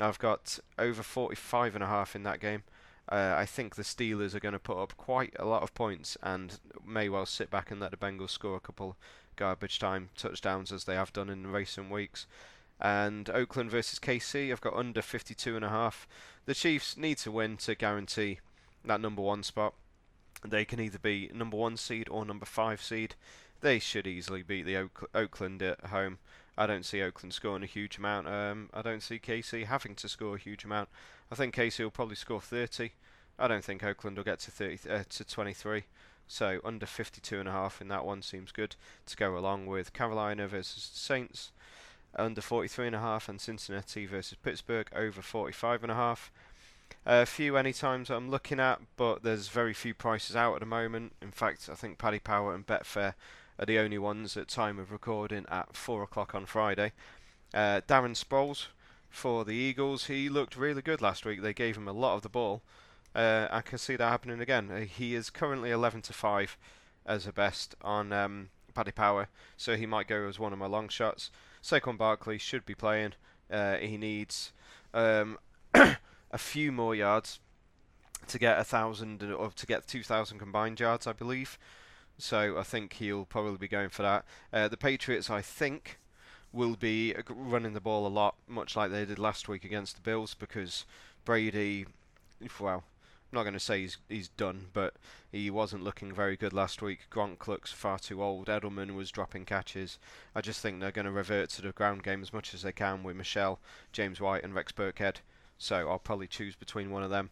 I've 0.00 0.18
got 0.18 0.58
over 0.78 1.02
45 1.02 1.74
and 1.74 1.84
a 1.84 1.88
half 1.88 2.14
in 2.14 2.22
that 2.22 2.40
game. 2.40 2.62
Uh, 3.10 3.34
I 3.36 3.46
think 3.46 3.74
the 3.74 3.82
Steelers 3.82 4.34
are 4.34 4.40
going 4.40 4.52
to 4.52 4.58
put 4.58 4.80
up 4.80 4.96
quite 4.96 5.34
a 5.38 5.44
lot 5.44 5.62
of 5.62 5.74
points 5.74 6.16
and 6.22 6.60
may 6.86 7.08
well 7.08 7.26
sit 7.26 7.50
back 7.50 7.70
and 7.70 7.80
let 7.80 7.90
the 7.90 7.96
Bengals 7.96 8.30
score 8.30 8.56
a 8.56 8.60
couple 8.60 8.96
garbage 9.38 9.78
time 9.78 10.10
touchdowns 10.16 10.70
as 10.70 10.84
they 10.84 10.94
have 10.94 11.12
done 11.12 11.30
in 11.30 11.46
recent 11.46 11.90
weeks. 11.90 12.26
And 12.80 13.30
Oakland 13.30 13.70
versus 13.70 13.98
KC, 13.98 14.52
I've 14.52 14.60
got 14.60 14.74
under 14.74 15.00
52 15.00 15.56
and 15.56 15.64
a 15.64 15.70
half. 15.70 16.06
The 16.44 16.54
Chiefs 16.54 16.96
need 16.96 17.18
to 17.18 17.32
win 17.32 17.56
to 17.58 17.74
guarantee 17.74 18.40
that 18.84 19.00
number 19.00 19.22
one 19.22 19.42
spot. 19.42 19.74
They 20.46 20.64
can 20.64 20.80
either 20.80 20.98
be 20.98 21.30
number 21.34 21.56
one 21.56 21.76
seed 21.76 22.08
or 22.10 22.24
number 22.24 22.46
five 22.46 22.82
seed. 22.82 23.14
They 23.60 23.78
should 23.78 24.06
easily 24.06 24.42
beat 24.42 24.66
the 24.66 24.76
Oak- 24.76 25.10
Oakland 25.14 25.62
at 25.62 25.86
home. 25.86 26.18
I 26.56 26.66
don't 26.66 26.84
see 26.84 27.02
Oakland 27.02 27.32
scoring 27.32 27.62
a 27.62 27.66
huge 27.66 27.98
amount. 27.98 28.28
Um, 28.28 28.70
I 28.72 28.82
don't 28.82 29.02
see 29.02 29.18
KC 29.18 29.66
having 29.66 29.94
to 29.96 30.08
score 30.08 30.36
a 30.36 30.38
huge 30.38 30.64
amount. 30.64 30.88
I 31.30 31.34
think 31.34 31.54
KC 31.54 31.82
will 31.82 31.90
probably 31.90 32.16
score 32.16 32.40
30. 32.40 32.90
I 33.38 33.48
don't 33.48 33.64
think 33.64 33.84
Oakland 33.84 34.16
will 34.16 34.24
get 34.24 34.40
to 34.40 34.50
30 34.50 34.90
uh, 34.90 35.04
to 35.08 35.24
23. 35.24 35.84
So 36.28 36.60
under 36.62 36.86
52 36.86 37.40
and 37.40 37.48
a 37.48 37.52
half 37.52 37.80
in 37.80 37.88
that 37.88 38.04
one 38.04 38.22
seems 38.22 38.52
good 38.52 38.76
to 39.06 39.16
go 39.16 39.36
along 39.36 39.66
with 39.66 39.92
Carolina 39.92 40.46
versus 40.46 40.90
Saints 40.92 41.50
under 42.16 42.40
43.5 42.40 43.28
and 43.28 43.40
Cincinnati 43.40 44.06
versus 44.06 44.36
Pittsburgh 44.42 44.88
over 44.94 45.20
45.5. 45.20 46.18
a. 47.06 47.26
Few 47.26 47.56
any 47.56 47.72
times 47.72 48.10
I'm 48.10 48.30
looking 48.30 48.60
at, 48.60 48.80
but 48.96 49.22
there's 49.22 49.48
very 49.48 49.72
few 49.72 49.94
prices 49.94 50.36
out 50.36 50.54
at 50.54 50.60
the 50.60 50.66
moment. 50.66 51.14
In 51.22 51.30
fact, 51.30 51.68
I 51.70 51.74
think 51.74 51.98
Paddy 51.98 52.18
Power 52.18 52.54
and 52.54 52.66
Betfair 52.66 53.14
are 53.58 53.66
the 53.66 53.78
only 53.78 53.98
ones 53.98 54.36
at 54.36 54.48
time 54.48 54.78
of 54.78 54.92
recording 54.92 55.46
at 55.50 55.74
four 55.74 56.02
o'clock 56.02 56.34
on 56.34 56.46
Friday. 56.46 56.92
Uh, 57.54 57.80
Darren 57.88 58.14
Sproles 58.14 58.66
for 59.08 59.44
the 59.44 59.54
Eagles, 59.54 60.06
he 60.06 60.28
looked 60.28 60.56
really 60.56 60.82
good 60.82 61.00
last 61.00 61.24
week. 61.24 61.42
They 61.42 61.54
gave 61.54 61.76
him 61.76 61.88
a 61.88 61.92
lot 61.92 62.16
of 62.16 62.22
the 62.22 62.28
ball. 62.28 62.62
Uh, 63.14 63.48
I 63.50 63.60
can 63.62 63.78
see 63.78 63.96
that 63.96 64.08
happening 64.08 64.40
again. 64.40 64.70
Uh, 64.70 64.80
he 64.80 65.14
is 65.14 65.30
currently 65.30 65.70
11 65.70 66.02
to 66.02 66.12
five 66.12 66.56
as 67.06 67.26
a 67.26 67.32
best 67.32 67.74
on 67.82 68.12
um, 68.12 68.50
Paddy 68.74 68.92
Power, 68.92 69.28
so 69.56 69.76
he 69.76 69.86
might 69.86 70.06
go 70.06 70.28
as 70.28 70.38
one 70.38 70.52
of 70.52 70.58
my 70.58 70.66
long 70.66 70.88
shots. 70.88 71.30
Saquon 71.62 71.96
Barkley 71.98 72.38
should 72.38 72.64
be 72.64 72.74
playing. 72.74 73.14
Uh, 73.50 73.76
he 73.76 73.96
needs 73.96 74.52
um, 74.94 75.38
a 75.74 76.38
few 76.38 76.70
more 76.70 76.94
yards 76.94 77.40
to 78.26 78.38
get 78.38 78.58
a 78.58 78.64
thousand 78.64 79.22
or 79.22 79.50
to 79.50 79.66
get 79.66 79.86
2,000 79.86 80.38
combined 80.38 80.78
yards, 80.80 81.06
I 81.06 81.12
believe. 81.12 81.58
So 82.18 82.58
I 82.58 82.62
think 82.62 82.94
he'll 82.94 83.24
probably 83.24 83.56
be 83.56 83.68
going 83.68 83.90
for 83.90 84.02
that. 84.02 84.24
Uh, 84.52 84.68
the 84.68 84.76
Patriots, 84.76 85.30
I 85.30 85.40
think, 85.40 85.98
will 86.52 86.76
be 86.76 87.14
running 87.28 87.74
the 87.74 87.80
ball 87.80 88.06
a 88.06 88.08
lot, 88.08 88.34
much 88.46 88.76
like 88.76 88.90
they 88.90 89.04
did 89.04 89.18
last 89.18 89.48
week 89.48 89.64
against 89.64 89.94
the 89.94 90.02
Bills, 90.02 90.34
because 90.34 90.84
Brady, 91.24 91.86
well, 92.60 92.84
not 93.32 93.42
going 93.42 93.54
to 93.54 93.60
say 93.60 93.82
he's 93.82 93.98
he's 94.08 94.28
done, 94.28 94.66
but 94.72 94.94
he 95.30 95.50
wasn't 95.50 95.84
looking 95.84 96.12
very 96.12 96.36
good 96.36 96.52
last 96.52 96.80
week. 96.82 97.00
Gronk 97.10 97.46
looks 97.46 97.72
far 97.72 97.98
too 97.98 98.22
old. 98.22 98.46
Edelman 98.46 98.94
was 98.94 99.10
dropping 99.10 99.44
catches. 99.44 99.98
I 100.34 100.40
just 100.40 100.60
think 100.60 100.80
they're 100.80 100.90
going 100.90 101.04
to 101.04 101.10
revert 101.12 101.50
to 101.50 101.62
the 101.62 101.72
ground 101.72 102.02
game 102.02 102.22
as 102.22 102.32
much 102.32 102.54
as 102.54 102.62
they 102.62 102.72
can 102.72 103.02
with 103.02 103.16
Michel, 103.16 103.60
James 103.92 104.20
White, 104.20 104.44
and 104.44 104.54
Rex 104.54 104.72
Burkhead 104.72 105.16
so 105.58 105.90
I'll 105.90 105.98
probably 105.98 106.28
choose 106.28 106.54
between 106.54 106.90
one 106.90 107.02
of 107.02 107.10
them. 107.10 107.30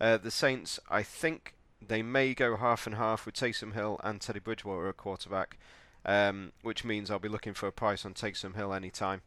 Uh, 0.00 0.16
the 0.16 0.30
Saints, 0.30 0.78
I 0.88 1.02
think 1.02 1.54
they 1.86 2.02
may 2.02 2.32
go 2.32 2.56
half 2.56 2.86
and 2.86 2.96
half 2.96 3.26
with 3.26 3.34
Taysom 3.34 3.74
Hill 3.74 4.00
and 4.02 4.20
Teddy 4.20 4.38
Bridgewater 4.38 4.88
at 4.88 4.96
quarterback, 4.96 5.58
um, 6.06 6.52
which 6.62 6.84
means 6.84 7.10
I'll 7.10 7.18
be 7.18 7.28
looking 7.28 7.54
for 7.54 7.66
a 7.66 7.72
price 7.72 8.04
on 8.06 8.14
Taysom 8.14 8.54
Hill 8.54 8.72
anytime. 8.72 9.22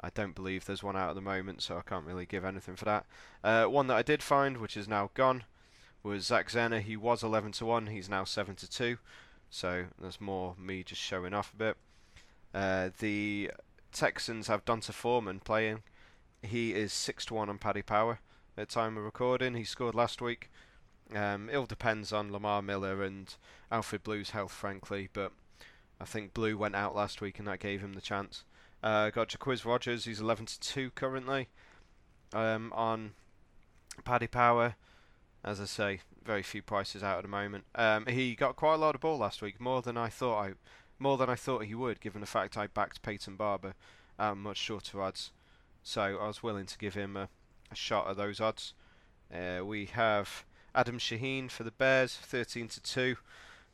I 0.00 0.10
don't 0.10 0.34
believe 0.34 0.64
there's 0.64 0.82
one 0.82 0.96
out 0.96 1.10
at 1.10 1.14
the 1.14 1.20
moment, 1.20 1.62
so 1.62 1.76
I 1.76 1.82
can't 1.82 2.06
really 2.06 2.26
give 2.26 2.44
anything 2.44 2.76
for 2.76 2.84
that. 2.86 3.06
Uh, 3.44 3.64
one 3.66 3.86
that 3.86 3.96
I 3.96 4.02
did 4.02 4.22
find, 4.22 4.56
which 4.56 4.76
is 4.76 4.88
now 4.88 5.10
gone, 5.14 5.44
was 6.02 6.26
Zach 6.26 6.50
Zenner. 6.50 6.80
He 6.80 6.96
was 6.96 7.22
11 7.22 7.52
to 7.52 7.66
1, 7.66 7.86
he's 7.88 8.08
now 8.08 8.24
7 8.24 8.54
to 8.56 8.70
2, 8.70 8.98
so 9.50 9.84
there's 10.00 10.20
more 10.20 10.54
me 10.58 10.82
just 10.82 11.00
showing 11.00 11.34
off 11.34 11.52
a 11.52 11.56
bit. 11.56 11.76
Uh, 12.54 12.90
the 12.98 13.50
Texans 13.92 14.48
have 14.48 14.64
D'Onta 14.64 14.92
Foreman 14.92 15.40
playing. 15.40 15.82
He 16.42 16.74
is 16.74 16.92
six 16.92 17.24
to 17.26 17.34
one 17.34 17.48
on 17.48 17.58
Paddy 17.58 17.82
Power 17.82 18.18
at 18.56 18.68
time 18.68 18.96
of 18.96 19.04
recording. 19.04 19.54
He 19.54 19.64
scored 19.64 19.94
last 19.94 20.20
week. 20.20 20.50
Um, 21.14 21.48
it 21.50 21.56
all 21.56 21.66
depends 21.66 22.12
on 22.12 22.32
Lamar 22.32 22.62
Miller 22.62 23.02
and 23.02 23.34
Alfred 23.70 24.02
Blue's 24.02 24.30
health, 24.30 24.52
frankly, 24.52 25.08
but 25.12 25.32
I 26.00 26.04
think 26.04 26.34
Blue 26.34 26.56
went 26.56 26.74
out 26.74 26.96
last 26.96 27.20
week 27.20 27.38
and 27.38 27.46
that 27.46 27.60
gave 27.60 27.80
him 27.80 27.92
the 27.92 28.00
chance. 28.00 28.44
Uh, 28.82 29.10
got 29.10 29.28
Jacquizz 29.28 29.64
Rodgers, 29.64 30.06
he's 30.06 30.20
11 30.20 30.46
to 30.46 30.60
2 30.60 30.90
currently 30.90 31.48
um, 32.32 32.72
on 32.74 33.12
Paddy 34.04 34.26
Power. 34.26 34.74
As 35.44 35.60
I 35.60 35.64
say, 35.64 36.00
very 36.24 36.42
few 36.42 36.62
prices 36.62 37.02
out 37.02 37.18
at 37.18 37.22
the 37.22 37.28
moment. 37.28 37.64
Um, 37.74 38.06
he 38.06 38.34
got 38.34 38.56
quite 38.56 38.74
a 38.74 38.78
lot 38.78 38.94
of 38.94 39.00
ball 39.00 39.18
last 39.18 39.42
week, 39.42 39.60
more 39.60 39.82
than 39.82 39.96
I 39.96 40.08
thought 40.08 40.40
I, 40.40 40.52
more 40.98 41.16
than 41.16 41.28
I 41.28 41.34
thought 41.34 41.64
he 41.64 41.74
would, 41.74 42.00
given 42.00 42.20
the 42.20 42.26
fact 42.26 42.56
I 42.56 42.68
backed 42.68 43.02
Peyton 43.02 43.36
Barber 43.36 43.74
at 44.18 44.36
much 44.36 44.58
shorter 44.58 45.02
odds. 45.02 45.32
So 45.82 46.18
I 46.20 46.26
was 46.26 46.42
willing 46.42 46.66
to 46.66 46.78
give 46.78 46.94
him 46.94 47.16
a, 47.16 47.28
a 47.70 47.74
shot 47.74 48.08
at 48.08 48.16
those 48.16 48.40
odds. 48.40 48.72
Uh, 49.34 49.64
we 49.64 49.86
have 49.86 50.44
Adam 50.74 50.98
Shaheen 50.98 51.50
for 51.50 51.64
the 51.64 51.70
Bears, 51.70 52.16
13 52.16 52.68
to 52.68 52.80
2. 52.80 53.16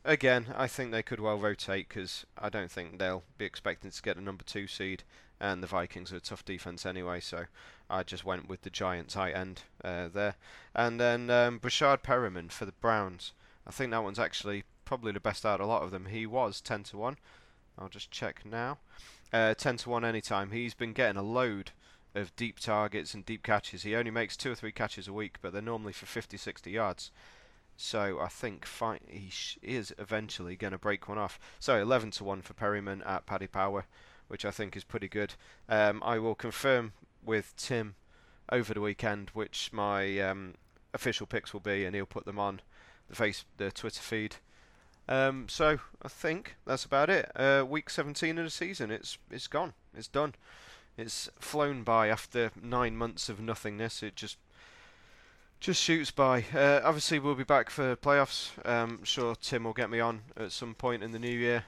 Again, 0.05 0.47
I 0.55 0.67
think 0.67 0.91
they 0.91 1.03
could 1.03 1.19
well 1.19 1.37
rotate 1.37 1.89
because 1.89 2.25
I 2.37 2.49
don't 2.49 2.71
think 2.71 2.97
they'll 2.97 3.23
be 3.37 3.45
expecting 3.45 3.91
to 3.91 4.01
get 4.01 4.17
a 4.17 4.21
number 4.21 4.43
two 4.43 4.65
seed, 4.65 5.03
and 5.41 5.61
the 5.61 5.67
Vikings 5.67 6.13
are 6.13 6.17
a 6.17 6.21
tough 6.21 6.45
defense 6.45 6.85
anyway. 6.85 7.19
So 7.19 7.45
I 7.89 8.03
just 8.03 8.25
went 8.25 8.47
with 8.47 8.61
the 8.61 8.69
giant 8.69 9.09
tight 9.09 9.33
end 9.35 9.63
uh, 9.83 10.07
there, 10.07 10.35
and 10.75 10.99
then 10.99 11.29
um, 11.29 11.59
Breshad 11.59 12.03
Perriman 12.03 12.51
for 12.51 12.65
the 12.65 12.71
Browns. 12.73 13.33
I 13.65 13.71
think 13.71 13.91
that 13.91 14.03
one's 14.03 14.19
actually 14.19 14.63
probably 14.85 15.11
the 15.11 15.19
best 15.19 15.45
out 15.45 15.59
of 15.61 15.67
a 15.67 15.69
lot 15.69 15.83
of 15.83 15.91
them. 15.91 16.07
He 16.07 16.25
was 16.25 16.61
10 16.61 16.83
to 16.83 16.97
1. 16.97 17.17
I'll 17.77 17.89
just 17.89 18.11
check 18.11 18.43
now. 18.45 18.79
Uh, 19.31 19.53
10 19.53 19.77
to 19.77 19.89
1 19.89 20.03
anytime. 20.03 20.51
He's 20.51 20.73
been 20.73 20.93
getting 20.93 21.17
a 21.17 21.23
load 21.23 21.71
of 22.15 22.35
deep 22.35 22.59
targets 22.59 23.13
and 23.13 23.25
deep 23.25 23.43
catches. 23.43 23.83
He 23.83 23.95
only 23.95 24.11
makes 24.11 24.35
two 24.35 24.51
or 24.51 24.55
three 24.55 24.71
catches 24.71 25.07
a 25.07 25.13
week, 25.13 25.37
but 25.41 25.53
they're 25.53 25.61
normally 25.61 25.93
for 25.93 26.07
50, 26.07 26.37
60 26.37 26.71
yards. 26.71 27.11
So 27.77 28.19
I 28.19 28.27
think 28.27 28.65
fi- 28.65 28.99
he 29.07 29.29
sh- 29.29 29.57
is 29.61 29.93
eventually 29.97 30.55
going 30.55 30.71
to 30.73 30.79
break 30.79 31.07
one 31.07 31.17
off. 31.17 31.39
So 31.59 31.79
11 31.79 32.11
to 32.11 32.23
1 32.23 32.41
for 32.41 32.53
Perriman 32.53 33.05
at 33.05 33.25
Paddy 33.25 33.47
Power, 33.47 33.85
which 34.27 34.43
I 34.43 34.51
think 34.51 34.75
is 34.75 34.83
pretty 34.83 35.07
good. 35.07 35.35
Um, 35.69 36.01
I 36.03 36.19
will 36.19 36.35
confirm 36.35 36.93
with 37.23 37.55
Tim 37.55 37.95
over 38.51 38.73
the 38.73 38.81
weekend 38.81 39.29
which 39.33 39.71
my 39.71 40.19
um, 40.19 40.55
official 40.93 41.27
picks 41.27 41.53
will 41.53 41.59
be, 41.59 41.85
and 41.85 41.95
he'll 41.95 42.05
put 42.05 42.25
them 42.25 42.39
on 42.39 42.61
the 43.09 43.15
face 43.15 43.45
the 43.57 43.71
Twitter 43.71 44.01
feed. 44.01 44.35
Um, 45.07 45.47
so 45.49 45.79
I 46.01 46.07
think 46.07 46.55
that's 46.65 46.85
about 46.85 47.09
it. 47.09 47.31
Uh, 47.35 47.65
week 47.67 47.89
17 47.89 48.37
of 48.37 48.45
the 48.45 48.51
season, 48.51 48.91
it's 48.91 49.17
it's 49.31 49.47
gone, 49.47 49.73
it's 49.95 50.07
done, 50.07 50.35
it's 50.97 51.29
flown 51.39 51.83
by 51.83 52.09
after 52.09 52.51
nine 52.61 52.95
months 52.95 53.29
of 53.29 53.39
nothingness. 53.39 54.03
It 54.03 54.15
just 54.15 54.37
just 55.59 55.81
shoots 55.81 56.11
by. 56.11 56.45
Uh, 56.53 56.81
obviously, 56.83 57.19
we'll 57.19 57.35
be 57.35 57.43
back 57.43 57.69
for 57.69 57.95
playoffs. 57.95 58.51
Um, 58.67 58.99
I'm 58.99 59.03
sure, 59.03 59.35
Tim 59.35 59.63
will 59.63 59.73
get 59.73 59.89
me 59.89 59.99
on 59.99 60.21
at 60.37 60.51
some 60.51 60.75
point 60.75 61.03
in 61.03 61.11
the 61.11 61.19
new 61.19 61.27
year, 61.27 61.65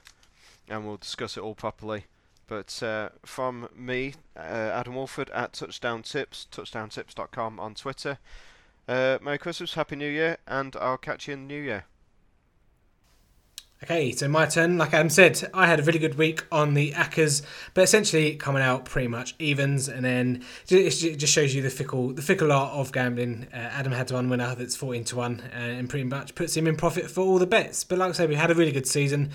and 0.70 0.86
we'll 0.86 0.98
discuss 0.98 1.36
it 1.36 1.42
all 1.42 1.56
properly. 1.56 2.06
But 2.52 2.84
uh, 2.84 3.12
from 3.26 3.70
me, 3.74 4.16
uh, 4.36 4.42
Adam 4.42 4.96
Wolford 4.96 5.30
at 5.30 5.54
Touchdown 5.54 6.04
Tips, 6.04 6.48
touchdowntips.com 6.52 7.62
on 7.62 7.76
Twitter. 7.76 8.18
Uh, 8.90 9.20
Merry 9.22 9.38
Christmas, 9.38 9.76
Happy 9.76 9.96
New 9.96 10.10
Year, 10.10 10.36
and 10.46 10.76
I'll 10.76 10.98
catch 10.98 11.30
you 11.30 11.36
in 11.36 11.48
the 11.48 11.54
New 11.54 11.62
Year. 11.62 11.86
Okay, 13.84 14.12
so 14.12 14.28
my 14.28 14.46
turn. 14.46 14.78
Like 14.78 14.94
Adam 14.94 15.10
said, 15.10 15.50
I 15.56 15.66
had 15.66 15.80
a 15.80 15.84
really 15.84 15.98
good 15.98 16.14
week 16.14 16.46
on 16.52 16.76
the 16.76 16.92
accas, 16.92 17.42
but 17.74 17.82
essentially 17.82 18.36
coming 18.36 18.62
out 18.62 18.86
pretty 18.86 19.08
much 19.08 19.34
evens, 19.40 19.90
and 19.90 20.06
then 20.06 20.44
it 20.70 20.92
just 21.18 21.34
shows 21.34 21.56
you 21.56 21.64
the 21.64 21.72
fickle, 21.72 22.14
the 22.14 22.22
fickle 22.22 22.52
art 22.52 22.74
of 22.74 22.92
gambling. 22.92 23.48
Uh, 23.52 23.56
Adam 23.56 23.92
had 23.92 24.12
one 24.12 24.30
winner 24.30 24.54
that's 24.54 24.76
fourteen 24.76 25.04
to 25.06 25.16
one, 25.16 25.42
uh, 25.52 25.58
and 25.58 25.90
pretty 25.90 26.04
much 26.04 26.36
puts 26.36 26.56
him 26.56 26.68
in 26.68 26.76
profit 26.76 27.10
for 27.10 27.22
all 27.22 27.40
the 27.40 27.48
bets. 27.48 27.84
But 27.84 27.98
like 27.98 28.10
I 28.10 28.12
said, 28.12 28.30
we 28.30 28.36
had 28.36 28.52
a 28.52 28.54
really 28.54 28.72
good 28.72 28.86
season. 28.86 29.32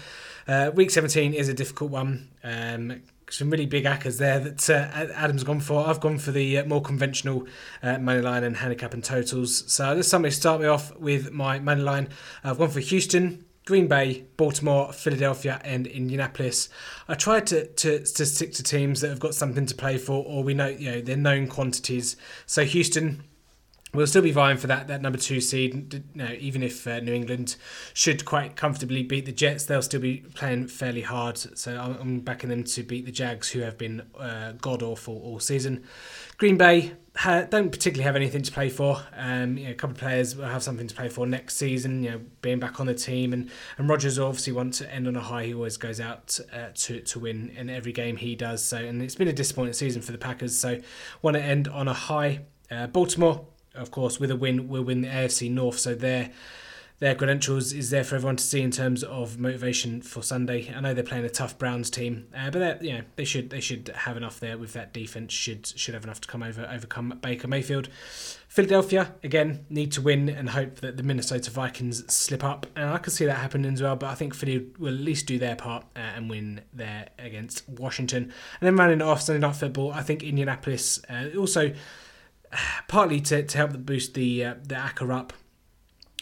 Uh, 0.47 0.71
week 0.73 0.93
seventeen 0.93 1.35
is 1.35 1.49
a 1.49 1.55
difficult 1.55 1.91
one. 1.91 2.29
Um, 2.45 3.03
some 3.29 3.51
really 3.51 3.67
big 3.67 3.83
accas 3.83 4.19
there 4.19 4.39
that 4.39 4.71
uh, 4.71 5.13
Adam's 5.15 5.43
gone 5.43 5.59
for. 5.59 5.85
I've 5.85 5.99
gone 5.99 6.19
for 6.19 6.31
the 6.31 6.59
uh, 6.59 6.65
more 6.67 6.81
conventional 6.81 7.49
uh, 7.83 7.99
money 7.99 8.21
line 8.21 8.45
and 8.45 8.59
handicap 8.59 8.95
and 8.95 9.03
totals. 9.03 9.65
So 9.73 9.93
let's 9.93 10.07
somebody 10.07 10.31
start 10.31 10.61
me 10.61 10.69
off 10.69 10.97
with 10.97 11.33
my 11.33 11.59
money 11.59 11.83
line. 11.83 12.11
I've 12.45 12.59
gone 12.59 12.71
for 12.71 12.79
Houston 12.79 13.46
Green 13.67 13.89
Bay, 13.89 14.25
Baltimore, 14.37 14.93
Philadelphia, 14.93 15.61
and 15.65 15.89
Indianapolis. 15.89 16.69
I 17.09 17.15
try 17.15 17.41
to, 17.41 17.67
to, 17.67 17.99
to 17.99 18.27
stick 18.27 18.53
to 18.55 18.63
teams 18.63 19.01
that 19.01 19.09
have 19.09 19.19
got 19.19 19.35
something 19.35 19.67
to 19.67 19.75
play 19.75 19.99
for, 19.99 20.25
or 20.25 20.45
we 20.45 20.55
know 20.55 20.69
you 20.69 20.91
know 20.91 21.01
they're 21.01 21.17
known 21.17 21.49
quantities. 21.49 22.17
So 22.47 22.65
Houston 22.65 23.25
will 23.93 24.07
still 24.07 24.23
be 24.23 24.31
vying 24.31 24.57
for 24.57 24.69
that 24.69 24.87
that 24.87 25.03
number 25.03 25.19
two 25.19 25.41
seed. 25.41 25.95
You 25.95 26.03
know, 26.15 26.33
even 26.39 26.63
if 26.63 26.87
uh, 26.87 27.01
New 27.01 27.13
England 27.13 27.57
should 27.93 28.25
quite 28.25 28.55
comfortably 28.55 29.03
beat 29.03 29.27
the 29.27 29.33
Jets, 29.33 29.65
they'll 29.65 29.83
still 29.83 30.01
be 30.01 30.19
playing 30.35 30.69
fairly 30.69 31.03
hard. 31.03 31.37
So 31.37 31.77
I'm, 31.77 32.21
backing 32.21 32.51
them 32.51 32.63
to 32.65 32.83
beat 32.85 33.05
the 33.05 33.13
Jags, 33.13 33.51
who 33.51 33.61
have 33.61 33.77
been 33.77 34.03
uh, 34.17 34.53
god 34.53 34.83
awful 34.83 35.21
all 35.25 35.41
season. 35.41 35.83
Green 36.39 36.57
Bay 36.57 36.93
ha- 37.17 37.43
don't 37.43 37.71
particularly 37.71 38.05
have 38.05 38.17
anything 38.17 38.43
to 38.43 38.53
play 38.53 38.69
for. 38.69 39.03
Um, 39.17 39.57
you 39.59 39.65
know, 39.65 39.71
a 39.71 39.75
couple 39.75 39.95
of 39.95 39.99
players 39.99 40.37
will 40.37 40.45
have 40.45 40.63
something 40.63 40.87
to 40.87 40.95
play 40.95 41.09
for 41.09 41.27
next 41.27 41.57
season. 41.57 42.03
You 42.03 42.11
know, 42.11 42.21
being 42.43 42.61
back 42.61 42.79
on 42.81 42.87
the 42.87 42.95
team, 42.95 43.33
and 43.33 43.51
and 43.79 43.89
Rodgers 43.89 44.19
obviously 44.19 44.53
wants 44.53 44.79
to 44.79 44.93
end 44.93 45.09
on 45.09 45.17
a 45.17 45.21
high. 45.21 45.47
He 45.47 45.55
always 45.55 45.77
goes 45.77 46.01
out 46.01 46.39
uh, 46.53 46.69
to 46.75 47.01
to 47.01 47.19
win 47.19 47.51
in 47.57 47.71
every 47.71 47.93
game 47.93 48.17
he 48.17 48.37
does. 48.37 48.65
So, 48.65 48.77
and 48.79 49.03
it's 49.03 49.15
been 49.15 49.29
a 49.29 49.33
disappointing 49.33 49.75
season 49.75 50.03
for 50.03 50.13
the 50.13 50.19
Packers. 50.19 50.59
So, 50.59 50.81
want 51.23 51.37
to 51.37 51.43
end 51.43 51.69
on 51.69 51.89
a 51.89 51.95
high. 51.95 52.41
Uh, 52.71 52.87
Baltimore, 52.87 53.47
of 53.75 53.91
course, 53.91 54.19
with 54.21 54.31
a 54.31 54.37
win, 54.37 54.69
will 54.69 54.83
win 54.83 55.03
the 55.03 55.09
AFC 55.09 55.51
North. 55.51 55.79
So 55.79 55.95
they're 55.95 56.31
their 56.99 57.15
credentials 57.15 57.75
is 57.75 57.91
there 57.91 58.05
for 58.05 58.15
everyone 58.15 58.37
to 58.37 58.45
see 58.45 58.63
in 58.63 58.71
terms 58.71 59.05
of 59.05 59.39
motivation 59.39 60.01
for 60.01 60.23
Sunday. 60.23 60.73
I 60.75 60.81
know 60.81 60.95
they're 60.95 61.05
playing 61.05 61.27
a 61.27 61.31
tough 61.31 61.59
Browns 61.59 61.91
team, 61.91 62.29
uh, 62.35 62.51
but 62.51 62.83
you 62.83 62.95
know 62.95 63.03
they 63.17 63.25
should 63.25 63.51
they 63.51 63.61
should 63.61 63.89
have 63.89 64.17
enough 64.17 64.41
there 64.41 64.57
with 64.57 64.73
that 64.73 64.95
defense. 64.95 65.35
Should 65.35 65.67
should 65.67 65.93
have 65.93 66.05
enough 66.05 66.23
to 66.23 66.29
come 66.29 66.43
over 66.43 66.67
overcome 66.73 67.19
Baker 67.21 67.49
Mayfield. 67.49 67.89
Philadelphia 68.49 69.15
again 69.23 69.67
need 69.69 69.93
to 69.93 70.01
win 70.01 70.31
and 70.31 70.51
hope 70.51 70.77
that 70.77 70.97
the 70.97 71.03
Minnesota 71.03 71.51
Vikings 71.51 72.11
slip 72.13 72.43
up, 72.43 72.67
and 72.75 72.89
I 72.89 72.97
can 72.97 73.13
see 73.13 73.27
that 73.27 73.39
happening 73.39 73.75
as 73.75 73.83
well. 73.83 73.97
But 73.97 74.09
I 74.09 74.15
think 74.15 74.35
Philly 74.35 74.67
will 74.79 74.95
at 74.95 75.01
least 75.01 75.27
do 75.27 75.39
their 75.39 75.57
part 75.57 75.85
uh, 75.95 75.99
and 75.99 76.31
win 76.31 76.63
there 76.73 77.11
against 77.19 77.69
Washington. 77.69 78.23
And 78.23 78.67
then 78.67 78.77
running 78.77 79.03
off 79.03 79.21
Sunday 79.21 79.47
Night 79.47 79.57
Football, 79.57 79.93
I 79.93 80.03
think 80.03 80.23
Indianapolis 80.23 81.01
uh, 81.11 81.27
also 81.37 81.75
partly 82.89 83.21
to, 83.21 83.43
to 83.43 83.59
help 83.59 83.73
boost 83.85 84.15
the 84.15 84.47
uh, 84.47 84.55
the 84.63 84.77
acca 84.77 85.15
up 85.15 85.35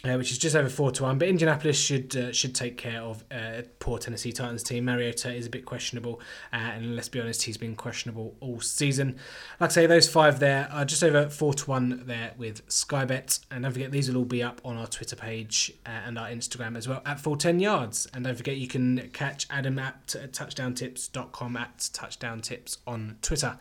uh, 0.05 0.17
which 0.17 0.31
is 0.31 0.37
just 0.37 0.55
over 0.55 0.69
four 0.69 0.91
to 0.91 1.03
one. 1.03 1.17
But 1.17 1.27
Indianapolis 1.27 1.77
should 1.77 2.15
uh, 2.15 2.31
should 2.31 2.53
take 2.53 2.77
care 2.77 3.01
of 3.01 3.23
uh, 3.31 3.63
poor 3.79 3.97
Tennessee 3.97 4.31
Titans 4.31 4.63
team. 4.63 4.85
Mariota 4.85 5.33
is 5.33 5.47
a 5.47 5.49
bit 5.49 5.65
questionable, 5.65 6.21
uh, 6.53 6.57
and 6.57 6.95
let's 6.95 7.09
be 7.09 7.19
honest, 7.19 7.43
he's 7.43 7.57
been 7.57 7.75
questionable 7.75 8.35
all 8.39 8.61
season. 8.61 9.17
Like 9.59 9.71
I 9.71 9.73
say, 9.73 9.85
those 9.87 10.07
five 10.07 10.39
there 10.39 10.69
are 10.71 10.85
just 10.85 11.03
over 11.03 11.29
four 11.29 11.53
to 11.53 11.69
one 11.69 12.03
there 12.05 12.33
with 12.37 12.61
Sky 12.71 13.05
Bet, 13.05 13.39
and 13.49 13.63
don't 13.63 13.71
forget 13.71 13.91
these 13.91 14.09
will 14.09 14.17
all 14.17 14.25
be 14.25 14.43
up 14.43 14.61
on 14.63 14.77
our 14.77 14.87
Twitter 14.87 15.15
page 15.15 15.73
uh, 15.85 15.89
and 15.89 16.19
our 16.19 16.27
Instagram 16.27 16.77
as 16.77 16.87
well 16.87 17.01
at 17.05 17.19
full 17.19 17.35
ten 17.35 17.59
yards. 17.59 18.07
And 18.13 18.25
don't 18.25 18.35
forget 18.35 18.57
you 18.57 18.67
can 18.67 19.09
catch 19.13 19.47
Adam 19.49 19.79
at 19.79 20.07
touchdowntips.com 20.07 21.57
at 21.57 21.77
touchdowntips 21.77 22.77
on 22.85 23.17
Twitter. 23.21 23.57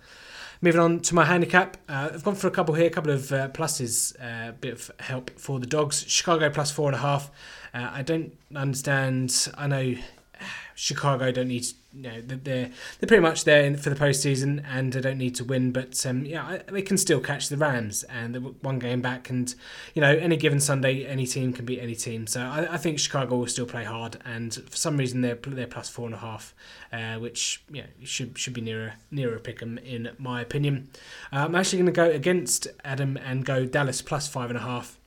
Moving 0.64 0.80
on 0.80 1.00
to 1.00 1.14
my 1.14 1.26
handicap, 1.26 1.76
uh, 1.90 2.08
I've 2.14 2.24
gone 2.24 2.36
for 2.36 2.46
a 2.46 2.50
couple 2.50 2.74
here, 2.74 2.86
a 2.86 2.90
couple 2.90 3.10
of 3.10 3.30
uh, 3.30 3.48
pluses, 3.48 4.18
a 4.18 4.48
uh, 4.48 4.52
bit 4.52 4.72
of 4.72 4.90
help 4.98 5.30
for 5.38 5.60
the 5.60 5.66
dogs. 5.66 6.06
Chicago 6.08 6.48
plus 6.48 6.70
four 6.70 6.88
and 6.88 6.96
a 6.96 7.00
half. 7.00 7.30
Uh, 7.74 7.90
I 7.92 8.00
don't 8.00 8.34
understand. 8.56 9.48
I 9.58 9.66
know 9.66 9.94
Chicago 10.74 11.30
don't 11.32 11.48
need, 11.48 11.66
know, 12.02 12.20
they're 12.20 12.70
they're 12.98 13.06
pretty 13.06 13.22
much 13.22 13.44
there 13.44 13.76
for 13.76 13.90
the 13.90 13.96
postseason 13.96 14.64
and 14.68 14.92
they 14.92 15.00
don't 15.00 15.18
need 15.18 15.34
to 15.36 15.44
win. 15.44 15.72
But 15.72 16.04
um, 16.06 16.24
yeah, 16.24 16.58
they 16.68 16.82
can 16.82 16.98
still 16.98 17.20
catch 17.20 17.48
the 17.48 17.56
Rams 17.56 18.02
and 18.04 18.54
one 18.62 18.78
game 18.78 19.00
back. 19.00 19.30
And 19.30 19.54
you 19.94 20.00
know, 20.00 20.10
any 20.10 20.36
given 20.36 20.60
Sunday, 20.60 21.06
any 21.06 21.26
team 21.26 21.52
can 21.52 21.64
beat 21.64 21.80
any 21.80 21.94
team. 21.94 22.26
So 22.26 22.40
I, 22.40 22.74
I 22.74 22.76
think 22.76 22.98
Chicago 22.98 23.36
will 23.36 23.46
still 23.46 23.66
play 23.66 23.84
hard. 23.84 24.18
And 24.24 24.54
for 24.54 24.76
some 24.76 24.96
reason, 24.96 25.20
they're 25.20 25.36
they're 25.36 25.66
plus 25.66 25.88
four 25.88 26.06
and 26.06 26.14
a 26.14 26.18
half, 26.18 26.54
uh, 26.92 27.16
which 27.16 27.62
yeah 27.70 27.86
should 28.02 28.36
should 28.38 28.54
be 28.54 28.60
nearer 28.60 28.94
nearer 29.10 29.38
them 29.38 29.78
in 29.78 30.10
my 30.18 30.40
opinion. 30.40 30.88
Uh, 31.32 31.44
I'm 31.44 31.54
actually 31.54 31.78
going 31.78 31.86
to 31.86 31.92
go 31.92 32.10
against 32.10 32.66
Adam 32.84 33.16
and 33.16 33.44
go 33.44 33.66
Dallas 33.66 34.02
plus 34.02 34.28
five 34.28 34.50
and 34.50 34.58
a 34.58 34.62
half. 34.62 34.98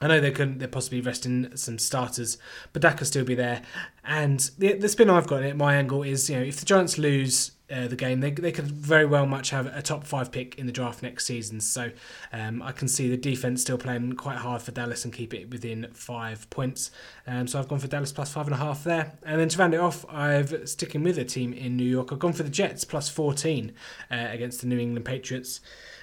I 0.00 0.06
know 0.06 0.20
they 0.20 0.30
could 0.30 0.60
they're 0.60 0.68
possibly 0.68 1.00
resting 1.00 1.56
some 1.56 1.78
starters, 1.78 2.38
but 2.72 2.82
that 2.82 2.98
could 2.98 3.06
still 3.06 3.24
be 3.24 3.34
there. 3.34 3.62
And 4.04 4.38
the 4.58 4.74
the 4.74 4.88
spin 4.88 5.10
I've 5.10 5.26
got 5.26 5.42
in 5.42 5.48
it, 5.48 5.56
my 5.56 5.74
angle 5.74 6.02
is 6.02 6.30
you 6.30 6.36
know 6.36 6.42
if 6.42 6.60
the 6.60 6.66
Giants 6.66 6.98
lose 6.98 7.52
uh, 7.70 7.86
the 7.86 7.96
game, 7.96 8.20
they 8.20 8.30
they 8.30 8.52
could 8.52 8.66
very 8.66 9.04
well 9.04 9.26
much 9.26 9.50
have 9.50 9.66
a 9.66 9.82
top 9.82 10.04
five 10.04 10.30
pick 10.30 10.56
in 10.56 10.66
the 10.66 10.72
draft 10.72 11.02
next 11.02 11.26
season. 11.26 11.60
So 11.60 11.90
um, 12.32 12.62
I 12.62 12.72
can 12.72 12.88
see 12.88 13.10
the 13.10 13.16
defense 13.16 13.62
still 13.62 13.76
playing 13.76 14.14
quite 14.14 14.38
hard 14.38 14.62
for 14.62 14.70
Dallas 14.70 15.04
and 15.04 15.12
keep 15.12 15.34
it 15.34 15.50
within 15.50 15.88
five 15.92 16.48
points. 16.48 16.90
Um, 17.26 17.46
so 17.46 17.58
I've 17.58 17.68
gone 17.68 17.80
for 17.80 17.88
Dallas 17.88 18.12
plus 18.12 18.32
five 18.32 18.46
and 18.46 18.54
a 18.54 18.58
half 18.58 18.84
there. 18.84 19.18
And 19.24 19.40
then 19.40 19.48
to 19.48 19.58
round 19.58 19.74
it 19.74 19.80
off, 19.80 20.06
I've 20.08 20.68
sticking 20.68 21.02
with 21.02 21.18
a 21.18 21.24
team 21.24 21.52
in 21.52 21.76
New 21.76 21.84
York. 21.84 22.12
I've 22.12 22.18
gone 22.20 22.32
for 22.32 22.44
the 22.44 22.50
Jets 22.50 22.84
plus 22.84 23.08
fourteen 23.08 23.72
uh, 24.10 24.28
against 24.30 24.60
the 24.60 24.68
New 24.68 24.78
England 24.78 25.04
Patriots. 25.04 25.60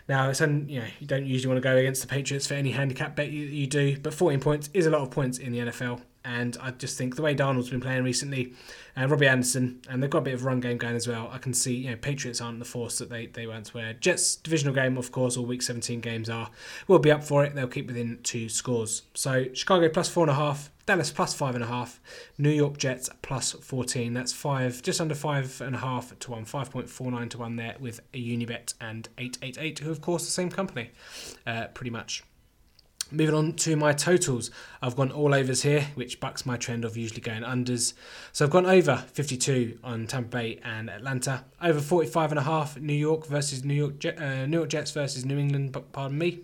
Now, 0.08 0.30
it's 0.30 0.41
un, 0.41 0.68
you 0.70 0.80
know 0.80 0.88
you 0.99 1.08
don't 1.08 1.26
usually 1.26 1.51
want 1.51 1.64
to 1.64 1.68
go 1.68 1.76
against 1.76 2.01
the 2.01 2.08
Patriots 2.08 2.47
for 2.47 2.53
any 2.53 2.72
handicap 2.72 3.16
bet 3.16 3.32
you, 3.32 3.45
you 3.45 3.68
do, 3.68 3.97
but 3.97 4.14
14 4.14 4.39
points 4.39 4.70
is 4.74 4.86
a 4.86 4.89
lot 4.89 5.01
of 5.01 5.12
points 5.12 5.38
in 5.38 5.51
the 5.51 5.60
NFL. 5.60 6.01
And 6.24 6.58
I 6.60 6.72
just 6.72 6.97
think 6.97 7.16
the 7.16 7.22
way 7.22 7.36
Darnold's 7.36 7.70
been 7.70 7.82
playing 7.82 8.03
recently, 8.03 8.53
and 8.95 9.06
uh, 9.06 9.14
Robbie 9.14 9.28
Anderson, 9.28 9.82
and 9.88 10.01
they've 10.01 10.10
got 10.10 10.20
a 10.20 10.22
bit 10.22 10.34
of 10.34 10.43
run 10.43 10.60
game 10.60 10.78
going 10.78 10.95
as 10.95 11.08
well. 11.08 11.30
I 11.32 11.38
can 11.38 11.53
see, 11.53 11.76
you 11.76 11.91
know, 11.91 11.97
Patriots 11.97 12.41
aren't 12.41 12.58
the 12.58 12.66
force 12.66 12.97
that 12.97 13.12
they, 13.12 13.28
they 13.28 13.45
once 13.45 13.76
were. 13.76 13.93
Jets 13.93 14.36
divisional 14.36 14.74
game, 14.74 14.97
of 14.97 15.12
course, 15.12 15.38
all 15.38 15.45
week 15.45 15.62
17 15.62 15.99
games 16.01 16.28
are. 16.28 16.49
Will 16.88 16.97
be 16.97 17.12
up 17.12 17.24
for 17.24 17.43
it. 17.45 17.53
They'll 17.53 17.68
keep 17.68 17.86
within 17.86 18.20
two 18.24 18.49
scores. 18.49 19.03
So 19.14 19.45
Chicago 19.53 19.88
plus 19.88 20.10
four 20.10 20.24
and 20.24 20.32
a 20.32 20.36
half, 20.36 20.72
Dallas 20.86 21.12
plus 21.12 21.34
five 21.34 21.56
and 21.56 21.64
a 21.64 21.68
half, 21.68 22.00
New 22.38 22.52
York 22.52 22.78
Jets 22.78 23.10
plus 23.24 23.54
14. 23.54 24.14
That's 24.14 24.32
five, 24.32 24.84
just 24.84 25.02
under 25.02 25.16
five 25.16 25.60
and 25.62 25.76
a 25.76 25.80
half 25.80 26.18
to 26.20 26.32
one, 26.32 26.46
5.49 26.46 27.30
to 27.32 27.38
one 27.40 27.56
there 27.56 27.76
with 27.80 28.02
a 28.14 28.24
Unibet 28.24 28.76
and 28.80 29.10
888, 29.18 29.80
who 29.80 29.90
of 29.90 30.02
course 30.02 30.26
the 30.26 30.32
same 30.32 30.52
company, 30.52 30.92
uh, 31.48 31.68
pretty 31.74 31.90
much. 31.90 32.24
Moving 33.12 33.36
on 33.36 33.54
to 33.54 33.76
my 33.76 33.94
totals, 33.94 34.50
I've 34.82 34.96
gone 34.96 35.12
all 35.12 35.34
overs 35.34 35.62
here, 35.62 35.88
which 35.94 36.20
bucks 36.20 36.46
my 36.46 36.58
trend 36.58 36.86
of 36.86 36.98
usually 36.98 37.22
going 37.22 37.44
unders. 37.44 37.94
So 38.32 38.46
I've 38.46 38.52
gone 38.52 38.66
over 38.66 38.98
52 39.14 39.80
on 39.84 40.08
Tampa 40.08 40.30
Bay 40.30 40.60
and 40.64 40.90
Atlanta, 40.90 41.46
over 41.62 41.80
45 41.80 42.32
and 42.32 42.40
a 42.40 42.44
half 42.44 42.78
New 42.80 42.94
York 42.94 43.28
versus 43.28 43.64
New 43.64 43.76
York, 43.76 44.20
uh, 44.20 44.48
New 44.48 44.58
York 44.58 44.70
Jets 44.70 44.92
versus 44.92 45.24
New 45.24 45.38
England, 45.38 45.78
pardon 45.92 46.18
me, 46.18 46.42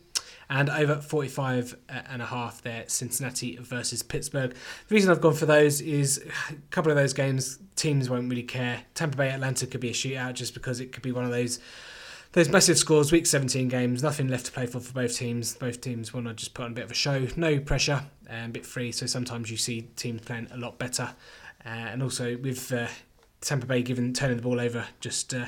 and 0.51 0.69
over 0.69 0.95
45 0.95 1.77
and 1.87 2.21
a 2.21 2.25
half 2.25 2.61
there 2.61 2.83
Cincinnati 2.87 3.55
versus 3.55 4.03
Pittsburgh. 4.03 4.53
The 4.89 4.93
reason 4.93 5.09
I've 5.09 5.21
gone 5.21 5.33
for 5.33 5.45
those 5.45 5.79
is 5.79 6.21
a 6.49 6.53
couple 6.71 6.91
of 6.91 6.97
those 6.97 7.13
games 7.13 7.57
teams 7.77 8.09
won't 8.09 8.29
really 8.29 8.43
care. 8.43 8.81
Tampa 8.93 9.15
Bay 9.15 9.29
Atlanta 9.29 9.65
could 9.65 9.79
be 9.79 9.89
a 9.89 9.93
shootout 9.93 10.33
just 10.33 10.53
because 10.53 10.81
it 10.81 10.91
could 10.91 11.03
be 11.03 11.13
one 11.13 11.23
of 11.23 11.31
those 11.31 11.59
those 12.33 12.47
massive 12.49 12.77
scores, 12.77 13.11
week 13.11 13.27
17 13.27 13.67
games, 13.67 14.03
nothing 14.03 14.29
left 14.29 14.45
to 14.45 14.51
play 14.51 14.65
for 14.65 14.81
for 14.81 14.93
both 14.93 15.17
teams. 15.17 15.55
Both 15.55 15.79
teams 15.79 16.13
want 16.13 16.27
to 16.27 16.33
just 16.33 16.53
put 16.53 16.65
on 16.65 16.71
a 16.71 16.75
bit 16.75 16.85
of 16.85 16.91
a 16.91 16.95
show, 16.95 17.27
no 17.37 17.59
pressure, 17.59 18.03
and 18.27 18.49
a 18.49 18.53
bit 18.53 18.65
free. 18.65 18.91
So 18.91 19.05
sometimes 19.05 19.49
you 19.49 19.57
see 19.57 19.83
teams 19.95 20.21
playing 20.21 20.47
a 20.51 20.57
lot 20.57 20.77
better. 20.77 21.11
Uh, 21.65 21.69
and 21.69 22.03
also 22.03 22.37
with 22.37 22.73
uh, 22.73 22.87
Tampa 23.39 23.65
Bay 23.65 23.83
giving 23.83 24.11
turning 24.13 24.37
the 24.37 24.43
ball 24.43 24.59
over 24.59 24.85
just 24.99 25.33
uh, 25.33 25.45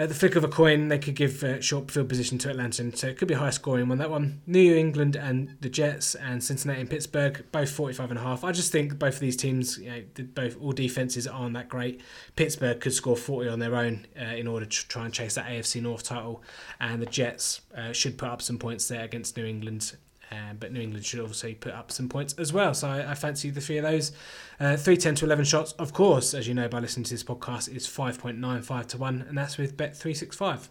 at 0.00 0.08
the 0.08 0.14
flick 0.14 0.34
of 0.34 0.42
a 0.42 0.48
coin, 0.48 0.88
they 0.88 0.98
could 0.98 1.14
give 1.14 1.44
uh, 1.44 1.60
short 1.60 1.90
field 1.90 2.08
position 2.08 2.38
to 2.38 2.48
Atlanta, 2.48 2.96
so 2.96 3.06
it 3.06 3.18
could 3.18 3.28
be 3.28 3.34
a 3.34 3.38
high 3.38 3.50
scoring 3.50 3.86
one. 3.86 3.98
that 3.98 4.10
one. 4.10 4.40
New 4.46 4.74
England 4.74 5.14
and 5.14 5.58
the 5.60 5.68
Jets 5.68 6.14
and 6.14 6.42
Cincinnati 6.42 6.80
and 6.80 6.88
Pittsburgh, 6.88 7.44
both 7.52 7.70
45 7.70 8.12
and 8.12 8.18
a 8.18 8.22
half. 8.22 8.42
I 8.42 8.52
just 8.52 8.72
think 8.72 8.98
both 8.98 9.14
of 9.14 9.20
these 9.20 9.36
teams, 9.36 9.76
you 9.76 9.90
know, 9.90 10.02
both 10.34 10.58
all 10.58 10.72
defenses 10.72 11.26
aren't 11.26 11.52
that 11.52 11.68
great. 11.68 12.00
Pittsburgh 12.34 12.80
could 12.80 12.94
score 12.94 13.14
40 13.14 13.50
on 13.50 13.58
their 13.58 13.76
own 13.76 14.06
uh, 14.18 14.24
in 14.24 14.46
order 14.46 14.64
to 14.64 14.88
try 14.88 15.04
and 15.04 15.12
chase 15.12 15.34
that 15.34 15.44
AFC 15.44 15.82
North 15.82 16.02
title, 16.02 16.42
and 16.80 17.02
the 17.02 17.06
Jets 17.06 17.60
uh, 17.76 17.92
should 17.92 18.16
put 18.16 18.30
up 18.30 18.40
some 18.40 18.58
points 18.58 18.88
there 18.88 19.04
against 19.04 19.36
New 19.36 19.44
England 19.44 19.96
um, 20.30 20.56
but 20.58 20.72
New 20.72 20.80
England 20.80 21.04
should 21.04 21.20
obviously 21.20 21.54
put 21.54 21.72
up 21.72 21.90
some 21.90 22.08
points 22.08 22.34
as 22.34 22.52
well. 22.52 22.72
So 22.74 22.88
I, 22.88 23.12
I 23.12 23.14
fancy 23.14 23.50
the 23.50 23.60
three 23.60 23.78
of 23.78 23.84
those. 23.84 24.12
Uh, 24.58 24.76
3 24.76 24.96
10 24.96 25.14
to 25.16 25.24
11 25.24 25.44
shots, 25.44 25.72
of 25.72 25.92
course, 25.92 26.34
as 26.34 26.46
you 26.46 26.54
know 26.54 26.68
by 26.68 26.78
listening 26.78 27.04
to 27.04 27.14
this 27.14 27.24
podcast, 27.24 27.74
is 27.74 27.86
5.95 27.86 28.86
to 28.88 28.98
1, 28.98 29.24
and 29.28 29.36
that's 29.36 29.58
with 29.58 29.76
Bet365. 29.76 30.68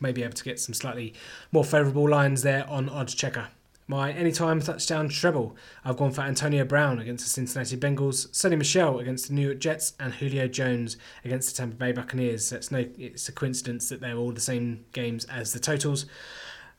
Maybe 0.00 0.22
able 0.22 0.34
to 0.34 0.44
get 0.44 0.60
some 0.60 0.74
slightly 0.74 1.12
more 1.50 1.64
favourable 1.64 2.08
lines 2.08 2.42
there 2.42 2.68
on 2.68 2.88
Odds 2.88 3.14
Checker. 3.14 3.48
My 3.88 4.12
anytime 4.12 4.60
touchdown 4.60 5.08
treble, 5.08 5.56
I've 5.84 5.96
gone 5.96 6.12
for 6.12 6.20
Antonio 6.22 6.64
Brown 6.64 7.00
against 7.00 7.24
the 7.24 7.30
Cincinnati 7.30 7.76
Bengals, 7.76 8.30
Sony 8.30 8.56
Michel 8.56 9.00
against 9.00 9.28
the 9.28 9.34
New 9.34 9.46
York 9.48 9.58
Jets, 9.58 9.94
and 9.98 10.14
Julio 10.14 10.46
Jones 10.46 10.96
against 11.24 11.50
the 11.50 11.56
Tampa 11.60 11.76
Bay 11.76 11.90
Buccaneers. 11.90 12.52
It's 12.52 12.70
no, 12.70 12.86
it's 12.96 13.28
a 13.28 13.32
coincidence 13.32 13.88
that 13.88 14.00
they're 14.00 14.16
all 14.16 14.30
the 14.30 14.40
same 14.40 14.84
games 14.92 15.24
as 15.24 15.52
the 15.52 15.58
totals. 15.58 16.06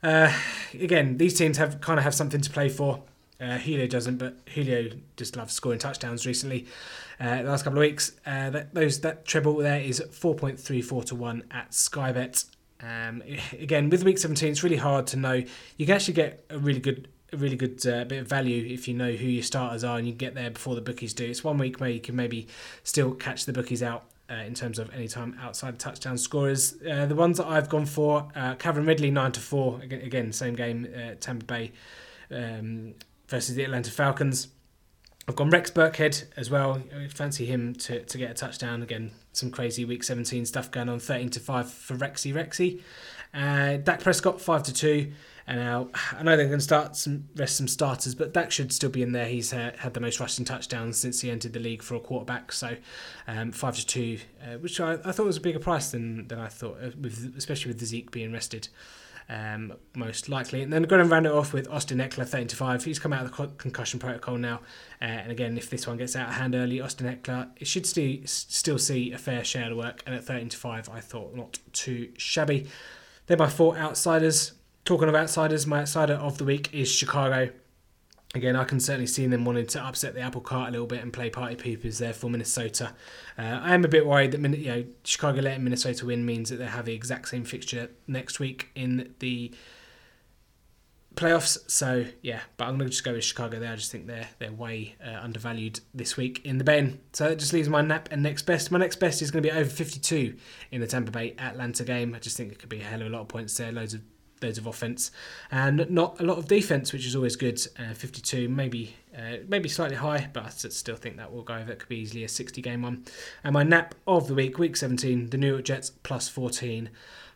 Uh, 0.04 0.30
again, 0.74 1.16
these 1.16 1.32
teams 1.32 1.56
have 1.56 1.80
kind 1.80 1.98
of 1.98 2.04
have 2.04 2.14
something 2.14 2.42
to 2.42 2.50
play 2.50 2.68
for. 2.68 3.02
Uh, 3.40 3.56
Julio 3.56 3.86
doesn't, 3.86 4.18
but 4.18 4.36
Julio 4.54 4.90
just 5.16 5.34
loves 5.34 5.54
scoring 5.54 5.78
touchdowns 5.78 6.26
recently. 6.26 6.66
Uh, 7.18 7.42
the 7.42 7.48
last 7.48 7.64
couple 7.64 7.78
of 7.78 7.82
weeks, 7.82 8.12
uh, 8.26 8.50
that 8.50 8.74
those 8.74 9.00
that 9.00 9.24
treble 9.24 9.56
there 9.56 9.80
is 9.80 10.02
four 10.12 10.34
point 10.34 10.60
three 10.60 10.82
four 10.82 11.02
to 11.04 11.14
one 11.14 11.42
at 11.50 11.70
Skybet. 11.70 12.44
Um, 12.82 13.22
again, 13.58 13.88
with 13.88 14.04
week 14.04 14.18
seventeen, 14.18 14.52
it's 14.52 14.62
really 14.62 14.76
hard 14.76 15.06
to 15.08 15.16
know. 15.16 15.42
You 15.78 15.86
can 15.86 15.94
actually 15.94 16.14
get 16.14 16.44
a 16.50 16.58
really 16.58 16.80
good, 16.80 17.08
a 17.32 17.38
really 17.38 17.56
good 17.56 17.84
uh, 17.86 18.04
bit 18.04 18.20
of 18.20 18.28
value 18.28 18.64
if 18.72 18.86
you 18.86 18.94
know 18.94 19.12
who 19.12 19.26
your 19.26 19.42
starters 19.42 19.84
are 19.84 19.96
and 19.96 20.06
you 20.06 20.12
get 20.12 20.34
there 20.34 20.50
before 20.50 20.74
the 20.74 20.82
bookies 20.82 21.14
do. 21.14 21.24
It's 21.24 21.42
one 21.42 21.56
week 21.56 21.80
where 21.80 21.90
you 21.90 22.00
can 22.00 22.14
maybe 22.14 22.46
still 22.82 23.14
catch 23.14 23.46
the 23.46 23.54
bookies 23.54 23.82
out 23.82 24.04
uh, 24.30 24.34
in 24.34 24.54
terms 24.54 24.78
of 24.78 24.92
any 24.94 25.08
time 25.08 25.36
outside 25.40 25.78
touchdown 25.78 26.18
scorers. 26.18 26.76
Uh, 26.88 27.06
the 27.06 27.14
ones 27.14 27.38
that 27.38 27.46
I've 27.46 27.68
gone 27.68 27.86
for, 27.86 28.28
uh, 28.34 28.54
Calvin 28.54 28.86
Ridley 28.86 29.10
nine 29.10 29.32
to 29.32 29.40
four 29.40 29.80
again, 29.82 30.00
again 30.00 30.32
same 30.32 30.54
game, 30.54 30.88
uh, 30.96 31.14
Tampa 31.20 31.44
Bay 31.44 31.72
um, 32.30 32.94
versus 33.28 33.54
the 33.54 33.64
Atlanta 33.64 33.90
Falcons. 33.90 34.48
I've 35.26 35.36
gone 35.36 35.48
Rex 35.48 35.70
Burkhead 35.70 36.24
as 36.36 36.50
well. 36.50 36.82
I 36.94 37.08
fancy 37.08 37.46
him 37.46 37.74
to, 37.76 38.04
to 38.04 38.18
get 38.18 38.30
a 38.30 38.34
touchdown 38.34 38.82
again. 38.82 39.12
Some 39.32 39.50
crazy 39.50 39.84
week 39.84 40.04
17 40.04 40.44
stuff 40.44 40.70
going 40.70 40.90
on. 40.90 40.98
13 40.98 41.30
to 41.30 41.40
five 41.40 41.72
for 41.72 41.96
Rexy 41.96 42.32
Rexy. 42.34 42.82
Uh, 43.32 43.78
Dak 43.78 44.00
Prescott 44.00 44.40
five 44.40 44.62
to 44.64 44.72
two. 44.72 45.12
And 45.46 45.58
now 45.58 45.88
I 46.12 46.22
know 46.22 46.36
they're 46.36 46.46
going 46.46 46.58
to 46.58 46.64
start 46.64 46.96
some 46.96 47.28
rest 47.36 47.56
some 47.56 47.68
starters, 47.68 48.14
but 48.14 48.32
Dak 48.32 48.50
should 48.50 48.72
still 48.72 48.90
be 48.90 49.02
in 49.02 49.12
there. 49.12 49.26
He's 49.26 49.52
uh, 49.52 49.72
had 49.78 49.92
the 49.94 50.00
most 50.00 50.18
rushing 50.18 50.44
touchdowns 50.44 50.98
since 50.98 51.20
he 51.20 51.30
entered 51.30 51.52
the 51.52 51.60
league 51.60 51.82
for 51.82 51.96
a 51.96 52.00
quarterback. 52.00 52.50
So 52.52 52.76
um, 53.28 53.52
five 53.52 53.76
to 53.76 53.86
two, 53.86 54.18
uh, 54.42 54.58
which 54.58 54.80
I, 54.80 54.94
I, 55.04 55.12
thought 55.12 55.26
was 55.26 55.36
a 55.36 55.42
bigger 55.42 55.58
price 55.58 55.90
than 55.90 56.28
than 56.28 56.38
I 56.38 56.48
thought, 56.48 56.78
uh, 56.82 56.90
with 56.98 57.34
especially 57.36 57.70
with 57.70 57.80
the 57.80 57.86
Zeke 57.86 58.10
being 58.10 58.32
rested. 58.32 58.68
Um, 59.26 59.72
most 59.96 60.28
likely. 60.28 60.60
And 60.60 60.70
then 60.70 60.82
going 60.82 61.02
to 61.02 61.08
round 61.08 61.24
it 61.24 61.32
off 61.32 61.54
with 61.54 61.66
Austin 61.70 61.96
Ekeler, 61.96 62.28
13 62.28 62.46
to 62.48 62.56
5. 62.56 62.84
He's 62.84 62.98
come 62.98 63.10
out 63.14 63.24
of 63.24 63.34
the 63.34 63.46
concussion 63.56 63.98
protocol 63.98 64.36
now. 64.36 64.56
Uh, 65.00 65.06
and 65.06 65.32
again, 65.32 65.56
if 65.56 65.70
this 65.70 65.86
one 65.86 65.96
gets 65.96 66.14
out 66.14 66.28
of 66.28 66.34
hand 66.34 66.54
early, 66.54 66.78
Austin 66.78 67.06
Ekeler 67.06 67.48
it 67.56 67.66
should 67.66 67.86
still, 67.86 68.18
still 68.26 68.78
see 68.78 69.12
a 69.12 69.18
fair 69.18 69.42
share 69.42 69.70
of 69.70 69.78
work. 69.78 70.02
And 70.04 70.14
at 70.14 70.24
13 70.24 70.50
to 70.50 70.56
5, 70.58 70.90
I 70.90 71.00
thought 71.00 71.34
not 71.34 71.58
too 71.72 72.12
shabby. 72.18 72.66
They're 73.26 73.38
my 73.38 73.48
four 73.48 73.78
outsiders. 73.78 74.52
Talking 74.84 75.08
of 75.08 75.14
outsiders, 75.14 75.66
my 75.66 75.80
outsider 75.80 76.14
of 76.14 76.36
the 76.36 76.44
week 76.44 76.72
is 76.74 76.90
Chicago. 76.90 77.50
Again, 78.34 78.54
I 78.54 78.64
can 78.64 78.80
certainly 78.80 79.06
see 79.06 79.26
them 79.26 79.44
wanting 79.44 79.66
to 79.68 79.82
upset 79.82 80.14
the 80.14 80.20
apple 80.20 80.40
cart 80.40 80.68
a 80.68 80.72
little 80.72 80.86
bit 80.86 81.00
and 81.00 81.12
play 81.12 81.30
party 81.30 81.56
poopers 81.56 81.98
there 81.98 82.12
for 82.12 82.28
Minnesota. 82.28 82.92
Uh, 83.38 83.42
I 83.42 83.74
am 83.74 83.84
a 83.84 83.88
bit 83.88 84.06
worried 84.06 84.32
that 84.32 84.58
you 84.58 84.66
know 84.66 84.84
Chicago 85.04 85.40
letting 85.40 85.64
Minnesota 85.64 86.04
win 86.04 86.26
means 86.26 86.50
that 86.50 86.56
they 86.56 86.66
have 86.66 86.84
the 86.84 86.92
exact 86.92 87.28
same 87.28 87.44
fixture 87.44 87.90
next 88.06 88.40
week 88.40 88.68
in 88.74 89.14
the 89.20 89.54
playoffs. 91.14 91.58
So 91.70 92.04
yeah, 92.20 92.40
but 92.58 92.66
I'm 92.66 92.76
going 92.76 92.88
to 92.88 92.90
just 92.90 93.04
go 93.04 93.12
with 93.12 93.24
Chicago 93.24 93.60
there. 93.60 93.72
I 93.72 93.76
just 93.76 93.90
think 93.90 94.06
they're 94.06 94.28
they're 94.38 94.52
way 94.52 94.96
uh, 95.02 95.20
undervalued 95.22 95.80
this 95.94 96.18
week 96.18 96.44
in 96.44 96.58
the 96.58 96.64
Ben. 96.64 97.00
So 97.12 97.28
that 97.28 97.38
just 97.38 97.54
leaves 97.54 97.70
my 97.70 97.80
nap 97.80 98.08
and 98.10 98.22
next 98.22 98.42
best. 98.42 98.70
My 98.70 98.78
next 98.78 98.96
best 98.96 99.22
is 99.22 99.30
going 99.30 99.42
to 99.42 99.48
be 99.48 99.56
over 99.56 99.70
52 99.70 100.36
in 100.72 100.80
the 100.82 100.86
Tampa 100.86 101.10
Bay 101.10 101.34
Atlanta 101.38 101.84
game. 101.84 102.14
I 102.14 102.18
just 102.18 102.36
think 102.36 102.52
it 102.52 102.58
could 102.58 102.68
be 102.68 102.80
a 102.80 102.84
hell 102.84 103.00
of 103.00 103.06
a 103.06 103.10
lot 103.10 103.20
of 103.22 103.28
points 103.28 103.56
there. 103.56 103.72
Loads 103.72 103.94
of 103.94 104.02
loads 104.44 104.58
of 104.58 104.66
offense 104.66 105.10
and 105.50 105.88
not 105.90 106.20
a 106.20 106.24
lot 106.24 106.38
of 106.38 106.46
defense, 106.46 106.92
which 106.92 107.06
is 107.06 107.16
always 107.16 107.36
good. 107.36 107.60
Uh, 107.78 107.94
52, 107.94 108.48
maybe 108.48 108.94
uh, 109.16 109.36
maybe 109.48 109.68
slightly 109.68 109.96
high, 109.96 110.28
but 110.32 110.44
I 110.44 110.48
still 110.48 110.96
think 110.96 111.16
that 111.16 111.32
will 111.32 111.42
go. 111.42 111.64
That 111.64 111.78
could 111.78 111.88
be 111.88 111.96
easily 111.96 112.24
a 112.24 112.28
60 112.28 112.60
game 112.60 112.82
one. 112.82 113.04
And 113.42 113.54
my 113.54 113.62
nap 113.62 113.94
of 114.06 114.26
the 114.26 114.34
week, 114.34 114.58
week 114.58 114.76
17, 114.76 115.30
the 115.30 115.38
New 115.38 115.52
York 115.52 115.64
Jets 115.64 115.90
plus 115.90 116.28
14. 116.28 116.90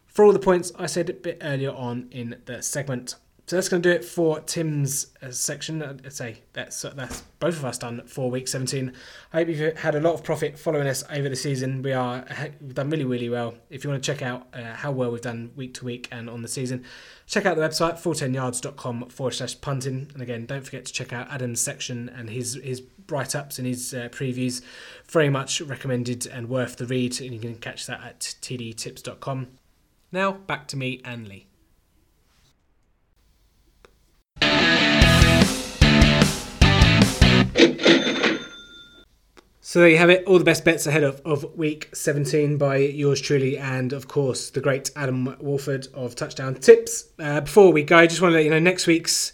For 0.06 0.24
all 0.24 0.32
the 0.32 0.38
points 0.38 0.72
I 0.76 0.86
said 0.86 1.08
a 1.08 1.12
bit 1.12 1.38
earlier 1.42 1.70
on 1.70 2.08
in 2.10 2.36
the 2.46 2.62
segment. 2.62 3.14
So 3.48 3.56
that's 3.56 3.70
going 3.70 3.80
to 3.80 3.88
do 3.88 3.94
it 3.94 4.04
for 4.04 4.40
Tim's 4.40 5.06
uh, 5.22 5.30
section. 5.30 5.82
I'd 5.82 6.12
say 6.12 6.42
that's 6.52 6.82
that's 6.82 7.22
both 7.40 7.56
of 7.56 7.64
us 7.64 7.78
done 7.78 8.02
for 8.06 8.30
week 8.30 8.46
17. 8.46 8.92
I 9.32 9.38
hope 9.38 9.48
you've 9.48 9.78
had 9.78 9.94
a 9.94 10.00
lot 10.00 10.12
of 10.12 10.22
profit 10.22 10.58
following 10.58 10.86
us 10.86 11.02
over 11.10 11.30
the 11.30 11.34
season. 11.34 11.80
We 11.80 11.94
are 11.94 12.26
we've 12.60 12.74
done 12.74 12.90
really 12.90 13.06
really 13.06 13.30
well. 13.30 13.54
If 13.70 13.84
you 13.84 13.90
want 13.90 14.04
to 14.04 14.06
check 14.06 14.20
out 14.20 14.48
uh, 14.52 14.74
how 14.74 14.92
well 14.92 15.10
we've 15.10 15.22
done 15.22 15.52
week 15.56 15.72
to 15.74 15.86
week 15.86 16.08
and 16.12 16.28
on 16.28 16.42
the 16.42 16.48
season, 16.48 16.84
check 17.26 17.46
out 17.46 17.56
the 17.56 17.62
website 17.62 17.94
410yards.com 17.94 19.08
forward 19.08 19.32
slash 19.32 19.58
punting. 19.62 20.10
And 20.12 20.20
again, 20.20 20.44
don't 20.44 20.62
forget 20.62 20.84
to 20.84 20.92
check 20.92 21.14
out 21.14 21.30
Adam's 21.30 21.62
section 21.62 22.10
and 22.10 22.28
his 22.28 22.60
his 22.62 22.82
write 23.08 23.34
ups 23.34 23.56
and 23.56 23.66
his 23.66 23.94
uh, 23.94 24.10
previews. 24.10 24.60
Very 25.06 25.30
much 25.30 25.62
recommended 25.62 26.26
and 26.26 26.50
worth 26.50 26.76
the 26.76 26.84
read. 26.84 27.18
And 27.22 27.32
you 27.32 27.40
can 27.40 27.54
catch 27.54 27.86
that 27.86 28.04
at 28.04 28.20
tdtips.com. 28.42 29.46
Now 30.12 30.32
back 30.32 30.68
to 30.68 30.76
me 30.76 31.00
and 31.02 31.26
Lee. 31.26 31.47
So 39.78 39.82
there 39.82 39.90
you 39.90 39.98
have 39.98 40.10
it. 40.10 40.24
All 40.26 40.40
the 40.40 40.44
best 40.44 40.64
bets 40.64 40.88
ahead 40.88 41.04
of, 41.04 41.22
of 41.24 41.56
week 41.56 41.88
17 41.94 42.58
by 42.58 42.78
yours 42.78 43.20
truly, 43.20 43.56
and 43.56 43.92
of 43.92 44.08
course 44.08 44.50
the 44.50 44.60
great 44.60 44.90
Adam 44.96 45.36
Wolford 45.38 45.86
of 45.94 46.16
Touchdown 46.16 46.56
Tips. 46.56 47.04
Uh, 47.16 47.42
before 47.42 47.72
we 47.72 47.84
go, 47.84 47.96
I 47.96 48.08
just 48.08 48.20
want 48.20 48.32
to 48.32 48.34
let 48.34 48.44
you 48.44 48.50
know 48.50 48.58
next 48.58 48.88
week's 48.88 49.32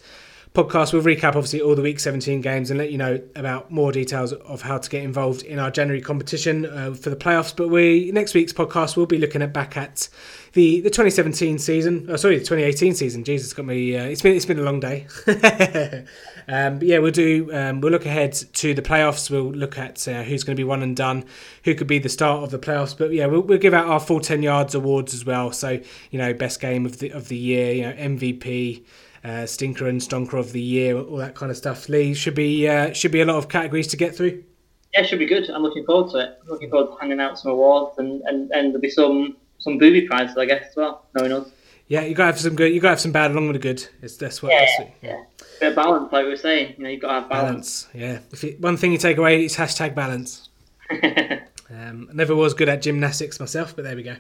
podcast 0.55 0.93
we'll 0.93 1.03
recap 1.03 1.29
obviously 1.35 1.63
all 1.63 1.75
the 1.75 1.83
week 1.83 1.99
17 1.99 2.43
games 2.43 2.71
and 2.71 2.79
let 2.79 2.93
you 2.93 2.99
know 2.99 3.21
about 3.35 3.73
more 3.73 3.91
details 3.91 4.35
of 4.35 4.61
how 4.61 4.77
to 4.77 4.91
get 4.91 5.03
involved 5.03 5.43
in 5.43 5.59
our 5.59 5.71
January 5.71 6.03
competition 6.03 6.67
uh, 6.67 6.93
for 6.93 7.09
the 7.09 7.17
playoffs. 7.17 7.57
But 7.57 7.69
we 7.69 8.13
next 8.13 8.35
week's 8.35 8.53
podcast 8.53 8.99
we'll 8.99 9.07
be 9.07 9.17
looking 9.17 9.41
at 9.41 9.51
back 9.51 9.79
at 9.79 10.11
the, 10.55 10.81
the 10.83 10.91
2017 10.91 11.59
season. 11.59 12.07
Oh, 12.09 12.17
sorry, 12.17 12.39
the 12.39 12.45
2018 12.45 12.95
season. 12.95 13.25
Jesus, 13.25 13.53
got 13.53 13.67
me. 13.67 13.97
Uh, 13.97 14.05
it's 14.05 14.23
been 14.23 14.37
it's 14.37 14.47
been 14.47 14.61
a 14.61 14.63
long 14.63 14.79
day. 14.79 15.07
um, 16.49 16.79
but 16.79 16.85
yeah, 16.85 16.99
we'll 16.99 17.11
do. 17.11 17.53
Um, 17.53 17.81
we'll 17.81 17.91
look 17.91 18.07
ahead 18.07 18.33
to 18.33 18.73
the 18.73 18.81
playoffs. 18.81 19.31
We'll 19.31 19.53
look 19.53 19.77
at 19.77 20.07
uh, 20.07 20.23
who's 20.23 20.45
going 20.45 20.57
to 20.57 20.61
be 20.61 20.65
one 20.65 20.83
and 20.83 20.97
done, 20.97 21.25
who 21.65 21.75
could 21.75 21.89
be 21.89 21.99
the 21.99 22.09
start 22.09 22.45
of 22.45 22.51
the 22.51 22.61
playoffs. 22.61 22.97
But 22.97 23.13
yeah, 23.13 23.27
we'll, 23.27 23.41
we'll 23.43 23.59
give 23.59 23.75
out 23.75 23.87
our 23.87 23.99
full 23.99 24.21
10 24.21 24.43
yards 24.43 24.77
awards 24.77 25.13
as 25.13 25.25
well. 25.25 25.51
So 25.51 25.81
you 26.11 26.19
know, 26.19 26.33
best 26.33 26.61
game 26.61 26.87
of 26.87 27.01
the 27.01 27.11
of 27.11 27.29
the 27.29 27.37
year. 27.37 27.73
You 27.73 27.83
know, 27.83 27.93
MVP. 27.93 28.85
Uh, 29.25 29.47
stinker 29.47 29.89
and 29.89 30.03
stonker 30.03 30.39
of 30.39 30.53
the 30.53 30.61
year, 30.61 30.99
all 30.99 31.17
that 31.17 31.35
kind 31.35 31.51
of 31.51 31.57
stuff. 31.57 31.89
Lee 31.89 32.13
should 32.13 32.35
be 32.35 32.69
uh, 32.69 32.93
should 32.93 33.11
be 33.11 33.23
a 33.23 33.25
lot 33.25 33.37
of 33.37 33.49
categories 33.49 33.87
to 33.87 33.97
get 33.97 34.15
through. 34.15 34.45
Yeah, 34.93 35.03
should 35.03 35.19
be 35.19 35.25
good. 35.25 35.49
I'm 35.49 35.63
looking 35.63 35.87
forward 35.87 36.11
to 36.11 36.19
it. 36.19 36.39
I'm 36.43 36.49
looking 36.49 36.69
forward 36.69 36.93
to 36.95 37.01
handing 37.01 37.21
out 37.21 37.39
some 37.39 37.53
awards 37.53 37.97
and, 37.97 38.21
and, 38.27 38.51
and 38.53 38.69
there'll 38.69 38.83
be 38.83 38.91
some 38.91 39.37
some 39.65 39.79
booby 39.79 40.03
prizes, 40.03 40.37
I 40.37 40.45
guess, 40.45 40.69
as 40.69 40.77
well. 40.77 41.07
Knowing 41.15 41.33
us. 41.33 41.49
Yeah, 41.89 42.03
you 42.03 42.15
gotta 42.15 42.33
have 42.33 42.41
some 42.41 42.55
good. 42.55 42.73
You 42.73 42.81
gotta 42.81 42.93
have 42.93 43.01
some 43.01 43.13
bad 43.13 43.33
along 43.33 43.49
with 43.49 43.55
the 43.55 43.61
good. 43.61 43.87
It's 44.03 44.17
that's 44.17 44.43
what. 44.43 44.53
Yeah, 44.53 44.61
that's 44.61 44.91
yeah. 45.03 45.11
yeah. 45.11 45.25
Bit 45.61 45.71
of 45.71 45.77
balance, 45.77 46.13
like 46.13 46.25
we 46.25 46.31
were 46.31 46.37
saying. 46.37 46.75
You 46.77 46.85
know, 46.85 46.91
you 46.91 47.01
gotta 47.01 47.21
have 47.21 47.29
balance. 47.29 47.85
balance. 47.85 47.89
Yeah. 47.95 48.19
If 48.31 48.45
you, 48.45 48.57
one 48.61 48.77
thing 48.77 48.93
you 48.93 48.99
take 48.99 49.17
away 49.17 49.45
is 49.45 49.57
hashtag 49.57 49.95
balance. 49.95 50.49
um, 50.91 52.09
I 52.11 52.13
never 52.13 52.35
was 52.35 52.55
good 52.55 52.69
at 52.69 52.83
gymnastics 52.83 53.41
myself, 53.41 53.75
but 53.75 53.85
there 53.85 53.97
we 53.97 54.03
go. 54.03 54.17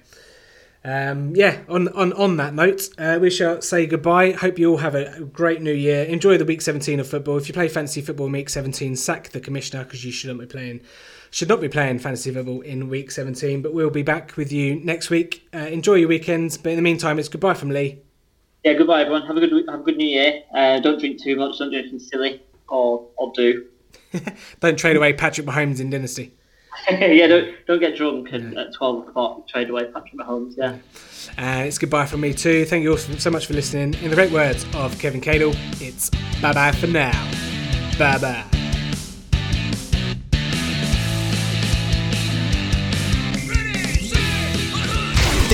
Um, 0.86 1.34
yeah, 1.34 1.60
on, 1.66 1.88
on, 1.88 2.12
on 2.12 2.36
that 2.36 2.52
note, 2.52 2.90
uh, 2.98 3.18
we 3.18 3.30
shall 3.30 3.62
say 3.62 3.86
goodbye. 3.86 4.32
Hope 4.32 4.58
you 4.58 4.70
all 4.70 4.76
have 4.76 4.94
a 4.94 5.20
great 5.20 5.62
new 5.62 5.72
year. 5.72 6.04
Enjoy 6.04 6.36
the 6.36 6.44
week 6.44 6.60
17 6.60 7.00
of 7.00 7.08
football. 7.08 7.38
If 7.38 7.48
you 7.48 7.54
play 7.54 7.68
fantasy 7.68 8.02
football 8.02 8.26
in 8.26 8.32
week 8.32 8.50
17, 8.50 8.94
sack 8.96 9.30
the 9.30 9.40
commissioner 9.40 9.84
because 9.84 10.04
you 10.04 10.12
shouldn't 10.12 10.40
be 10.40 10.46
playing 10.46 10.82
should 11.34 11.48
not 11.48 11.60
be 11.60 11.68
playing 11.68 11.98
fantasy 11.98 12.30
football 12.30 12.60
in 12.60 12.88
week 12.88 13.10
17. 13.10 13.60
But 13.60 13.74
we'll 13.74 13.90
be 13.90 14.04
back 14.04 14.36
with 14.36 14.52
you 14.52 14.76
next 14.76 15.10
week. 15.10 15.48
Uh, 15.52 15.58
enjoy 15.58 15.94
your 15.94 16.08
weekends. 16.08 16.56
But 16.56 16.70
in 16.70 16.76
the 16.76 16.82
meantime, 16.82 17.18
it's 17.18 17.28
goodbye 17.28 17.54
from 17.54 17.70
Lee. 17.70 17.98
Yeah, 18.62 18.74
goodbye 18.74 19.00
everyone. 19.00 19.22
Have 19.26 19.36
a 19.36 19.40
good 19.40 19.68
have 19.68 19.80
a 19.80 19.82
good 19.82 19.96
new 19.96 20.06
year. 20.06 20.44
Uh, 20.54 20.78
don't 20.78 21.00
drink 21.00 21.20
too 21.20 21.34
much. 21.34 21.58
Don't 21.58 21.72
do 21.72 21.78
anything 21.78 21.98
silly, 21.98 22.40
or 22.68 23.08
or 23.16 23.32
do. 23.34 23.66
don't 24.60 24.78
trade 24.78 24.96
away 24.96 25.12
Patrick 25.12 25.46
Mahomes 25.46 25.80
in 25.80 25.90
Dynasty. 25.90 26.32
yeah, 26.90 27.26
don't 27.26 27.66
don't 27.66 27.80
get 27.80 27.96
drunk 27.96 28.28
and 28.30 28.56
at 28.56 28.72
twelve 28.72 29.08
o'clock 29.08 29.48
trade 29.48 29.70
away 29.70 29.86
Patrick 29.86 30.14
Mahomes. 30.14 30.54
Yeah. 30.56 30.76
And 31.36 31.66
it's 31.66 31.78
goodbye 31.78 32.06
from 32.06 32.20
me 32.20 32.32
too. 32.32 32.64
Thank 32.64 32.84
you 32.84 32.92
all 32.92 32.96
so 32.96 33.30
much 33.30 33.46
for 33.46 33.54
listening. 33.54 33.94
In 34.02 34.10
the 34.10 34.16
great 34.16 34.32
words 34.32 34.64
of 34.74 34.98
Kevin 35.00 35.20
Cadle, 35.20 35.54
it's 35.82 36.10
bye 36.40 36.54
bye 36.54 36.72
for 36.72 36.86
now. 36.86 37.12
Bye 37.98 38.18
bye. 38.18 38.63